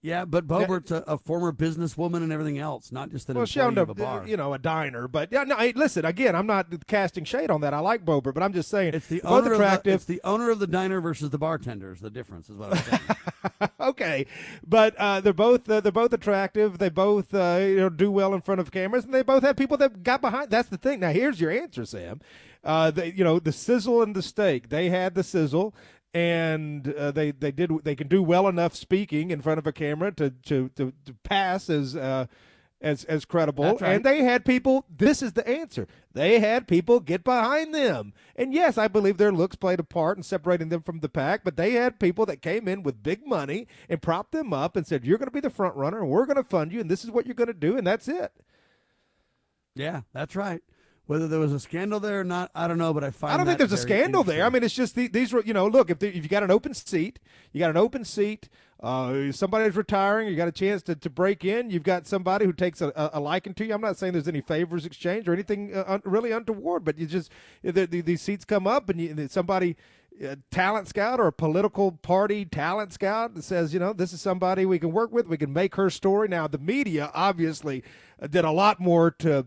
yeah, 0.00 0.24
but 0.24 0.46
Boebert's 0.46 0.90
a, 0.92 1.02
a 1.08 1.18
former 1.18 1.52
businesswoman 1.52 2.18
and 2.18 2.32
everything 2.32 2.58
else, 2.58 2.92
not 2.92 3.10
just 3.10 3.28
an 3.28 3.36
well, 3.36 3.46
she 3.46 3.58
employee 3.58 3.66
owned 3.68 3.78
of 3.78 3.88
a 3.88 3.92
a, 3.92 3.94
bar. 3.94 4.26
you 4.28 4.36
know 4.36 4.54
a 4.54 4.58
diner, 4.58 5.08
but 5.08 5.32
yeah, 5.32 5.42
no. 5.42 5.56
Hey, 5.56 5.72
listen, 5.74 6.04
again, 6.04 6.36
I'm 6.36 6.46
not 6.46 6.86
casting 6.86 7.24
shade 7.24 7.50
on 7.50 7.62
that. 7.62 7.74
I 7.74 7.80
like 7.80 8.04
Boebert, 8.04 8.34
but 8.34 8.42
I'm 8.42 8.52
just 8.52 8.70
saying 8.70 8.94
It's 8.94 9.08
the 9.08 9.20
both 9.22 9.32
owner 9.44 9.52
of 9.52 9.58
the, 9.58 9.64
attractive. 9.64 9.94
it's 9.94 10.04
the 10.04 10.20
owner 10.22 10.50
of 10.50 10.60
the 10.60 10.68
diner 10.68 11.00
versus 11.00 11.30
the 11.30 11.38
bartender 11.38 11.92
is 11.92 12.00
the 12.00 12.10
difference, 12.10 12.48
is 12.48 12.56
what 12.56 12.74
I'm 12.74 12.84
saying. 12.84 13.70
okay, 13.80 14.26
but 14.66 14.94
uh, 14.96 15.20
they're 15.20 15.32
both 15.32 15.68
uh, 15.68 15.80
they're 15.80 15.90
both 15.90 16.12
attractive. 16.12 16.78
They 16.78 16.90
both 16.90 17.34
uh, 17.34 17.58
you 17.60 17.76
know 17.76 17.88
do 17.88 18.12
well 18.12 18.34
in 18.34 18.40
front 18.40 18.60
of 18.60 18.70
cameras, 18.70 19.04
and 19.04 19.12
they 19.12 19.22
both 19.22 19.42
have 19.42 19.56
people 19.56 19.76
that 19.78 20.04
got 20.04 20.20
behind. 20.20 20.50
That's 20.50 20.68
the 20.68 20.78
thing. 20.78 21.00
Now 21.00 21.10
here's 21.10 21.40
your 21.40 21.50
answer, 21.50 21.84
Sam. 21.84 22.20
Uh, 22.62 22.90
they, 22.90 23.12
you 23.12 23.24
know 23.24 23.38
the 23.38 23.52
sizzle 23.52 24.02
and 24.02 24.14
the 24.14 24.22
steak. 24.22 24.68
They 24.68 24.90
had 24.90 25.14
the 25.14 25.22
sizzle, 25.24 25.74
and 26.14 26.92
uh, 26.92 27.10
they 27.10 27.30
they 27.30 27.52
did 27.52 27.70
they 27.84 27.94
can 27.94 28.08
do 28.08 28.22
well 28.22 28.48
enough 28.48 28.74
speaking 28.74 29.30
in 29.30 29.40
front 29.40 29.58
of 29.58 29.66
a 29.66 29.72
camera 29.72 30.12
to 30.12 30.30
to 30.30 30.68
to, 30.76 30.92
to 31.04 31.14
pass 31.24 31.70
as. 31.70 31.96
Uh, 31.96 32.26
as 32.80 33.04
as 33.04 33.24
credible, 33.24 33.76
right. 33.78 33.82
and 33.82 34.04
they 34.04 34.22
had 34.22 34.44
people. 34.44 34.84
This 34.88 35.20
is 35.20 35.32
the 35.32 35.46
answer. 35.48 35.88
They 36.12 36.38
had 36.38 36.68
people 36.68 37.00
get 37.00 37.24
behind 37.24 37.74
them, 37.74 38.12
and 38.36 38.54
yes, 38.54 38.78
I 38.78 38.86
believe 38.86 39.16
their 39.16 39.32
looks 39.32 39.56
played 39.56 39.80
a 39.80 39.84
part 39.84 40.16
in 40.16 40.22
separating 40.22 40.68
them 40.68 40.82
from 40.82 41.00
the 41.00 41.08
pack. 41.08 41.42
But 41.42 41.56
they 41.56 41.72
had 41.72 41.98
people 41.98 42.24
that 42.26 42.42
came 42.42 42.68
in 42.68 42.82
with 42.82 43.02
big 43.02 43.26
money 43.26 43.66
and 43.88 44.00
propped 44.00 44.32
them 44.32 44.52
up 44.52 44.76
and 44.76 44.86
said, 44.86 45.04
"You're 45.04 45.18
going 45.18 45.26
to 45.26 45.32
be 45.32 45.40
the 45.40 45.50
front 45.50 45.74
runner, 45.74 45.98
and 46.00 46.08
we're 46.08 46.26
going 46.26 46.36
to 46.36 46.44
fund 46.44 46.72
you, 46.72 46.80
and 46.80 46.90
this 46.90 47.04
is 47.04 47.10
what 47.10 47.26
you're 47.26 47.34
going 47.34 47.48
to 47.48 47.52
do, 47.52 47.76
and 47.76 47.86
that's 47.86 48.06
it." 48.06 48.32
Yeah, 49.74 50.02
that's 50.12 50.36
right. 50.36 50.62
Whether 51.08 51.26
there 51.26 51.40
was 51.40 51.54
a 51.54 51.58
scandal 51.58 52.00
there 52.00 52.20
or 52.20 52.24
not, 52.24 52.50
I 52.54 52.68
don't 52.68 52.76
know, 52.76 52.92
but 52.92 53.02
I 53.02 53.10
find 53.10 53.32
I 53.32 53.38
don't 53.38 53.46
think 53.46 53.56
there's 53.56 53.72
a 53.72 53.78
scandal 53.78 54.22
there. 54.22 54.44
I 54.44 54.50
mean, 54.50 54.62
it's 54.62 54.74
just 54.74 54.94
the, 54.94 55.08
these 55.08 55.32
were, 55.32 55.42
you 55.42 55.54
know, 55.54 55.66
look, 55.66 55.88
if, 55.88 56.00
the, 56.00 56.08
if 56.08 56.22
you 56.22 56.28
got 56.28 56.42
an 56.42 56.50
open 56.50 56.74
seat, 56.74 57.18
you 57.50 57.58
got 57.58 57.70
an 57.70 57.78
open 57.78 58.04
seat, 58.04 58.50
uh, 58.82 59.32
somebody's 59.32 59.74
retiring, 59.74 60.28
you 60.28 60.36
got 60.36 60.48
a 60.48 60.52
chance 60.52 60.82
to, 60.82 60.94
to 60.94 61.08
break 61.08 61.46
in, 61.46 61.70
you've 61.70 61.82
got 61.82 62.06
somebody 62.06 62.44
who 62.44 62.52
takes 62.52 62.82
a, 62.82 62.88
a, 62.94 63.10
a 63.14 63.20
liking 63.20 63.54
to 63.54 63.64
you. 63.64 63.72
I'm 63.72 63.80
not 63.80 63.96
saying 63.96 64.12
there's 64.12 64.28
any 64.28 64.42
favors 64.42 64.84
exchanged 64.84 65.30
or 65.30 65.32
anything 65.32 65.74
uh, 65.74 65.84
un, 65.86 66.02
really 66.04 66.30
untoward, 66.30 66.84
but 66.84 66.98
you 66.98 67.06
just, 67.06 67.32
the, 67.62 67.86
the, 67.86 68.02
these 68.02 68.20
seats 68.20 68.44
come 68.44 68.66
up 68.66 68.90
and, 68.90 69.00
you, 69.00 69.08
and 69.08 69.30
somebody, 69.30 69.76
a 70.20 70.36
talent 70.50 70.88
scout 70.88 71.20
or 71.20 71.28
a 71.28 71.32
political 71.32 71.92
party 71.92 72.44
talent 72.44 72.92
scout 72.92 73.34
that 73.34 73.44
says, 73.44 73.72
you 73.72 73.80
know, 73.80 73.94
this 73.94 74.12
is 74.12 74.20
somebody 74.20 74.66
we 74.66 74.78
can 74.78 74.92
work 74.92 75.10
with, 75.10 75.26
we 75.26 75.38
can 75.38 75.54
make 75.54 75.76
her 75.76 75.88
story. 75.88 76.28
Now, 76.28 76.46
the 76.46 76.58
media 76.58 77.10
obviously 77.14 77.82
uh, 78.20 78.26
did 78.26 78.44
a 78.44 78.50
lot 78.50 78.78
more 78.78 79.10
to 79.12 79.46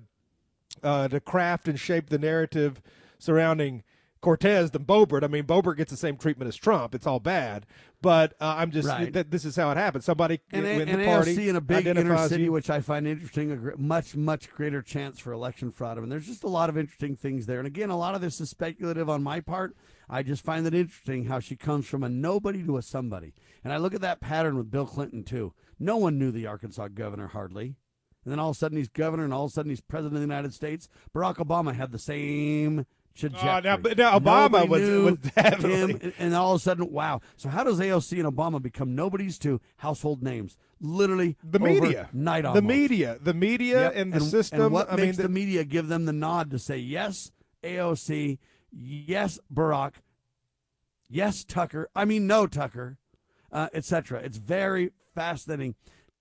uh, 0.84 1.08
to 1.08 1.20
craft 1.20 1.68
and 1.68 1.80
shape 1.80 2.10
the 2.10 2.20
narrative 2.20 2.82
surrounding 3.20 3.84
Cortez 4.22 4.70
than 4.70 4.86
Boebert. 4.86 5.24
I 5.24 5.28
mean, 5.28 5.46
Boebert 5.46 5.78
gets 5.78 5.90
the 5.90 5.98
same 5.98 6.16
treatment 6.16 6.48
as 6.48 6.56
Trump. 6.56 6.94
It's 6.94 7.08
all 7.08 7.20
bad. 7.20 7.66
But 8.02 8.34
uh, 8.40 8.56
I'm 8.58 8.72
just 8.72 8.88
Right. 8.88 9.12
that 9.14 9.32
this 9.32 9.46
is 9.46 9.56
how 9.56 9.72
it 9.72 9.78
happens. 9.78 10.06
Somebody 10.06 10.42
and, 10.52 10.66
in 10.66 10.88
and 10.88 11.02
the 11.02 11.06
party 11.06 11.36
AOC 11.36 11.50
in 11.50 11.56
a 11.56 11.62
big 11.62 11.88
inner 11.88 12.28
city, 12.28 12.44
you. 12.46 12.52
which 12.52 12.70
I 12.70 12.82
find 12.82 13.08
interesting, 13.08 13.52
a 13.52 13.78
much 13.78 14.16
much 14.16 14.50
greater 14.52 14.82
chance 14.82 15.20
for 15.20 15.32
election 15.34 15.72
fraud. 15.72 15.98
I 15.98 16.02
mean, 16.02 16.10
there's 16.10 16.28
just 16.28 16.44
a 16.44 16.48
lot 16.50 16.70
of 16.70 16.78
interesting 16.78 17.16
things 17.16 17.46
there. 17.46 17.60
And 17.60 17.68
again, 17.68 17.90
a 17.90 17.98
lot 17.98 18.16
of 18.16 18.22
this 18.22 18.40
is 18.40 18.50
speculative 18.50 19.10
on 19.10 19.22
my 19.24 19.40
part. 19.40 19.76
I 20.10 20.24
just 20.24 20.44
find 20.44 20.66
it 20.66 20.74
interesting 20.74 21.26
how 21.26 21.40
she 21.40 21.56
comes 21.56 21.88
from 21.88 22.04
a 22.04 22.10
nobody 22.10 22.64
to 22.64 22.78
a 22.78 22.82
somebody. 22.82 23.34
And 23.64 23.72
I 23.72 23.78
look 23.78 23.94
at 23.94 24.02
that 24.02 24.20
pattern 24.20 24.58
with 24.58 24.72
Bill 24.72 24.86
Clinton 24.86 25.24
too. 25.24 25.54
No 25.80 25.98
one 25.98 26.20
knew 26.20 26.32
the 26.32 26.48
Arkansas 26.48 26.90
governor 26.90 27.28
hardly. 27.28 27.76
And 28.24 28.32
then 28.32 28.40
all 28.40 28.50
of 28.52 28.56
a 28.56 28.60
sudden 28.60 28.78
he's 28.78 28.88
governor, 28.90 29.24
and 29.24 29.34
all 29.34 29.46
of 29.46 29.52
a 29.52 29.54
sudden 29.54 29.70
he's 29.72 29.82
president 29.82 30.16
of 30.16 30.20
the 30.22 30.34
United 30.34 30.54
States. 30.54 30.88
Barack 31.16 31.36
Obama 31.38 31.74
had 31.74 31.92
the 31.92 31.98
same 32.00 32.86
trajectory. 33.16 33.50
Oh, 33.50 33.60
now- 33.60 33.94
now 33.98 34.20
Obama 34.20 34.68
was- 34.68 34.82
was 34.82 35.18
definitely- 35.36 35.94
him, 36.10 36.14
and- 36.20 36.34
all 36.36 36.54
of 36.54 36.62
a 36.62 36.64
sudden, 36.64 36.92
wow. 36.92 37.22
So 37.36 37.50
how 37.50 37.64
does 37.64 37.80
AOC 37.80 38.20
and 38.24 38.32
Obama 38.38 38.62
become 38.62 38.94
nobodies 38.96 39.38
to 39.40 39.60
household 39.78 40.22
names? 40.24 40.56
Literally, 40.80 41.36
The 41.44 41.60
media, 41.60 42.10
night 42.14 42.42
the 42.54 42.62
media, 42.62 43.18
the 43.22 43.34
media, 43.34 43.82
Yep. 43.84 43.94
and 43.96 44.14
the 44.14 44.18
and, 44.18 44.26
system. 44.26 44.62
And 44.62 44.74
what 44.74 44.92
I 44.92 44.96
mean, 44.96 45.06
makes 45.08 45.18
the, 45.18 45.24
the 45.24 45.30
media 45.30 45.64
give 45.64 45.88
them 45.88 46.06
the 46.06 46.14
nod 46.14 46.50
to 46.52 46.60
say 46.60 46.78
yes, 46.78 47.32
AOC, 47.64 48.38
yes, 48.72 49.40
Barack, 49.54 49.94
yes, 51.10 51.44
Tucker. 51.44 51.90
I 51.96 52.06
mean, 52.06 52.28
no, 52.28 52.48
Tucker, 52.48 52.98
uh, 53.52 53.68
etc. 53.74 54.20
It's 54.22 54.38
very 54.38 54.92
fascinating 55.14 55.76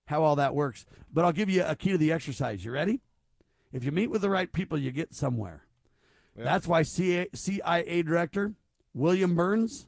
how 0.05 0.23
all 0.23 0.35
that 0.35 0.55
works. 0.55 0.85
But 1.11 1.25
I'll 1.25 1.31
give 1.31 1.49
you 1.49 1.63
a 1.63 1.75
key 1.75 1.91
to 1.91 1.97
the 1.97 2.11
exercise. 2.11 2.63
You 2.65 2.71
ready? 2.71 3.01
If 3.71 3.83
you 3.83 3.91
meet 3.91 4.09
with 4.09 4.21
the 4.21 4.29
right 4.29 4.51
people, 4.51 4.77
you 4.77 4.91
get 4.91 5.13
somewhere. 5.13 5.63
That's 6.35 6.67
why 6.67 6.83
CIA, 6.83 7.27
CIA 7.33 8.01
Director 8.03 8.53
William 8.93 9.35
Burns 9.35 9.87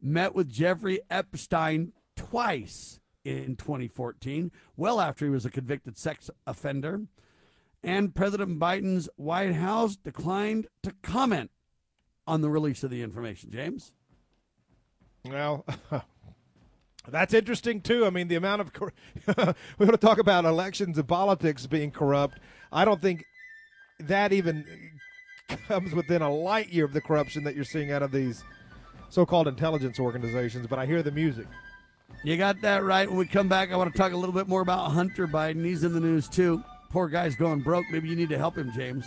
met 0.00 0.34
with 0.34 0.48
Jeffrey 0.48 1.00
Epstein 1.10 1.92
twice 2.16 3.00
in 3.24 3.56
2014, 3.56 4.50
well 4.76 5.00
after 5.00 5.24
he 5.24 5.30
was 5.30 5.44
a 5.44 5.50
convicted 5.50 5.96
sex 5.96 6.30
offender. 6.46 7.02
And 7.82 8.14
President 8.14 8.58
Biden's 8.58 9.08
White 9.16 9.54
House 9.54 9.96
declined 9.96 10.66
to 10.82 10.94
comment 11.02 11.50
on 12.26 12.40
the 12.40 12.50
release 12.50 12.84
of 12.84 12.90
the 12.90 13.02
information. 13.02 13.50
James? 13.50 13.92
Well, 15.24 15.64
that's 17.08 17.34
interesting 17.34 17.80
too. 17.80 18.04
I 18.06 18.10
mean, 18.10 18.28
the 18.28 18.36
amount 18.36 18.60
of 18.60 18.72
cor- 18.72 18.92
we 19.26 19.34
want 19.86 19.92
to 19.92 19.96
talk 19.96 20.18
about 20.18 20.44
elections 20.44 20.98
and 20.98 21.08
politics 21.08 21.66
being 21.66 21.90
corrupt. 21.90 22.38
I 22.72 22.84
don't 22.84 23.00
think 23.00 23.24
that 24.00 24.32
even 24.32 24.64
comes 25.66 25.94
within 25.94 26.22
a 26.22 26.32
light 26.32 26.68
year 26.68 26.84
of 26.84 26.92
the 26.92 27.00
corruption 27.00 27.44
that 27.44 27.54
you're 27.54 27.64
seeing 27.64 27.90
out 27.90 28.02
of 28.02 28.12
these 28.12 28.44
so-called 29.08 29.48
intelligence 29.48 29.98
organizations. 29.98 30.66
But 30.66 30.78
I 30.78 30.86
hear 30.86 31.02
the 31.02 31.10
music. 31.10 31.46
You 32.22 32.36
got 32.36 32.60
that 32.62 32.84
right. 32.84 33.08
When 33.08 33.18
we 33.18 33.26
come 33.26 33.48
back, 33.48 33.72
I 33.72 33.76
want 33.76 33.92
to 33.92 33.98
talk 33.98 34.12
a 34.12 34.16
little 34.16 34.34
bit 34.34 34.46
more 34.46 34.60
about 34.60 34.90
Hunter 34.90 35.26
Biden. 35.26 35.64
He's 35.64 35.84
in 35.84 35.92
the 35.92 36.00
news 36.00 36.28
too. 36.28 36.62
Poor 36.90 37.08
guy's 37.08 37.36
going 37.36 37.60
broke. 37.60 37.86
Maybe 37.90 38.08
you 38.08 38.16
need 38.16 38.28
to 38.30 38.38
help 38.38 38.58
him, 38.58 38.72
James. 38.72 39.06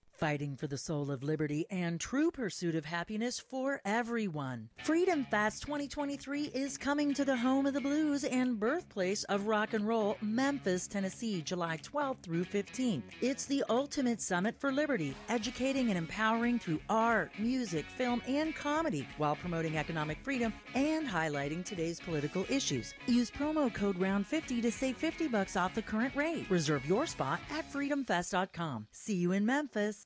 Fighting 0.21 0.55
for 0.55 0.67
the 0.67 0.77
soul 0.77 1.09
of 1.09 1.23
liberty 1.23 1.65
and 1.71 1.99
true 1.99 2.29
pursuit 2.29 2.75
of 2.75 2.85
happiness 2.85 3.39
for 3.39 3.81
everyone. 3.83 4.69
Freedom 4.83 5.25
Fest 5.31 5.63
2023 5.63 6.51
is 6.53 6.77
coming 6.77 7.11
to 7.15 7.25
the 7.25 7.35
home 7.35 7.65
of 7.65 7.73
the 7.73 7.81
blues 7.81 8.23
and 8.23 8.59
birthplace 8.59 9.23
of 9.23 9.47
rock 9.47 9.73
and 9.73 9.87
roll, 9.87 10.17
Memphis, 10.21 10.85
Tennessee, 10.85 11.41
July 11.41 11.77
12th 11.77 12.21
through 12.21 12.45
15th. 12.45 13.01
It's 13.19 13.45
the 13.45 13.63
ultimate 13.67 14.21
summit 14.21 14.53
for 14.59 14.71
liberty, 14.71 15.15
educating 15.27 15.89
and 15.89 15.97
empowering 15.97 16.59
through 16.59 16.81
art, 16.87 17.31
music, 17.39 17.87
film, 17.97 18.21
and 18.27 18.55
comedy 18.55 19.07
while 19.17 19.35
promoting 19.35 19.75
economic 19.75 20.19
freedom 20.23 20.53
and 20.75 21.07
highlighting 21.07 21.65
today's 21.65 21.99
political 21.99 22.45
issues. 22.47 22.93
Use 23.07 23.31
promo 23.31 23.73
code 23.73 23.97
ROUND50 23.97 24.61
to 24.61 24.71
save 24.71 24.97
50 24.97 25.29
bucks 25.29 25.57
off 25.57 25.73
the 25.73 25.81
current 25.81 26.15
rate. 26.15 26.45
Reserve 26.51 26.85
your 26.85 27.07
spot 27.07 27.39
at 27.49 27.67
freedomfest.com. 27.73 28.85
See 28.91 29.15
you 29.15 29.31
in 29.31 29.47
Memphis. 29.47 30.05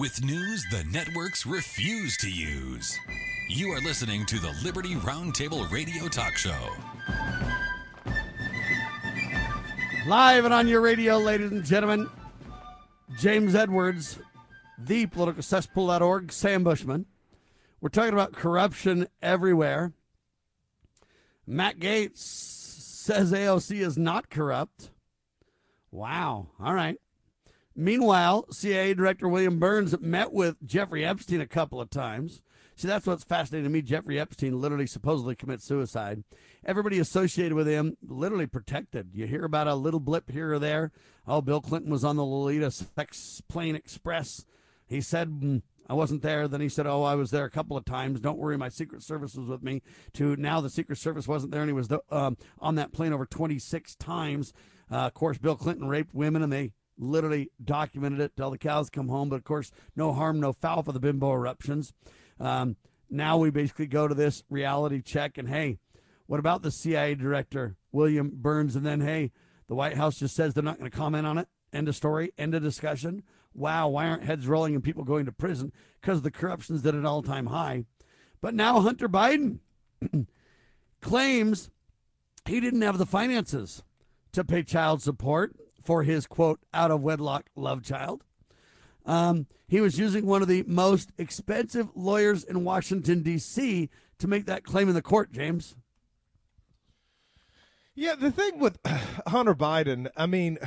With 0.00 0.24
news 0.24 0.64
the 0.70 0.82
networks 0.84 1.44
refuse 1.44 2.16
to 2.16 2.30
use. 2.30 2.98
You 3.50 3.68
are 3.72 3.80
listening 3.80 4.24
to 4.26 4.38
the 4.38 4.56
Liberty 4.64 4.94
Roundtable 4.94 5.70
Radio 5.70 6.08
Talk 6.08 6.38
Show. 6.38 6.70
Live 10.06 10.46
and 10.46 10.54
on 10.54 10.68
your 10.68 10.80
radio, 10.80 11.18
ladies 11.18 11.50
and 11.50 11.62
gentlemen, 11.62 12.08
James 13.18 13.54
Edwards, 13.54 14.18
thepoliticalcesspool.org, 14.82 16.32
Sam 16.32 16.64
Bushman. 16.64 17.04
We're 17.82 17.90
talking 17.90 18.14
about 18.14 18.32
corruption 18.32 19.06
everywhere. 19.20 19.92
Matt 21.46 21.78
Gaetz 21.78 22.16
says 22.16 23.32
AOC 23.32 23.80
is 23.80 23.98
not 23.98 24.30
corrupt. 24.30 24.92
Wow. 25.90 26.46
All 26.58 26.72
right. 26.72 26.96
Meanwhile, 27.76 28.46
CIA 28.50 28.94
Director 28.94 29.28
William 29.28 29.58
Burns 29.58 29.98
met 30.00 30.32
with 30.32 30.56
Jeffrey 30.64 31.04
Epstein 31.04 31.40
a 31.40 31.46
couple 31.46 31.80
of 31.80 31.90
times. 31.90 32.42
See, 32.76 32.88
that's 32.88 33.06
what's 33.06 33.24
fascinating 33.24 33.64
to 33.64 33.70
me. 33.70 33.82
Jeffrey 33.82 34.18
Epstein 34.18 34.60
literally 34.60 34.86
supposedly 34.86 35.34
commits 35.34 35.64
suicide. 35.64 36.24
Everybody 36.64 36.98
associated 36.98 37.52
with 37.52 37.66
him 37.66 37.96
literally 38.02 38.46
protected. 38.46 39.10
You 39.14 39.26
hear 39.26 39.44
about 39.44 39.68
a 39.68 39.74
little 39.74 40.00
blip 40.00 40.30
here 40.30 40.54
or 40.54 40.58
there. 40.58 40.90
Oh, 41.26 41.42
Bill 41.42 41.60
Clinton 41.60 41.90
was 41.90 42.04
on 42.04 42.16
the 42.16 42.24
Lolita 42.24 42.70
Sex 42.70 43.42
Plane 43.48 43.76
Express. 43.76 44.46
He 44.86 45.00
said, 45.00 45.28
"Mm, 45.28 45.62
I 45.90 45.94
wasn't 45.94 46.22
there. 46.22 46.46
Then 46.46 46.60
he 46.60 46.68
said, 46.68 46.86
Oh, 46.86 47.02
I 47.02 47.16
was 47.16 47.32
there 47.32 47.44
a 47.44 47.50
couple 47.50 47.76
of 47.76 47.84
times. 47.84 48.20
Don't 48.20 48.38
worry, 48.38 48.56
my 48.56 48.68
Secret 48.68 49.02
Service 49.02 49.34
was 49.34 49.48
with 49.48 49.62
me. 49.62 49.82
To 50.14 50.36
now, 50.36 50.60
the 50.60 50.70
Secret 50.70 50.98
Service 50.98 51.26
wasn't 51.26 51.50
there, 51.50 51.62
and 51.62 51.68
he 51.68 51.74
was 51.74 51.88
um, 52.10 52.36
on 52.60 52.76
that 52.76 52.92
plane 52.92 53.12
over 53.12 53.26
26 53.26 53.96
times. 53.96 54.52
Uh, 54.88 54.98
of 54.98 55.14
course, 55.14 55.38
Bill 55.38 55.56
Clinton 55.56 55.88
raped 55.88 56.14
women, 56.14 56.42
and 56.42 56.52
they 56.52 56.72
literally 57.00 57.50
documented 57.64 58.20
it 58.20 58.36
till 58.36 58.50
the 58.50 58.58
cows 58.58 58.90
come 58.90 59.08
home. 59.08 59.28
But 59.28 59.36
of 59.36 59.44
course, 59.44 59.72
no 59.96 60.12
harm, 60.12 60.38
no 60.38 60.52
foul 60.52 60.82
for 60.82 60.92
the 60.92 61.00
bimbo 61.00 61.32
eruptions. 61.32 61.92
Um, 62.38 62.76
now 63.08 63.38
we 63.38 63.50
basically 63.50 63.86
go 63.86 64.06
to 64.06 64.14
this 64.14 64.44
reality 64.48 65.02
check, 65.02 65.36
and 65.36 65.48
hey, 65.48 65.78
what 66.26 66.38
about 66.38 66.62
the 66.62 66.70
CIA 66.70 67.16
director 67.16 67.76
William 67.90 68.30
Burns? 68.32 68.76
And 68.76 68.86
then 68.86 69.00
hey, 69.00 69.32
the 69.66 69.74
White 69.74 69.96
House 69.96 70.18
just 70.18 70.36
says 70.36 70.54
they're 70.54 70.62
not 70.62 70.78
going 70.78 70.90
to 70.90 70.96
comment 70.96 71.26
on 71.26 71.38
it. 71.38 71.48
End 71.72 71.88
of 71.88 71.96
story. 71.96 72.32
End 72.38 72.54
of 72.54 72.62
discussion. 72.62 73.22
Wow, 73.52 73.88
why 73.88 74.06
aren't 74.06 74.24
heads 74.24 74.46
rolling 74.46 74.74
and 74.74 74.84
people 74.84 75.02
going 75.02 75.26
to 75.26 75.32
prison? 75.32 75.72
Because 76.00 76.22
the 76.22 76.30
corruption's 76.30 76.86
at 76.86 76.94
an 76.94 77.04
all-time 77.04 77.46
high. 77.46 77.84
But 78.40 78.54
now 78.54 78.80
Hunter 78.80 79.08
Biden 79.08 79.58
claims 81.00 81.70
he 82.46 82.60
didn't 82.60 82.82
have 82.82 82.98
the 82.98 83.06
finances 83.06 83.82
to 84.32 84.44
pay 84.44 84.62
child 84.62 85.02
support 85.02 85.54
for 85.82 86.02
his 86.02 86.26
quote 86.26 86.60
out 86.72 86.90
of 86.90 87.02
wedlock 87.02 87.46
love 87.56 87.82
child. 87.82 88.24
Um, 89.06 89.46
he 89.66 89.80
was 89.80 89.98
using 89.98 90.26
one 90.26 90.42
of 90.42 90.48
the 90.48 90.64
most 90.66 91.10
expensive 91.16 91.88
lawyers 91.94 92.44
in 92.44 92.64
Washington, 92.64 93.22
D.C. 93.22 93.88
to 94.18 94.28
make 94.28 94.46
that 94.46 94.64
claim 94.64 94.88
in 94.88 94.94
the 94.94 95.02
court, 95.02 95.32
James. 95.32 95.74
Yeah, 97.94 98.14
the 98.14 98.30
thing 98.30 98.58
with 98.58 98.78
Hunter 99.26 99.54
Biden, 99.54 100.08
I 100.16 100.26
mean, 100.26 100.58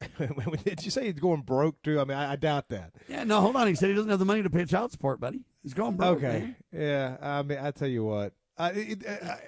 did 0.64 0.84
you 0.84 0.90
say 0.90 1.06
he's 1.06 1.14
going 1.14 1.42
broke 1.42 1.82
too? 1.82 2.00
I 2.00 2.04
mean, 2.04 2.16
I, 2.16 2.32
I, 2.32 2.36
doubt 2.36 2.68
that. 2.68 2.92
Yeah, 3.08 3.24
no, 3.24 3.40
hold 3.40 3.56
on. 3.56 3.66
He 3.66 3.74
said 3.74 3.88
he 3.88 3.94
doesn't 3.94 4.10
have 4.10 4.18
the 4.18 4.24
money 4.24 4.42
to 4.42 4.50
pay 4.50 4.64
child 4.64 4.92
support, 4.92 5.20
buddy. 5.20 5.40
He's 5.62 5.74
going 5.74 5.96
broke. 5.96 6.18
Okay. 6.18 6.40
Man. 6.40 6.56
Yeah, 6.72 7.16
I 7.20 7.42
mean, 7.42 7.58
I 7.58 7.70
tell 7.70 7.88
you 7.88 8.04
what, 8.04 8.32
I, 8.56 8.70
it, 8.70 9.06
I, 9.06 9.38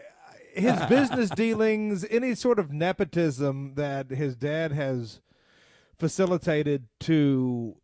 his 0.55 0.81
business 0.89 1.31
dealings, 1.31 2.05
any 2.11 2.35
sort 2.35 2.59
of 2.59 2.73
nepotism 2.73 3.75
that 3.75 4.11
his 4.11 4.37
dad 4.37 4.73
has 4.73 5.21
facilitated 5.99 6.87
to 7.01 7.77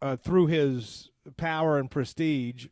uh, 0.00 0.16
through 0.16 0.46
his 0.46 1.10
power 1.36 1.78
and 1.78 1.90
prestige 1.90 2.66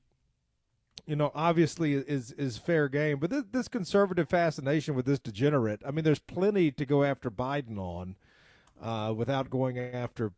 you 1.06 1.14
know, 1.14 1.30
obviously 1.34 1.94
is 1.94 2.32
is 2.32 2.58
fair 2.58 2.88
game. 2.88 3.18
But 3.18 3.30
this, 3.30 3.44
this 3.50 3.68
conservative 3.68 4.28
fascination 4.28 4.94
with 4.94 5.06
this 5.06 5.20
degenerate, 5.20 5.80
I 5.86 5.92
mean, 5.92 6.04
there's 6.04 6.18
plenty 6.18 6.72
to 6.72 6.84
go 6.84 7.04
after 7.04 7.30
Biden 7.30 7.78
on 7.78 8.16
uh, 8.82 9.14
without 9.16 9.48
going 9.48 9.78
after 9.78 10.32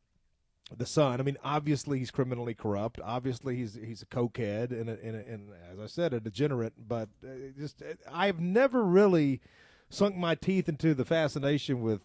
the 0.76 0.86
son. 0.86 1.20
I 1.20 1.22
mean, 1.22 1.38
obviously 1.42 1.98
he's 1.98 2.10
criminally 2.10 2.54
corrupt. 2.54 3.00
Obviously 3.02 3.56
he's 3.56 3.74
he's 3.74 4.02
a 4.02 4.06
cokehead 4.06 4.70
and, 4.70 4.90
a, 4.90 4.98
and, 5.02 5.16
a, 5.16 5.26
and 5.26 5.50
as 5.72 5.78
I 5.80 5.86
said, 5.86 6.12
a 6.12 6.20
degenerate. 6.20 6.74
But 6.86 7.08
uh, 7.24 7.52
just 7.58 7.82
I've 8.10 8.40
never 8.40 8.84
really 8.84 9.40
sunk 9.88 10.16
my 10.16 10.34
teeth 10.34 10.68
into 10.68 10.94
the 10.94 11.04
fascination 11.04 11.80
with 11.80 12.02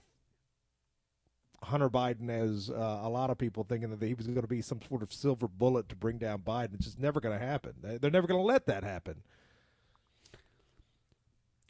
Hunter 1.64 1.90
Biden 1.90 2.30
as 2.30 2.69
uh, 2.69 3.02
a 3.03 3.10
lot 3.10 3.30
of 3.30 3.38
people 3.38 3.64
thinking 3.64 3.90
that 3.90 4.06
he 4.06 4.14
was 4.14 4.27
going 4.27 4.41
to 4.41 4.48
be 4.48 4.61
some 4.61 4.80
sort 4.88 5.02
of 5.02 5.14
silver 5.14 5.48
bullet 5.48 5.90
to 5.90 5.95
bring 5.95 6.18
down 6.18 6.40
Biden. 6.40 6.76
It's 6.76 6.85
just 6.85 6.99
never 6.99 7.19
going 7.19 7.38
to 7.38 7.45
happen. 7.45 7.73
They're 7.81 8.11
never 8.11 8.27
going 8.27 8.40
to 8.40 8.45
let 8.45 8.65
that 8.68 8.84
happen. 8.84 9.23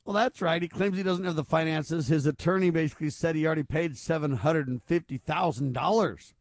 Well, 0.05 0.15
that's 0.15 0.41
right. 0.41 0.61
He 0.61 0.67
claims 0.67 0.97
he 0.97 1.03
doesn't 1.03 1.23
have 1.23 1.35
the 1.35 1.45
finances. 1.45 2.07
His 2.07 2.25
attorney 2.25 2.71
basically 2.71 3.09
said 3.09 3.35
he 3.35 3.45
already 3.45 3.63
paid 3.63 3.97
seven 3.97 4.37
hundred 4.37 4.67
and 4.67 4.83
fifty 4.83 5.17
thousand 5.17 5.73
dollars 5.73 6.33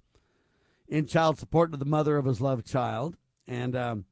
in 0.93 1.06
child 1.06 1.39
support 1.39 1.73
to 1.73 1.78
the 1.78 1.86
mother 1.86 2.19
of 2.19 2.27
his 2.27 2.40
loved 2.40 2.66
child, 2.66 3.16
and 3.48 3.74
um, 3.74 4.05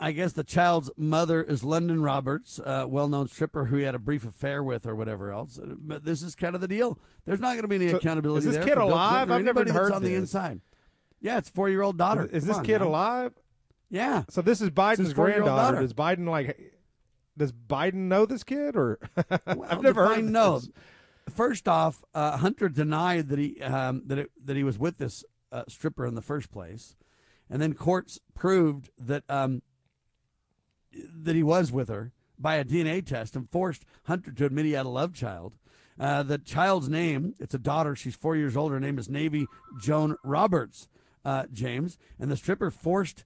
I 0.00 0.10
guess 0.12 0.32
the 0.32 0.42
child's 0.42 0.90
mother 0.96 1.42
is 1.42 1.62
London 1.62 2.02
Roberts, 2.02 2.60
a 2.64 2.86
well-known 2.86 3.28
stripper 3.28 3.66
who 3.66 3.76
he 3.76 3.84
had 3.84 3.94
a 3.94 3.98
brief 4.00 4.24
affair 4.26 4.62
with, 4.64 4.84
or 4.84 4.94
whatever 4.96 5.30
else. 5.32 5.58
But 5.64 6.04
this 6.04 6.22
is 6.22 6.34
kind 6.34 6.54
of 6.56 6.60
the 6.60 6.66
deal. 6.68 6.98
There's 7.24 7.40
not 7.40 7.50
going 7.52 7.62
to 7.62 7.68
be 7.68 7.76
any 7.76 7.88
So, 7.90 7.98
accountability. 7.98 8.48
is 8.48 8.54
this 8.56 8.64
kid 8.64 8.78
alive? 8.78 9.30
I've 9.30 9.44
never 9.44 9.64
heard 9.72 9.92
on 9.92 10.02
the 10.02 10.14
inside. 10.16 10.60
Yeah, 11.20 11.38
it's 11.38 11.48
four-year-old 11.48 11.96
daughter. 11.96 12.26
Is 12.26 12.42
Come 12.44 12.48
this 12.48 12.56
on, 12.58 12.64
kid 12.64 12.78
man. 12.78 12.88
alive? 12.88 13.32
Yeah. 13.90 14.24
So 14.28 14.42
this 14.42 14.60
is 14.60 14.70
Biden's 14.70 15.12
granddaughter. 15.12 15.46
daughter. 15.76 15.80
Does 15.80 15.94
Biden 15.94 16.28
like? 16.28 16.74
Does 17.36 17.52
Biden 17.52 17.94
know 18.08 18.26
this 18.26 18.42
kid 18.44 18.76
or? 18.76 18.98
Well, 19.46 19.66
I've 19.68 19.82
never 19.82 20.06
heard. 20.08 20.24
no. 20.24 20.58
this. 20.58 20.68
First 21.28 21.68
off, 21.68 22.02
uh, 22.14 22.38
Hunter 22.38 22.68
denied 22.68 23.28
that 23.28 23.38
he 23.38 23.60
um, 23.62 24.02
that 24.06 24.18
it, 24.18 24.30
that 24.44 24.56
he 24.56 24.64
was 24.64 24.78
with 24.78 24.98
this 24.98 25.24
uh, 25.52 25.64
stripper 25.68 26.06
in 26.06 26.14
the 26.14 26.22
first 26.22 26.50
place, 26.50 26.96
and 27.48 27.60
then 27.60 27.74
courts 27.74 28.18
proved 28.34 28.90
that 28.98 29.24
um, 29.28 29.62
that 30.92 31.36
he 31.36 31.42
was 31.42 31.72
with 31.72 31.88
her 31.88 32.12
by 32.38 32.56
a 32.56 32.64
DNA 32.64 33.04
test 33.04 33.34
and 33.36 33.50
forced 33.50 33.84
Hunter 34.04 34.32
to 34.32 34.46
admit 34.46 34.64
he 34.64 34.72
had 34.72 34.86
a 34.86 34.90
love 34.90 35.14
child. 35.14 35.54
Uh, 35.98 36.22
the 36.22 36.38
child's 36.38 36.88
name, 36.88 37.34
it's 37.40 37.54
a 37.54 37.58
daughter. 37.58 37.96
She's 37.96 38.14
four 38.14 38.36
years 38.36 38.56
old. 38.56 38.70
Her 38.70 38.80
name 38.80 38.98
is 38.98 39.08
Navy 39.08 39.46
Joan 39.80 40.16
Roberts, 40.22 40.88
uh, 41.24 41.46
James. 41.52 41.98
And 42.20 42.30
the 42.30 42.36
stripper 42.36 42.70
forced 42.70 43.24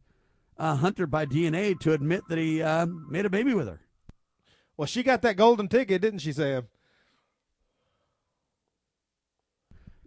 uh, 0.57 0.77
Hunter 0.77 1.07
by 1.07 1.27
DNA 1.27 1.79
to 1.81 1.93
admit 1.93 2.23
that 2.29 2.39
he 2.39 2.63
um, 2.63 3.07
made 3.11 3.27
a 3.27 3.31
baby 3.31 3.53
with 3.53 3.69
her. 3.69 3.81
Well, 4.77 4.87
she 4.87 5.03
got 5.03 5.21
that 5.23 5.37
golden 5.37 5.69
ticket, 5.69 6.01
didn't 6.01 6.21
she, 6.21 6.33
Sam? 6.33 6.69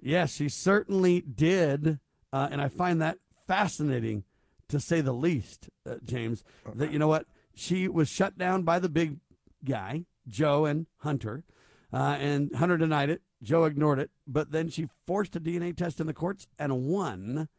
Yes, 0.06 0.36
she 0.36 0.50
certainly 0.50 1.22
did. 1.22 2.00
Uh, 2.32 2.48
and 2.52 2.62
I 2.62 2.70
find 2.70 3.02
that 3.02 3.18
fascinating 3.48 4.24
to 4.70 4.80
say 4.80 5.02
the 5.02 5.12
least, 5.14 5.70
uh, 5.90 5.96
James. 6.04 6.44
That, 6.76 6.92
you 6.92 7.00
know 7.00 7.08
what? 7.08 7.26
She 7.56 7.88
was 7.88 8.08
shut 8.08 8.38
down 8.38 8.62
by 8.62 8.78
the 8.78 8.88
big 8.88 9.18
guy, 9.64 10.06
Joe 10.28 10.66
and 10.66 10.86
Hunter. 10.98 11.44
Uh, 11.92 12.18
and 12.20 12.56
Hunter 12.56 12.78
denied 12.78 13.10
it. 13.10 13.24
Joe 13.42 13.64
ignored 13.64 13.98
it. 13.98 14.12
But 14.28 14.52
then 14.52 14.70
she 14.70 14.90
forced 15.08 15.36
a 15.38 15.40
DNA 15.40 15.76
test 15.76 16.00
in 16.00 16.06
the 16.06 16.14
courts 16.14 16.46
and 16.60 16.86
won. 16.86 17.50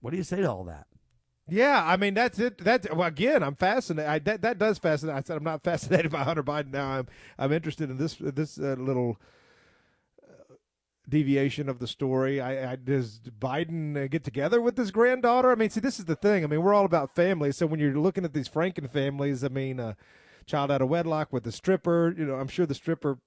What 0.00 0.10
do 0.10 0.16
you 0.16 0.24
say 0.24 0.40
to 0.40 0.50
all 0.50 0.64
that? 0.64 0.88
Yeah, 1.48 1.80
I 1.84 1.96
mean 1.96 2.14
that's 2.14 2.40
it. 2.40 2.58
That's 2.58 2.88
well, 2.90 3.06
again, 3.06 3.42
I'm 3.42 3.54
fascinated. 3.54 4.10
I, 4.10 4.18
that 4.20 4.42
that 4.42 4.58
does 4.58 4.78
fascinate. 4.78 5.14
I 5.14 5.22
said 5.22 5.36
I'm 5.36 5.44
not 5.44 5.62
fascinated 5.64 6.10
by 6.10 6.24
Hunter 6.24 6.42
Biden 6.42 6.72
now. 6.72 6.88
I'm 6.88 7.08
I'm 7.38 7.52
interested 7.52 7.90
in 7.90 7.98
this 7.98 8.16
this 8.18 8.58
uh, 8.58 8.76
little 8.78 9.18
deviation 11.08 11.68
of 11.68 11.78
the 11.78 11.86
story. 11.86 12.40
I, 12.40 12.72
I 12.72 12.76
does 12.76 13.20
Biden 13.40 13.96
uh, 13.96 14.06
get 14.08 14.24
together 14.24 14.60
with 14.60 14.76
his 14.76 14.90
granddaughter? 14.90 15.50
I 15.50 15.54
mean, 15.54 15.70
see, 15.70 15.80
this 15.80 15.98
is 15.98 16.04
the 16.04 16.16
thing. 16.16 16.44
I 16.44 16.46
mean, 16.46 16.62
we're 16.62 16.74
all 16.74 16.84
about 16.84 17.14
family. 17.14 17.52
So 17.52 17.66
when 17.66 17.80
you're 17.80 17.98
looking 17.98 18.24
at 18.24 18.32
these 18.32 18.48
Franken 18.48 18.90
families, 18.90 19.42
I 19.44 19.48
mean, 19.48 19.80
uh, 19.80 19.94
child 20.46 20.70
out 20.70 20.82
of 20.82 20.88
wedlock 20.88 21.32
with 21.32 21.44
the 21.44 21.52
stripper. 21.52 22.14
You 22.16 22.24
know, 22.24 22.34
I'm 22.34 22.48
sure 22.48 22.66
the 22.66 22.74
stripper 22.74 23.18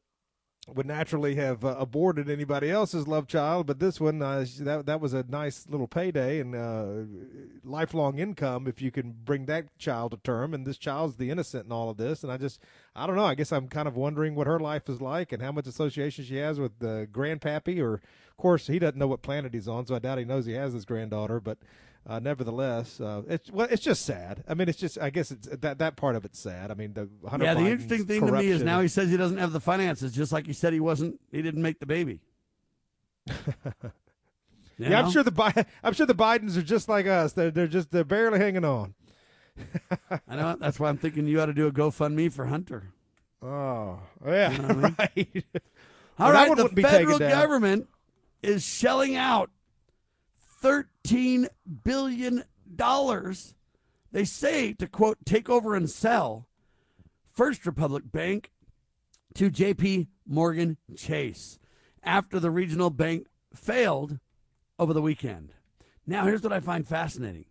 would 0.68 0.88
naturally 0.88 1.36
have 1.36 1.64
uh, 1.64 1.76
aborted 1.78 2.28
anybody 2.28 2.72
else's 2.72 3.08
love 3.08 3.28
child, 3.28 3.68
but 3.68 3.80
this 3.80 4.00
one 4.00 4.22
uh, 4.22 4.44
that 4.62 4.88
that 4.88 5.00
was 5.00 5.14
a 5.14 5.24
nice 5.30 5.68
little 5.70 5.88
payday 5.88 6.40
and 6.40 6.56
uh, 6.56 7.06
lifelong 7.64 8.18
income 8.18 8.66
if 8.66 8.82
you 8.82 8.90
can 8.90 9.16
bring 9.24 9.46
that 9.46 9.78
child 9.78 10.12
to 10.12 10.18
term. 10.18 10.56
And 10.56 10.66
this 10.66 10.80
child's 10.80 11.18
the 11.18 11.30
innocent 11.30 11.68
in 11.68 11.72
all 11.72 11.90
of 11.92 11.98
this. 11.98 12.24
And 12.24 12.32
I 12.32 12.38
just 12.38 12.60
I 12.96 13.06
don't 13.06 13.16
know. 13.16 13.26
I 13.26 13.36
guess 13.36 13.52
I'm 13.52 13.68
kind 13.68 13.88
of 13.88 13.96
wondering 13.96 14.34
what 14.34 14.48
her 14.48 14.60
life 14.60 14.90
is 14.90 15.02
like 15.02 15.32
and 15.32 15.42
how 15.42 15.52
much 15.52 15.68
association 15.68 16.26
she 16.26 16.38
has 16.38 16.60
with 16.60 16.80
the 16.80 17.08
grandpappy. 17.12 17.80
Or 17.80 17.96
of 17.96 18.38
course 18.38 18.66
he 18.66 18.80
doesn't 18.80 18.98
know 18.98 19.08
what 19.08 19.22
planet 19.22 19.54
he's 19.54 19.68
on, 19.68 19.86
so 19.86 19.96
I 19.96 20.00
doubt 20.00 20.18
he 20.18 20.26
knows 20.26 20.48
he 20.48 20.54
has 20.54 20.74
this 20.74 20.86
granddaughter. 20.86 21.40
But 21.40 21.60
uh, 22.08 22.20
nevertheless, 22.20 23.00
uh, 23.02 23.24
it's 23.28 23.50
well, 23.52 23.68
it's 23.70 23.82
just 23.84 24.06
sad. 24.06 24.44
I 24.48 24.54
mean, 24.54 24.70
it's 24.70 24.78
just 24.80 25.00
I 25.00 25.10
guess 25.10 25.32
it's 25.32 25.48
that 25.48 25.80
that 25.80 25.96
part 25.96 26.16
of 26.16 26.26
it's 26.26 26.40
sad. 26.40 26.72
I 26.72 26.74
mean, 26.76 26.94
the 26.94 27.10
Hunter 27.28 27.46
yeah, 27.46 27.54
the 27.54 27.62
Biden's 27.62 27.84
interesting 27.84 28.06
thing 28.08 28.26
to 28.28 28.32
me 28.34 28.48
is 28.48 28.62
now 28.64 28.82
he 28.82 28.88
says 28.88 29.10
he 29.10 29.18
doesn't 29.18 29.38
have 29.38 29.52
the 29.54 29.60
finances, 29.60 30.12
just 30.14 30.32
like 30.32 30.46
he 30.46 30.54
said 30.54 30.74
he 30.74 30.80
wasn't. 30.80 31.20
He 31.32 31.42
didn't 31.42 31.62
make 31.62 31.80
the 31.80 31.86
baby. 31.86 32.22
Yeah, 34.78 35.00
I'm 35.00 35.10
sure 35.10 35.24
the 35.24 35.32
Bi- 35.32 35.66
I'm 35.84 35.94
sure 35.94 36.06
the 36.06 36.14
Bidens 36.16 36.58
are 36.58 36.62
just 36.62 36.90
like 36.90 37.08
us. 37.08 37.34
They're 37.34 37.52
they're 37.52 37.68
just 37.68 37.92
they're 37.92 38.04
barely 38.04 38.40
hanging 38.40 38.66
on. 38.66 38.94
I 40.28 40.36
know. 40.36 40.58
That's 40.60 40.80
why 40.80 40.90
I'm 40.90 40.98
thinking 40.98 41.28
you 41.28 41.40
ought 41.40 41.46
to 41.46 41.54
do 41.54 41.68
a 41.68 41.72
GoFundMe 41.72 42.30
for 42.32 42.46
Hunter. 42.46 42.92
Oh, 43.42 44.00
yeah, 44.26 44.52
You 44.52 44.58
know 44.58 44.68
I 44.68 44.74
mean? 44.74 44.96
right. 45.00 45.46
All 46.20 46.28
Well, 46.28 46.34
right, 46.34 46.46
the 46.46 46.50
wouldn't 46.64 46.76
be 46.76 46.84
taken 46.84 46.98
federal 47.08 47.20
government 47.20 47.88
is 48.42 48.66
shelling 48.66 49.16
out 49.16 49.50
thirteen 50.66 51.48
billion 51.84 52.44
dollars. 52.76 53.54
They 54.12 54.26
say 54.26 54.74
to 54.74 54.88
quote 54.88 55.20
take 55.24 55.48
over 55.48 55.76
and 55.76 55.88
sell 55.88 56.48
First 57.32 57.68
Republic 57.68 58.06
Bank 58.12 58.52
to 59.36 59.52
J.P. 59.52 60.08
Morgan 60.26 60.78
Chase 60.98 61.60
after 62.02 62.40
the 62.40 62.50
regional 62.50 62.90
bank 62.90 63.28
failed 63.54 64.18
over 64.80 64.92
the 64.92 65.04
weekend. 65.04 65.54
Now, 66.08 66.26
here's 66.26 66.42
what 66.42 66.54
I 66.54 66.62
find 66.62 66.88
fascinating. 66.88 67.46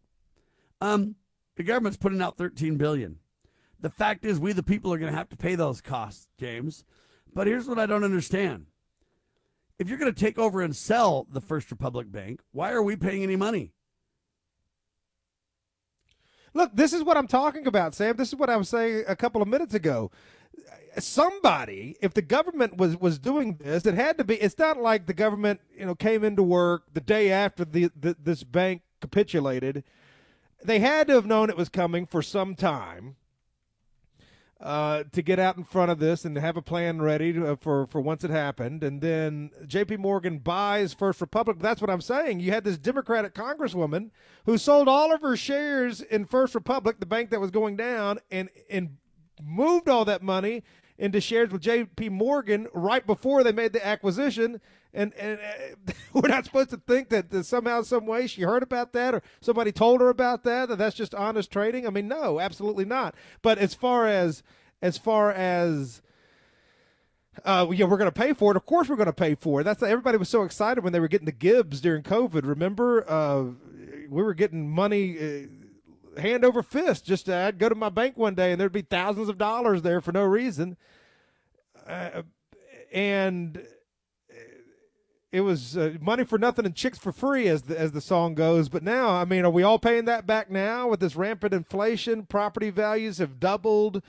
Um, 0.81 1.15
the 1.55 1.63
government's 1.63 1.99
putting 1.99 2.21
out 2.21 2.37
13 2.37 2.77
billion. 2.79 3.21
The 3.79 3.91
fact 3.91 4.25
is, 4.25 4.41
we 4.41 4.53
the 4.53 4.65
people 4.65 4.93
are 4.93 4.99
going 4.99 5.13
to 5.13 5.17
have 5.17 5.29
to 5.29 5.37
pay 5.37 5.55
those 5.55 5.81
costs, 5.81 6.27
James. 6.37 6.85
But 7.33 7.47
here's 7.47 7.69
what 7.69 7.79
I 7.79 7.87
don't 7.87 8.03
understand: 8.03 8.67
if 9.79 9.89
you're 9.89 9.99
going 9.99 10.13
to 10.13 10.21
take 10.21 10.39
over 10.39 10.63
and 10.63 10.75
sell 10.75 11.27
the 11.31 11.41
First 11.41 11.71
Republic 11.71 12.11
Bank, 12.11 12.41
why 12.53 12.71
are 12.73 12.83
we 12.83 12.97
paying 12.97 13.23
any 13.23 13.37
money? 13.37 13.73
Look, 16.53 16.71
this 16.75 16.93
is 16.93 17.03
what 17.03 17.17
I'm 17.17 17.27
talking 17.27 17.67
about, 17.67 17.95
Sam. 17.95 18.17
This 18.17 18.29
is 18.29 18.37
what 18.37 18.49
I 18.49 18.57
was 18.57 18.69
saying 18.69 19.05
a 19.09 19.17
couple 19.17 19.43
of 19.43 19.49
minutes 19.49 19.75
ago. 19.75 20.13
somebody, 20.99 21.97
if 22.01 22.15
the 22.15 22.23
government 22.23 22.77
was 22.77 22.97
was 22.97 23.19
doing 23.19 23.57
this, 23.57 23.85
it 23.85 23.95
had 23.95 24.19
to 24.19 24.25
be. 24.25 24.37
It's 24.37 24.57
not 24.57 24.81
like 24.81 25.07
the 25.07 25.15
government, 25.15 25.61
you 25.77 25.85
know, 25.85 25.97
came 25.97 26.23
into 26.23 26.45
work 26.45 26.85
the 26.93 27.01
day 27.01 27.33
after 27.33 27.65
the, 27.65 27.91
the 27.99 28.17
this 28.23 28.45
bank 28.45 28.83
capitulated. 29.01 29.83
They 30.63 30.79
had 30.79 31.09
to 31.09 31.15
have 31.15 31.27
known 31.27 31.51
it 31.51 31.57
was 31.57 31.69
coming 31.69 32.07
for 32.07 32.23
some 32.23 32.55
time 32.55 33.17
uh, 34.61 35.05
to 35.13 35.23
get 35.23 35.39
out 35.39 35.57
in 35.57 35.65
front 35.65 35.91
of 35.91 35.99
this 35.99 36.25
and 36.25 36.37
have 36.37 36.57
a 36.57 36.63
plan 36.63 37.03
ready 37.03 37.33
to, 37.33 37.53
uh, 37.53 37.57
for 37.57 37.87
for 37.87 38.01
once 38.01 38.25
it 38.25 38.31
happened. 38.31 38.83
And 38.83 39.01
then 39.01 39.51
J.P. 39.67 39.99
Morgan 39.99 40.39
buys 40.39 40.95
First 40.95 41.21
Republic. 41.21 41.59
That's 41.61 41.81
what 41.81 41.91
I'm 41.91 42.01
saying. 42.01 42.41
You 42.41 42.53
had 42.53 42.65
this 42.65 42.79
Democratic 42.79 43.35
Congresswoman 43.35 44.11
who 44.47 44.57
sold 44.57 44.89
all 44.89 45.13
of 45.13 45.21
her 45.23 45.37
shares 45.37 46.01
in 46.01 46.25
First 46.25 46.55
Republic, 46.55 47.01
the 47.01 47.07
bank 47.07 47.31
that 47.31 47.41
was 47.41 47.51
going 47.51 47.77
down, 47.77 48.21
and 48.31 48.49
and 48.71 48.97
moved 49.43 49.89
all 49.89 50.05
that 50.05 50.23
money 50.23 50.63
into 50.99 51.21
shares 51.21 51.51
with 51.51 51.63
J.P. 51.63 52.11
Morgan 52.11 52.69
right 52.73 53.07
before 53.07 53.43
they 53.43 53.53
made 53.53 53.73
the 53.73 53.85
acquisition. 53.85 54.61
And, 54.93 55.13
and 55.15 55.39
uh, 55.41 55.93
we're 56.13 56.29
not 56.29 56.45
supposed 56.45 56.71
to 56.71 56.77
think 56.77 57.09
that, 57.09 57.31
that 57.31 57.45
somehow, 57.45 57.83
some 57.83 58.07
way, 58.07 58.27
she 58.27 58.43
heard 58.43 58.63
about 58.63 58.93
that 58.93 59.15
or 59.15 59.23
somebody 59.41 59.73
told 59.73 60.01
her 60.01 60.09
about 60.09 60.45
that. 60.45 60.69
That 60.69 60.79
that's 60.79 60.97
just 60.97 61.15
honest 61.15 61.51
trading. 61.51 61.87
I 61.87 61.91
mean, 61.91 62.09
no, 62.09 62.41
absolutely 62.41 62.85
not. 62.85 63.15
But 63.43 63.59
as 63.59 63.75
far 63.75 64.07
as 64.07 64.43
as 64.83 64.99
far 64.99 65.33
as 65.33 66.03
uh, 67.45 67.67
yeah, 67.73 67.87
we're 67.87 67.97
going 67.97 68.11
to 68.11 68.13
pay 68.13 68.33
for 68.33 68.53
it. 68.53 68.57
Of 68.57 68.67
course, 68.67 68.89
we're 68.89 68.97
going 68.97 69.07
to 69.07 69.13
pay 69.13 69.35
for 69.35 69.61
it. 69.61 69.65
That's 69.65 69.83
everybody 69.83 70.19
was 70.19 70.29
so 70.29 70.43
excited 70.43 70.85
when 70.85 70.93
they 70.93 71.01
were 71.01 71.09
getting 71.09 71.27
the 71.27 71.33
Gibbs 71.33 71.81
during 71.81 72.03
COVID. 72.03 72.47
Remember, 72.47 73.11
uh, 73.11 73.45
we 74.09 74.23
were 74.23 74.35
getting 74.35 74.71
money. 74.71 75.49
Uh, 76.17 76.21
hand 76.21 76.45
over 76.45 76.63
fist. 76.63 77.05
Just 77.05 77.29
uh, 77.29 77.47
I'd 77.47 77.59
go 77.59 77.69
to 77.69 77.75
my 77.75 77.89
bank 77.89 78.17
one 78.17 78.35
day 78.35 78.53
and 78.53 78.61
there'd 78.61 78.73
be 78.73 78.83
thousands 78.83 79.29
of 79.29 79.39
dollars 79.39 79.83
there 79.83 80.01
for 80.01 80.13
no 80.13 80.25
reason, 80.25 80.77
uh, 81.87 82.23
and 82.93 83.67
it 85.35 85.41
was 85.41 85.77
uh, 85.77 85.95
money 86.01 86.23
for 86.23 86.39
nothing 86.39 86.65
and 86.65 86.77
chicks 86.77 86.97
for 86.97 87.11
free, 87.11 87.49
as 87.49 87.63
the, 87.63 87.77
as 87.77 87.91
the 87.91 88.01
song 88.01 88.35
goes. 88.37 88.69
But 88.69 88.85
now, 88.85 89.11
I 89.11 89.25
mean, 89.25 89.45
are 89.45 89.51
we 89.51 89.65
all 89.65 89.81
paying 89.81 90.05
that 90.05 90.29
back 90.29 90.49
now 90.49 90.87
with 90.87 91.01
this 91.01 91.17
rampant 91.17 91.53
inflation? 91.53 92.25
Property 92.25 92.71
values 92.71 93.19
have 93.19 93.41
doubled. 93.41 94.01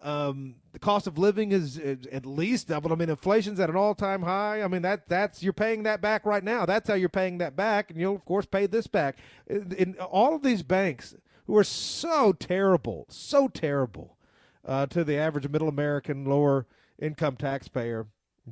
Um, 0.00 0.56
the 0.72 0.80
cost 0.80 1.06
of 1.06 1.18
living 1.18 1.52
is, 1.52 1.78
at 1.78 2.26
least 2.26 2.66
doubled. 2.66 2.90
I 2.90 2.96
mean, 2.96 3.10
inflation's 3.10 3.60
at 3.60 3.70
an 3.70 3.76
all-time 3.76 4.22
high. 4.22 4.60
I 4.62 4.66
mean, 4.66 4.82
that 4.82 5.08
that's 5.08 5.40
you're 5.40 5.52
paying 5.52 5.84
that 5.84 6.00
back 6.00 6.26
right 6.26 6.42
now. 6.42 6.66
That's 6.66 6.88
how 6.88 6.94
you're 6.94 7.08
paying 7.08 7.38
that 7.38 7.54
back, 7.54 7.90
and 7.92 8.00
you'll 8.00 8.16
of 8.16 8.24
course 8.24 8.46
pay 8.46 8.66
this 8.66 8.88
back. 8.88 9.18
In, 9.46 9.70
in 9.78 9.94
all 10.00 10.34
of 10.34 10.42
these 10.42 10.64
banks 10.64 11.14
who 11.46 11.56
are 11.56 11.64
so 11.64 12.32
terrible, 12.32 13.06
so 13.08 13.48
terrible 13.48 14.16
uh, 14.64 14.86
to 14.86 15.04
the 15.04 15.16
average 15.16 15.48
middle 15.48 15.68
American, 15.68 16.24
lower 16.24 16.66
income 16.98 17.36
taxpayer. 17.36 18.06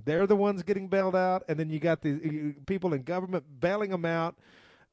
They're 0.04 0.26
the 0.26 0.36
ones 0.36 0.62
getting 0.62 0.88
bailed 0.88 1.16
out, 1.16 1.44
and 1.48 1.58
then 1.58 1.70
you 1.70 1.80
got 1.80 2.02
the 2.02 2.54
people 2.66 2.92
in 2.92 3.02
government 3.02 3.44
bailing 3.60 3.90
them 3.90 4.04
out 4.04 4.36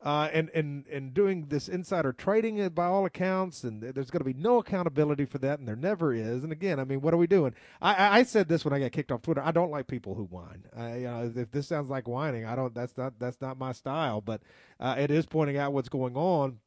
uh, 0.02 0.30
and 0.32 0.49
and 0.53 0.86
and 0.88 1.14
doing 1.14 1.45
this 1.48 1.68
insider 1.68 2.14
trading 2.14 2.61
uh, 2.61 2.69
by 2.69 2.86
all 2.86 3.06
accounts, 3.06 3.64
and 3.64 3.82
there's 3.82 4.11
going 4.11 4.19
to 4.19 4.32
be 4.32 4.34
no 4.34 4.60
accountability 4.60 5.26
for 5.26 5.40
that, 5.40 5.57
and 5.60 5.68
there 5.68 5.76
never 5.76 6.14
is. 6.14 6.44
And 6.44 6.52
again, 6.52 6.80
I 6.80 6.84
mean, 6.84 7.02
what 7.02 7.14
are 7.14 7.18
we 7.18 7.26
doing? 7.26 7.56
I, 7.82 8.19
I 8.19 8.24
said 8.24 8.48
this 8.48 8.64
when 8.64 8.74
I 8.74 8.80
got 8.80 8.91
kicked 8.91 9.11
off 9.11 9.24
Twitter. 9.24 9.41
I 9.44 9.52
don't 9.52 9.72
like 9.72 9.88
people 9.88 10.14
who 10.14 10.26
whine. 10.26 10.65
I, 10.76 10.95
you 10.98 11.03
know, 11.06 11.32
if 11.36 11.52
this 11.52 11.68
sounds 11.68 11.90
like 11.90 12.07
whining, 12.07 12.45
I 12.45 12.56
don't. 12.56 12.76
That's 12.76 12.95
not 12.95 13.18
that's 13.18 13.41
not 13.41 13.57
my 13.57 13.72
style. 13.72 14.22
But 14.22 14.41
uh, 14.80 14.95
it 14.99 15.10
is 15.10 15.26
pointing 15.26 15.57
out 15.57 15.74
what's 15.74 15.90
going 15.90 16.15
on, 16.15 16.60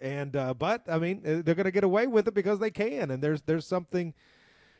and 0.00 0.36
uh, 0.36 0.54
but 0.54 0.82
I 0.88 0.98
mean, 0.98 1.22
uh, 1.24 1.42
they're 1.44 1.54
going 1.54 1.64
to 1.64 1.70
get 1.70 1.84
away 1.84 2.06
with 2.06 2.28
it 2.28 2.34
because 2.34 2.58
they 2.58 2.70
can, 2.70 3.10
and 3.10 3.22
there's 3.22 3.42
there's 3.42 3.66
something 3.66 4.14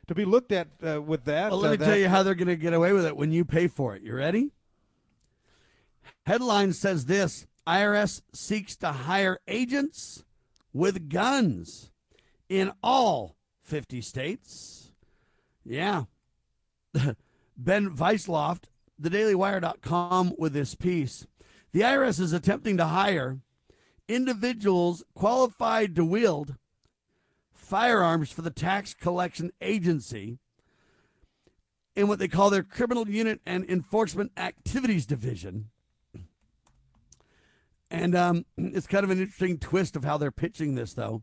to 0.06 0.14
be 0.14 0.24
looked 0.24 0.52
at 0.52 0.68
uh, 0.86 1.00
with 1.00 1.24
that. 1.24 1.50
Well, 1.50 1.60
let 1.60 1.70
me 1.72 1.76
that, 1.78 1.84
tell 1.84 1.96
you 1.96 2.08
how 2.08 2.22
they're 2.22 2.34
going 2.34 2.48
to 2.48 2.56
get 2.56 2.72
away 2.72 2.92
with 2.92 3.04
it 3.04 3.16
when 3.16 3.32
you 3.32 3.44
pay 3.44 3.68
for 3.68 3.94
it. 3.94 4.02
You 4.02 4.14
ready? 4.14 4.52
Headline 6.26 6.72
says 6.72 7.06
this 7.06 7.46
IRS 7.66 8.22
seeks 8.32 8.76
to 8.76 8.92
hire 8.92 9.38
agents 9.46 10.24
with 10.72 11.08
guns 11.08 11.90
in 12.48 12.72
all 12.82 13.36
50 13.62 14.00
states. 14.00 14.92
Yeah. 15.64 16.04
ben 17.56 17.90
Zeisloft, 17.90 18.64
thedailywire.com, 19.00 20.34
with 20.38 20.54
this 20.54 20.74
piece. 20.74 21.26
The 21.72 21.80
IRS 21.80 22.20
is 22.20 22.32
attempting 22.32 22.78
to 22.78 22.86
hire 22.86 23.40
individuals 24.08 25.04
qualified 25.14 25.94
to 25.96 26.04
wield 26.04 26.56
firearms 27.52 28.32
for 28.32 28.42
the 28.42 28.50
tax 28.50 28.94
collection 28.94 29.52
agency 29.60 30.38
in 31.94 32.08
what 32.08 32.18
they 32.18 32.28
call 32.28 32.48
their 32.48 32.62
criminal 32.62 33.08
unit 33.08 33.40
and 33.44 33.68
enforcement 33.68 34.32
activities 34.36 35.04
division. 35.04 35.68
And 37.90 38.14
um, 38.14 38.46
it's 38.56 38.86
kind 38.86 39.04
of 39.04 39.10
an 39.10 39.18
interesting 39.18 39.58
twist 39.58 39.96
of 39.96 40.04
how 40.04 40.16
they're 40.16 40.30
pitching 40.30 40.74
this, 40.74 40.94
though. 40.94 41.22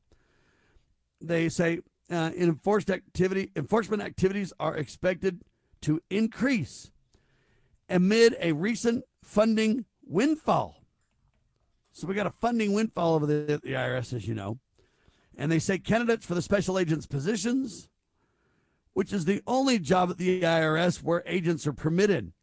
They 1.21 1.49
say 1.49 1.79
uh, 2.11 2.31
enforced 2.37 2.91
activity 2.91 3.51
enforcement 3.55 4.03
activities 4.03 4.53
are 4.59 4.75
expected 4.75 5.41
to 5.81 6.01
increase 6.09 6.91
amid 7.89 8.35
a 8.39 8.51
recent 8.51 9.03
funding 9.23 9.85
windfall. 10.05 10.84
So 11.95 12.07
we 12.07 12.13
got 12.13 12.27
a 12.27 12.31
funding 12.41 12.73
windfall 12.73 13.15
over 13.15 13.25
the, 13.25 13.61
the 13.63 13.71
IRS, 13.71 14.11
as 14.11 14.27
you 14.27 14.35
know. 14.35 14.59
And 15.37 15.49
they 15.49 15.59
say 15.59 15.77
candidates 15.77 16.25
for 16.25 16.35
the 16.35 16.41
special 16.41 16.77
agents 16.77 17.05
positions, 17.05 17.87
which 18.91 19.13
is 19.13 19.23
the 19.23 19.41
only 19.47 19.79
job 19.79 20.09
at 20.09 20.17
the 20.17 20.41
IRS 20.41 21.01
where 21.01 21.23
agents 21.25 21.65
are 21.65 21.71
permitted 21.71 22.33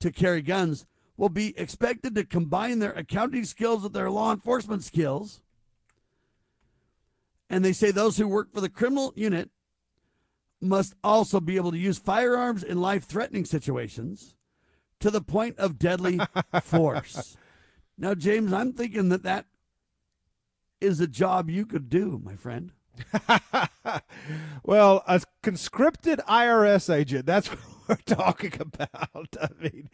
to 0.00 0.12
carry 0.12 0.42
guns, 0.42 0.84
will 1.16 1.30
be 1.30 1.58
expected 1.58 2.14
to 2.16 2.24
combine 2.24 2.78
their 2.78 2.92
accounting 2.92 3.46
skills 3.46 3.82
with 3.82 3.94
their 3.94 4.10
law 4.10 4.30
enforcement 4.30 4.84
skills. 4.84 5.40
And 7.48 7.64
they 7.64 7.72
say 7.72 7.90
those 7.90 8.18
who 8.18 8.28
work 8.28 8.52
for 8.52 8.60
the 8.60 8.68
criminal 8.68 9.14
unit 9.16 9.48
must 10.60 10.94
also 11.02 11.40
be 11.40 11.56
able 11.56 11.70
to 11.70 11.78
use 11.78 11.98
firearms 11.98 12.62
in 12.62 12.82
life 12.82 13.04
threatening 13.04 13.46
situations 13.46 14.34
to 15.00 15.10
the 15.10 15.22
point 15.22 15.58
of 15.58 15.78
deadly 15.78 16.20
force. 16.62 17.38
Now, 17.98 18.14
James, 18.14 18.52
I'm 18.52 18.72
thinking 18.72 19.08
that 19.08 19.22
that 19.22 19.46
is 20.80 21.00
a 21.00 21.06
job 21.06 21.48
you 21.48 21.66
could 21.66 21.88
do, 21.88 22.20
my 22.22 22.36
friend. 22.36 22.72
well, 24.64 25.02
a 25.06 25.20
conscripted 25.42 26.20
IRS 26.28 26.94
agent, 26.94 27.26
that's 27.26 27.48
what 27.50 27.60
we're 27.88 28.14
talking 28.14 28.52
about. 28.60 29.36
I 29.40 29.48
mean, 29.60 29.90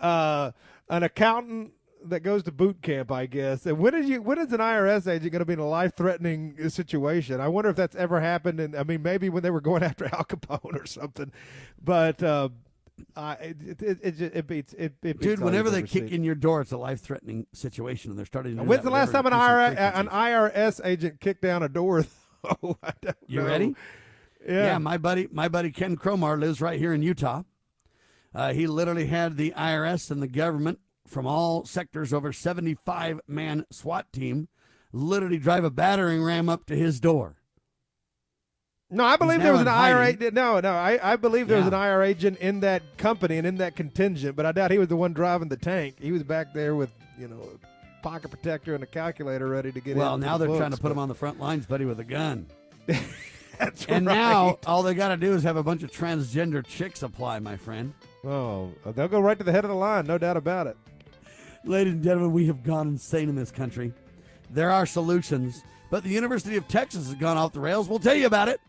uh, 0.00 0.52
an 0.88 1.02
accountant 1.02 1.72
that 2.04 2.20
goes 2.20 2.42
to 2.44 2.52
boot 2.52 2.82
camp, 2.82 3.12
I 3.12 3.26
guess. 3.26 3.66
And 3.66 3.78
when 3.78 3.94
is 3.94 4.08
you 4.08 4.22
when 4.22 4.38
is 4.38 4.52
an 4.52 4.60
IRS 4.60 5.06
agent 5.06 5.32
going 5.32 5.40
to 5.40 5.44
be 5.44 5.52
in 5.52 5.58
a 5.58 5.68
life 5.68 5.94
threatening 5.96 6.70
situation? 6.70 7.40
I 7.40 7.48
wonder 7.48 7.70
if 7.70 7.76
that's 7.76 7.96
ever 7.96 8.20
happened. 8.20 8.60
And 8.60 8.74
I 8.74 8.84
mean, 8.84 9.02
maybe 9.02 9.28
when 9.28 9.42
they 9.42 9.50
were 9.50 9.60
going 9.60 9.82
after 9.82 10.06
Al 10.06 10.24
Capone 10.24 10.80
or 10.80 10.86
something. 10.86 11.30
But 11.82 12.22
uh, 12.22 12.50
uh, 13.16 13.36
it, 13.40 13.82
it, 13.82 13.98
it, 14.02 14.20
it, 14.20 14.46
beats 14.46 14.72
it. 14.74 14.94
it 15.02 15.02
beats 15.02 15.20
Dude, 15.20 15.40
whenever 15.40 15.70
they 15.70 15.82
kick 15.82 16.10
in 16.10 16.24
your 16.24 16.34
door, 16.34 16.60
it's 16.60 16.72
a 16.72 16.76
life 16.76 17.00
threatening 17.00 17.46
situation, 17.52 18.10
and 18.10 18.18
they're 18.18 18.26
starting 18.26 18.56
to. 18.56 18.62
When's 18.62 18.84
the 18.84 18.90
last 18.90 19.12
time 19.12 19.26
an, 19.26 19.32
IRS, 19.32 19.76
an 19.76 20.08
IRS 20.08 20.80
agent 20.84 21.20
kicked 21.20 21.42
down 21.42 21.62
a 21.62 21.68
door? 21.68 22.04
Oh, 22.62 22.78
I 22.82 22.92
don't 23.02 23.16
You 23.26 23.42
know. 23.42 23.46
ready? 23.46 23.74
Yeah. 24.48 24.78
my 24.78 24.96
buddy, 24.96 25.28
my 25.30 25.48
buddy 25.48 25.70
Ken 25.70 25.94
Cromar 25.94 26.40
lives 26.40 26.62
right 26.62 26.78
here 26.78 26.94
in 26.94 27.02
Utah. 27.02 27.42
Uh, 28.34 28.54
he 28.54 28.66
literally 28.66 29.08
had 29.08 29.36
the 29.36 29.52
IRS 29.54 30.10
and 30.10 30.22
the 30.22 30.26
government 30.26 30.78
from 31.06 31.26
all 31.26 31.66
sectors 31.66 32.14
over 32.14 32.32
75 32.32 33.20
man 33.26 33.66
SWAT 33.70 34.10
team 34.10 34.48
literally 34.92 35.38
drive 35.38 35.64
a 35.64 35.70
battering 35.70 36.22
ram 36.22 36.48
up 36.48 36.64
to 36.66 36.76
his 36.76 37.00
door. 37.00 37.36
No, 38.90 39.04
I 39.04 39.16
believe 39.16 39.40
there 39.40 39.52
was 39.52 39.60
an 39.60 39.66
now 39.66 39.76
IRA. 39.76 40.04
hiding. 40.06 40.34
No, 40.34 40.58
no, 40.58 40.72
I, 40.72 41.12
I 41.12 41.16
believe 41.16 41.46
there 41.46 41.58
was 41.58 41.68
an 41.68 41.74
IRA 41.74 42.08
agent 42.08 42.38
in 42.38 42.60
that 42.60 42.82
company 42.98 43.38
and 43.38 43.46
in 43.46 43.56
that 43.58 43.76
contingent, 43.76 44.34
but 44.34 44.46
I 44.46 44.52
doubt 44.52 44.72
he 44.72 44.78
was 44.78 44.88
the 44.88 44.96
one 44.96 45.12
driving 45.12 45.48
the 45.48 45.56
tank. 45.56 45.96
He 46.00 46.10
was 46.10 46.24
back 46.24 46.52
there 46.52 46.74
with 46.74 46.90
you 47.16 47.28
know 47.28 47.40
a 47.40 48.02
pocket 48.02 48.30
protector 48.30 48.74
and 48.74 48.82
a 48.82 48.86
calculator 48.86 49.48
ready 49.48 49.70
to 49.70 49.80
get 49.80 49.92
in. 49.92 49.98
Well, 49.98 50.18
now 50.18 50.38
the 50.38 50.46
they're 50.46 50.56
trying 50.56 50.70
to 50.70 50.76
books, 50.76 50.82
put 50.82 50.92
him 50.92 50.98
on 50.98 51.08
the 51.08 51.14
front 51.14 51.38
lines, 51.38 51.66
buddy, 51.66 51.84
with 51.84 52.00
a 52.00 52.04
gun. 52.04 52.46
That's 53.58 53.84
and 53.86 54.06
right. 54.06 54.14
now 54.14 54.58
all 54.66 54.82
they 54.82 54.94
got 54.94 55.08
to 55.08 55.16
do 55.16 55.34
is 55.34 55.42
have 55.42 55.56
a 55.56 55.62
bunch 55.62 55.82
of 55.82 55.92
transgender 55.92 56.66
chicks 56.66 57.02
apply, 57.02 57.38
my 57.40 57.56
friend. 57.56 57.92
Oh, 58.24 58.72
they'll 58.94 59.06
go 59.06 59.20
right 59.20 59.38
to 59.38 59.44
the 59.44 59.52
head 59.52 59.64
of 59.64 59.68
the 59.70 59.76
line, 59.76 60.06
no 60.06 60.18
doubt 60.18 60.36
about 60.36 60.66
it. 60.66 60.76
Ladies 61.64 61.92
and 61.92 62.02
gentlemen, 62.02 62.32
we 62.32 62.46
have 62.46 62.64
gone 62.64 62.88
insane 62.88 63.28
in 63.28 63.36
this 63.36 63.50
country. 63.50 63.92
There 64.48 64.70
are 64.70 64.86
solutions, 64.86 65.62
but 65.90 66.02
the 66.02 66.08
University 66.08 66.56
of 66.56 66.66
Texas 66.68 67.06
has 67.06 67.14
gone 67.16 67.36
off 67.36 67.52
the 67.52 67.60
rails. 67.60 67.86
We'll 67.86 67.98
tell 67.98 68.14
you 68.14 68.26
about 68.26 68.48
it. 68.48 68.60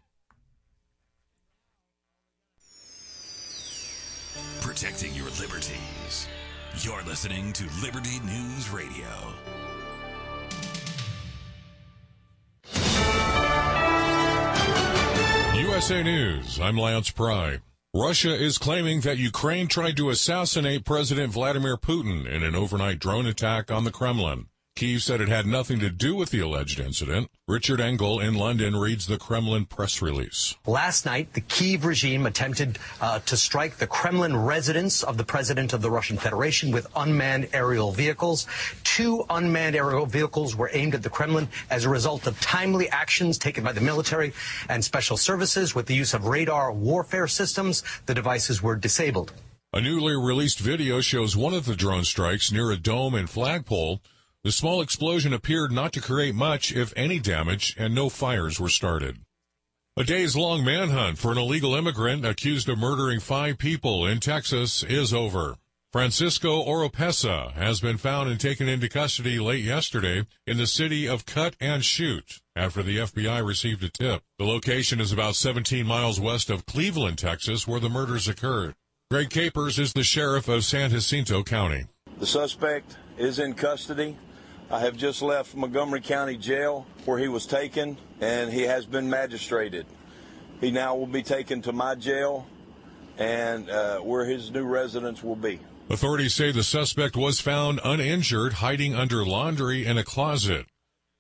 Protecting 4.82 5.14
your 5.14 5.30
liberties. 5.40 6.28
You're 6.80 7.04
listening 7.04 7.54
to 7.54 7.66
Liberty 7.84 8.20
News 8.26 8.72
Radio. 8.72 9.06
USA 15.62 16.02
News, 16.02 16.60
I'm 16.60 16.80
Lance 16.80 17.12
Pry. 17.12 17.60
Russia 17.94 18.34
is 18.34 18.58
claiming 18.58 19.02
that 19.02 19.20
Ukraine 19.20 19.68
tried 19.68 19.98
to 19.98 20.10
assassinate 20.10 20.84
President 20.84 21.32
Vladimir 21.32 21.78
Putin 21.78 22.26
in 22.26 22.42
an 22.42 22.56
overnight 22.56 22.98
drone 22.98 23.28
attack 23.28 23.70
on 23.70 23.84
the 23.84 23.92
Kremlin. 23.92 24.48
Kiev 24.76 25.04
said 25.04 25.22
it 25.22 25.30
had 25.30 25.46
nothing 25.46 25.80
to 25.80 25.90
do 25.90 26.16
with 26.16 26.32
the 26.32 26.40
alleged 26.40 26.80
incident. 26.80 27.30
Richard 27.48 27.80
Engel 27.80 28.20
in 28.20 28.34
London 28.34 28.76
reads 28.76 29.06
the 29.06 29.18
Kremlin 29.18 29.66
press 29.66 30.02
release. 30.02 30.56
Last 30.66 31.06
night, 31.06 31.34
the 31.34 31.42
Kiev 31.42 31.86
regime 31.86 32.26
attempted 32.26 32.80
uh, 33.00 33.20
to 33.20 33.38
strike 33.38 33.78
the 33.78 33.86
Kremlin 33.86 34.36
residence 34.36 35.04
of 35.04 35.18
the 35.18 35.24
president 35.24 35.74
of 35.74 35.82
the 35.82 35.92
Russian 35.92 36.18
Federation 36.18 36.72
with 36.72 36.88
unmanned 36.96 37.50
aerial 37.54 37.92
vehicles. 37.92 38.48
Two 38.84 39.26
unmanned 39.30 39.76
aerial 39.76 40.06
vehicles 40.06 40.56
were 40.56 40.72
aimed 40.74 40.96
at 40.96 41.04
the 41.04 41.10
Kremlin 41.10 41.50
as 41.70 41.86
a 41.86 41.90
result 41.90 42.26
of 42.26 42.40
timely 42.40 42.90
actions 42.90 43.38
taken 43.38 43.64
by 43.64 43.74
the 43.74 43.82
military 43.82 44.34
and 44.70 44.84
special 44.84 45.18
services 45.18 45.76
with 45.76 45.86
the 45.86 45.96
use 45.96 46.14
of 46.14 46.26
radar 46.26 46.72
warfare 46.72 47.28
systems. 47.28 47.84
The 48.06 48.16
devices 48.16 48.64
were 48.64 48.78
disabled. 48.78 49.34
A 49.74 49.80
newly 49.80 50.18
released 50.18 50.60
video 50.60 51.00
shows 51.00 51.38
one 51.38 51.54
of 51.54 51.66
the 51.66 51.78
drone 51.78 52.04
strikes 52.04 52.52
near 52.52 52.72
a 52.72 52.78
dome 52.78 53.16
and 53.16 53.30
flagpole. 53.30 54.02
The 54.44 54.52
small 54.52 54.82
explosion 54.82 55.34
appeared 55.34 55.72
not 55.72 55.94
to 55.94 56.02
create 56.02 56.34
much, 56.34 56.72
if 56.72 56.94
any, 56.96 57.20
damage, 57.20 57.76
and 57.78 57.94
no 57.94 58.10
fires 58.10 58.60
were 58.60 58.70
started. 58.70 59.20
A 59.96 60.04
days 60.04 60.36
long 60.36 60.66
manhunt 60.66 61.20
for 61.20 61.32
an 61.32 61.38
illegal 61.38 61.76
immigrant 61.76 62.26
accused 62.26 62.68
of 62.68 62.80
murdering 62.80 63.20
five 63.20 63.60
people 63.60 64.08
in 64.08 64.20
Texas 64.20 64.82
is 64.82 65.14
over. 65.14 65.58
Francisco 65.92 66.66
Oropesa 66.66 67.52
has 67.52 67.82
been 67.82 67.98
found 67.98 68.32
and 68.32 68.40
taken 68.40 68.68
into 68.68 68.90
custody 68.90 69.38
late 69.38 69.64
yesterday 69.64 70.26
in 70.48 70.58
the 70.58 70.66
city 70.66 71.08
of 71.08 71.28
Cut 71.28 71.56
and 71.60 71.86
Shoot 71.86 72.40
after 72.56 72.82
the 72.82 72.98
FBI 72.98 73.46
received 73.46 73.84
a 73.84 73.90
tip. 73.90 74.24
The 74.40 74.46
location 74.46 75.00
is 75.00 75.12
about 75.12 75.36
17 75.36 75.86
miles 75.86 76.20
west 76.20 76.50
of 76.50 76.66
Cleveland, 76.66 77.20
Texas, 77.20 77.68
where 77.68 77.80
the 77.80 77.90
murders 77.90 78.28
occurred. 78.28 78.74
Greg 79.12 79.30
Capers 79.30 79.78
is 79.78 79.94
the 79.94 80.04
sheriff 80.04 80.48
of 80.48 80.66
San 80.66 80.90
Jacinto 80.90 81.44
County. 81.44 81.86
The 82.18 82.26
suspect 82.26 82.98
is 83.18 83.38
in 83.38 83.54
custody. 83.54 84.18
I 84.72 84.80
have 84.80 84.96
just 84.96 85.22
left 85.22 85.54
Montgomery 85.54 86.00
County 86.00 86.38
Jail 86.38 86.88
where 87.04 87.20
he 87.20 87.28
was 87.28 87.46
taken, 87.46 87.98
and 88.22 88.54
he 88.54 88.62
has 88.62 88.86
been 88.86 89.10
magistrated. 89.10 89.86
He 90.62 90.72
now 90.72 90.96
will 90.96 91.08
be 91.08 91.24
taken 91.24 91.62
to 91.64 91.74
my 91.74 91.96
jail 91.96 92.48
and 93.18 93.70
uh, 93.70 94.00
where 94.00 94.24
his 94.24 94.50
new 94.50 94.64
residence 94.64 95.22
will 95.22 95.36
be. 95.36 95.60
Authorities 95.90 96.34
say 96.34 96.54
the 96.54 96.64
suspect 96.64 97.18
was 97.18 97.42
found 97.42 97.82
uninjured, 97.84 98.54
hiding 98.54 98.96
under 98.96 99.26
laundry 99.26 99.86
in 99.86 99.98
a 99.98 100.06
closet. 100.06 100.68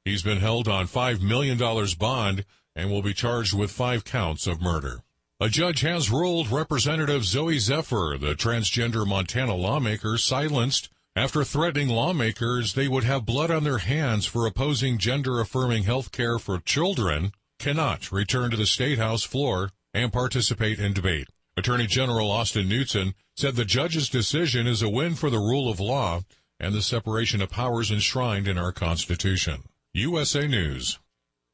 He's 0.06 0.24
been 0.24 0.38
held 0.38 0.70
on 0.70 0.88
$5 0.88 1.22
million 1.22 1.58
bond 2.00 2.46
and 2.74 2.90
will 2.90 3.02
be 3.02 3.14
charged 3.14 3.54
with 3.54 3.70
five 3.70 4.06
counts 4.06 4.48
of 4.48 4.62
murder. 4.62 5.02
A 5.42 5.50
judge 5.50 5.82
has 5.82 6.10
ruled 6.10 6.50
Representative 6.50 7.24
Zooey 7.24 7.60
Zephyr, 7.60 8.18
the 8.18 8.34
transgender 8.34 9.06
Montana 9.06 9.56
lawmaker, 9.56 10.18
silenced 10.18 10.90
after 11.16 11.44
threatening 11.44 11.90
lawmakers 11.90 12.74
they 12.74 12.88
would 12.88 13.04
have 13.04 13.26
blood 13.26 13.52
on 13.52 13.66
their 13.66 13.80
hands 13.80 14.26
for 14.26 14.46
opposing 14.46 14.98
gender 14.98 15.42
affirming 15.42 15.84
health 15.84 16.12
care 16.12 16.40
for 16.40 16.58
children, 16.60 17.34
cannot 17.60 18.12
return 18.12 18.50
to 18.50 18.56
the 18.56 18.66
State 18.66 18.98
House 18.98 19.24
floor 19.24 19.72
and 19.94 20.14
participate 20.14 20.80
in 20.80 20.94
debate. 20.94 21.28
Attorney 21.58 21.86
General 21.86 22.32
Austin 22.32 22.70
Knudsen 22.70 23.14
said 23.36 23.56
the 23.56 23.66
judge's 23.66 24.08
decision 24.08 24.68
is 24.68 24.82
a 24.82 24.90
win 24.90 25.16
for 25.16 25.30
the 25.30 25.38
rule 25.38 25.70
of 25.70 25.82
law 25.82 26.22
and 26.62 26.74
the 26.74 26.82
separation 26.82 27.42
of 27.42 27.50
powers 27.50 27.92
enshrined 27.92 28.48
in 28.48 28.58
our 28.58 28.72
Constitution. 28.72 29.64
USA 29.94 30.48
News. 30.48 30.98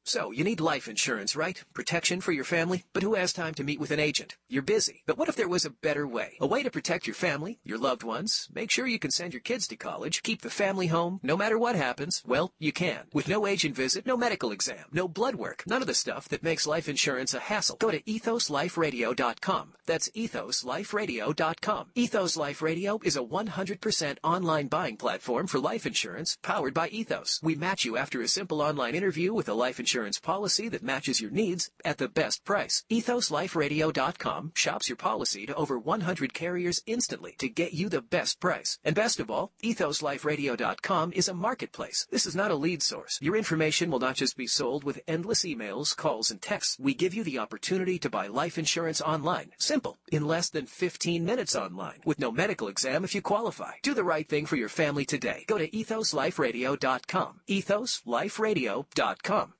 So, 0.07 0.31
you 0.31 0.45
need 0.45 0.61
life 0.61 0.87
insurance, 0.87 1.35
right? 1.35 1.61
Protection 1.73 2.21
for 2.21 2.31
your 2.31 2.45
family? 2.45 2.85
But 2.93 3.03
who 3.03 3.15
has 3.15 3.33
time 3.33 3.53
to 3.55 3.63
meet 3.65 3.77
with 3.77 3.91
an 3.91 3.99
agent? 3.99 4.37
You're 4.47 4.61
busy. 4.61 5.03
But 5.05 5.17
what 5.17 5.27
if 5.27 5.35
there 5.35 5.49
was 5.49 5.65
a 5.65 5.69
better 5.69 6.07
way? 6.07 6.37
A 6.39 6.47
way 6.47 6.63
to 6.63 6.71
protect 6.71 7.07
your 7.07 7.13
family, 7.13 7.59
your 7.65 7.77
loved 7.77 8.03
ones, 8.03 8.47
make 8.55 8.71
sure 8.71 8.87
you 8.87 8.99
can 8.99 9.11
send 9.11 9.33
your 9.33 9.41
kids 9.41 9.67
to 9.67 9.75
college, 9.75 10.23
keep 10.23 10.43
the 10.43 10.49
family 10.49 10.87
home, 10.87 11.19
no 11.23 11.35
matter 11.35 11.59
what 11.59 11.75
happens? 11.75 12.23
Well, 12.25 12.53
you 12.57 12.71
can. 12.71 13.07
With 13.11 13.27
no 13.27 13.45
agent 13.45 13.75
visit, 13.75 14.05
no 14.05 14.15
medical 14.15 14.53
exam, 14.53 14.85
no 14.93 15.09
blood 15.09 15.35
work, 15.35 15.63
none 15.67 15.81
of 15.81 15.87
the 15.87 15.93
stuff 15.93 16.29
that 16.29 16.41
makes 16.41 16.65
life 16.65 16.87
insurance 16.87 17.33
a 17.33 17.39
hassle. 17.41 17.75
Go 17.75 17.91
to 17.91 18.01
ethosliferadio.com. 18.01 19.73
That's 19.85 20.07
ethosliferadio.com. 20.11 21.87
Ethos 21.95 22.37
Life 22.37 22.61
Radio 22.61 22.99
is 23.03 23.17
a 23.17 23.21
100% 23.21 24.17
online 24.23 24.67
buying 24.67 24.95
platform 24.95 25.47
for 25.47 25.59
life 25.59 25.85
insurance 25.85 26.37
powered 26.41 26.73
by 26.73 26.87
Ethos. 26.87 27.41
We 27.43 27.55
match 27.55 27.83
you 27.83 27.97
after 27.97 28.21
a 28.21 28.27
simple 28.29 28.61
online 28.61 28.95
interview 28.95 29.33
with 29.33 29.49
a 29.49 29.53
life 29.53 29.81
insurance 29.81 29.96
insurance 29.97 30.19
policy 30.19 30.69
that 30.69 30.83
matches 30.83 31.19
your 31.19 31.31
needs 31.31 31.71
at 31.83 31.97
the 31.97 32.07
best 32.07 32.45
price. 32.45 32.85
EthosLifeRadio.com 32.91 34.51
shops 34.53 34.89
your 34.89 34.95
policy 34.95 35.47
to 35.47 35.55
over 35.55 35.79
100 35.79 36.35
carriers 36.35 36.83
instantly 36.85 37.33
to 37.39 37.49
get 37.49 37.73
you 37.73 37.89
the 37.89 38.03
best 38.03 38.39
price. 38.39 38.77
And 38.83 38.95
best 38.95 39.19
of 39.19 39.31
all, 39.31 39.53
EthosLifeRadio.com 39.63 41.13
is 41.13 41.27
a 41.27 41.33
marketplace. 41.33 42.05
This 42.11 42.27
is 42.27 42.35
not 42.35 42.51
a 42.51 42.55
lead 42.55 42.83
source. 42.83 43.17
Your 43.23 43.35
information 43.35 43.89
will 43.89 43.99
not 43.99 44.17
just 44.17 44.37
be 44.37 44.45
sold 44.45 44.83
with 44.83 45.01
endless 45.07 45.43
emails, 45.43 45.97
calls, 45.97 46.29
and 46.29 46.39
texts. 46.39 46.77
We 46.79 46.93
give 46.93 47.15
you 47.15 47.23
the 47.23 47.39
opportunity 47.39 47.97
to 47.97 48.09
buy 48.09 48.27
life 48.27 48.59
insurance 48.59 49.01
online. 49.01 49.49
Simple. 49.57 49.97
In 50.11 50.27
less 50.27 50.51
than 50.51 50.67
15 50.67 51.25
minutes 51.25 51.55
online. 51.55 52.01
With 52.05 52.19
no 52.19 52.31
medical 52.31 52.67
exam 52.67 53.03
if 53.03 53.15
you 53.15 53.23
qualify. 53.23 53.71
Do 53.81 53.95
the 53.95 54.03
right 54.03 54.29
thing 54.29 54.45
for 54.45 54.57
your 54.57 54.69
family 54.69 55.05
today. 55.05 55.43
Go 55.47 55.57
to 55.57 55.67
EthosLifeRadio.com. 55.67 57.41
EthosLifeRadio.com. 57.49 59.53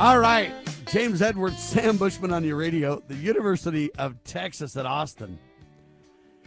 All 0.00 0.18
right. 0.18 0.50
James 0.90 1.20
Edwards, 1.20 1.58
Sam 1.62 1.98
Bushman 1.98 2.32
on 2.32 2.42
your 2.42 2.56
radio. 2.56 3.02
The 3.06 3.16
University 3.16 3.94
of 3.96 4.16
Texas 4.24 4.74
at 4.78 4.86
Austin 4.86 5.38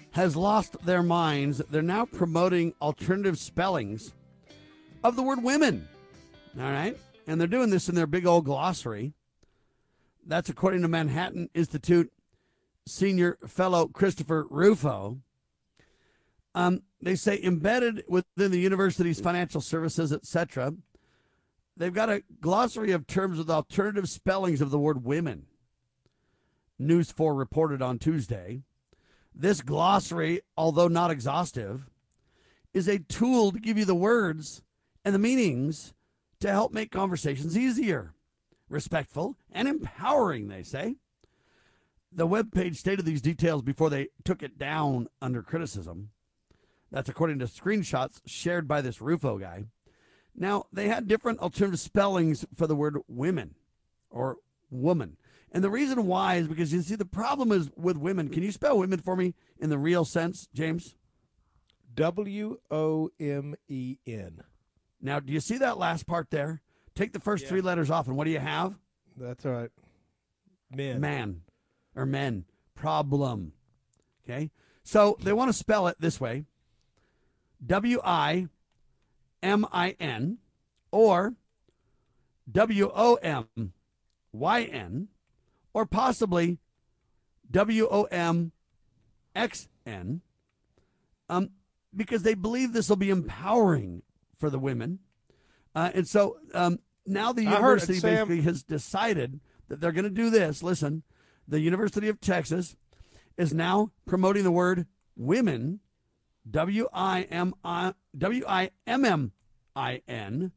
has 0.09 0.35
lost 0.35 0.75
their 0.83 1.03
minds. 1.03 1.61
They're 1.69 1.83
now 1.83 2.05
promoting 2.05 2.73
alternative 2.81 3.37
spellings 3.37 4.15
of 5.03 5.15
the 5.15 5.21
word 5.21 5.43
women. 5.43 5.87
All 6.59 6.63
right. 6.63 6.97
And 7.27 7.39
they're 7.39 7.47
doing 7.47 7.69
this 7.69 7.89
in 7.89 7.93
their 7.93 8.07
big 8.07 8.25
old 8.25 8.45
glossary. 8.45 9.13
That's 10.25 10.49
according 10.49 10.81
to 10.81 10.87
Manhattan 10.87 11.47
Institute 11.53 12.11
senior 12.87 13.37
fellow 13.45 13.87
Christopher 13.87 14.47
Rufo. 14.49 15.19
Um, 16.55 16.81
they 17.03 17.13
say 17.13 17.39
embedded 17.43 18.03
within 18.07 18.49
the 18.49 18.59
university's 18.59 19.19
financial 19.19 19.61
services, 19.61 20.11
etc. 20.11 20.73
They've 21.75 21.93
got 21.93 22.09
a 22.09 22.23
glossary 22.39 22.91
of 22.91 23.07
terms 23.07 23.37
with 23.37 23.49
alternative 23.49 24.07
spellings 24.09 24.61
of 24.61 24.69
the 24.69 24.79
word 24.79 25.03
women. 25.03 25.47
News 26.77 27.11
4 27.11 27.33
reported 27.33 27.81
on 27.81 27.97
Tuesday. 27.97 28.61
This 29.33 29.61
glossary, 29.61 30.41
although 30.55 30.87
not 30.87 31.09
exhaustive, 31.09 31.89
is 32.73 32.87
a 32.87 32.99
tool 32.99 33.51
to 33.51 33.59
give 33.59 33.77
you 33.77 33.85
the 33.85 33.95
words 33.95 34.61
and 35.03 35.15
the 35.15 35.19
meanings 35.19 35.93
to 36.39 36.51
help 36.51 36.73
make 36.73 36.91
conversations 36.91 37.57
easier, 37.57 38.13
respectful, 38.69 39.37
and 39.51 39.67
empowering, 39.67 40.47
they 40.47 40.63
say. 40.63 40.95
The 42.11 42.27
webpage 42.27 42.75
stated 42.75 43.05
these 43.05 43.21
details 43.21 43.63
before 43.63 43.89
they 43.89 44.09
took 44.23 44.43
it 44.43 44.59
down 44.59 45.07
under 45.21 45.41
criticism. 45.41 46.09
That's 46.91 47.09
according 47.09 47.39
to 47.39 47.45
screenshots 47.45 48.21
shared 48.27 48.67
by 48.67 48.81
this 48.81 49.01
Rufo 49.01 49.39
guy. 49.39 49.63
Now, 50.35 50.65
they 50.73 50.87
had 50.87 51.07
different 51.07 51.39
alternative 51.39 51.79
spellings 51.79 52.45
for 52.55 52.67
the 52.67 52.75
word 52.75 52.97
women 53.07 53.55
or 54.09 54.37
woman. 54.71 55.17
And 55.51 55.63
the 55.63 55.69
reason 55.69 56.07
why 56.07 56.35
is 56.35 56.47
because 56.47 56.73
you 56.73 56.81
see, 56.81 56.95
the 56.95 57.05
problem 57.05 57.51
is 57.51 57.69
with 57.75 57.97
women. 57.97 58.29
Can 58.29 58.41
you 58.41 58.51
spell 58.51 58.79
women 58.79 58.99
for 58.99 59.15
me 59.15 59.35
in 59.59 59.69
the 59.69 59.77
real 59.77 60.03
sense, 60.05 60.47
James? 60.53 60.95
W 61.93 62.57
O 62.71 63.11
M 63.19 63.53
E 63.67 63.97
N. 64.07 64.43
Now, 64.99 65.19
do 65.19 65.31
you 65.31 65.39
see 65.39 65.57
that 65.59 65.77
last 65.77 66.07
part 66.07 66.31
there? 66.31 66.61
Take 66.95 67.13
the 67.13 67.19
first 67.19 67.43
Yeah. 67.43 67.49
three 67.49 67.61
letters 67.61 67.91
off, 67.91 68.07
and 68.07 68.17
what 68.17 68.23
do 68.23 68.31
you 68.31 68.39
have? 68.39 68.73
That's 69.15 69.45
all 69.45 69.51
right. 69.51 69.71
Men. 70.71 70.99
Man 70.99 71.41
or 71.95 72.07
men. 72.07 72.45
Problem. 72.73 73.53
Okay. 74.23 74.49
So 74.83 75.17
they 75.21 75.33
want 75.33 75.49
to 75.49 75.53
spell 75.53 75.87
it 75.87 75.97
this 75.99 76.19
way 76.19 76.45
W 77.63 77.99
I 78.03 78.47
M 79.43 79.67
I 79.71 79.95
N 79.99 80.39
or 80.89 81.35
W 82.51 82.91
O 82.93 83.15
M 83.15 83.73
Y 84.31 84.63
N 84.63 85.09
or 85.73 85.85
possibly 85.85 86.57
W 87.51 87.87
O 87.91 88.03
M 88.05 88.51
X 89.35 89.67
N 89.85 90.21
um, 91.29 91.49
because 91.95 92.23
they 92.23 92.33
believe 92.33 92.73
this 92.73 92.89
will 92.89 92.95
be 92.95 93.09
empowering 93.09 94.01
for 94.39 94.49
the 94.49 94.59
women. 94.59 94.99
Uh, 95.75 95.91
and 95.93 96.07
so 96.07 96.37
um, 96.53 96.79
now 97.05 97.33
the 97.33 97.45
I 97.45 97.51
it, 97.51 97.55
university 97.55 97.99
Sam. 97.99 98.11
basically 98.11 98.41
has 98.41 98.63
decided 98.63 99.39
that 99.67 99.81
they're 99.81 99.91
going 99.91 100.03
to 100.03 100.09
do 100.09 100.29
this. 100.29 100.63
Listen, 100.63 101.03
the 101.47 101.59
University 101.59 102.09
of 102.09 102.21
Texas 102.21 102.75
is 103.37 103.53
now 103.53 103.91
promoting 104.05 104.43
the 104.43 104.51
word 104.51 104.85
women, 105.15 105.79
W 106.49 106.87
I 106.93 107.23
M 107.23 107.53
I 107.63 107.93
W 108.17 108.43
I 108.47 108.71
M 108.85 109.05
M 109.05 109.31
I 109.75 110.01
N, 110.07 110.51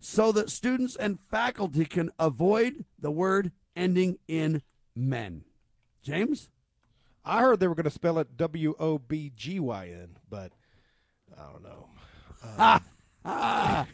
so 0.00 0.32
that 0.32 0.50
students 0.50 0.96
and 0.96 1.18
faculty 1.30 1.84
can 1.84 2.10
avoid 2.18 2.84
the 2.98 3.10
word 3.10 3.52
ending 3.74 4.18
in 4.28 4.62
men. 4.94 5.44
James? 6.02 6.48
I 7.24 7.40
heard 7.40 7.60
they 7.60 7.68
were 7.68 7.74
going 7.74 7.84
to 7.84 7.90
spell 7.90 8.18
it 8.18 8.36
W 8.36 8.74
O 8.78 8.98
B 8.98 9.32
G 9.34 9.60
Y 9.60 9.88
N, 9.88 10.16
but 10.28 10.52
I 11.38 11.50
don't 11.50 11.62
know. 11.62 11.88
Uh, 12.58 12.78
Ah. 13.24 13.86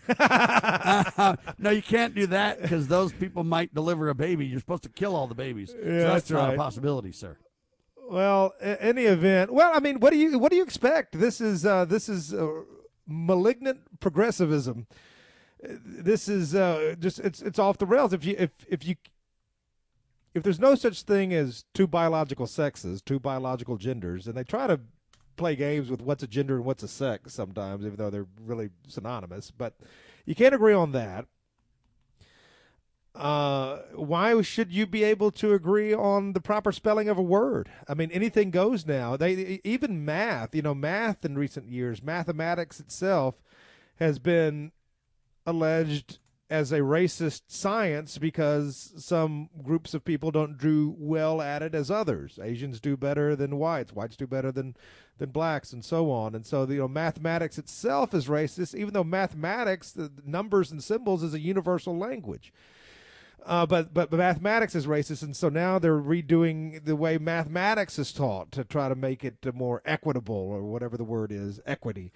no, 1.58 1.70
you 1.70 1.82
can't 1.82 2.14
do 2.14 2.26
that 2.28 2.62
because 2.62 2.88
those 2.88 3.12
people 3.12 3.44
might 3.44 3.74
deliver 3.74 4.08
a 4.08 4.14
baby. 4.14 4.46
You're 4.46 4.60
supposed 4.60 4.84
to 4.84 4.88
kill 4.88 5.14
all 5.14 5.26
the 5.26 5.34
babies. 5.34 5.74
Yeah, 5.76 5.84
so 5.84 5.90
that's, 5.90 6.08
that's 6.12 6.30
not 6.30 6.46
right. 6.46 6.54
a 6.54 6.56
possibility, 6.56 7.12
sir. 7.12 7.36
Well, 8.08 8.54
any 8.60 9.02
event. 9.02 9.52
Well, 9.52 9.70
I 9.74 9.80
mean, 9.80 10.00
what 10.00 10.12
do 10.12 10.16
you 10.18 10.38
what 10.38 10.50
do 10.50 10.56
you 10.56 10.62
expect? 10.62 11.18
This 11.18 11.42
is 11.42 11.66
uh, 11.66 11.84
this 11.84 12.08
is 12.08 12.32
uh, 12.32 12.62
malignant 13.08 14.00
progressivism. 14.00 14.86
This 15.60 16.28
is 16.28 16.54
uh, 16.54 16.94
just 16.98 17.18
it's 17.20 17.42
it's 17.42 17.58
off 17.58 17.78
the 17.78 17.86
rails. 17.86 18.12
If 18.12 18.24
you 18.24 18.36
if 18.38 18.50
if 18.68 18.86
you 18.86 18.94
if 20.34 20.42
there's 20.44 20.60
no 20.60 20.74
such 20.76 21.02
thing 21.02 21.32
as 21.34 21.64
two 21.74 21.86
biological 21.88 22.46
sexes, 22.46 23.02
two 23.02 23.18
biological 23.18 23.76
genders, 23.76 24.28
and 24.28 24.36
they 24.36 24.44
try 24.44 24.68
to 24.68 24.78
play 25.36 25.56
games 25.56 25.90
with 25.90 26.02
what's 26.02 26.22
a 26.22 26.26
gender 26.26 26.56
and 26.56 26.64
what's 26.64 26.82
a 26.82 26.88
sex 26.88 27.32
sometimes, 27.32 27.84
even 27.84 27.96
though 27.96 28.10
they're 28.10 28.26
really 28.40 28.70
synonymous, 28.86 29.50
but 29.50 29.74
you 30.26 30.34
can't 30.34 30.54
agree 30.54 30.74
on 30.74 30.92
that. 30.92 31.26
Uh, 33.14 33.78
why 33.94 34.40
should 34.42 34.72
you 34.72 34.86
be 34.86 35.02
able 35.02 35.30
to 35.32 35.52
agree 35.52 35.92
on 35.92 36.34
the 36.34 36.40
proper 36.40 36.70
spelling 36.70 37.08
of 37.08 37.18
a 37.18 37.22
word? 37.22 37.68
I 37.88 37.94
mean, 37.94 38.10
anything 38.12 38.50
goes 38.50 38.86
now. 38.86 39.16
They 39.16 39.60
even 39.64 40.04
math, 40.04 40.54
you 40.54 40.62
know, 40.62 40.74
math 40.74 41.24
in 41.24 41.36
recent 41.36 41.68
years, 41.68 42.02
mathematics 42.02 42.78
itself 42.78 43.34
has 43.96 44.18
been 44.18 44.70
alleged 45.44 46.18
as 46.50 46.72
a 46.72 46.80
racist 46.80 47.42
science 47.48 48.16
because 48.16 48.92
some 48.96 49.50
groups 49.62 49.92
of 49.92 50.04
people 50.04 50.30
don't 50.30 50.56
do 50.58 50.94
well 50.98 51.42
at 51.42 51.62
it 51.62 51.74
as 51.74 51.90
others. 51.90 52.38
Asians 52.42 52.80
do 52.80 52.96
better 52.96 53.36
than 53.36 53.58
whites, 53.58 53.92
whites 53.92 54.16
do 54.16 54.26
better 54.26 54.50
than 54.50 54.74
than 55.18 55.30
blacks, 55.30 55.72
and 55.72 55.84
so 55.84 56.10
on. 56.12 56.34
And 56.34 56.46
so, 56.46 56.64
you 56.64 56.78
know, 56.78 56.88
mathematics 56.88 57.58
itself 57.58 58.14
is 58.14 58.28
racist, 58.28 58.74
even 58.74 58.94
though 58.94 59.02
mathematics, 59.02 59.90
the 59.90 60.12
numbers 60.24 60.70
and 60.70 60.82
symbols, 60.82 61.24
is 61.24 61.34
a 61.34 61.40
universal 61.40 61.98
language. 61.98 62.52
Uh, 63.48 63.64
but, 63.64 63.94
but 63.94 64.10
but 64.10 64.18
mathematics 64.18 64.74
is 64.74 64.86
racist, 64.86 65.22
and 65.22 65.34
so 65.34 65.48
now 65.48 65.78
they're 65.78 65.98
redoing 65.98 66.84
the 66.84 66.94
way 66.94 67.16
mathematics 67.16 67.98
is 67.98 68.12
taught 68.12 68.52
to 68.52 68.62
try 68.62 68.90
to 68.90 68.94
make 68.94 69.24
it 69.24 69.36
more 69.54 69.80
equitable, 69.86 70.34
or 70.34 70.62
whatever 70.64 70.98
the 70.98 71.04
word 71.04 71.32
is, 71.32 71.58
equity. 71.64 72.12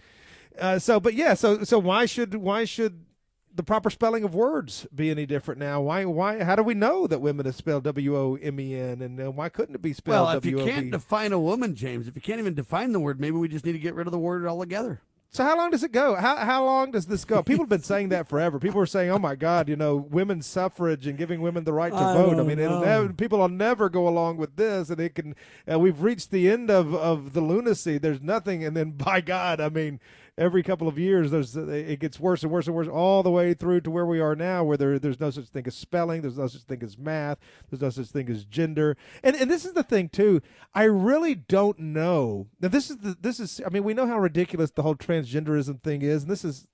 Uh, 0.58 0.78
so, 0.78 1.00
but 1.00 1.14
yeah, 1.14 1.32
so 1.32 1.64
so 1.64 1.78
why 1.78 2.04
should 2.04 2.34
why 2.34 2.66
should 2.66 3.06
the 3.54 3.62
proper 3.62 3.88
spelling 3.88 4.24
of 4.24 4.34
words 4.34 4.86
be 4.94 5.10
any 5.10 5.24
different 5.24 5.58
now? 5.58 5.80
Why 5.80 6.04
why 6.04 6.44
how 6.44 6.54
do 6.54 6.62
we 6.62 6.74
know 6.74 7.06
that 7.06 7.20
women 7.20 7.46
is 7.46 7.56
spelled 7.56 7.84
W 7.84 8.14
O 8.14 8.34
M 8.36 8.60
E 8.60 8.78
N, 8.78 9.00
and 9.00 9.18
uh, 9.18 9.30
why 9.30 9.48
couldn't 9.48 9.74
it 9.74 9.80
be 9.80 9.94
spelled 9.94 10.26
Well, 10.26 10.36
if 10.36 10.44
you 10.44 10.58
can't 10.58 10.90
define 10.90 11.32
a 11.32 11.40
woman, 11.40 11.74
James, 11.74 12.08
if 12.08 12.14
you 12.14 12.20
can't 12.20 12.40
even 12.40 12.52
define 12.54 12.92
the 12.92 13.00
word, 13.00 13.18
maybe 13.18 13.38
we 13.38 13.48
just 13.48 13.64
need 13.64 13.72
to 13.72 13.78
get 13.78 13.94
rid 13.94 14.06
of 14.06 14.12
the 14.12 14.18
word 14.18 14.46
altogether. 14.46 15.00
So 15.34 15.44
how 15.44 15.56
long 15.56 15.70
does 15.70 15.82
it 15.82 15.92
go? 15.92 16.14
How 16.14 16.36
how 16.36 16.62
long 16.62 16.90
does 16.90 17.06
this 17.06 17.24
go? 17.24 17.42
People 17.42 17.62
have 17.62 17.70
been 17.70 17.82
saying 17.82 18.10
that 18.10 18.28
forever. 18.28 18.58
People 18.58 18.82
are 18.82 18.86
saying, 18.86 19.10
"Oh 19.10 19.18
my 19.18 19.34
God, 19.34 19.66
you 19.66 19.76
know, 19.76 19.96
women's 19.96 20.44
suffrage 20.44 21.06
and 21.06 21.16
giving 21.16 21.40
women 21.40 21.64
the 21.64 21.72
right 21.72 21.90
to 21.90 21.98
I 21.98 22.12
vote." 22.12 22.38
I 22.38 22.42
mean, 22.42 22.58
it'll 22.58 22.80
never, 22.80 23.10
people 23.14 23.38
will 23.38 23.48
never 23.48 23.88
go 23.88 24.06
along 24.06 24.36
with 24.36 24.56
this, 24.56 24.90
and 24.90 25.00
it 25.00 25.14
can. 25.14 25.34
Uh, 25.70 25.78
we've 25.78 26.02
reached 26.02 26.32
the 26.32 26.50
end 26.50 26.70
of 26.70 26.94
of 26.94 27.32
the 27.32 27.40
lunacy. 27.40 27.96
There's 27.96 28.20
nothing, 28.20 28.62
and 28.62 28.76
then 28.76 28.90
by 28.90 29.22
God, 29.22 29.58
I 29.58 29.70
mean, 29.70 30.00
every 30.38 30.62
couple 30.62 30.88
of 30.88 30.98
years, 30.98 31.30
there's 31.30 31.56
it 31.56 32.00
gets 32.00 32.18
worse 32.18 32.42
and 32.42 32.50
worse 32.50 32.66
and 32.66 32.74
worse, 32.74 32.88
all 32.88 33.22
the 33.22 33.30
way 33.30 33.54
through 33.54 33.80
to 33.82 33.90
where 33.90 34.06
we 34.06 34.20
are 34.20 34.34
now, 34.34 34.64
where 34.64 34.76
there 34.76 34.98
there's 34.98 35.20
no 35.20 35.30
such 35.30 35.46
thing 35.46 35.66
as 35.66 35.74
spelling, 35.74 36.22
there's 36.22 36.38
no 36.38 36.46
such 36.46 36.62
thing 36.62 36.82
as 36.82 36.98
math, 36.98 37.38
there's 37.70 37.82
no 37.82 37.90
such 37.90 38.08
thing 38.08 38.28
as 38.28 38.44
gender, 38.44 38.96
and 39.22 39.36
and 39.36 39.50
this 39.50 39.64
is 39.64 39.74
the 39.74 39.82
thing 39.82 40.08
too. 40.08 40.40
I 40.74 40.84
really 40.84 41.34
don't 41.34 41.78
know. 41.78 42.48
Now 42.60 42.68
this 42.68 42.90
is 42.90 42.98
the 42.98 43.16
this 43.20 43.40
is. 43.40 43.60
I 43.64 43.68
mean, 43.70 43.84
we 43.84 43.94
know 43.94 44.06
how 44.06 44.18
ridiculous 44.18 44.70
the 44.70 44.82
whole 44.82 44.96
transgenderism 44.96 45.82
thing 45.82 46.02
is, 46.02 46.22
and 46.22 46.30
this 46.30 46.44
is 46.44 46.66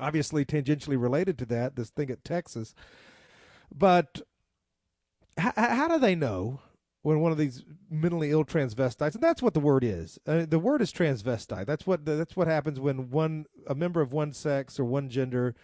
obviously 0.00 0.44
tangentially 0.44 1.00
related 1.00 1.38
to 1.38 1.46
that. 1.46 1.76
This 1.76 1.90
thing 1.90 2.10
at 2.10 2.24
Texas, 2.24 2.74
but 3.74 4.20
how 5.38 5.88
do 5.88 5.98
they 5.98 6.14
know 6.14 6.60
when 7.02 7.20
one 7.20 7.32
of 7.32 7.38
these 7.38 7.64
mentally 7.90 8.30
ill 8.30 8.44
transvestites, 8.44 9.14
and 9.14 9.22
that's 9.22 9.42
what 9.42 9.54
the 9.54 9.60
word 9.60 9.84
is. 9.84 10.18
Uh, 10.26 10.46
the 10.48 10.58
word 10.58 10.80
is 10.82 10.92
transvestite. 10.92 11.66
That's 11.66 11.86
what 11.86 12.04
that's 12.04 12.36
what 12.36 12.46
happens 12.48 12.78
when 12.80 13.10
one 13.10 13.46
a 13.66 13.74
member 13.74 14.00
of 14.00 14.12
one 14.12 14.32
sex 14.32 14.78
or 14.78 14.84
one 14.84 15.08
gender 15.08 15.54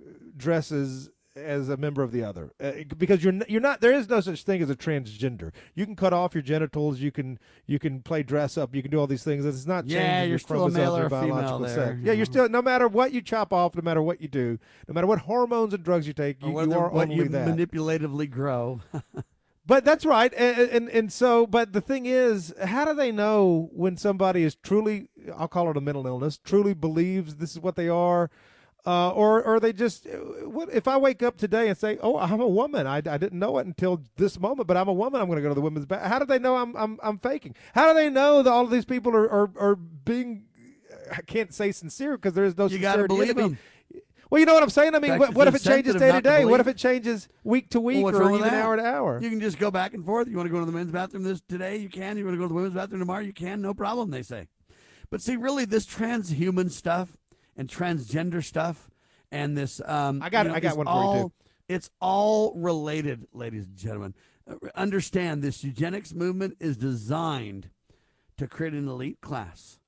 uh, 0.00 0.10
dresses 0.36 1.10
as 1.36 1.68
a 1.68 1.76
member 1.76 2.04
of 2.04 2.12
the 2.12 2.22
other. 2.22 2.52
Uh, 2.60 2.70
because 2.96 3.24
you're 3.24 3.34
you're 3.48 3.60
not 3.60 3.80
there 3.80 3.92
is 3.92 4.08
no 4.08 4.20
such 4.20 4.44
thing 4.44 4.62
as 4.62 4.70
a 4.70 4.76
transgender. 4.76 5.50
You 5.74 5.84
can 5.84 5.96
cut 5.96 6.12
off 6.12 6.32
your 6.32 6.42
genitals. 6.42 7.00
You 7.00 7.10
can 7.10 7.40
you 7.66 7.80
can 7.80 8.00
play 8.02 8.22
dress 8.22 8.56
up. 8.56 8.72
You 8.72 8.80
can 8.80 8.92
do 8.92 9.00
all 9.00 9.08
these 9.08 9.24
things. 9.24 9.44
It's 9.44 9.66
not 9.66 9.86
Yeah, 9.86 9.98
changing 9.98 10.20
you're 10.20 10.28
your 10.28 10.38
still 10.38 10.64
a 10.66 10.70
male 10.70 10.96
or 10.96 11.06
a 11.06 11.10
female 11.10 11.28
biological 11.28 11.58
there, 11.58 11.74
sex. 11.74 11.98
yeah 12.04 12.12
you're 12.12 12.24
still 12.26 12.48
no 12.48 12.62
matter 12.62 12.86
what 12.86 13.10
you 13.10 13.20
chop 13.20 13.52
off 13.52 13.74
no 13.74 13.82
matter 13.82 14.00
what 14.00 14.20
you 14.20 14.28
do 14.28 14.60
no 14.86 14.94
matter 14.94 15.08
what 15.08 15.18
hormones 15.18 15.74
and 15.74 15.82
drugs 15.82 16.06
you 16.06 16.12
take 16.12 16.40
you, 16.40 16.52
you 16.52 16.72
are 16.72 16.88
what 16.88 17.02
only 17.08 17.16
you 17.16 17.28
that. 17.28 17.48
manipulatively 17.48 18.30
grow. 18.30 18.80
But 19.66 19.86
that's 19.86 20.04
right, 20.04 20.30
and, 20.34 20.58
and 20.70 20.88
and 20.90 21.12
so, 21.12 21.46
but 21.46 21.72
the 21.72 21.80
thing 21.80 22.04
is, 22.04 22.52
how 22.62 22.84
do 22.84 22.92
they 22.92 23.10
know 23.10 23.70
when 23.72 23.96
somebody 23.96 24.42
is 24.42 24.54
truly, 24.56 25.08
I'll 25.34 25.48
call 25.48 25.70
it 25.70 25.76
a 25.78 25.80
mental 25.80 26.06
illness, 26.06 26.36
truly 26.36 26.74
believes 26.74 27.36
this 27.36 27.52
is 27.52 27.60
what 27.60 27.74
they 27.74 27.88
are, 27.88 28.30
uh, 28.84 29.10
or 29.12 29.42
or 29.42 29.58
they 29.60 29.72
just, 29.72 30.06
what 30.44 30.68
if 30.70 30.86
I 30.86 30.98
wake 30.98 31.22
up 31.22 31.38
today 31.38 31.70
and 31.70 31.78
say, 31.78 31.96
oh, 32.02 32.18
I'm 32.18 32.42
a 32.42 32.46
woman, 32.46 32.86
I, 32.86 32.96
I 32.98 33.16
didn't 33.16 33.38
know 33.38 33.56
it 33.56 33.64
until 33.66 34.02
this 34.16 34.38
moment, 34.38 34.68
but 34.68 34.76
I'm 34.76 34.88
a 34.88 34.92
woman, 34.92 35.18
I'm 35.18 35.28
going 35.28 35.38
to 35.38 35.42
go 35.42 35.48
to 35.48 35.54
the 35.54 35.62
women's 35.62 35.86
bath. 35.86 36.06
How 36.06 36.18
do 36.18 36.26
they 36.26 36.38
know 36.38 36.56
I'm 36.56 36.76
I'm 36.76 37.00
I'm 37.02 37.18
faking? 37.18 37.54
How 37.74 37.90
do 37.90 37.98
they 37.98 38.10
know 38.10 38.42
that 38.42 38.50
all 38.50 38.64
of 38.64 38.70
these 38.70 38.84
people 38.84 39.16
are 39.16 39.30
are, 39.30 39.50
are 39.58 39.76
being, 39.76 40.44
I 41.10 41.22
can't 41.22 41.54
say 41.54 41.72
sincere 41.72 42.18
because 42.18 42.34
there 42.34 42.44
is 42.44 42.58
no 42.58 42.64
You 42.64 42.76
sincerity 42.76 43.02
in 43.02 43.06
believe 43.06 43.30
it. 43.30 43.38
I 43.38 43.42
mean, 43.44 43.50
them. 43.52 43.58
Well, 44.30 44.38
you 44.40 44.46
know 44.46 44.54
what 44.54 44.62
I'm 44.62 44.70
saying. 44.70 44.94
I 44.94 44.98
mean, 44.98 45.18
what, 45.18 45.34
what 45.34 45.48
if 45.48 45.54
it 45.54 45.62
changes 45.62 45.94
day 45.94 46.06
to 46.06 46.12
not 46.14 46.24
to 46.24 46.30
day? 46.30 46.44
What 46.44 46.60
if 46.60 46.66
it 46.66 46.76
changes 46.76 47.28
week 47.42 47.70
to 47.70 47.80
week 47.80 48.04
Well, 48.04 48.16
or 48.16 48.34
even 48.34 48.48
hour 48.48 48.76
to 48.76 48.84
hour? 48.84 49.20
You 49.20 49.30
can 49.30 49.40
just 49.40 49.58
go 49.58 49.70
back 49.70 49.94
and 49.94 50.04
forth. 50.04 50.28
You 50.28 50.36
want 50.36 50.46
to 50.46 50.52
go 50.52 50.60
to 50.60 50.66
the 50.66 50.72
men's 50.72 50.90
bathroom 50.90 51.22
this 51.22 51.40
today? 51.48 51.76
You 51.76 51.88
can. 51.88 52.16
You 52.16 52.24
want 52.24 52.34
to 52.34 52.38
go 52.38 52.44
to 52.44 52.48
the 52.48 52.54
women's 52.54 52.74
bathroom 52.74 53.00
tomorrow? 53.00 53.22
You 53.22 53.32
can. 53.32 53.60
No 53.60 53.74
problem. 53.74 54.10
They 54.10 54.22
say. 54.22 54.48
But 55.10 55.20
see, 55.20 55.36
really, 55.36 55.64
this 55.64 55.86
transhuman 55.86 56.70
stuff 56.70 57.16
and 57.56 57.68
transgender 57.68 58.42
stuff 58.42 58.90
and 59.30 59.56
this 59.56 59.80
um, 59.84 60.22
I 60.22 60.30
got 60.30 60.46
you 60.46 60.50
it. 60.50 60.52
know, 60.52 60.56
I 60.56 60.60
got 60.60 60.76
one 60.76 60.86
for 60.86 61.16
you, 61.16 61.22
too. 61.22 61.32
It's 61.68 61.90
all 62.00 62.54
related, 62.56 63.26
ladies 63.32 63.66
and 63.66 63.76
gentlemen. 63.76 64.14
Understand 64.74 65.42
this 65.42 65.64
eugenics 65.64 66.12
movement 66.12 66.56
is 66.60 66.76
designed 66.76 67.70
to 68.36 68.46
create 68.46 68.74
an 68.74 68.86
elite 68.86 69.20
class. 69.20 69.78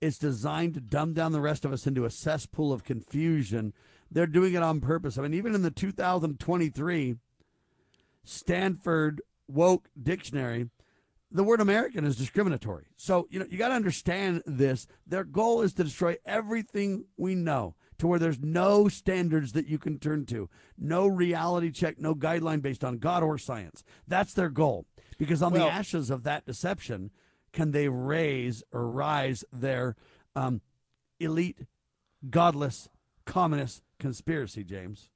It's 0.00 0.18
designed 0.18 0.74
to 0.74 0.80
dumb 0.80 1.12
down 1.12 1.32
the 1.32 1.40
rest 1.40 1.64
of 1.64 1.72
us 1.72 1.86
into 1.86 2.04
a 2.04 2.10
cesspool 2.10 2.72
of 2.72 2.84
confusion. 2.84 3.72
They're 4.10 4.26
doing 4.26 4.54
it 4.54 4.62
on 4.62 4.80
purpose. 4.80 5.18
I 5.18 5.22
mean, 5.22 5.34
even 5.34 5.54
in 5.54 5.62
the 5.62 5.70
2023 5.70 7.16
Stanford 8.24 9.22
woke 9.48 9.88
dictionary, 10.00 10.70
the 11.30 11.44
word 11.44 11.60
American 11.60 12.04
is 12.04 12.16
discriminatory. 12.16 12.86
So, 12.96 13.26
you 13.30 13.38
know, 13.38 13.46
you 13.50 13.58
got 13.58 13.68
to 13.68 13.74
understand 13.74 14.42
this. 14.46 14.86
Their 15.06 15.24
goal 15.24 15.62
is 15.62 15.74
to 15.74 15.84
destroy 15.84 16.16
everything 16.24 17.04
we 17.16 17.34
know 17.34 17.74
to 17.98 18.06
where 18.06 18.18
there's 18.18 18.40
no 18.40 18.88
standards 18.88 19.52
that 19.52 19.66
you 19.66 19.78
can 19.78 19.98
turn 19.98 20.24
to, 20.26 20.48
no 20.78 21.06
reality 21.06 21.70
check, 21.70 21.98
no 21.98 22.14
guideline 22.14 22.62
based 22.62 22.84
on 22.84 22.98
God 22.98 23.22
or 23.22 23.36
science. 23.36 23.82
That's 24.06 24.32
their 24.32 24.48
goal. 24.48 24.86
Because 25.18 25.42
on 25.42 25.52
Well- 25.52 25.66
the 25.66 25.72
ashes 25.72 26.08
of 26.08 26.22
that 26.22 26.46
deception, 26.46 27.10
can 27.52 27.72
they 27.72 27.88
raise 27.88 28.62
or 28.72 28.88
rise 28.88 29.44
their 29.52 29.96
um, 30.36 30.60
elite, 31.20 31.60
godless, 32.28 32.88
communist 33.24 33.82
conspiracy, 33.98 34.64
James? 34.64 35.10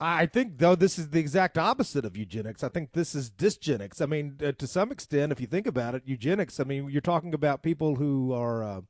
I 0.00 0.26
think, 0.26 0.58
though, 0.58 0.76
this 0.76 0.96
is 0.98 1.10
the 1.10 1.18
exact 1.18 1.58
opposite 1.58 2.04
of 2.04 2.16
eugenics. 2.16 2.62
I 2.62 2.68
think 2.68 2.92
this 2.92 3.16
is 3.16 3.30
dysgenics. 3.30 4.00
I 4.00 4.06
mean, 4.06 4.38
uh, 4.44 4.52
to 4.52 4.66
some 4.66 4.92
extent, 4.92 5.32
if 5.32 5.40
you 5.40 5.48
think 5.48 5.66
about 5.66 5.96
it, 5.96 6.02
eugenics, 6.06 6.60
I 6.60 6.64
mean, 6.64 6.88
you're 6.88 7.00
talking 7.00 7.34
about 7.34 7.62
people 7.62 7.96
who 7.96 8.32
are. 8.32 8.62
Uh, 8.62 8.80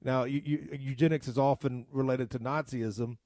now, 0.00 0.24
eu- 0.24 0.42
eu- 0.44 0.78
eugenics 0.78 1.26
is 1.26 1.38
often 1.38 1.86
related 1.90 2.30
to 2.30 2.38
Nazism, 2.38 3.16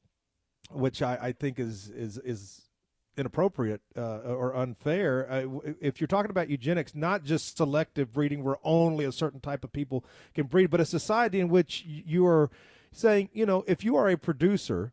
which 0.71 1.03
I, 1.03 1.19
I 1.21 1.33
think 1.33 1.59
is, 1.59 1.91
is, 1.91 2.17
is 2.19 2.68
inappropriate 3.19 3.81
uh, 3.97 4.19
or 4.19 4.55
unfair. 4.57 5.31
Uh, 5.31 5.73
if 5.81 6.01
you're 6.01 6.09
talking 6.09 6.31
about 6.31 6.49
eugenics, 6.49 6.95
not 6.95 7.25
just 7.25 7.57
selective 7.57 8.13
breeding 8.13 8.45
where 8.45 8.57
only 8.63 9.05
a 9.05 9.13
certain 9.13 9.41
type 9.41 9.65
of 9.65 9.73
people 9.73 10.05
can 10.35 10.47
breed, 10.47 10.71
but 10.71 10.81
a 10.81 10.85
society 10.85 11.41
in 11.41 11.49
which 11.49 11.85
you 11.87 12.27
are 12.27 12.51
saying, 12.93 13.29
you 13.33 13.45
know, 13.45 13.65
if 13.67 13.85
you 13.85 13.97
are 13.97 14.09
a 14.09 14.17
producer, 14.17 14.93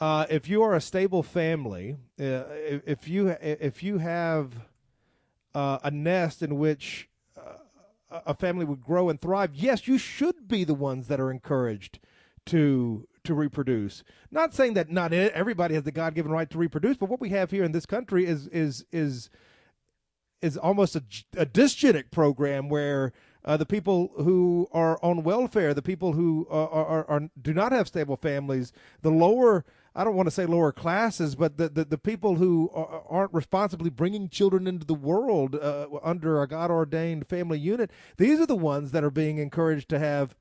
uh, 0.00 0.26
if 0.28 0.48
you 0.48 0.62
are 0.62 0.74
a 0.74 0.80
stable 0.80 1.22
family, 1.22 1.96
uh, 2.20 2.42
if, 2.86 3.08
you 3.08 3.28
if 3.40 3.82
you 3.82 3.98
have 3.98 4.52
uh, 5.54 5.78
a 5.82 5.90
nest 5.90 6.42
in 6.42 6.58
which 6.58 7.08
uh, 7.36 8.20
a 8.26 8.34
family 8.34 8.64
would 8.64 8.82
grow 8.82 9.08
and 9.08 9.20
thrive, 9.20 9.54
yes, 9.54 9.86
you 9.86 9.98
should 9.98 10.48
be 10.48 10.64
the 10.64 10.74
ones 10.74 11.08
that 11.08 11.20
are 11.20 11.30
encouraged 11.30 12.00
to 12.46 13.06
to 13.24 13.34
reproduce. 13.34 14.04
Not 14.30 14.54
saying 14.54 14.74
that 14.74 14.90
not 14.90 15.12
everybody 15.12 15.74
has 15.74 15.84
the 15.84 15.92
God 15.92 16.14
given 16.14 16.32
right 16.32 16.48
to 16.50 16.58
reproduce, 16.58 16.96
but 16.96 17.08
what 17.08 17.20
we 17.20 17.30
have 17.30 17.50
here 17.50 17.64
in 17.64 17.72
this 17.72 17.86
country 17.86 18.26
is 18.26 18.46
is 18.48 18.84
is 18.92 19.30
is 20.42 20.56
almost 20.56 20.94
a, 20.94 21.02
a 21.36 21.46
dysgenic 21.46 22.10
program 22.10 22.68
where 22.68 23.12
uh, 23.46 23.56
the 23.56 23.66
people 23.66 24.12
who 24.18 24.68
are 24.72 24.98
on 25.02 25.22
welfare, 25.22 25.72
the 25.72 25.82
people 25.82 26.12
who 26.12 26.46
are, 26.50 26.68
are, 26.68 27.10
are, 27.10 27.28
do 27.40 27.54
not 27.54 27.72
have 27.72 27.88
stable 27.88 28.16
families, 28.16 28.72
the 29.02 29.10
lower 29.10 29.64
I 29.96 30.02
don't 30.02 30.16
want 30.16 30.26
to 30.26 30.32
say 30.32 30.44
lower 30.44 30.72
classes, 30.72 31.36
but 31.36 31.56
the, 31.56 31.68
the, 31.68 31.84
the 31.84 31.98
people 31.98 32.34
who 32.34 32.68
are, 32.74 33.04
aren't 33.08 33.32
responsibly 33.32 33.90
bringing 33.90 34.28
children 34.28 34.66
into 34.66 34.84
the 34.84 34.94
world 34.94 35.54
uh, 35.54 35.86
under 36.02 36.42
a 36.42 36.48
God 36.48 36.70
ordained 36.70 37.28
family 37.28 37.60
unit, 37.60 37.90
these 38.16 38.40
are 38.40 38.46
the 38.46 38.56
ones 38.56 38.90
that 38.90 39.04
are 39.04 39.10
being 39.10 39.38
encouraged 39.38 39.88
to 39.90 40.00
have 40.00 40.34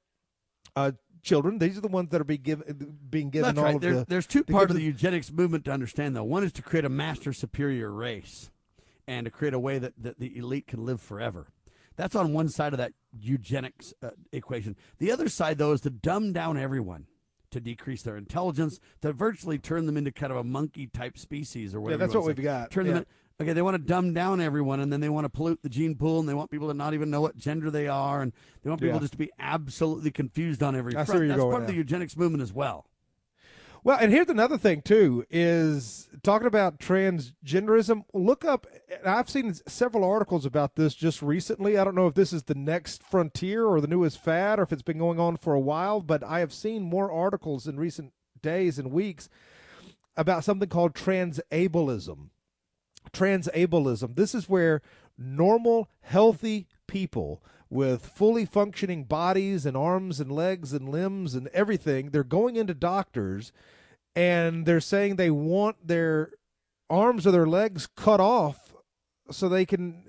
uh, 0.76 0.94
children. 1.24 1.58
These 1.58 1.78
are 1.78 1.82
the 1.82 1.88
ones 1.88 2.10
that 2.12 2.22
are 2.22 2.26
being 2.26 2.42
given 2.44 2.98
being 3.10 3.30
given 3.32 3.48
That's 3.56 3.58
all 3.58 3.64
right. 3.66 3.76
of 3.76 3.82
There- 3.82 3.96
the. 3.96 4.06
there's 4.06 4.28
two 4.28 4.44
parts 4.44 4.70
of 4.72 4.78
the 4.78 4.84
eugenics 4.84 5.32
movement 5.32 5.66
to 5.66 5.72
understand, 5.72 6.16
though. 6.16 6.24
One 6.24 6.44
is 6.44 6.52
to 6.54 6.62
create 6.62 6.86
a 6.86 6.90
master 6.90 7.34
superior 7.34 7.92
race 7.92 8.52
and 9.08 9.26
to 9.26 9.32
create 9.32 9.54
a 9.54 9.60
way 9.60 9.80
that, 9.80 9.94
that 9.98 10.20
the 10.20 10.38
elite 10.38 10.68
can 10.68 10.86
live 10.86 11.02
forever. 11.02 11.48
That's 11.96 12.16
on 12.16 12.34
one 12.34 12.50
side 12.50 12.74
of 12.74 12.78
that 12.78 12.94
eugenics 13.12 13.94
uh, 14.02 14.12
equation. 14.32 14.76
The 15.00 15.12
other 15.12 15.30
side, 15.30 15.58
though, 15.58 15.74
is 15.74 15.82
to 15.82 15.90
dumb 15.90 16.34
down 16.34 16.58
everyone, 16.58 17.06
to 17.52 17.60
decrease 17.60 18.02
their 18.02 18.18
intelligence, 18.18 18.80
to 19.02 19.14
virtually 19.14 19.60
turn 19.60 19.86
them 19.86 19.98
into 19.98 20.12
kind 20.12 20.32
of 20.32 20.38
a 20.38 20.44
monkey 20.44 20.88
type 20.88 21.18
species 21.18 21.76
or 21.76 21.82
whatever. 21.82 22.00
that's 22.00 22.14
you 22.14 22.20
what 22.20 22.28
we've 22.28 22.44
got. 22.44 22.72
Turn 22.72 22.86
them. 22.88 22.96
Yeah. 22.96 23.00
in- 23.02 23.06
Okay, 23.42 23.54
they 23.54 23.62
want 23.64 23.76
to 23.76 23.82
dumb 23.84 24.14
down 24.14 24.40
everyone, 24.40 24.80
and 24.80 24.94
then 24.94 25.02
they 25.02 25.10
want 25.10 25.26
to 25.26 25.30
pollute 25.30 25.60
the 25.64 25.70
gene 25.70 25.96
pool, 25.96 26.20
and 26.20 26.30
they 26.30 26.36
want 26.36 26.52
people 26.52 26.68
to 26.68 26.74
not 26.74 26.94
even 26.94 27.10
know 27.10 27.22
what 27.22 27.36
gender 27.36 27.72
they 27.72 27.88
are, 27.88 28.22
and 28.22 28.32
they 28.62 28.70
want 28.70 28.80
people 28.80 28.96
Yeah. 28.96 29.02
just 29.02 29.14
to 29.14 29.18
be 29.18 29.32
absolutely 29.40 30.12
confused 30.12 30.62
on 30.62 30.76
every 30.76 30.92
see 30.92 31.04
front. 31.04 31.28
That's 31.28 31.42
part 31.42 31.62
of 31.62 31.68
the 31.68 31.74
eugenics 31.74 32.16
movement 32.16 32.44
as 32.44 32.54
well. 32.54 32.86
Well, 33.84 33.98
and 34.00 34.14
here's 34.14 34.30
another 34.30 34.58
thing 34.58 34.82
too: 34.82 35.26
is 35.30 36.08
talking 36.22 36.48
about 36.48 36.80
transgenderism. 36.80 38.06
Look 38.14 38.46
up. 38.46 38.66
I've 39.04 39.30
seen 39.30 39.54
several 39.68 40.06
articles 40.06 40.46
about 40.46 40.76
this 40.76 40.94
just 40.94 41.22
recently. 41.22 41.78
I 41.78 41.84
don't 41.84 41.96
know 41.96 42.08
if 42.08 42.14
this 42.14 42.32
is 42.32 42.44
the 42.44 42.56
next 42.56 43.04
frontier 43.04 43.66
or 43.66 43.82
the 43.82 43.88
newest 43.88 44.24
fad, 44.24 44.60
or 44.60 44.64
if 44.64 44.72
it's 44.72 44.84
been 44.84 45.00
going 45.00 45.20
on 45.20 45.36
for 45.36 45.54
a 45.54 45.60
while. 45.60 46.00
But 46.00 46.24
I 46.24 46.40
have 46.40 46.54
seen 46.54 46.84
more 46.84 47.12
articles 47.12 47.68
in 47.68 47.78
recent 47.78 48.14
days 48.42 48.80
and 48.80 48.90
weeks 48.92 49.28
about 50.16 50.46
something 50.46 50.70
called 50.70 50.94
transableism. 50.94 52.30
Transableism. 53.14 54.16
This 54.16 54.36
is 54.36 54.50
where 54.50 54.82
normal, 55.18 55.90
healthy 56.02 56.68
people 56.88 57.44
with 57.70 58.06
fully 58.06 58.46
functioning 58.46 59.04
bodies 59.04 59.66
and 59.66 59.76
arms 59.76 60.20
and 60.20 60.32
legs 60.32 60.74
and 60.74 60.90
limbs 60.90 61.34
and 61.34 61.48
everything, 61.48 62.10
they're 62.10 62.24
going 62.24 62.56
into 62.56 62.74
doctors 62.74 63.52
and 64.16 64.66
they're 64.66 64.80
saying 64.80 65.16
they 65.16 65.32
want 65.32 65.88
their 65.88 66.32
arms 66.90 67.26
or 67.26 67.32
their 67.32 67.48
legs 67.48 67.88
cut 67.96 68.20
off 68.20 68.76
so 69.32 69.50
they 69.50 69.66
can 69.66 70.04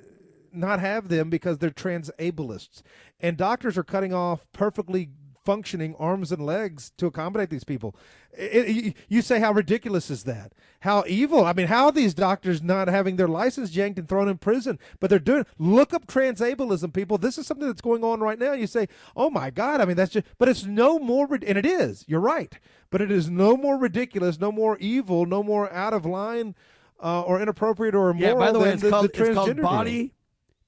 not 0.52 0.78
have 0.78 1.09
them 1.09 1.31
because 1.31 1.59
they're 1.59 1.70
transableists. 1.70 2.82
And 3.18 3.36
doctors 3.36 3.78
are 3.78 3.85
cutting 3.85 4.12
off 4.12 4.47
perfectly 4.52 5.09
functioning 5.44 5.94
arms 5.98 6.32
and 6.32 6.44
legs 6.44 6.92
to 6.98 7.06
accommodate 7.06 7.50
these 7.50 7.64
people. 7.64 7.94
It- 8.36 8.68
it- 8.86 8.96
you 9.08 9.22
say, 9.22 9.38
how 9.40 9.52
ridiculous 9.52 10.10
is 10.10 10.24
that? 10.24 10.52
How 10.80 11.04
evil? 11.06 11.44
I 11.44 11.52
mean, 11.52 11.66
how 11.68 11.86
are 11.86 11.92
these 11.92 12.14
doctors 12.14 12.62
not 12.62 12.88
having 12.88 13.16
their 13.16 13.28
license 13.28 13.76
yanked 13.76 13.98
and 13.98 14.08
thrown 14.08 14.28
in 14.28 14.38
prison? 14.38 14.78
But 15.00 15.10
they're 15.10 15.18
doing. 15.18 15.46
Look 15.58 15.94
up 15.94 16.06
transableism, 16.06 16.92
people. 16.92 17.18
This 17.18 17.38
is 17.38 17.46
something 17.46 17.66
that's 17.66 17.80
going 17.80 18.02
on 18.02 18.20
right 18.20 18.38
now. 18.38 18.52
You 18.52 18.66
say, 18.66 18.88
oh 19.16 19.30
my 19.30 19.50
God. 19.50 19.80
I 19.80 19.84
mean, 19.84 19.96
that's 19.96 20.12
just. 20.12 20.26
But 20.38 20.48
it's 20.48 20.64
no 20.64 20.98
more. 20.98 21.28
And 21.32 21.58
it 21.58 21.66
is. 21.66 22.04
You're 22.08 22.20
right. 22.20 22.58
But 22.90 23.00
it 23.00 23.10
is 23.10 23.30
no 23.30 23.56
more 23.56 23.78
ridiculous, 23.78 24.40
no 24.40 24.50
more 24.52 24.76
evil, 24.78 25.26
no 25.26 25.42
more 25.42 25.72
out 25.72 25.92
of 25.92 26.04
line. 26.04 26.54
Uh, 27.02 27.22
or 27.22 27.42
inappropriate 27.42 27.94
or 27.94 28.10
immoral 28.10 28.34
Yeah, 28.34 28.46
by 28.46 28.52
the 28.52 28.58
way, 28.60 28.70
it's 28.70 28.80
the, 28.80 28.88
called, 28.88 29.12
the 29.12 29.24
it's 29.24 29.34
called 29.34 29.60
body 29.60 30.14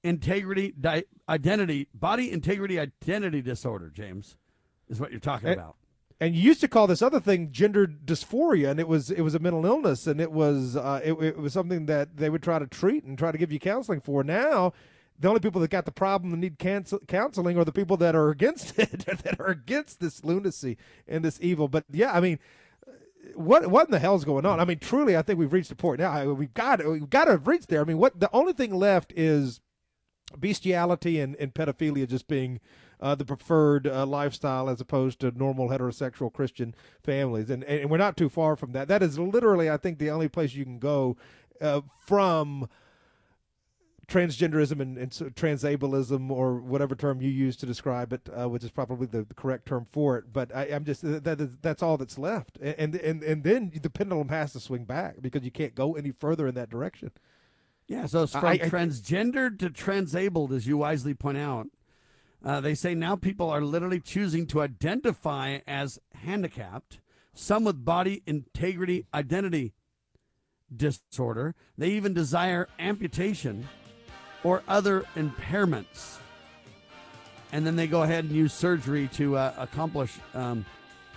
integrity 0.02 0.74
di- 0.78 1.04
identity 1.28 1.88
body 1.94 2.30
integrity 2.30 2.78
identity 2.78 3.40
disorder. 3.42 3.90
James 3.90 4.36
is 4.88 5.00
what 5.00 5.10
you're 5.10 5.20
talking 5.20 5.48
And- 5.48 5.60
about. 5.60 5.76
And 6.18 6.34
you 6.34 6.40
used 6.40 6.62
to 6.62 6.68
call 6.68 6.86
this 6.86 7.02
other 7.02 7.20
thing 7.20 7.52
gender 7.52 7.86
dysphoria, 7.86 8.70
and 8.70 8.80
it 8.80 8.88
was 8.88 9.10
it 9.10 9.20
was 9.20 9.34
a 9.34 9.38
mental 9.38 9.66
illness, 9.66 10.06
and 10.06 10.18
it 10.18 10.32
was 10.32 10.74
uh, 10.74 10.98
it, 11.04 11.12
it 11.12 11.36
was 11.36 11.52
something 11.52 11.84
that 11.86 12.16
they 12.16 12.30
would 12.30 12.42
try 12.42 12.58
to 12.58 12.66
treat 12.66 13.04
and 13.04 13.18
try 13.18 13.30
to 13.30 13.36
give 13.36 13.52
you 13.52 13.58
counseling 13.58 14.00
for. 14.00 14.24
Now, 14.24 14.72
the 15.18 15.28
only 15.28 15.40
people 15.40 15.60
that 15.60 15.70
got 15.70 15.84
the 15.84 15.92
problem 15.92 16.32
and 16.32 16.40
need 16.40 16.58
cancel, 16.58 17.00
counseling 17.00 17.58
are 17.58 17.66
the 17.66 17.72
people 17.72 17.98
that 17.98 18.16
are 18.16 18.30
against 18.30 18.78
it, 18.78 19.04
that 19.04 19.38
are 19.38 19.48
against 19.48 20.00
this 20.00 20.24
lunacy 20.24 20.78
and 21.06 21.22
this 21.22 21.38
evil. 21.42 21.68
But 21.68 21.84
yeah, 21.92 22.12
I 22.14 22.20
mean, 22.20 22.38
what 23.34 23.66
what 23.66 23.86
in 23.88 23.92
the 23.92 23.98
hell's 23.98 24.24
going 24.24 24.46
on? 24.46 24.58
I 24.58 24.64
mean, 24.64 24.78
truly, 24.78 25.18
I 25.18 25.20
think 25.22 25.38
we've 25.38 25.52
reached 25.52 25.70
a 25.70 25.76
point 25.76 26.00
now. 26.00 26.32
We've 26.32 26.54
got 26.54 26.82
we've 26.82 27.10
got 27.10 27.26
to 27.26 27.32
have 27.32 27.46
reached 27.46 27.68
there. 27.68 27.82
I 27.82 27.84
mean, 27.84 27.98
what 27.98 28.20
the 28.20 28.30
only 28.32 28.54
thing 28.54 28.74
left 28.74 29.12
is 29.14 29.60
bestiality 30.38 31.20
and, 31.20 31.36
and 31.36 31.52
pedophilia 31.52 32.08
just 32.08 32.26
being 32.26 32.58
uh, 33.00 33.14
the 33.14 33.24
preferred 33.24 33.86
uh, 33.86 34.06
lifestyle 34.06 34.68
as 34.68 34.80
opposed 34.80 35.20
to 35.20 35.30
normal 35.36 35.68
heterosexual 35.68 36.32
Christian 36.32 36.74
families. 37.02 37.50
And, 37.50 37.64
and 37.64 37.90
we're 37.90 37.96
not 37.96 38.16
too 38.16 38.28
far 38.28 38.56
from 38.56 38.72
that. 38.72 38.88
That 38.88 39.02
is 39.02 39.18
literally, 39.18 39.70
I 39.70 39.76
think, 39.76 39.98
the 39.98 40.10
only 40.10 40.28
place 40.28 40.54
you 40.54 40.64
can 40.64 40.78
go 40.78 41.16
uh, 41.60 41.82
from 42.06 42.68
transgenderism 44.08 44.80
and, 44.80 44.96
and 44.96 45.10
transableism 45.10 46.30
or 46.30 46.60
whatever 46.60 46.94
term 46.94 47.20
you 47.20 47.28
use 47.28 47.56
to 47.56 47.66
describe 47.66 48.12
it, 48.12 48.28
uh, 48.32 48.48
which 48.48 48.62
is 48.62 48.70
probably 48.70 49.06
the, 49.06 49.24
the 49.24 49.34
correct 49.34 49.66
term 49.66 49.86
for 49.90 50.16
it. 50.16 50.32
But 50.32 50.54
I, 50.54 50.66
I'm 50.66 50.84
just 50.84 51.02
that 51.02 51.40
is, 51.40 51.56
that's 51.60 51.82
all 51.82 51.96
that's 51.96 52.18
left, 52.18 52.56
and 52.62 52.94
and 52.94 53.22
and 53.22 53.42
then 53.42 53.72
the 53.82 53.90
pendulum 53.90 54.28
has 54.28 54.52
to 54.52 54.60
swing 54.60 54.84
back 54.84 55.16
because 55.20 55.42
you 55.42 55.50
can't 55.50 55.74
go 55.74 55.96
any 55.96 56.12
further 56.12 56.46
in 56.46 56.54
that 56.54 56.70
direction. 56.70 57.10
Yeah, 57.88 58.06
so 58.06 58.24
it's 58.24 58.32
from 58.32 58.44
I- 58.44 58.52
I- 58.52 58.58
transgendered 58.58 59.58
to 59.60 59.70
transabled, 59.70 60.52
as 60.52 60.66
you 60.66 60.78
wisely 60.78 61.14
point 61.14 61.38
out. 61.38 61.66
Uh, 62.46 62.60
they 62.60 62.76
say 62.76 62.94
now 62.94 63.16
people 63.16 63.50
are 63.50 63.60
literally 63.60 63.98
choosing 63.98 64.46
to 64.46 64.60
identify 64.60 65.58
as 65.66 65.98
handicapped, 66.14 67.00
some 67.34 67.64
with 67.64 67.84
body 67.84 68.22
integrity 68.24 69.04
identity 69.12 69.74
disorder. 70.74 71.56
They 71.76 71.90
even 71.90 72.14
desire 72.14 72.68
amputation 72.78 73.66
or 74.44 74.62
other 74.68 75.04
impairments. 75.16 76.18
And 77.50 77.66
then 77.66 77.74
they 77.74 77.88
go 77.88 78.04
ahead 78.04 78.24
and 78.24 78.32
use 78.32 78.52
surgery 78.52 79.08
to 79.14 79.36
uh, 79.36 79.52
accomplish 79.58 80.16
um, 80.32 80.64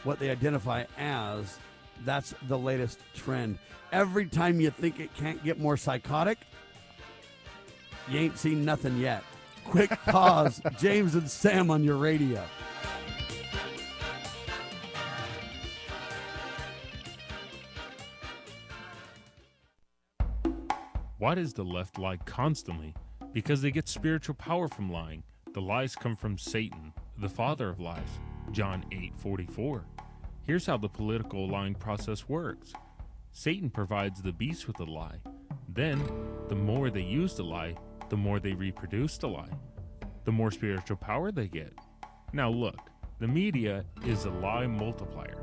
what 0.03 0.17
they 0.17 0.31
identify 0.31 0.85
as. 0.97 1.59
That's 2.05 2.33
the 2.47 2.57
latest 2.57 3.01
trend. 3.13 3.59
Every 3.91 4.25
time 4.25 4.59
you 4.59 4.71
think 4.71 4.99
it 4.99 5.13
can't 5.13 5.43
get 5.43 5.59
more 5.59 5.77
psychotic, 5.77 6.39
you 8.09 8.17
ain't 8.17 8.39
seen 8.39 8.65
nothing 8.65 8.97
yet. 8.97 9.23
Quick 9.69 9.91
pause. 10.05 10.61
James 10.79 11.15
and 11.15 11.29
Sam 11.29 11.69
on 11.69 11.83
your 11.83 11.97
radio. 11.97 12.43
Why 21.19 21.35
does 21.35 21.53
the 21.53 21.63
left 21.63 21.99
lie 21.99 22.17
constantly? 22.17 22.95
Because 23.33 23.61
they 23.61 23.71
get 23.71 23.87
spiritual 23.87 24.35
power 24.35 24.67
from 24.67 24.91
lying. 24.91 25.21
The 25.53 25.61
lies 25.61 25.95
come 25.95 26.15
from 26.15 26.37
Satan, 26.37 26.93
the 27.17 27.29
father 27.29 27.69
of 27.69 27.79
lies. 27.79 28.19
John 28.51 28.85
8:44. 28.91 29.83
Here's 30.47 30.65
how 30.65 30.77
the 30.77 30.89
political 30.89 31.47
lying 31.47 31.75
process 31.75 32.27
works. 32.27 32.73
Satan 33.31 33.69
provides 33.69 34.21
the 34.21 34.31
beast 34.31 34.65
with 34.65 34.79
a 34.79 34.85
lie. 34.85 35.19
Then, 35.67 36.01
the 36.47 36.55
more 36.55 36.89
they 36.89 37.03
use 37.03 37.35
the 37.35 37.43
lie, 37.43 37.75
the 38.09 38.17
more 38.17 38.39
they 38.39 38.53
reproduce 38.53 39.17
the 39.17 39.27
lie. 39.27 39.49
The 40.25 40.31
more 40.31 40.51
spiritual 40.51 40.97
power 40.97 41.31
they 41.31 41.47
get. 41.47 41.73
Now 42.33 42.49
look, 42.49 42.89
the 43.19 43.27
media 43.27 43.85
is 44.05 44.25
a 44.25 44.29
lie 44.29 44.67
multiplier. 44.67 45.41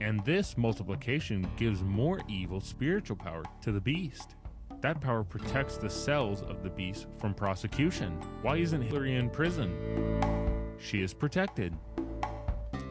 And 0.00 0.24
this 0.24 0.56
multiplication 0.56 1.46
gives 1.56 1.82
more 1.82 2.20
evil 2.28 2.60
spiritual 2.60 3.16
power 3.16 3.42
to 3.62 3.72
the 3.72 3.80
beast. 3.80 4.36
That 4.80 5.00
power 5.00 5.24
protects 5.24 5.76
the 5.76 5.90
cells 5.90 6.42
of 6.42 6.62
the 6.62 6.70
beast 6.70 7.06
from 7.18 7.34
prosecution. 7.34 8.12
Why 8.42 8.58
isn't 8.58 8.82
Hillary 8.82 9.16
in 9.16 9.28
prison? 9.28 9.74
She 10.78 11.02
is 11.02 11.12
protected. 11.12 11.74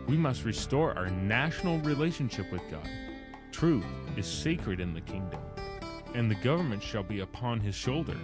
We 0.08 0.18
must 0.18 0.44
restore 0.44 0.98
our 0.98 1.08
national 1.08 1.80
relationship 1.80 2.52
with 2.52 2.62
God. 2.70 2.90
Truth 3.52 3.86
is 4.18 4.26
sacred 4.26 4.80
in 4.80 4.94
the 4.94 5.02
kingdom, 5.02 5.42
and 6.14 6.30
the 6.30 6.36
government 6.36 6.84
shall 6.84 7.04
be 7.04 7.22
upon 7.22 7.60
his 7.60 7.76
shoulder. 7.76 8.18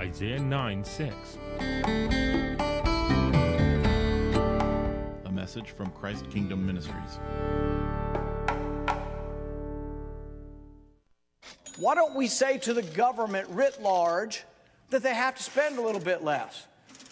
Isaiah 0.00 0.40
9 0.40 0.82
6. 0.82 1.14
A 5.26 5.30
message 5.30 5.72
from 5.72 5.90
Christ 5.90 6.24
Kingdom 6.30 6.64
Ministries. 6.64 7.18
Why 11.78 11.94
don't 11.94 12.14
we 12.14 12.28
say 12.28 12.56
to 12.56 12.72
the 12.72 12.80
government 12.80 13.46
writ 13.50 13.82
large 13.82 14.44
that 14.88 15.02
they 15.02 15.12
have 15.12 15.36
to 15.36 15.42
spend 15.42 15.76
a 15.76 15.82
little 15.82 16.00
bit 16.00 16.24
less? 16.24 16.66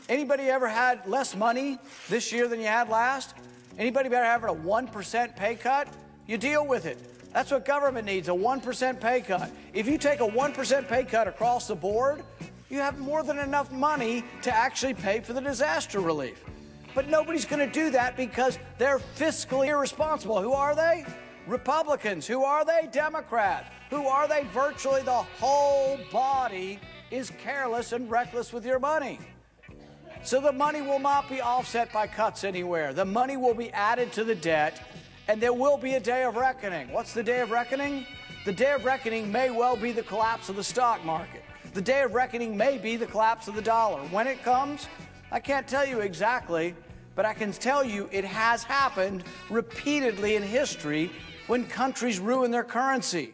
Anybody 0.08 0.44
ever 0.44 0.66
had 0.66 1.06
less 1.06 1.36
money 1.36 1.78
this 2.08 2.32
year 2.32 2.48
than 2.48 2.58
you 2.58 2.68
had 2.68 2.88
last? 2.88 3.34
Anybody 3.76 4.06
ever 4.06 4.24
having 4.24 4.48
a 4.48 4.54
1% 4.54 5.36
pay 5.36 5.56
cut? 5.56 5.88
You 6.26 6.38
deal 6.38 6.66
with 6.66 6.86
it. 6.86 6.96
That's 7.34 7.50
what 7.50 7.66
government 7.66 8.06
needs 8.06 8.28
a 8.28 8.32
1% 8.32 8.98
pay 8.98 9.20
cut. 9.20 9.50
If 9.74 9.86
you 9.86 9.98
take 9.98 10.20
a 10.20 10.26
1% 10.26 10.88
pay 10.88 11.04
cut 11.04 11.28
across 11.28 11.68
the 11.68 11.76
board, 11.76 12.24
you 12.68 12.78
have 12.78 12.98
more 12.98 13.22
than 13.22 13.38
enough 13.38 13.72
money 13.72 14.24
to 14.42 14.54
actually 14.54 14.94
pay 14.94 15.20
for 15.20 15.32
the 15.32 15.40
disaster 15.40 16.00
relief. 16.00 16.44
But 16.94 17.08
nobody's 17.08 17.44
going 17.44 17.66
to 17.66 17.72
do 17.72 17.90
that 17.90 18.16
because 18.16 18.58
they're 18.76 18.98
fiscally 18.98 19.68
irresponsible. 19.68 20.40
Who 20.42 20.52
are 20.52 20.74
they? 20.74 21.04
Republicans. 21.46 22.26
Who 22.26 22.44
are 22.44 22.64
they? 22.64 22.88
Democrats. 22.90 23.68
Who 23.90 24.06
are 24.06 24.28
they? 24.28 24.44
Virtually 24.52 25.02
the 25.02 25.12
whole 25.12 25.98
body 26.12 26.78
is 27.10 27.32
careless 27.42 27.92
and 27.92 28.10
reckless 28.10 28.52
with 28.52 28.66
your 28.66 28.78
money. 28.78 29.18
So 30.22 30.40
the 30.40 30.52
money 30.52 30.82
will 30.82 30.98
not 30.98 31.28
be 31.28 31.40
offset 31.40 31.92
by 31.92 32.06
cuts 32.06 32.44
anywhere. 32.44 32.92
The 32.92 33.04
money 33.04 33.36
will 33.36 33.54
be 33.54 33.70
added 33.72 34.12
to 34.14 34.24
the 34.24 34.34
debt, 34.34 34.82
and 35.28 35.40
there 35.40 35.52
will 35.52 35.78
be 35.78 35.94
a 35.94 36.00
day 36.00 36.24
of 36.24 36.36
reckoning. 36.36 36.92
What's 36.92 37.14
the 37.14 37.22
day 37.22 37.40
of 37.40 37.50
reckoning? 37.50 38.04
The 38.44 38.52
day 38.52 38.72
of 38.72 38.84
reckoning 38.84 39.30
may 39.30 39.50
well 39.50 39.76
be 39.76 39.92
the 39.92 40.02
collapse 40.02 40.48
of 40.48 40.56
the 40.56 40.64
stock 40.64 41.04
market. 41.04 41.44
The 41.78 41.84
day 41.84 42.02
of 42.02 42.12
reckoning 42.12 42.56
may 42.56 42.76
be 42.76 42.96
the 42.96 43.06
collapse 43.06 43.46
of 43.46 43.54
the 43.54 43.62
dollar. 43.62 44.00
When 44.08 44.26
it 44.26 44.42
comes, 44.42 44.88
I 45.30 45.38
can't 45.38 45.64
tell 45.64 45.86
you 45.86 46.00
exactly, 46.00 46.74
but 47.14 47.24
I 47.24 47.32
can 47.32 47.52
tell 47.52 47.84
you 47.84 48.08
it 48.10 48.24
has 48.24 48.64
happened 48.64 49.22
repeatedly 49.48 50.34
in 50.34 50.42
history 50.42 51.12
when 51.46 51.64
countries 51.68 52.18
ruin 52.18 52.50
their 52.50 52.64
currency. 52.64 53.32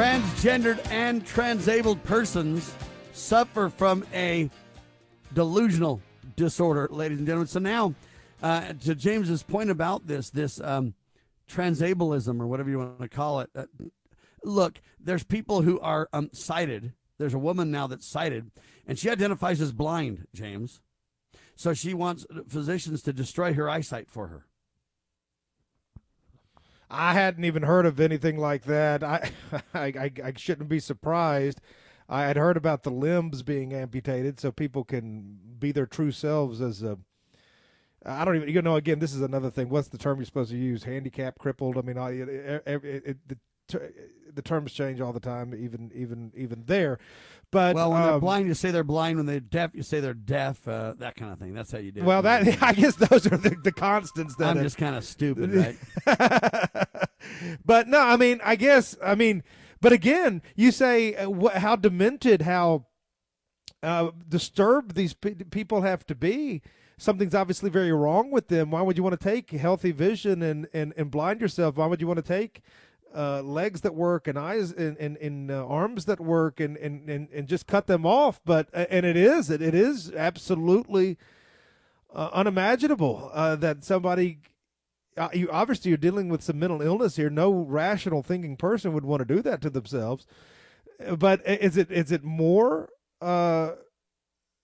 Transgendered 0.00 0.80
and 0.90 1.26
transabled 1.26 2.02
persons 2.04 2.74
suffer 3.12 3.68
from 3.68 4.02
a 4.14 4.48
delusional 5.34 6.00
disorder, 6.36 6.88
ladies 6.90 7.18
and 7.18 7.26
gentlemen. 7.26 7.46
So 7.46 7.58
now, 7.58 7.94
uh, 8.42 8.72
to 8.84 8.94
James's 8.94 9.42
point 9.42 9.68
about 9.68 10.06
this, 10.06 10.30
this 10.30 10.58
um, 10.58 10.94
or 11.54 12.46
whatever 12.46 12.70
you 12.70 12.78
want 12.78 12.98
to 12.98 13.10
call 13.10 13.40
it. 13.40 13.50
Uh, 13.54 13.66
look, 14.42 14.80
there's 14.98 15.22
people 15.22 15.60
who 15.60 15.78
are 15.80 16.08
um, 16.14 16.30
sighted. 16.32 16.94
There's 17.18 17.34
a 17.34 17.38
woman 17.38 17.70
now 17.70 17.86
that's 17.86 18.06
sighted, 18.06 18.50
and 18.86 18.98
she 18.98 19.10
identifies 19.10 19.60
as 19.60 19.70
blind, 19.70 20.26
James. 20.32 20.80
So 21.56 21.74
she 21.74 21.92
wants 21.92 22.24
physicians 22.48 23.02
to 23.02 23.12
destroy 23.12 23.52
her 23.52 23.68
eyesight 23.68 24.10
for 24.10 24.28
her. 24.28 24.46
I 26.90 27.14
hadn't 27.14 27.44
even 27.44 27.62
heard 27.62 27.86
of 27.86 28.00
anything 28.00 28.36
like 28.36 28.64
that. 28.64 29.02
I, 29.04 29.30
I, 29.74 30.12
I, 30.24 30.32
shouldn't 30.36 30.68
be 30.68 30.80
surprised. 30.80 31.60
I 32.08 32.24
had 32.24 32.36
heard 32.36 32.56
about 32.56 32.82
the 32.82 32.90
limbs 32.90 33.42
being 33.42 33.72
amputated 33.72 34.40
so 34.40 34.50
people 34.50 34.82
can 34.82 35.38
be 35.58 35.70
their 35.70 35.86
true 35.86 36.10
selves 36.10 36.60
as 36.60 36.82
a. 36.82 36.98
I 38.04 38.24
don't 38.24 38.36
even, 38.36 38.48
you 38.48 38.62
know, 38.62 38.76
again, 38.76 38.98
this 38.98 39.14
is 39.14 39.20
another 39.20 39.50
thing. 39.50 39.68
What's 39.68 39.88
the 39.88 39.98
term 39.98 40.18
you're 40.18 40.24
supposed 40.24 40.50
to 40.50 40.56
use? 40.56 40.84
Handicap, 40.84 41.38
crippled. 41.38 41.76
I 41.76 41.82
mean, 41.82 41.98
I, 41.98 42.10
it, 42.12 42.62
it, 42.66 42.84
it, 42.84 43.28
the, 43.28 43.92
the 44.34 44.42
terms 44.42 44.72
change 44.72 45.00
all 45.00 45.12
the 45.12 45.20
time, 45.20 45.54
even, 45.54 45.92
even, 45.94 46.32
even 46.34 46.64
there. 46.66 46.98
But 47.52 47.74
well, 47.74 47.90
when 47.90 48.02
um, 48.02 48.08
they're 48.08 48.20
blind, 48.20 48.46
you 48.46 48.54
say 48.54 48.70
they're 48.70 48.84
blind. 48.84 49.16
When 49.16 49.26
they're 49.26 49.40
deaf, 49.40 49.72
you 49.74 49.82
say 49.82 49.98
they're 50.00 50.14
deaf. 50.14 50.66
Uh, 50.68 50.94
that 50.98 51.16
kind 51.16 51.32
of 51.32 51.38
thing. 51.38 51.52
That's 51.52 51.72
how 51.72 51.78
you 51.78 51.90
do. 51.90 52.04
Well, 52.04 52.20
it. 52.20 52.22
that 52.22 52.62
I 52.62 52.72
guess 52.72 52.94
those 52.94 53.26
are 53.26 53.36
the, 53.36 53.56
the 53.62 53.72
constants. 53.72 54.36
That 54.36 54.50
I'm 54.50 54.58
are, 54.58 54.62
just 54.62 54.76
kind 54.76 54.94
of 54.94 55.04
stupid, 55.04 55.52
right? 55.52 55.76
but 57.64 57.88
no, 57.88 58.00
I 58.00 58.16
mean, 58.16 58.40
I 58.44 58.54
guess, 58.54 58.96
I 59.02 59.16
mean, 59.16 59.42
but 59.80 59.92
again, 59.92 60.42
you 60.54 60.70
say 60.70 61.14
uh, 61.16 61.30
wh- 61.30 61.56
how 61.56 61.74
demented, 61.74 62.42
how 62.42 62.86
uh, 63.82 64.10
disturbed 64.28 64.94
these 64.94 65.14
pe- 65.14 65.34
people 65.34 65.82
have 65.82 66.06
to 66.06 66.14
be. 66.14 66.62
Something's 66.98 67.34
obviously 67.34 67.70
very 67.70 67.92
wrong 67.92 68.30
with 68.30 68.48
them. 68.48 68.70
Why 68.70 68.82
would 68.82 68.96
you 68.98 69.02
want 69.02 69.18
to 69.18 69.24
take 69.28 69.50
healthy 69.50 69.90
vision 69.90 70.42
and, 70.42 70.68
and, 70.74 70.92
and 70.96 71.10
blind 71.10 71.40
yourself? 71.40 71.76
Why 71.76 71.86
would 71.86 72.00
you 72.00 72.06
want 72.06 72.18
to 72.18 72.22
take 72.22 72.60
uh, 73.14 73.42
legs 73.42 73.80
that 73.80 73.94
work 73.94 74.28
and 74.28 74.38
eyes 74.38 74.72
and, 74.72 74.96
and, 74.98 75.16
and 75.16 75.50
uh, 75.50 75.66
arms 75.66 76.04
that 76.04 76.20
work 76.20 76.60
and, 76.60 76.76
and, 76.76 77.08
and, 77.08 77.28
and 77.32 77.48
just 77.48 77.66
cut 77.66 77.86
them 77.86 78.06
off? 78.06 78.40
But 78.44 78.68
uh, 78.72 78.86
and 78.90 79.04
it 79.04 79.16
is 79.16 79.50
it, 79.50 79.62
it 79.62 79.74
is 79.74 80.12
absolutely 80.12 81.18
uh, 82.14 82.30
unimaginable 82.32 83.30
uh, 83.32 83.56
that 83.56 83.84
somebody 83.84 84.38
uh, 85.16 85.28
you 85.32 85.48
obviously 85.50 85.90
you're 85.90 85.98
dealing 85.98 86.28
with 86.28 86.42
some 86.42 86.58
mental 86.58 86.82
illness 86.82 87.16
here. 87.16 87.30
No 87.30 87.52
rational 87.52 88.22
thinking 88.22 88.56
person 88.56 88.92
would 88.92 89.04
want 89.04 89.20
to 89.20 89.34
do 89.34 89.42
that 89.42 89.60
to 89.62 89.70
themselves. 89.70 90.26
But 91.18 91.46
is 91.46 91.76
it 91.76 91.90
is 91.90 92.12
it 92.12 92.22
more 92.22 92.90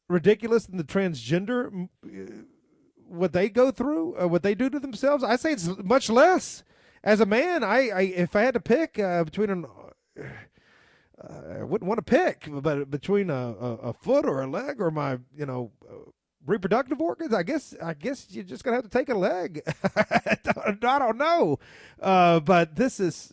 ridiculous 0.09 0.67
than 0.67 0.77
the 0.77 0.85
transgender? 0.85 1.89
What 3.09 3.33
they 3.33 3.49
go 3.49 3.71
through, 3.71 4.29
what 4.29 4.43
they 4.43 4.55
do 4.55 4.69
to 4.69 4.81
themselves? 4.81 5.23
I 5.23 5.37
say 5.37 5.53
it's 5.53 5.69
much 5.79 6.11
less. 6.11 6.65
As 7.07 7.21
a 7.21 7.27
man, 7.27 7.63
I, 7.63 7.89
I 7.89 8.01
if 8.01 8.35
I 8.35 8.43
had 8.43 8.55
to 8.55 8.61
pick 8.61 8.99
uh, 8.99 9.23
between 9.23 9.49
an 9.49 9.65
I 10.19 11.63
wouldn't 11.63 11.89
want 11.89 11.99
to 11.99 12.03
pick, 12.03 12.49
but 12.51 12.91
between 12.91 13.31
a, 13.31 13.35
a, 13.35 13.75
a, 13.77 13.93
foot 13.93 14.27
or 14.27 14.43
a 14.43 14.47
leg 14.47 14.81
or 14.81 14.91
my, 14.91 15.19
you 15.35 15.47
know, 15.47 15.71
reproductive 16.45 17.01
organs, 17.01 17.33
I 17.33 17.45
guess 17.45 17.75
I 17.83 17.95
guess 17.95 18.27
you're 18.31 18.43
just 18.43 18.65
gonna 18.65 18.77
have 18.77 18.85
to 18.85 18.91
take 18.91 19.09
a 19.09 19.15
leg. 19.15 19.63
I 19.97 20.77
don't 20.81 21.17
know, 21.17 21.61
uh, 22.03 22.41
but 22.41 22.75
this 22.75 22.99
is. 22.99 23.33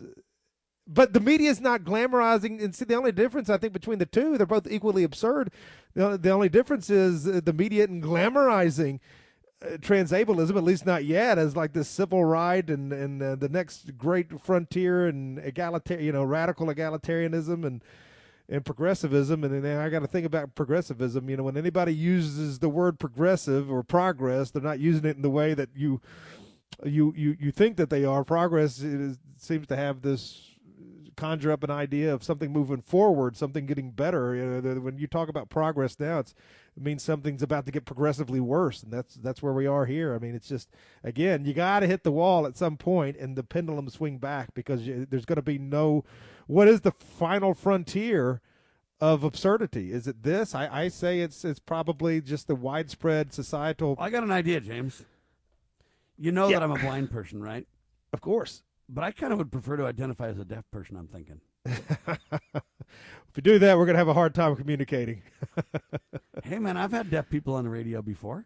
But 0.86 1.14
the 1.14 1.22
media 1.22 1.50
is 1.50 1.62
not 1.62 1.84
glamorizing, 1.84 2.62
and 2.62 2.76
see 2.76 2.84
the 2.86 2.96
only 2.96 3.14
difference 3.14 3.50
I 3.50 3.58
think 3.58 3.72
between 3.72 4.00
the 4.00 4.06
two, 4.06 4.38
they're 4.38 4.46
both 4.46 4.70
equally 4.70 5.06
absurd. 5.06 5.50
The, 5.96 6.18
the 6.18 6.30
only 6.30 6.50
difference 6.50 6.90
is 6.90 7.24
the 7.24 7.54
media 7.54 7.86
isn't 7.86 8.04
glamorizing 8.04 8.96
uh, 8.96 9.23
transableism, 9.78 10.56
at 10.56 10.64
least 10.64 10.86
not 10.86 11.06
yet, 11.06 11.38
as 11.38 11.56
like 11.56 11.74
this 11.74 11.88
civil 11.88 12.24
right 12.24 12.68
and 12.70 12.92
and 12.92 13.22
uh, 13.22 13.36
the 13.36 13.50
next 13.50 13.98
great 13.98 14.40
frontier 14.42 15.08
and 15.08 15.40
egalitarian, 15.40 16.06
you 16.06 16.12
know, 16.12 16.24
radical 16.24 16.68
egalitarianism 16.68 17.66
and 17.66 17.84
and 18.50 18.66
progressivism. 18.66 19.44
And 19.44 19.64
then 19.64 19.80
I 19.80 19.90
got 19.90 20.00
to 20.00 20.08
think 20.08 20.26
about 20.26 20.56
progressivism. 20.56 21.30
You 21.30 21.38
know, 21.38 21.44
when 21.44 21.58
anybody 21.58 21.94
uses 21.94 22.60
the 22.60 22.70
word 22.70 23.00
progressive 23.00 23.72
or 23.72 23.84
progress, 23.84 24.52
they're 24.52 24.62
not 24.62 24.80
using 24.80 25.06
it 25.06 25.16
in 25.16 25.22
the 25.22 25.30
way 25.30 25.54
that 25.54 25.70
you 25.76 26.02
you 26.84 27.14
you 27.16 27.38
you 27.40 27.52
think 27.52 27.78
that 27.78 27.90
they 27.90 28.06
are. 28.06 28.24
Progress 28.24 28.80
is, 28.80 29.18
seems 29.38 29.68
to 29.68 29.76
have 29.76 30.02
this 30.02 30.53
conjure 31.16 31.52
up 31.52 31.64
an 31.64 31.72
idea 31.72 32.14
of 32.14 32.24
something 32.24 32.52
moving 32.52 32.82
forward, 32.82 33.36
something 33.38 33.66
getting 33.66 33.92
better. 33.92 34.36
You 34.36 34.62
know, 34.62 34.80
when 34.82 34.98
you 34.98 35.08
talk 35.08 35.30
about 35.30 35.50
progress 35.50 36.00
now, 36.00 36.20
it's 36.20 36.34
it 36.76 36.82
means 36.84 37.04
something's 37.04 37.44
about 37.44 37.66
to 37.68 37.72
get 37.72 37.86
progressively 37.86 38.40
worse, 38.40 38.84
and 38.84 38.92
that's 38.92 39.16
that's 39.16 39.42
where 39.44 39.54
we 39.54 39.68
are 39.68 39.86
here. 39.86 40.16
I 40.16 40.20
mean, 40.20 40.36
it's 40.36 40.48
just 40.48 40.70
again, 41.04 41.46
you 41.46 41.54
got 41.54 41.82
to 41.82 41.88
hit 41.88 42.04
the 42.04 42.12
wall 42.12 42.46
at 42.48 42.58
some 42.58 42.78
point, 42.78 43.18
and 43.18 43.36
the 43.36 43.44
pendulum 43.44 43.90
swing 43.90 44.18
back 44.18 44.54
because 44.54 44.88
you, 44.88 45.06
there's 45.10 45.26
going 45.26 45.38
to 45.38 45.42
be 45.42 45.58
no. 45.58 46.04
What 46.48 46.68
is 46.68 46.82
the 46.82 46.92
final 46.92 47.54
frontier 47.54 48.42
of 49.00 49.24
absurdity? 49.24 49.92
Is 49.92 50.08
it 50.08 50.24
this? 50.24 50.54
I, 50.56 50.68
I 50.84 50.88
say 50.88 51.20
it's 51.20 51.46
it's 51.46 51.60
probably 51.60 52.22
just 52.22 52.48
the 52.48 52.56
widespread 52.56 53.34
societal. 53.34 53.96
I 54.00 54.10
got 54.10 54.24
an 54.24 54.32
idea, 54.32 54.60
James. 54.60 55.04
You 56.18 56.32
know 56.32 56.48
Yeah. 56.50 56.60
that 56.60 56.64
I'm 56.64 56.72
a 56.72 56.80
blind 56.80 57.12
person, 57.12 57.42
right? 57.42 57.68
Of 58.14 58.22
course. 58.22 58.62
But 58.94 59.04
I 59.04 59.12
kind 59.12 59.34
of 59.34 59.40
would 59.40 59.52
prefer 59.52 59.78
to 59.78 59.86
identify 59.86 60.28
as 60.28 60.38
a 60.38 60.46
deaf 60.46 60.64
person. 60.72 60.96
I'm 60.98 61.08
thinking. 61.08 61.42
If 63.34 63.38
we 63.38 63.42
do 63.42 63.58
that, 63.58 63.80
we're 63.80 63.86
going 63.86 63.96
to 63.96 64.00
have 64.00 64.08
a 64.08 64.14
hard 64.14 64.36
time 64.36 64.56
communicating. 64.56 65.24
hey, 66.44 66.60
man, 66.60 66.78
I've 66.78 66.92
had 66.92 67.10
deaf 67.10 67.30
people 67.30 67.56
on 67.56 67.64
the 67.64 67.70
radio 67.72 68.04
before. 68.04 68.46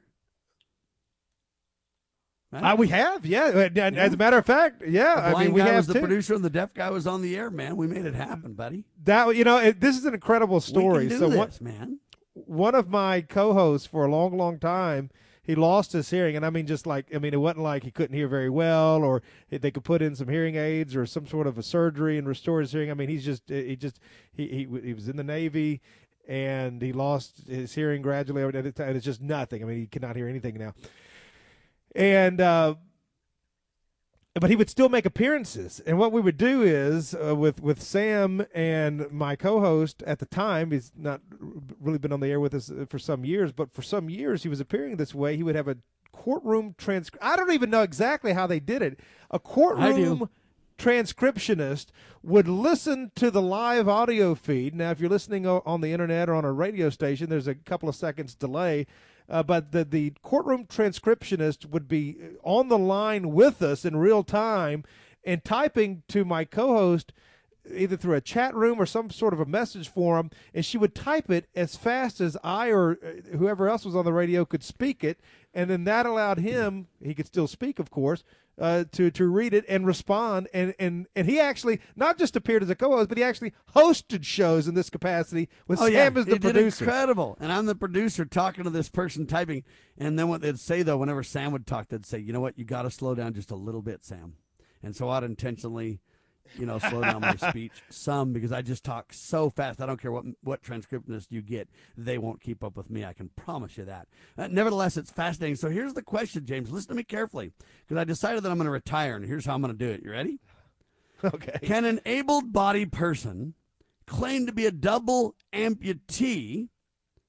Uh, 2.54 2.74
we 2.78 2.88
have, 2.88 3.26
yeah. 3.26 3.50
And 3.50 3.98
As 3.98 4.14
a 4.14 4.18
matter 4.18 4.38
of 4.38 4.46
fact, 4.46 4.82
yeah. 4.88 5.34
I 5.36 5.44
mean, 5.44 5.52
we 5.52 5.60
have 5.60 5.76
was 5.76 5.88
the 5.88 5.96
too. 5.96 6.00
producer, 6.00 6.36
and 6.36 6.46
the 6.46 6.50
deaf 6.50 6.74
guy 6.74 6.90
was 6.90 7.06
on 7.06 7.22
the 7.22 7.36
air. 7.36 7.52
Man, 7.52 7.76
we 7.76 7.86
made 7.86 8.06
it 8.06 8.16
happen, 8.16 8.54
buddy. 8.54 8.86
That 9.04 9.36
you 9.36 9.44
know, 9.44 9.58
it, 9.58 9.82
this 9.82 9.98
is 9.98 10.06
an 10.06 10.14
incredible 10.14 10.62
story. 10.62 11.04
We 11.04 11.10
can 11.10 11.20
do 11.20 11.20
so 11.20 11.30
this, 11.32 11.38
one, 11.38 11.52
man. 11.60 12.00
one 12.34 12.74
of 12.74 12.88
my 12.88 13.20
co-hosts 13.20 13.88
for 13.88 14.06
a 14.06 14.10
long, 14.10 14.38
long 14.38 14.58
time, 14.58 15.10
he 15.48 15.56
lost 15.56 15.94
his 15.94 16.12
hearing, 16.12 16.36
and 16.36 16.46
I 16.46 16.52
mean, 16.52 16.68
just 16.68 16.86
like 16.86 17.08
I 17.16 17.18
mean, 17.18 17.34
it 17.34 17.38
wasn't 17.38 17.64
like 17.64 17.84
he 17.84 17.90
couldn't 17.90 18.16
hear 18.16 18.28
very 18.28 18.52
well, 18.52 19.04
or 19.04 19.24
they 19.50 19.72
could 19.72 19.84
put 19.84 20.04
in 20.04 20.16
some 20.16 20.28
hearing 20.28 20.58
aids 20.58 20.96
or 20.96 21.08
some 21.08 21.26
sort 21.26 21.48
of 21.48 21.58
a 21.58 21.64
surgery 21.64 22.20
and 22.20 22.28
restore 22.28 22.62
his 22.62 22.72
hearing. 22.72 22.92
I 22.92 22.94
mean, 22.94 23.10
he's 23.10 23.26
just 23.26 23.44
he 23.48 23.76
just 23.76 24.00
he 24.34 24.48
he, 24.48 24.68
he 24.84 24.94
was 24.94 25.10
in 25.10 25.18
the 25.18 25.24
Navy. 25.24 25.82
And 26.30 26.82
he 26.82 26.92
lost 26.92 27.48
his 27.48 27.74
hearing 27.74 28.02
gradually 28.02 28.44
over 28.44 28.52
time. 28.52 28.90
And 28.90 28.98
it's 28.98 29.06
just 29.06 29.22
nothing. 29.22 29.64
I 29.64 29.66
mean, 29.66 29.78
he 29.78 29.88
cannot 29.88 30.18
hear 30.18 30.28
anything 30.28 30.58
now. 30.58 30.74
And 31.96 32.42
uh, 32.42 32.76
but 34.40 34.50
he 34.50 34.56
would 34.56 34.70
still 34.70 34.90
make 34.90 35.06
appearances. 35.06 35.80
And 35.86 35.98
what 35.98 36.12
we 36.12 36.22
would 36.22 36.38
do 36.38 36.62
is 36.62 37.16
uh, 37.16 37.36
with 37.36 37.62
with 37.62 37.82
Sam 37.82 38.46
and 38.54 39.12
my 39.12 39.36
co-host 39.36 40.04
at 40.04 40.20
the 40.20 40.26
time, 40.26 40.72
he's 40.72 40.92
not 40.96 41.22
really 41.80 41.98
been 41.98 42.12
on 42.12 42.20
the 42.20 42.28
air 42.28 42.40
with 42.40 42.54
us 42.54 42.70
uh, 42.70 42.86
for 42.90 43.00
some 43.00 43.26
years, 43.26 43.52
but 43.52 43.74
for 43.74 43.82
some 43.82 44.10
years 44.10 44.44
he 44.44 44.50
was 44.50 44.60
appearing 44.60 44.98
this 44.98 45.16
way. 45.16 45.38
He 45.38 45.44
would 45.44 45.56
have 45.56 45.68
a 45.68 45.78
courtroom 46.12 46.76
transcript. 46.78 47.24
I 47.24 47.36
don't 47.36 47.52
even 47.52 47.70
know 47.70 47.84
exactly 47.84 48.34
how 48.34 48.48
they 48.48 48.60
did 48.60 48.82
it. 48.82 49.00
A 49.32 49.40
courtroom 49.40 50.30
transcriptionist 50.78 51.88
would 52.24 52.48
listen 52.48 53.12
to 53.16 53.32
the 53.32 53.42
live 53.42 53.88
audio 53.88 54.36
feed. 54.36 54.76
Now, 54.76 54.92
if 54.92 55.00
you're 55.00 55.10
listening 55.10 55.46
on 55.48 55.82
the 55.82 55.92
internet 55.92 56.30
or 56.30 56.36
on 56.36 56.46
a 56.46 56.52
radio 56.52 56.90
station, 56.90 57.30
there's 57.30 57.48
a 57.48 57.56
couple 57.56 57.90
of 57.90 57.96
seconds 57.96 58.36
delay 58.36 58.86
uh, 59.30 59.44
but 59.44 59.72
the, 59.72 59.84
the 59.84 60.14
courtroom 60.24 60.66
transcriptionist 60.66 61.66
would 61.70 61.88
be 61.88 62.18
on 62.44 62.70
the 62.70 62.78
line 62.78 63.32
with 63.34 63.62
us 63.62 63.86
in 63.86 63.98
real 63.98 64.24
time 64.24 64.84
and 65.24 65.44
typing 65.44 66.04
to 66.08 66.24
my 66.24 66.46
co-host 66.46 67.12
either 67.74 67.98
through 67.98 68.16
a 68.16 68.22
chat 68.22 68.56
room 68.56 68.80
or 68.80 68.86
some 68.86 69.10
sort 69.10 69.34
of 69.34 69.40
a 69.40 69.46
message 69.46 69.90
forum, 69.90 70.30
and 70.54 70.66
she 70.66 70.78
would 70.78 70.96
type 70.96 71.30
it 71.30 71.48
as 71.56 71.76
fast 71.76 72.22
as 72.22 72.38
I 72.44 72.70
or 72.70 72.98
uh, 73.04 73.38
whoever 73.38 73.68
else 73.68 73.86
was 73.86 73.96
on 73.96 74.06
the 74.06 74.14
radio 74.14 74.46
could 74.46 74.64
speak 74.64 75.04
it, 75.04 75.20
and 75.54 75.70
then 75.70 75.84
that 75.86 76.06
allowed 76.06 76.40
him 76.40 76.88
he 77.04 77.14
could 77.14 77.28
still 77.28 77.48
speak, 77.48 77.80
of 77.80 77.92
course, 77.92 78.24
uh, 78.60 78.86
to 78.92 79.12
to 79.12 79.28
read 79.28 79.54
it 79.54 79.66
and 79.68 79.86
respond. 79.86 80.48
And 80.54 80.74
and 80.80 81.08
and 81.16 81.28
he 81.28 81.40
actually 81.40 81.80
not 81.96 82.18
just 82.18 82.36
appeared 82.36 82.64
as 82.64 82.70
a 82.70 82.76
co-host, 82.76 83.10
but 83.10 83.18
he 83.18 83.24
actually 83.24 83.54
hosted 83.76 84.24
shows 84.24 84.68
in 84.68 84.76
this 84.76 84.90
capacity 84.90 85.50
with 85.68 85.80
oh, 85.82 85.86
Sam 85.86 86.14
yeah. 86.14 86.20
as 86.20 86.26
the 86.26 86.34
he 86.34 86.40
producer. 86.40 86.86
Incredible. 86.86 87.38
And 87.40 87.52
I'm 87.52 87.66
the 87.66 87.76
producer 87.76 88.26
talking 88.26 88.64
to 88.64 88.70
this 88.70 88.90
person 88.90 89.28
typing. 89.28 89.64
And 89.98 90.18
then 90.18 90.28
what 90.28 90.42
they'd 90.42 90.60
say 90.60 90.84
though, 90.84 90.98
whenever 90.98 91.24
Sam 91.24 91.52
would 91.52 91.68
talk, 91.68 91.90
they'd 91.90 92.06
say, 92.06 92.20
"You 92.20 92.34
know 92.34 92.42
what? 92.42 92.58
You 92.58 92.66
got 92.66 92.84
to 92.84 92.92
slow 92.92 93.16
down 93.16 93.34
just 93.34 93.52
a 93.52 93.56
little 93.56 93.82
bit, 93.82 94.04
Sam." 94.04 94.36
And 94.84 94.96
so 94.96 95.10
I'd 95.10 95.24
intentionally 95.24 96.00
you 96.58 96.66
know, 96.66 96.80
slow 96.80 97.02
down 97.02 97.22
my 97.22 97.36
speech 97.36 97.72
some 97.90 98.34
because 98.34 98.52
I 98.52 98.62
just 98.62 98.84
talk 98.84 99.14
so 99.14 99.50
fast. 99.50 99.82
I 99.82 99.86
don't 99.86 100.02
care 100.02 100.12
what 100.12 100.26
what 100.44 100.64
transcriptionist 100.64 101.28
you 101.30 101.42
get; 101.42 101.70
they 101.98 102.18
won't 102.18 102.42
keep 102.42 102.64
up 102.64 102.78
with 102.78 102.90
me. 102.90 103.06
I 103.06 103.14
can 103.14 103.30
promise 103.36 103.78
you 103.78 103.86
that. 103.86 104.08
Uh, 104.38 104.48
nevertheless, 104.48 104.98
it's 104.98 105.12
fascinating. 105.12 105.56
So 105.56 105.70
here's 105.70 105.94
the 105.94 106.02
question, 106.02 106.46
James. 106.46 106.72
Listen 106.72 106.90
to 106.90 106.96
me 106.96 107.04
carefully 107.04 107.52
because 107.82 108.00
I 108.00 108.04
decided 108.04 108.44
that 108.44 108.52
I'm 108.52 108.58
going 108.58 108.66
to 108.66 108.72
retire, 108.72 109.16
and 109.16 109.26
here's 109.26 109.46
how 109.46 109.54
I'm 109.54 109.62
going 109.62 109.74
to 109.74 109.78
do 109.78 109.92
it. 109.92 110.04
You 110.04 110.12
ready? 110.12 110.40
Okay. 111.24 111.58
Can 111.64 111.84
an 111.84 112.00
able-bodied 112.06 112.92
person 112.92 113.56
claim 114.06 114.46
to 114.46 114.52
be 114.52 114.68
a 114.68 114.72
double 114.72 115.34
amputee? 115.52 116.70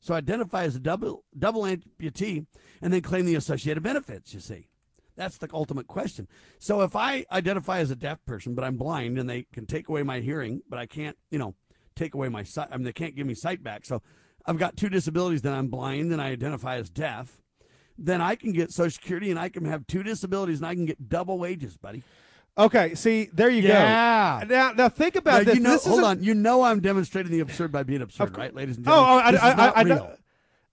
So 0.01 0.13
identify 0.13 0.65
as 0.65 0.77
a 0.77 0.79
double 0.79 1.25
double 1.39 1.63
amputee, 1.63 2.45
and 2.83 2.93
then 2.93 3.01
claim 3.01 3.25
the 3.25 3.35
associated 3.35 3.83
benefits. 3.83 4.35
You 4.35 4.41
see. 4.41 4.69
That's 5.19 5.37
the 5.37 5.49
ultimate 5.53 5.89
question. 5.89 6.29
So 6.61 6.83
if 6.83 6.95
I 6.95 7.27
identify 7.33 7.81
as 7.81 7.91
a 7.91 7.97
deaf 7.97 8.25
person, 8.25 8.55
but 8.55 8.65
I'm 8.65 8.77
blind 8.77 9.19
and 9.19 9.29
they 9.29 9.47
can 9.53 9.67
take 9.67 9.89
away 9.89 10.05
my 10.05 10.21
hearing, 10.21 10.63
but 10.71 10.79
I 10.79 10.87
can't, 10.87 11.17
you 11.31 11.39
know, 11.39 11.55
take 11.97 12.15
away 12.15 12.29
my 12.29 12.45
sight, 12.45 12.69
I 12.71 12.77
mean, 12.77 12.85
they 12.85 12.93
can't 12.93 13.17
give 13.17 13.27
me 13.27 13.35
sight 13.35 13.63
back. 13.63 13.85
So 13.85 14.01
I've 14.47 14.59
got 14.59 14.77
two 14.77 14.89
disabilities, 14.89 15.43
then 15.43 15.53
I'm 15.53 15.67
blind 15.67 16.13
and 16.13 16.23
I 16.23 16.29
identify 16.29 16.77
as 16.77 16.89
deaf, 16.89 17.43
then 17.99 18.21
I 18.21 18.37
can 18.37 18.53
get 18.53 18.71
Social 18.71 18.93
Security 18.93 19.31
and 19.31 19.41
I 19.41 19.49
can 19.49 19.65
have 19.65 19.87
two 19.89 20.05
disabilities 20.05 20.59
and 20.59 20.67
I 20.67 20.75
can 20.77 20.87
get 20.87 21.09
double 21.09 21.39
wages, 21.39 21.77
buddy. 21.77 22.05
Okay, 22.57 22.95
see, 22.95 23.29
there 23.33 23.51
you 23.51 23.63
yeah. 23.63 24.41
go. 24.41 24.47
Now, 24.47 24.73
now 24.73 24.89
think 24.89 25.17
about 25.17 25.39
now, 25.39 25.45
this. 25.45 25.55
You 25.57 25.61
know, 25.61 25.71
this 25.73 25.87
hold 25.87 26.05
on. 26.05 26.23
You 26.23 26.35
know 26.35 26.63
I'm 26.63 26.81
demonstrating 26.81 27.31
the 27.31 27.41
absurd 27.41 27.71
by 27.71 27.83
being 27.83 28.03
absurd, 28.03 28.37
right, 28.37 28.55
ladies 28.55 28.77
and 28.77 28.89
oh, 28.89 28.91
gentlemen? 28.91 29.37
Oh, 29.37 29.47
I, 29.47 29.51
I, 29.51 29.95
I, 29.95 29.95
I. 29.95 30.17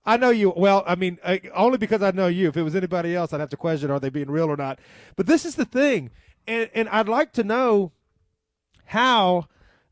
I 0.05 0.17
know 0.17 0.29
you. 0.29 0.53
Well, 0.55 0.83
I 0.85 0.95
mean, 0.95 1.17
I, 1.25 1.41
only 1.53 1.77
because 1.77 2.01
I 2.01 2.11
know 2.11 2.27
you. 2.27 2.47
If 2.47 2.57
it 2.57 2.63
was 2.63 2.75
anybody 2.75 3.15
else, 3.15 3.33
I'd 3.33 3.39
have 3.39 3.49
to 3.49 3.57
question 3.57 3.89
are 3.89 3.99
they 3.99 4.09
being 4.09 4.29
real 4.29 4.49
or 4.49 4.57
not. 4.57 4.79
But 5.15 5.25
this 5.25 5.45
is 5.45 5.55
the 5.55 5.65
thing, 5.65 6.11
and 6.47 6.69
and 6.73 6.87
I'd 6.89 7.09
like 7.09 7.33
to 7.33 7.43
know 7.43 7.91
how 8.85 9.47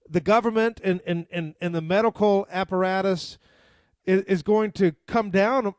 the 0.07 0.21
government 0.21 0.79
and 0.83 1.01
and 1.07 1.25
and, 1.31 1.55
and 1.59 1.73
the 1.73 1.81
medical 1.81 2.47
apparatus 2.51 3.37
is, 4.05 4.21
is 4.23 4.43
going 4.43 4.71
to 4.73 4.93
come 5.07 5.31
down 5.31 5.73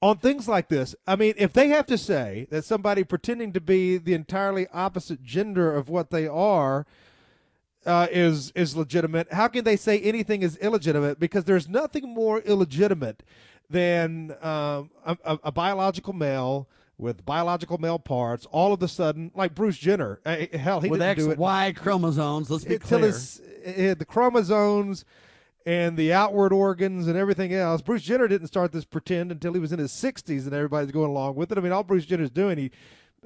on 0.00 0.18
things 0.18 0.48
like 0.48 0.68
this. 0.68 0.94
I 1.06 1.16
mean, 1.16 1.34
if 1.36 1.52
they 1.52 1.68
have 1.68 1.86
to 1.86 1.98
say 1.98 2.46
that 2.50 2.64
somebody 2.64 3.04
pretending 3.04 3.52
to 3.52 3.60
be 3.60 3.98
the 3.98 4.14
entirely 4.14 4.66
opposite 4.72 5.22
gender 5.22 5.74
of 5.74 5.88
what 5.88 6.10
they 6.10 6.26
are 6.26 6.86
uh, 7.86 8.06
is 8.10 8.52
is 8.54 8.76
legitimate. 8.76 9.32
How 9.32 9.48
can 9.48 9.64
they 9.64 9.76
say 9.76 10.00
anything 10.00 10.42
is 10.42 10.56
illegitimate? 10.58 11.18
Because 11.18 11.44
there's 11.44 11.68
nothing 11.68 12.12
more 12.12 12.40
illegitimate 12.40 13.22
than 13.68 14.34
um, 14.42 14.90
a, 15.04 15.38
a, 15.44 15.52
biological 15.52 16.12
male 16.12 16.68
with 16.98 17.24
biological 17.24 17.78
male 17.78 18.00
parts. 18.00 18.46
All 18.46 18.72
of 18.72 18.82
a 18.82 18.88
sudden, 18.88 19.30
like 19.34 19.54
Bruce 19.54 19.78
Jenner, 19.78 20.20
uh, 20.26 20.36
hell, 20.52 20.80
he 20.80 20.90
with 20.90 21.00
didn't 21.00 21.10
X, 21.10 21.24
do 21.24 21.30
it. 21.30 21.38
Y 21.38 21.72
chromosomes. 21.76 22.50
Let's 22.50 22.64
be 22.64 22.78
clear. 22.78 23.06
his, 23.06 23.40
uh, 23.64 23.94
the 23.94 24.06
chromosomes 24.06 25.04
and 25.66 25.96
the 25.96 26.12
outward 26.12 26.52
organs 26.52 27.06
and 27.06 27.16
everything 27.16 27.54
else. 27.54 27.82
Bruce 27.82 28.02
Jenner 28.02 28.26
didn't 28.28 28.48
start 28.48 28.72
this 28.72 28.84
pretend 28.84 29.30
until 29.30 29.52
he 29.52 29.60
was 29.60 29.72
in 29.72 29.78
his 29.78 29.92
60s, 29.92 30.44
and 30.44 30.52
everybody's 30.52 30.90
going 30.90 31.10
along 31.10 31.36
with 31.36 31.52
it. 31.52 31.58
I 31.58 31.60
mean, 31.60 31.72
all 31.72 31.84
Bruce 31.84 32.06
Jenner's 32.06 32.30
doing, 32.30 32.58
he 32.58 32.70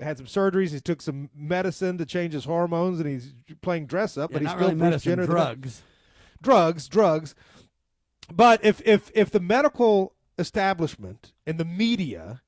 had 0.00 0.16
some 0.16 0.26
surgeries. 0.26 0.72
He 0.72 0.80
took 0.80 1.02
some 1.02 1.30
medicine 1.34 1.98
to 1.98 2.06
change 2.06 2.32
his 2.32 2.44
hormones, 2.44 3.00
and 3.00 3.08
he's 3.08 3.34
playing 3.62 3.86
dress 3.86 4.16
up. 4.16 4.30
Yeah, 4.30 4.34
but 4.34 4.42
he's 4.42 4.50
still 4.50 4.60
really 4.60 4.74
medicine, 4.74 5.12
Jenner. 5.12 5.26
drugs. 5.26 5.82
drugs, 6.42 6.88
drugs. 6.88 7.34
But 8.32 8.64
if 8.64 8.80
if 8.86 9.10
if 9.14 9.30
the 9.30 9.40
medical 9.40 10.14
establishment 10.38 11.32
and 11.46 11.58
the 11.58 11.64
media 11.64 12.42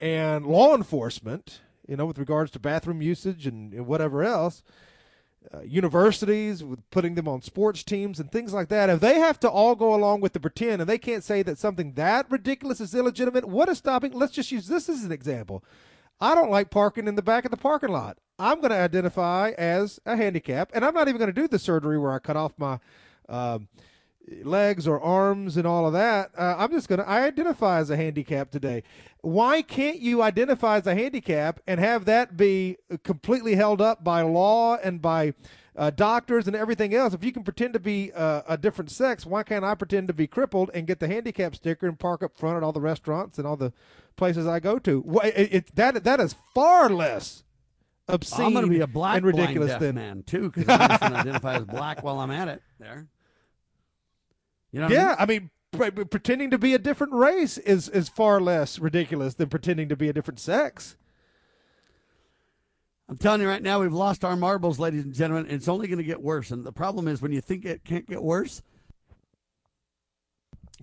and 0.00 0.46
law 0.46 0.74
enforcement, 0.74 1.60
you 1.88 1.96
know, 1.96 2.06
with 2.06 2.18
regards 2.18 2.50
to 2.52 2.58
bathroom 2.58 3.02
usage 3.02 3.46
and, 3.46 3.72
and 3.72 3.86
whatever 3.86 4.22
else, 4.22 4.62
uh, 5.54 5.60
universities 5.62 6.62
with 6.64 6.88
putting 6.90 7.14
them 7.14 7.28
on 7.28 7.40
sports 7.40 7.82
teams 7.82 8.20
and 8.20 8.30
things 8.30 8.52
like 8.52 8.68
that, 8.68 8.90
if 8.90 9.00
they 9.00 9.18
have 9.18 9.40
to 9.40 9.48
all 9.48 9.74
go 9.74 9.94
along 9.94 10.20
with 10.20 10.32
the 10.32 10.40
pretend 10.40 10.82
and 10.82 10.90
they 10.90 10.98
can't 10.98 11.24
say 11.24 11.42
that 11.42 11.58
something 11.58 11.92
that 11.92 12.30
ridiculous 12.30 12.80
is 12.80 12.94
illegitimate, 12.94 13.44
what 13.44 13.68
is 13.68 13.78
stopping? 13.78 14.12
Let's 14.12 14.32
just 14.32 14.52
use 14.52 14.66
this 14.66 14.88
as 14.88 15.04
an 15.04 15.12
example. 15.12 15.64
I 16.20 16.34
don't 16.34 16.50
like 16.50 16.70
parking 16.70 17.08
in 17.08 17.14
the 17.14 17.22
back 17.22 17.44
of 17.44 17.50
the 17.50 17.56
parking 17.56 17.90
lot. 17.90 18.18
I'm 18.38 18.58
going 18.60 18.70
to 18.70 18.76
identify 18.76 19.50
as 19.56 19.98
a 20.06 20.16
handicap, 20.16 20.70
and 20.74 20.84
I'm 20.84 20.94
not 20.94 21.08
even 21.08 21.18
going 21.18 21.32
to 21.32 21.40
do 21.40 21.48
the 21.48 21.58
surgery 21.58 21.98
where 21.98 22.12
I 22.12 22.18
cut 22.18 22.36
off 22.36 22.52
my 22.58 22.78
um, 23.28 23.68
legs 24.42 24.86
or 24.86 25.00
arms 25.00 25.56
and 25.56 25.66
all 25.66 25.86
of 25.86 25.92
that. 25.92 26.30
Uh, 26.36 26.56
I'm 26.58 26.70
just 26.70 26.88
going 26.88 26.98
to 26.98 27.08
I 27.08 27.22
identify 27.24 27.78
as 27.78 27.90
a 27.90 27.96
handicap 27.96 28.50
today. 28.50 28.82
Why 29.22 29.62
can't 29.62 30.00
you 30.00 30.22
identify 30.22 30.76
as 30.76 30.86
a 30.86 30.94
handicap 30.94 31.60
and 31.66 31.80
have 31.80 32.04
that 32.06 32.36
be 32.36 32.76
completely 33.02 33.54
held 33.54 33.80
up 33.80 34.04
by 34.04 34.22
law 34.22 34.76
and 34.76 35.00
by 35.00 35.34
uh, 35.76 35.90
doctors 35.90 36.46
and 36.46 36.56
everything 36.56 36.94
else? 36.94 37.14
If 37.14 37.24
you 37.24 37.32
can 37.32 37.42
pretend 37.42 37.72
to 37.74 37.80
be 37.80 38.12
uh, 38.12 38.42
a 38.48 38.56
different 38.56 38.90
sex, 38.90 39.26
why 39.26 39.42
can't 39.42 39.64
I 39.64 39.74
pretend 39.74 40.08
to 40.08 40.14
be 40.14 40.26
crippled 40.26 40.70
and 40.74 40.86
get 40.86 41.00
the 41.00 41.08
handicap 41.08 41.56
sticker 41.56 41.86
and 41.86 41.98
park 41.98 42.22
up 42.22 42.36
front 42.36 42.56
at 42.56 42.62
all 42.62 42.72
the 42.72 42.80
restaurants 42.80 43.38
and 43.38 43.46
all 43.46 43.56
the 43.56 43.72
places 44.16 44.46
I 44.46 44.60
go 44.60 44.78
to? 44.80 45.20
It, 45.24 45.52
it, 45.52 45.76
that 45.76 46.04
that 46.04 46.20
is 46.20 46.34
far 46.54 46.88
less 46.90 47.44
obscene 48.08 48.46
I'm 48.46 48.52
going 48.52 48.64
to 48.64 48.70
be 48.70 48.80
a 48.80 48.86
black 48.86 49.18
and 49.18 49.26
ridiculous 49.26 49.68
blind 49.68 49.80
deaf 49.80 49.80
than 49.80 49.94
man 49.96 50.22
too, 50.22 50.50
because 50.50 50.68
I'm 50.68 50.88
just 50.88 51.00
going 51.00 51.12
to 51.12 51.18
identify 51.18 51.56
as 51.56 51.64
black 51.64 52.02
while 52.02 52.20
I'm 52.20 52.30
at 52.30 52.48
it. 52.48 52.62
There. 52.78 53.08
You 54.72 54.80
know 54.80 54.86
what 54.86 54.92
I 54.92 54.96
yeah, 54.96 55.06
mean? 55.08 55.16
I 55.18 55.26
mean, 55.26 56.06
pretending 56.06 56.50
to 56.50 56.58
be 56.58 56.74
a 56.74 56.78
different 56.78 57.12
race 57.12 57.58
is 57.58 57.88
is 57.88 58.08
far 58.08 58.40
less 58.40 58.78
ridiculous 58.78 59.34
than 59.34 59.48
pretending 59.48 59.88
to 59.88 59.96
be 59.96 60.08
a 60.08 60.12
different 60.12 60.40
sex. 60.40 60.96
I'm 63.08 63.16
telling 63.16 63.40
you 63.40 63.48
right 63.48 63.62
now, 63.62 63.80
we've 63.80 63.92
lost 63.92 64.24
our 64.24 64.36
marbles, 64.36 64.80
ladies 64.80 65.04
and 65.04 65.14
gentlemen. 65.14 65.46
It's 65.48 65.68
only 65.68 65.86
going 65.86 65.98
to 65.98 66.04
get 66.04 66.20
worse. 66.20 66.50
And 66.50 66.64
the 66.64 66.72
problem 66.72 67.06
is 67.06 67.22
when 67.22 67.30
you 67.30 67.40
think 67.40 67.64
it 67.64 67.84
can't 67.84 68.04
get 68.04 68.20
worse, 68.20 68.62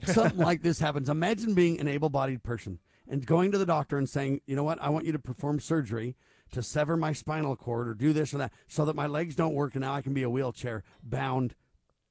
something 0.06 0.38
like 0.44 0.62
this 0.62 0.80
happens. 0.80 1.10
Imagine 1.10 1.54
being 1.54 1.82
an 1.82 1.90
able 1.90 2.10
bodied 2.10 2.42
person 2.42 2.80
and 3.08 3.26
going 3.26 3.52
to 3.52 3.58
the 3.58 3.66
doctor 3.66 3.98
and 3.98 4.08
saying, 4.10 4.42
you 4.46 4.56
know 4.56 4.64
what, 4.64 4.82
I 4.82 4.90
want 4.90 5.06
you 5.06 5.12
to 5.12 5.20
perform 5.20 5.60
surgery 5.60 6.16
to 6.52 6.62
sever 6.64 6.96
my 6.96 7.14
spinal 7.14 7.56
cord 7.56 7.88
or 7.88 7.94
do 7.94 8.14
this 8.14 8.34
or 8.34 8.38
that 8.38 8.54
so 8.68 8.86
that 8.86 8.96
my 8.96 9.08
legs 9.08 9.36
don't 9.36 9.54
work 9.56 9.74
and 9.76 9.82
now 9.82 9.94
I 9.94 10.02
can 10.02 10.14
be 10.14 10.24
a 10.24 10.30
wheelchair 10.30 10.84
bound 11.04 11.56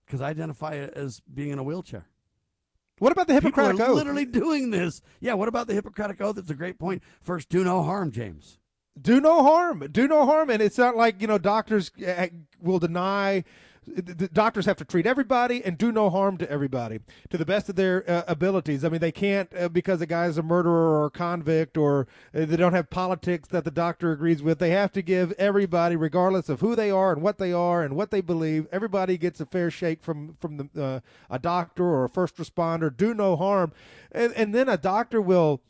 because 0.04 0.20
I 0.20 0.28
identify 0.30 0.74
as 0.76 1.20
being 1.32 1.50
in 1.50 1.58
a 1.58 1.62
wheelchair. 1.62 2.06
What 2.98 3.12
about 3.12 3.26
the 3.26 3.34
Hippocratic 3.34 3.72
People 3.76 3.86
are 3.86 3.90
Oath? 3.90 3.96
literally 3.96 4.24
doing 4.26 4.70
this. 4.70 5.00
Yeah, 5.20 5.34
what 5.34 5.48
about 5.48 5.66
the 5.66 5.74
Hippocratic 5.74 6.20
Oath? 6.20 6.38
It's 6.38 6.50
a 6.50 6.54
great 6.54 6.78
point. 6.78 7.02
First, 7.20 7.48
do 7.48 7.64
no 7.64 7.82
harm, 7.82 8.10
James. 8.12 8.58
do 9.00 9.20
no 9.20 9.42
harm 9.42 9.88
do 9.90 10.06
no 10.06 10.26
harm 10.26 10.50
and 10.50 10.60
it's 10.60 10.76
not 10.76 10.94
like 10.96 11.20
you 11.22 11.26
know 11.26 11.38
doctors 11.38 11.90
uh, 12.06 12.26
will 12.60 12.78
deny 12.78 13.42
the 13.84 14.28
doctors 14.28 14.66
have 14.66 14.76
to 14.76 14.84
treat 14.84 15.06
everybody 15.06 15.64
and 15.64 15.76
do 15.76 15.90
no 15.90 16.08
harm 16.08 16.38
to 16.38 16.48
everybody 16.48 17.00
to 17.30 17.36
the 17.36 17.44
best 17.44 17.68
of 17.68 17.74
their 17.74 18.08
uh, 18.08 18.22
abilities. 18.28 18.84
I 18.84 18.88
mean, 18.88 19.00
they 19.00 19.10
can't 19.10 19.52
uh, 19.58 19.68
because 19.68 20.00
a 20.00 20.06
guy's 20.06 20.38
a 20.38 20.42
murderer 20.42 21.00
or 21.00 21.06
a 21.06 21.10
convict 21.10 21.76
or 21.76 22.06
uh, 22.34 22.44
they 22.44 22.56
don't 22.56 22.74
have 22.74 22.90
politics 22.90 23.48
that 23.48 23.64
the 23.64 23.72
doctor 23.72 24.12
agrees 24.12 24.40
with. 24.40 24.60
They 24.60 24.70
have 24.70 24.92
to 24.92 25.02
give 25.02 25.32
everybody, 25.32 25.96
regardless 25.96 26.48
of 26.48 26.60
who 26.60 26.76
they 26.76 26.92
are 26.92 27.12
and 27.12 27.22
what 27.22 27.38
they 27.38 27.52
are 27.52 27.82
and 27.82 27.96
what 27.96 28.12
they 28.12 28.20
believe, 28.20 28.68
everybody 28.70 29.18
gets 29.18 29.40
a 29.40 29.46
fair 29.46 29.70
shake 29.70 30.02
from 30.02 30.36
from 30.40 30.68
the, 30.74 30.82
uh, 30.82 31.00
a 31.28 31.38
doctor 31.40 31.84
or 31.84 32.04
a 32.04 32.08
first 32.08 32.36
responder. 32.36 32.96
Do 32.96 33.14
no 33.14 33.34
harm, 33.36 33.72
and 34.12 34.32
and 34.34 34.54
then 34.54 34.68
a 34.68 34.76
doctor 34.76 35.20
will 35.20 35.60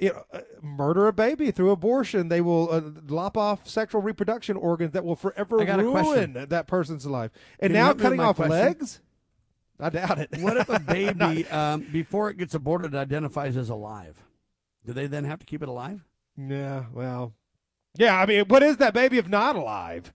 you 0.00 0.08
know, 0.10 0.24
uh, 0.32 0.40
murder 0.62 1.06
a 1.08 1.12
baby 1.12 1.50
through 1.50 1.70
abortion. 1.70 2.28
They 2.28 2.40
will 2.40 2.70
uh, 2.72 2.80
lop 3.08 3.36
off 3.36 3.68
sexual 3.68 4.00
reproduction 4.00 4.56
organs 4.56 4.92
that 4.92 5.04
will 5.04 5.16
forever 5.16 5.60
I 5.60 5.74
ruin 5.76 6.46
that 6.48 6.66
person's 6.66 7.06
life. 7.06 7.30
And 7.58 7.70
Can 7.70 7.74
now 7.74 7.84
help 7.86 7.98
me 7.98 8.02
with 8.02 8.04
cutting 8.04 8.20
off 8.20 8.36
question? 8.36 8.50
legs? 8.52 9.00
I 9.78 9.90
doubt 9.90 10.18
it. 10.18 10.30
What 10.40 10.56
if 10.56 10.68
a 10.68 10.78
baby, 10.80 11.46
um, 11.48 11.86
before 11.92 12.30
it 12.30 12.36
gets 12.38 12.54
aborted, 12.54 12.94
identifies 12.94 13.56
as 13.56 13.68
alive? 13.70 14.22
Do 14.86 14.92
they 14.92 15.06
then 15.06 15.24
have 15.24 15.38
to 15.40 15.46
keep 15.46 15.62
it 15.62 15.68
alive? 15.68 16.04
Yeah, 16.36 16.84
well, 16.94 17.34
yeah. 17.96 18.18
I 18.18 18.24
mean, 18.26 18.44
what 18.46 18.62
is 18.62 18.78
that 18.78 18.94
baby 18.94 19.18
if 19.18 19.28
not 19.28 19.56
alive? 19.56 20.12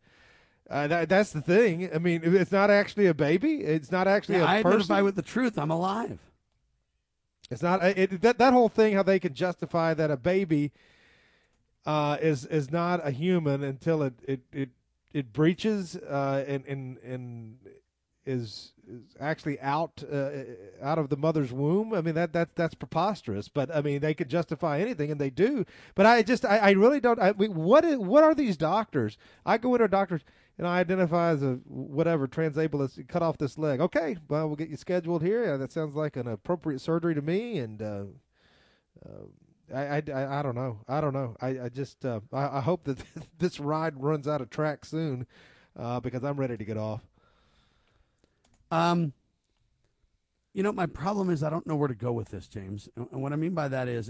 Uh, 0.67 0.87
that, 0.87 1.09
that's 1.09 1.31
the 1.31 1.41
thing. 1.41 1.89
I 1.93 1.99
mean, 1.99 2.21
it's 2.23 2.51
not 2.51 2.71
actually 2.71 3.05
a 3.05 3.13
baby. 3.13 3.57
It's 3.61 3.91
not 3.91 4.07
actually 4.07 4.37
Yeah, 4.37 4.45
a 4.45 4.47
I 4.47 4.63
person. 4.63 4.77
identify 4.77 5.01
with 5.01 5.15
the 5.15 5.21
truth. 5.21 5.59
I'm 5.59 5.69
alive. 5.69 6.19
It's 7.51 7.61
not 7.61 7.83
uh, 7.83 7.93
it, 7.95 8.21
that 8.21 8.37
that 8.39 8.53
whole 8.53 8.69
thing 8.69 8.95
how 8.95 9.03
they 9.03 9.19
can 9.19 9.33
justify 9.33 9.93
that 9.93 10.09
a 10.09 10.17
baby 10.17 10.71
uh, 11.85 12.17
is 12.21 12.45
is 12.45 12.71
not 12.71 13.05
a 13.05 13.11
human 13.11 13.63
until 13.63 14.01
it 14.03 14.13
it 14.27 14.41
it, 14.51 14.69
it 15.13 15.33
breaches 15.33 15.95
uh, 15.95 16.43
and 16.47 16.65
and 16.65 16.97
and 16.99 17.57
is 18.25 18.71
is 18.87 19.15
actually 19.19 19.59
out 19.59 20.03
uh, 20.11 20.29
out 20.81 20.97
of 20.97 21.09
the 21.09 21.17
mother's 21.17 21.53
womb. 21.53 21.93
I 21.93 22.01
mean 22.01 22.15
that 22.15 22.33
that 22.33 22.55
that's 22.55 22.73
preposterous. 22.73 23.47
But 23.47 23.73
I 23.73 23.81
mean 23.81 23.99
they 23.99 24.15
could 24.15 24.29
justify 24.29 24.79
anything 24.79 25.11
and 25.11 25.21
they 25.21 25.29
do. 25.29 25.65
But 25.93 26.07
I 26.07 26.23
just 26.23 26.45
I, 26.45 26.57
I 26.57 26.71
really 26.71 26.99
don't. 26.99 27.19
I 27.21 27.33
mean, 27.33 27.53
what 27.53 28.23
are 28.23 28.33
these 28.33 28.57
doctors? 28.57 29.17
I 29.45 29.57
go 29.59 29.75
into 29.75 29.85
a 29.85 29.89
doctor's 30.57 30.65
and 30.65 30.67
I 30.67 30.79
identify 30.79 31.29
as 31.31 31.43
a 31.43 31.59
whatever 31.65 32.27
transableist. 32.27 33.07
Cut 33.07 33.21
off 33.21 33.37
this 33.37 33.57
leg. 33.57 33.79
Okay, 33.81 34.17
well 34.27 34.47
we'll 34.47 34.55
get 34.55 34.69
you 34.69 34.77
scheduled 34.77 35.21
here. 35.21 35.45
Yeah, 35.45 35.57
that 35.57 35.71
sounds 35.71 35.95
like 35.95 36.15
an 36.15 36.27
appropriate 36.27 36.81
surgery 36.81 37.15
to 37.15 37.21
me. 37.21 37.57
And 37.59 37.81
uh, 37.81 38.03
uh, 39.05 39.73
I, 39.73 39.97
I, 39.97 40.03
I 40.13 40.39
I 40.39 40.41
don't 40.41 40.55
know. 40.55 40.79
I 40.87 41.01
don't 41.01 41.13
know. 41.13 41.35
I 41.41 41.59
I 41.61 41.69
just 41.69 42.05
uh, 42.05 42.21
I, 42.31 42.57
I 42.57 42.61
hope 42.61 42.83
that 42.85 42.97
this 43.39 43.59
ride 43.59 44.01
runs 44.01 44.27
out 44.27 44.41
of 44.41 44.49
track 44.49 44.85
soon 44.85 45.27
uh, 45.77 45.99
because 45.99 46.23
I'm 46.23 46.37
ready 46.37 46.57
to 46.57 46.65
get 46.65 46.77
off. 46.77 47.01
Um, 48.71 49.13
you 50.53 50.63
know, 50.63 50.71
my 50.71 50.85
problem 50.85 51.29
is 51.29 51.43
I 51.43 51.49
don't 51.49 51.67
know 51.67 51.75
where 51.75 51.89
to 51.89 51.95
go 51.95 52.13
with 52.13 52.29
this, 52.29 52.47
James. 52.47 52.87
And 52.95 53.21
what 53.21 53.33
I 53.33 53.35
mean 53.35 53.53
by 53.53 53.67
that 53.67 53.87
is, 53.89 54.09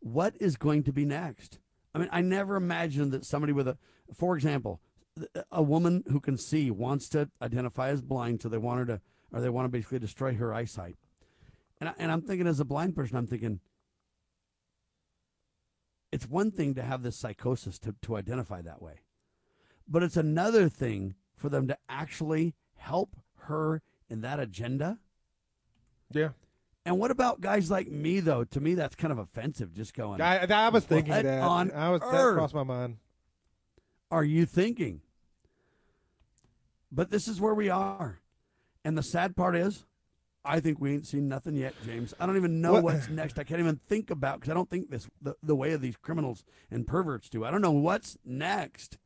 what 0.00 0.34
is 0.38 0.56
going 0.56 0.82
to 0.84 0.92
be 0.92 1.06
next? 1.06 1.58
I 1.94 1.98
mean, 1.98 2.10
I 2.12 2.20
never 2.20 2.56
imagined 2.56 3.12
that 3.12 3.24
somebody 3.24 3.54
with 3.54 3.66
a, 3.66 3.78
for 4.14 4.36
example, 4.36 4.80
a 5.50 5.62
woman 5.62 6.04
who 6.10 6.20
can 6.20 6.36
see 6.36 6.70
wants 6.70 7.08
to 7.10 7.30
identify 7.40 7.88
as 7.88 8.02
blind, 8.02 8.42
so 8.42 8.48
they 8.48 8.58
want 8.58 8.80
her 8.80 8.86
to, 8.86 9.00
or 9.32 9.40
they 9.40 9.48
want 9.48 9.64
to 9.64 9.70
basically 9.70 9.98
destroy 9.98 10.34
her 10.34 10.52
eyesight. 10.52 10.96
And, 11.80 11.88
I, 11.90 11.94
and 11.98 12.12
I'm 12.12 12.22
thinking, 12.22 12.46
as 12.46 12.60
a 12.60 12.64
blind 12.64 12.94
person, 12.94 13.16
I'm 13.16 13.26
thinking, 13.26 13.60
it's 16.12 16.28
one 16.28 16.50
thing 16.50 16.74
to 16.74 16.82
have 16.82 17.02
this 17.02 17.16
psychosis 17.16 17.78
to, 17.80 17.94
to 18.02 18.16
identify 18.16 18.62
that 18.62 18.80
way, 18.80 19.00
but 19.88 20.02
it's 20.02 20.16
another 20.16 20.68
thing 20.68 21.14
for 21.36 21.48
them 21.48 21.68
to 21.68 21.76
actually 21.88 22.54
help 22.76 23.16
her 23.42 23.82
in 24.08 24.20
that 24.22 24.40
agenda. 24.40 24.98
Yeah. 26.12 26.30
And 26.84 27.00
what 27.00 27.10
about 27.10 27.40
guys 27.40 27.70
like 27.70 27.88
me, 27.88 28.20
though? 28.20 28.44
To 28.44 28.60
me, 28.60 28.74
that's 28.74 28.94
kind 28.94 29.10
of 29.10 29.18
offensive. 29.18 29.74
Just 29.74 29.92
going. 29.92 30.20
I, 30.20 30.46
I 30.46 30.68
was 30.68 30.84
thinking 30.84 31.12
that. 31.12 31.42
on 31.42 31.72
I 31.72 31.90
was 31.90 32.00
that 32.00 32.14
earth 32.14 32.36
crossed 32.36 32.54
my 32.54 32.62
mind. 32.62 32.98
are 34.10 34.22
you 34.22 34.46
thinking? 34.46 35.00
But 36.92 37.10
this 37.10 37.26
is 37.28 37.40
where 37.40 37.54
we 37.54 37.68
are, 37.68 38.20
and 38.84 38.96
the 38.96 39.02
sad 39.02 39.34
part 39.36 39.56
is, 39.56 39.84
I 40.44 40.60
think 40.60 40.80
we 40.80 40.92
ain't 40.92 41.06
seen 41.06 41.28
nothing 41.28 41.56
yet, 41.56 41.74
James. 41.84 42.14
I 42.20 42.26
don't 42.26 42.36
even 42.36 42.60
know 42.60 42.74
What- 42.74 42.84
what's 42.84 43.08
next. 43.08 43.38
I 43.38 43.44
can't 43.44 43.58
even 43.60 43.80
think 43.88 44.10
about 44.10 44.38
because 44.40 44.50
I 44.50 44.54
don't 44.54 44.70
think 44.70 44.90
this 44.90 45.08
the, 45.20 45.34
the 45.42 45.56
way 45.56 45.72
of 45.72 45.80
these 45.80 45.96
criminals 45.96 46.44
and 46.70 46.86
perverts 46.86 47.28
do. 47.28 47.44
I 47.44 47.50
don't 47.50 47.62
know 47.62 47.72
what's 47.72 48.16
next. 48.24 48.98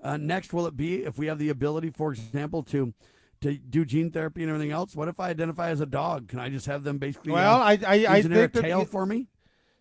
Uh, 0.00 0.16
next, 0.16 0.52
will 0.52 0.66
it 0.66 0.76
be 0.76 1.02
if 1.02 1.18
we 1.18 1.26
have 1.26 1.38
the 1.38 1.48
ability, 1.48 1.90
for 1.90 2.12
example, 2.12 2.62
to 2.64 2.94
to 3.40 3.54
do 3.58 3.84
gene 3.84 4.10
therapy 4.12 4.42
and 4.42 4.50
everything 4.50 4.70
else? 4.70 4.94
What 4.94 5.08
if 5.08 5.18
I 5.18 5.30
identify 5.30 5.70
as 5.70 5.80
a 5.80 5.86
dog? 5.86 6.28
Can 6.28 6.38
I 6.38 6.48
just 6.48 6.66
have 6.66 6.84
them 6.84 6.98
basically? 6.98 7.32
Well, 7.32 7.60
I 7.60 7.72
I, 7.86 7.94
I 8.08 8.22
think 8.22 8.52
tail 8.52 8.78
y- 8.78 8.84
for 8.84 9.04
me. 9.04 9.26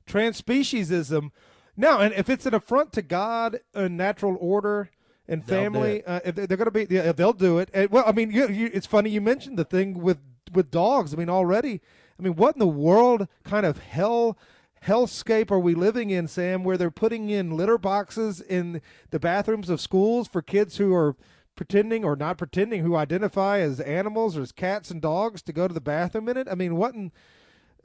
transspeciesism. 0.08 1.30
No, 1.76 2.00
and 2.00 2.14
if 2.14 2.30
it's 2.30 2.46
an 2.46 2.54
affront 2.54 2.94
to 2.94 3.02
God 3.02 3.60
and 3.74 3.98
natural 3.98 4.38
order 4.40 4.90
and 5.28 5.46
family, 5.46 6.04
uh, 6.06 6.20
they're, 6.24 6.48
going 6.48 6.66
to 6.66 6.72
be, 6.72 6.88
yeah, 6.90 7.12
they'll 7.12 7.34
do 7.34 7.58
it. 7.60 7.70
And, 7.74 7.90
well, 7.90 8.04
I 8.06 8.12
mean, 8.12 8.32
you, 8.32 8.48
you, 8.50 8.70
it's 8.74 8.86
funny 8.86 9.10
you 9.10 9.22
mentioned 9.22 9.58
the 9.58 9.64
thing 9.64 10.00
with 10.00 10.20
with 10.52 10.70
dogs. 10.72 11.14
I 11.14 11.18
mean, 11.18 11.30
already, 11.30 11.82
I 12.20 12.24
mean, 12.24 12.36
what 12.36 12.56
in 12.56 12.60
the 12.60 12.68
world 12.68 13.28
kind 13.44 13.66
of 13.66 13.80
hell 13.80 14.38
hellscape 14.86 15.50
are 15.50 15.60
we 15.60 15.74
living 15.74 16.10
in, 16.10 16.28
Sam? 16.28 16.64
Where 16.64 16.78
they're 16.78 16.92
putting 16.92 17.30
in 17.30 17.56
litter 17.56 17.78
boxes 17.78 18.42
in 18.42 18.82
the 19.12 19.20
bathrooms 19.20 19.70
of 19.70 19.82
schools 19.82 20.28
for 20.28 20.42
kids 20.42 20.78
who 20.78 20.94
are 20.94 21.16
pretending 21.56 22.04
or 22.04 22.16
not 22.16 22.38
pretending 22.38 22.84
who 22.84 22.96
identify 22.96 23.60
as 23.60 23.80
animals 23.80 24.36
or 24.36 24.42
as 24.42 24.52
cats 24.52 24.92
and 24.92 25.02
dogs 25.02 25.42
to 25.44 25.54
go 25.54 25.68
to 25.68 25.74
the 25.74 25.82
bathroom 25.82 26.28
in 26.28 26.38
it. 26.38 26.48
I 26.50 26.56
mean, 26.56 26.76
what 26.76 26.94
in 26.94 27.12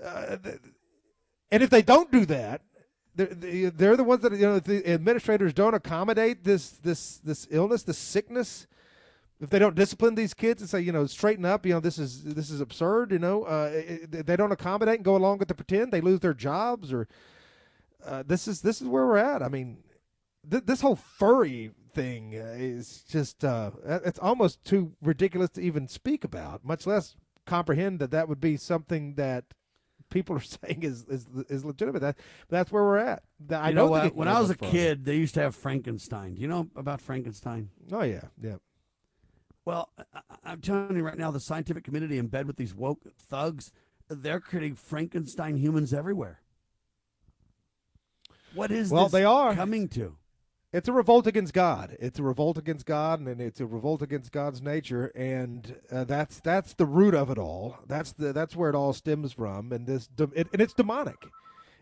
uh, 0.03 0.37
th- 0.37 0.57
and 1.51 1.63
if 1.63 1.71
they 1.71 1.83
don't 1.83 2.13
do 2.13 2.27
that, 2.27 2.63
they're, 3.27 3.71
they're 3.71 3.97
the 3.97 4.05
ones 4.05 4.23
that 4.23 4.33
you 4.33 4.39
know. 4.39 4.61
The 4.61 4.89
administrators 4.89 5.53
don't 5.53 5.75
accommodate 5.75 6.45
this 6.45 6.71
this 6.71 7.19
this 7.19 7.47
illness, 7.51 7.83
this 7.83 7.99
sickness. 7.99 8.67
If 9.41 9.51
they 9.51 9.59
don't 9.61 9.77
discipline 9.77 10.17
these 10.17 10.35
kids 10.35 10.63
and 10.63 10.69
say, 10.69 10.81
you 10.81 10.91
know, 10.91 11.07
straighten 11.07 11.45
up, 11.45 11.65
you 11.65 11.73
know, 11.73 11.81
this 11.81 11.99
is 11.99 12.25
this 12.25 12.51
is 12.51 12.61
absurd, 12.61 13.13
you 13.13 13.19
know, 13.19 13.45
uh, 13.45 13.71
it- 13.73 14.27
they 14.27 14.37
don't 14.37 14.53
accommodate 14.53 14.97
and 14.97 15.05
go 15.05 15.17
along 15.17 15.39
with 15.39 15.49
the 15.49 15.55
pretend, 15.55 15.93
they 15.93 16.01
lose 16.01 16.21
their 16.21 16.35
jobs, 16.35 16.93
or 16.93 17.07
uh, 18.05 18.23
this 18.27 18.49
is 18.49 18.63
this 18.63 18.81
is 18.81 18.89
where 18.89 19.07
we're 19.07 19.17
at. 19.17 19.43
I 19.43 19.49
mean, 19.49 19.79
th- 20.49 20.65
this 20.65 20.81
whole 20.81 20.97
furry 20.97 21.73
thing 21.95 22.33
is 22.35 23.05
just 23.09 23.45
uh, 23.45 23.71
it's 23.85 24.19
almost 24.19 24.65
too 24.65 24.93
ridiculous 25.03 25.51
to 25.51 25.61
even 25.61 25.89
speak 25.89 26.25
about, 26.25 26.65
much 26.65 26.87
less 26.87 27.17
comprehend 27.47 27.99
that 28.01 28.11
that 28.11 28.29
would 28.29 28.41
be 28.41 28.57
something 28.57 29.15
that 29.15 29.45
people 30.11 30.37
are 30.37 30.41
saying 30.65 30.83
is 30.83 31.05
is 31.09 31.27
is 31.49 31.65
legitimate. 31.65 32.01
That 32.01 32.17
that's 32.49 32.71
where 32.73 32.83
we're 32.85 32.99
at. 32.99 33.23
I 33.51 33.71
You 33.71 33.75
know 33.75 33.87
what? 33.89 34.15
When 34.15 34.29
I 34.29 34.41
was 34.41 34.51
a 34.51 34.57
kid, 34.57 35.05
they 35.05 35.17
used 35.17 35.35
to 35.35 35.41
have 35.41 35.55
Frankenstein. 35.55 36.35
Do 36.35 36.43
you 36.43 36.49
know 36.49 36.69
about 36.77 37.01
Frankenstein? 37.01 37.71
Oh 37.93 38.03
yeah, 38.03 38.23
yeah. 38.43 38.57
Well, 39.65 39.91
I, 40.15 40.21
I'm 40.45 40.61
telling 40.61 40.97
you 40.97 41.03
right 41.05 41.19
now, 41.19 41.31
the 41.31 41.41
scientific 41.41 41.85
community 41.85 42.17
in 42.19 42.29
bed 42.29 42.47
with 42.47 42.57
these 42.57 42.75
woke 42.75 43.01
thugs, 43.19 43.71
they're 44.09 44.41
creating 44.41 44.77
Frankenstein 44.77 45.57
humans 45.57 45.93
everywhere. 45.93 46.41
What 48.55 48.71
is 48.71 48.91
Well, 48.91 49.05
this 49.05 49.13
they 49.13 49.25
are. 49.25 49.55
coming 49.55 49.89
to? 49.89 50.17
It's 50.71 50.89
a 50.89 50.93
revolt 50.93 51.27
against 51.27 51.55
God. 51.55 51.97
It's 51.99 52.19
a 52.19 52.23
revolt 52.23 52.59
against 52.59 52.85
God, 52.85 53.21
and 53.21 53.41
it's 53.41 53.59
a 53.61 53.67
revolt 53.67 54.03
against 54.03 54.33
God's 54.33 54.61
nature, 54.61 55.07
and 55.15 55.77
uh, 55.91 56.05
that's 56.05 56.41
that's 56.41 56.75
the 56.75 56.85
root 56.85 57.15
of 57.15 57.31
it 57.31 57.39
all. 57.39 57.79
That's 57.87 58.13
the 58.13 58.35
that's 58.35 58.55
where 58.55 58.69
it 58.69 58.77
all 58.77 58.93
stems 58.93 59.33
from, 59.33 59.73
and 59.73 59.87
this 59.87 60.09
de- 60.09 60.31
it, 60.35 60.49
and 60.53 60.61
it's 60.61 60.75
demonic. 60.75 61.27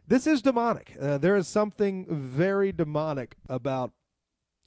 This 0.06 0.28
is 0.28 0.40
demonic. 0.40 0.96
Uh, 1.00 1.18
there 1.18 1.34
is 1.34 1.48
something 1.48 2.06
very 2.08 2.70
demonic 2.70 3.34
about 3.48 3.90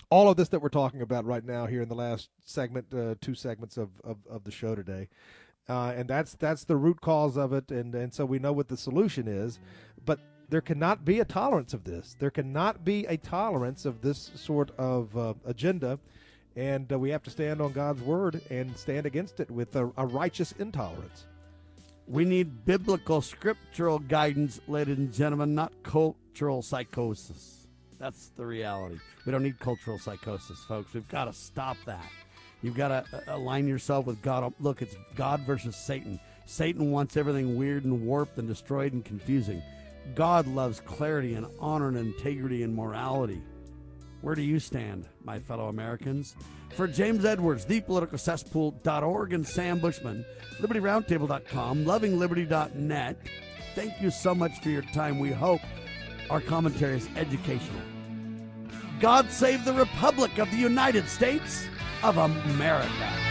all 0.10 0.30
of 0.30 0.36
this 0.36 0.50
that 0.50 0.62
we're 0.62 0.68
talking 0.68 1.02
about 1.02 1.24
right 1.24 1.46
now 1.46 1.66
here 1.66 1.82
in 1.82 1.88
the 1.88 1.96
last 1.96 2.30
segment, 2.44 2.94
uh, 2.94 3.16
two 3.22 3.36
segments 3.36 3.78
of, 3.78 3.90
of, 4.04 4.18
of 4.30 4.44
the 4.44 4.52
show 4.52 4.76
today, 4.76 5.08
uh, 5.70 5.94
and 5.96 6.10
that's 6.10 6.34
that's 6.34 6.66
the 6.66 6.76
root 6.76 7.00
cause 7.00 7.38
of 7.38 7.54
it, 7.54 7.72
and 7.72 7.96
and 7.96 8.14
so 8.14 8.26
we 8.26 8.38
know 8.38 8.52
what 8.52 8.68
the 8.68 8.76
solution 8.76 9.30
is, 9.30 9.60
but 10.04 10.20
there 10.50 10.62
cannot 10.62 11.06
be 11.06 11.20
a 11.20 11.26
tolerance 11.26 11.74
of 11.74 11.84
this. 11.84 12.16
There 12.20 12.32
cannot 12.32 12.84
be 12.84 13.06
a 13.06 13.18
tolerance 13.18 13.86
of 13.86 14.02
this 14.02 14.32
sort 14.36 14.72
of 14.78 15.16
uh, 15.16 15.34
agenda, 15.46 16.00
and 16.56 16.92
uh, 16.92 16.98
we 16.98 17.12
have 17.12 17.24
to 17.24 17.30
stand 17.30 17.62
on 17.62 17.72
God's 17.72 18.02
word 18.02 18.42
and 18.50 18.76
stand 18.76 19.06
against 19.06 19.40
it 19.40 19.50
with 19.52 19.76
a, 19.76 19.92
a 19.98 20.06
righteous 20.06 20.54
intolerance. 20.54 21.26
We 22.08 22.26
need 22.26 22.66
biblical, 22.66 23.22
scriptural 23.22 24.00
guidance, 24.00 24.60
ladies 24.68 24.98
and 24.98 25.14
gentlemen, 25.14 25.54
not 25.54 25.72
cultural 25.84 26.64
psychosis. 26.64 27.68
That's 28.00 28.32
the 28.36 28.46
reality. 28.46 28.98
We 29.26 29.32
don't 29.32 29.44
need 29.44 29.60
cultural 29.60 30.00
psychosis, 30.00 30.64
folks. 30.68 30.94
We've 30.94 31.08
got 31.08 31.26
to 31.26 31.34
stop 31.34 31.78
that. 31.86 32.10
You've 32.64 32.76
got 32.76 32.88
to 32.88 33.18
uh, 33.18 33.36
align 33.36 33.68
yourself 33.68 34.08
with 34.08 34.22
God. 34.24 34.52
Look, 34.60 34.82
it's 34.82 34.96
God 35.16 35.42
versus 35.42 35.76
Satan. 35.76 36.20
Satan 36.46 36.90
wants 36.92 37.16
everything 37.16 37.56
weird 37.56 37.86
and 37.86 38.02
warped 38.02 38.40
and 38.40 38.48
destroyed 38.48 38.94
and 38.94 39.06
confusing. 39.06 39.62
God 40.16 40.48
loves 40.48 40.80
clarity 40.82 41.36
and 41.36 41.46
honor 41.60 41.90
and 41.90 41.98
integrity 41.98 42.64
and 42.64 42.76
morality. 42.76 43.42
Where 44.22 44.36
do 44.36 44.42
you 44.42 44.60
stand, 44.60 45.08
my 45.24 45.40
fellow 45.40 45.70
Americans? 45.70 46.36
For 46.76 46.88
James 46.88 47.26
Edwards, 47.26 47.66
thepoliticalcesspool.org, 47.66 49.34
and 49.34 49.48
Sam 49.48 49.80
Bushman, 49.80 50.26
libertyroundtable.com, 50.60 51.86
lovingliberty.net, 51.86 53.18
thank 53.76 54.02
you 54.02 54.12
so 54.12 54.36
much 54.36 54.60
for 54.62 54.70
your 54.70 54.82
time. 54.82 55.20
We 55.20 55.32
hope 55.32 55.62
our 56.30 56.42
commentary 56.42 56.98
is 56.98 57.10
educational. 57.16 57.82
God 59.00 59.32
save 59.32 59.64
the 59.64 59.74
Republic 59.74 60.38
of 60.38 60.52
the 60.52 60.58
United 60.58 61.08
States 61.08 61.66
of 62.04 62.18
America. 62.18 63.29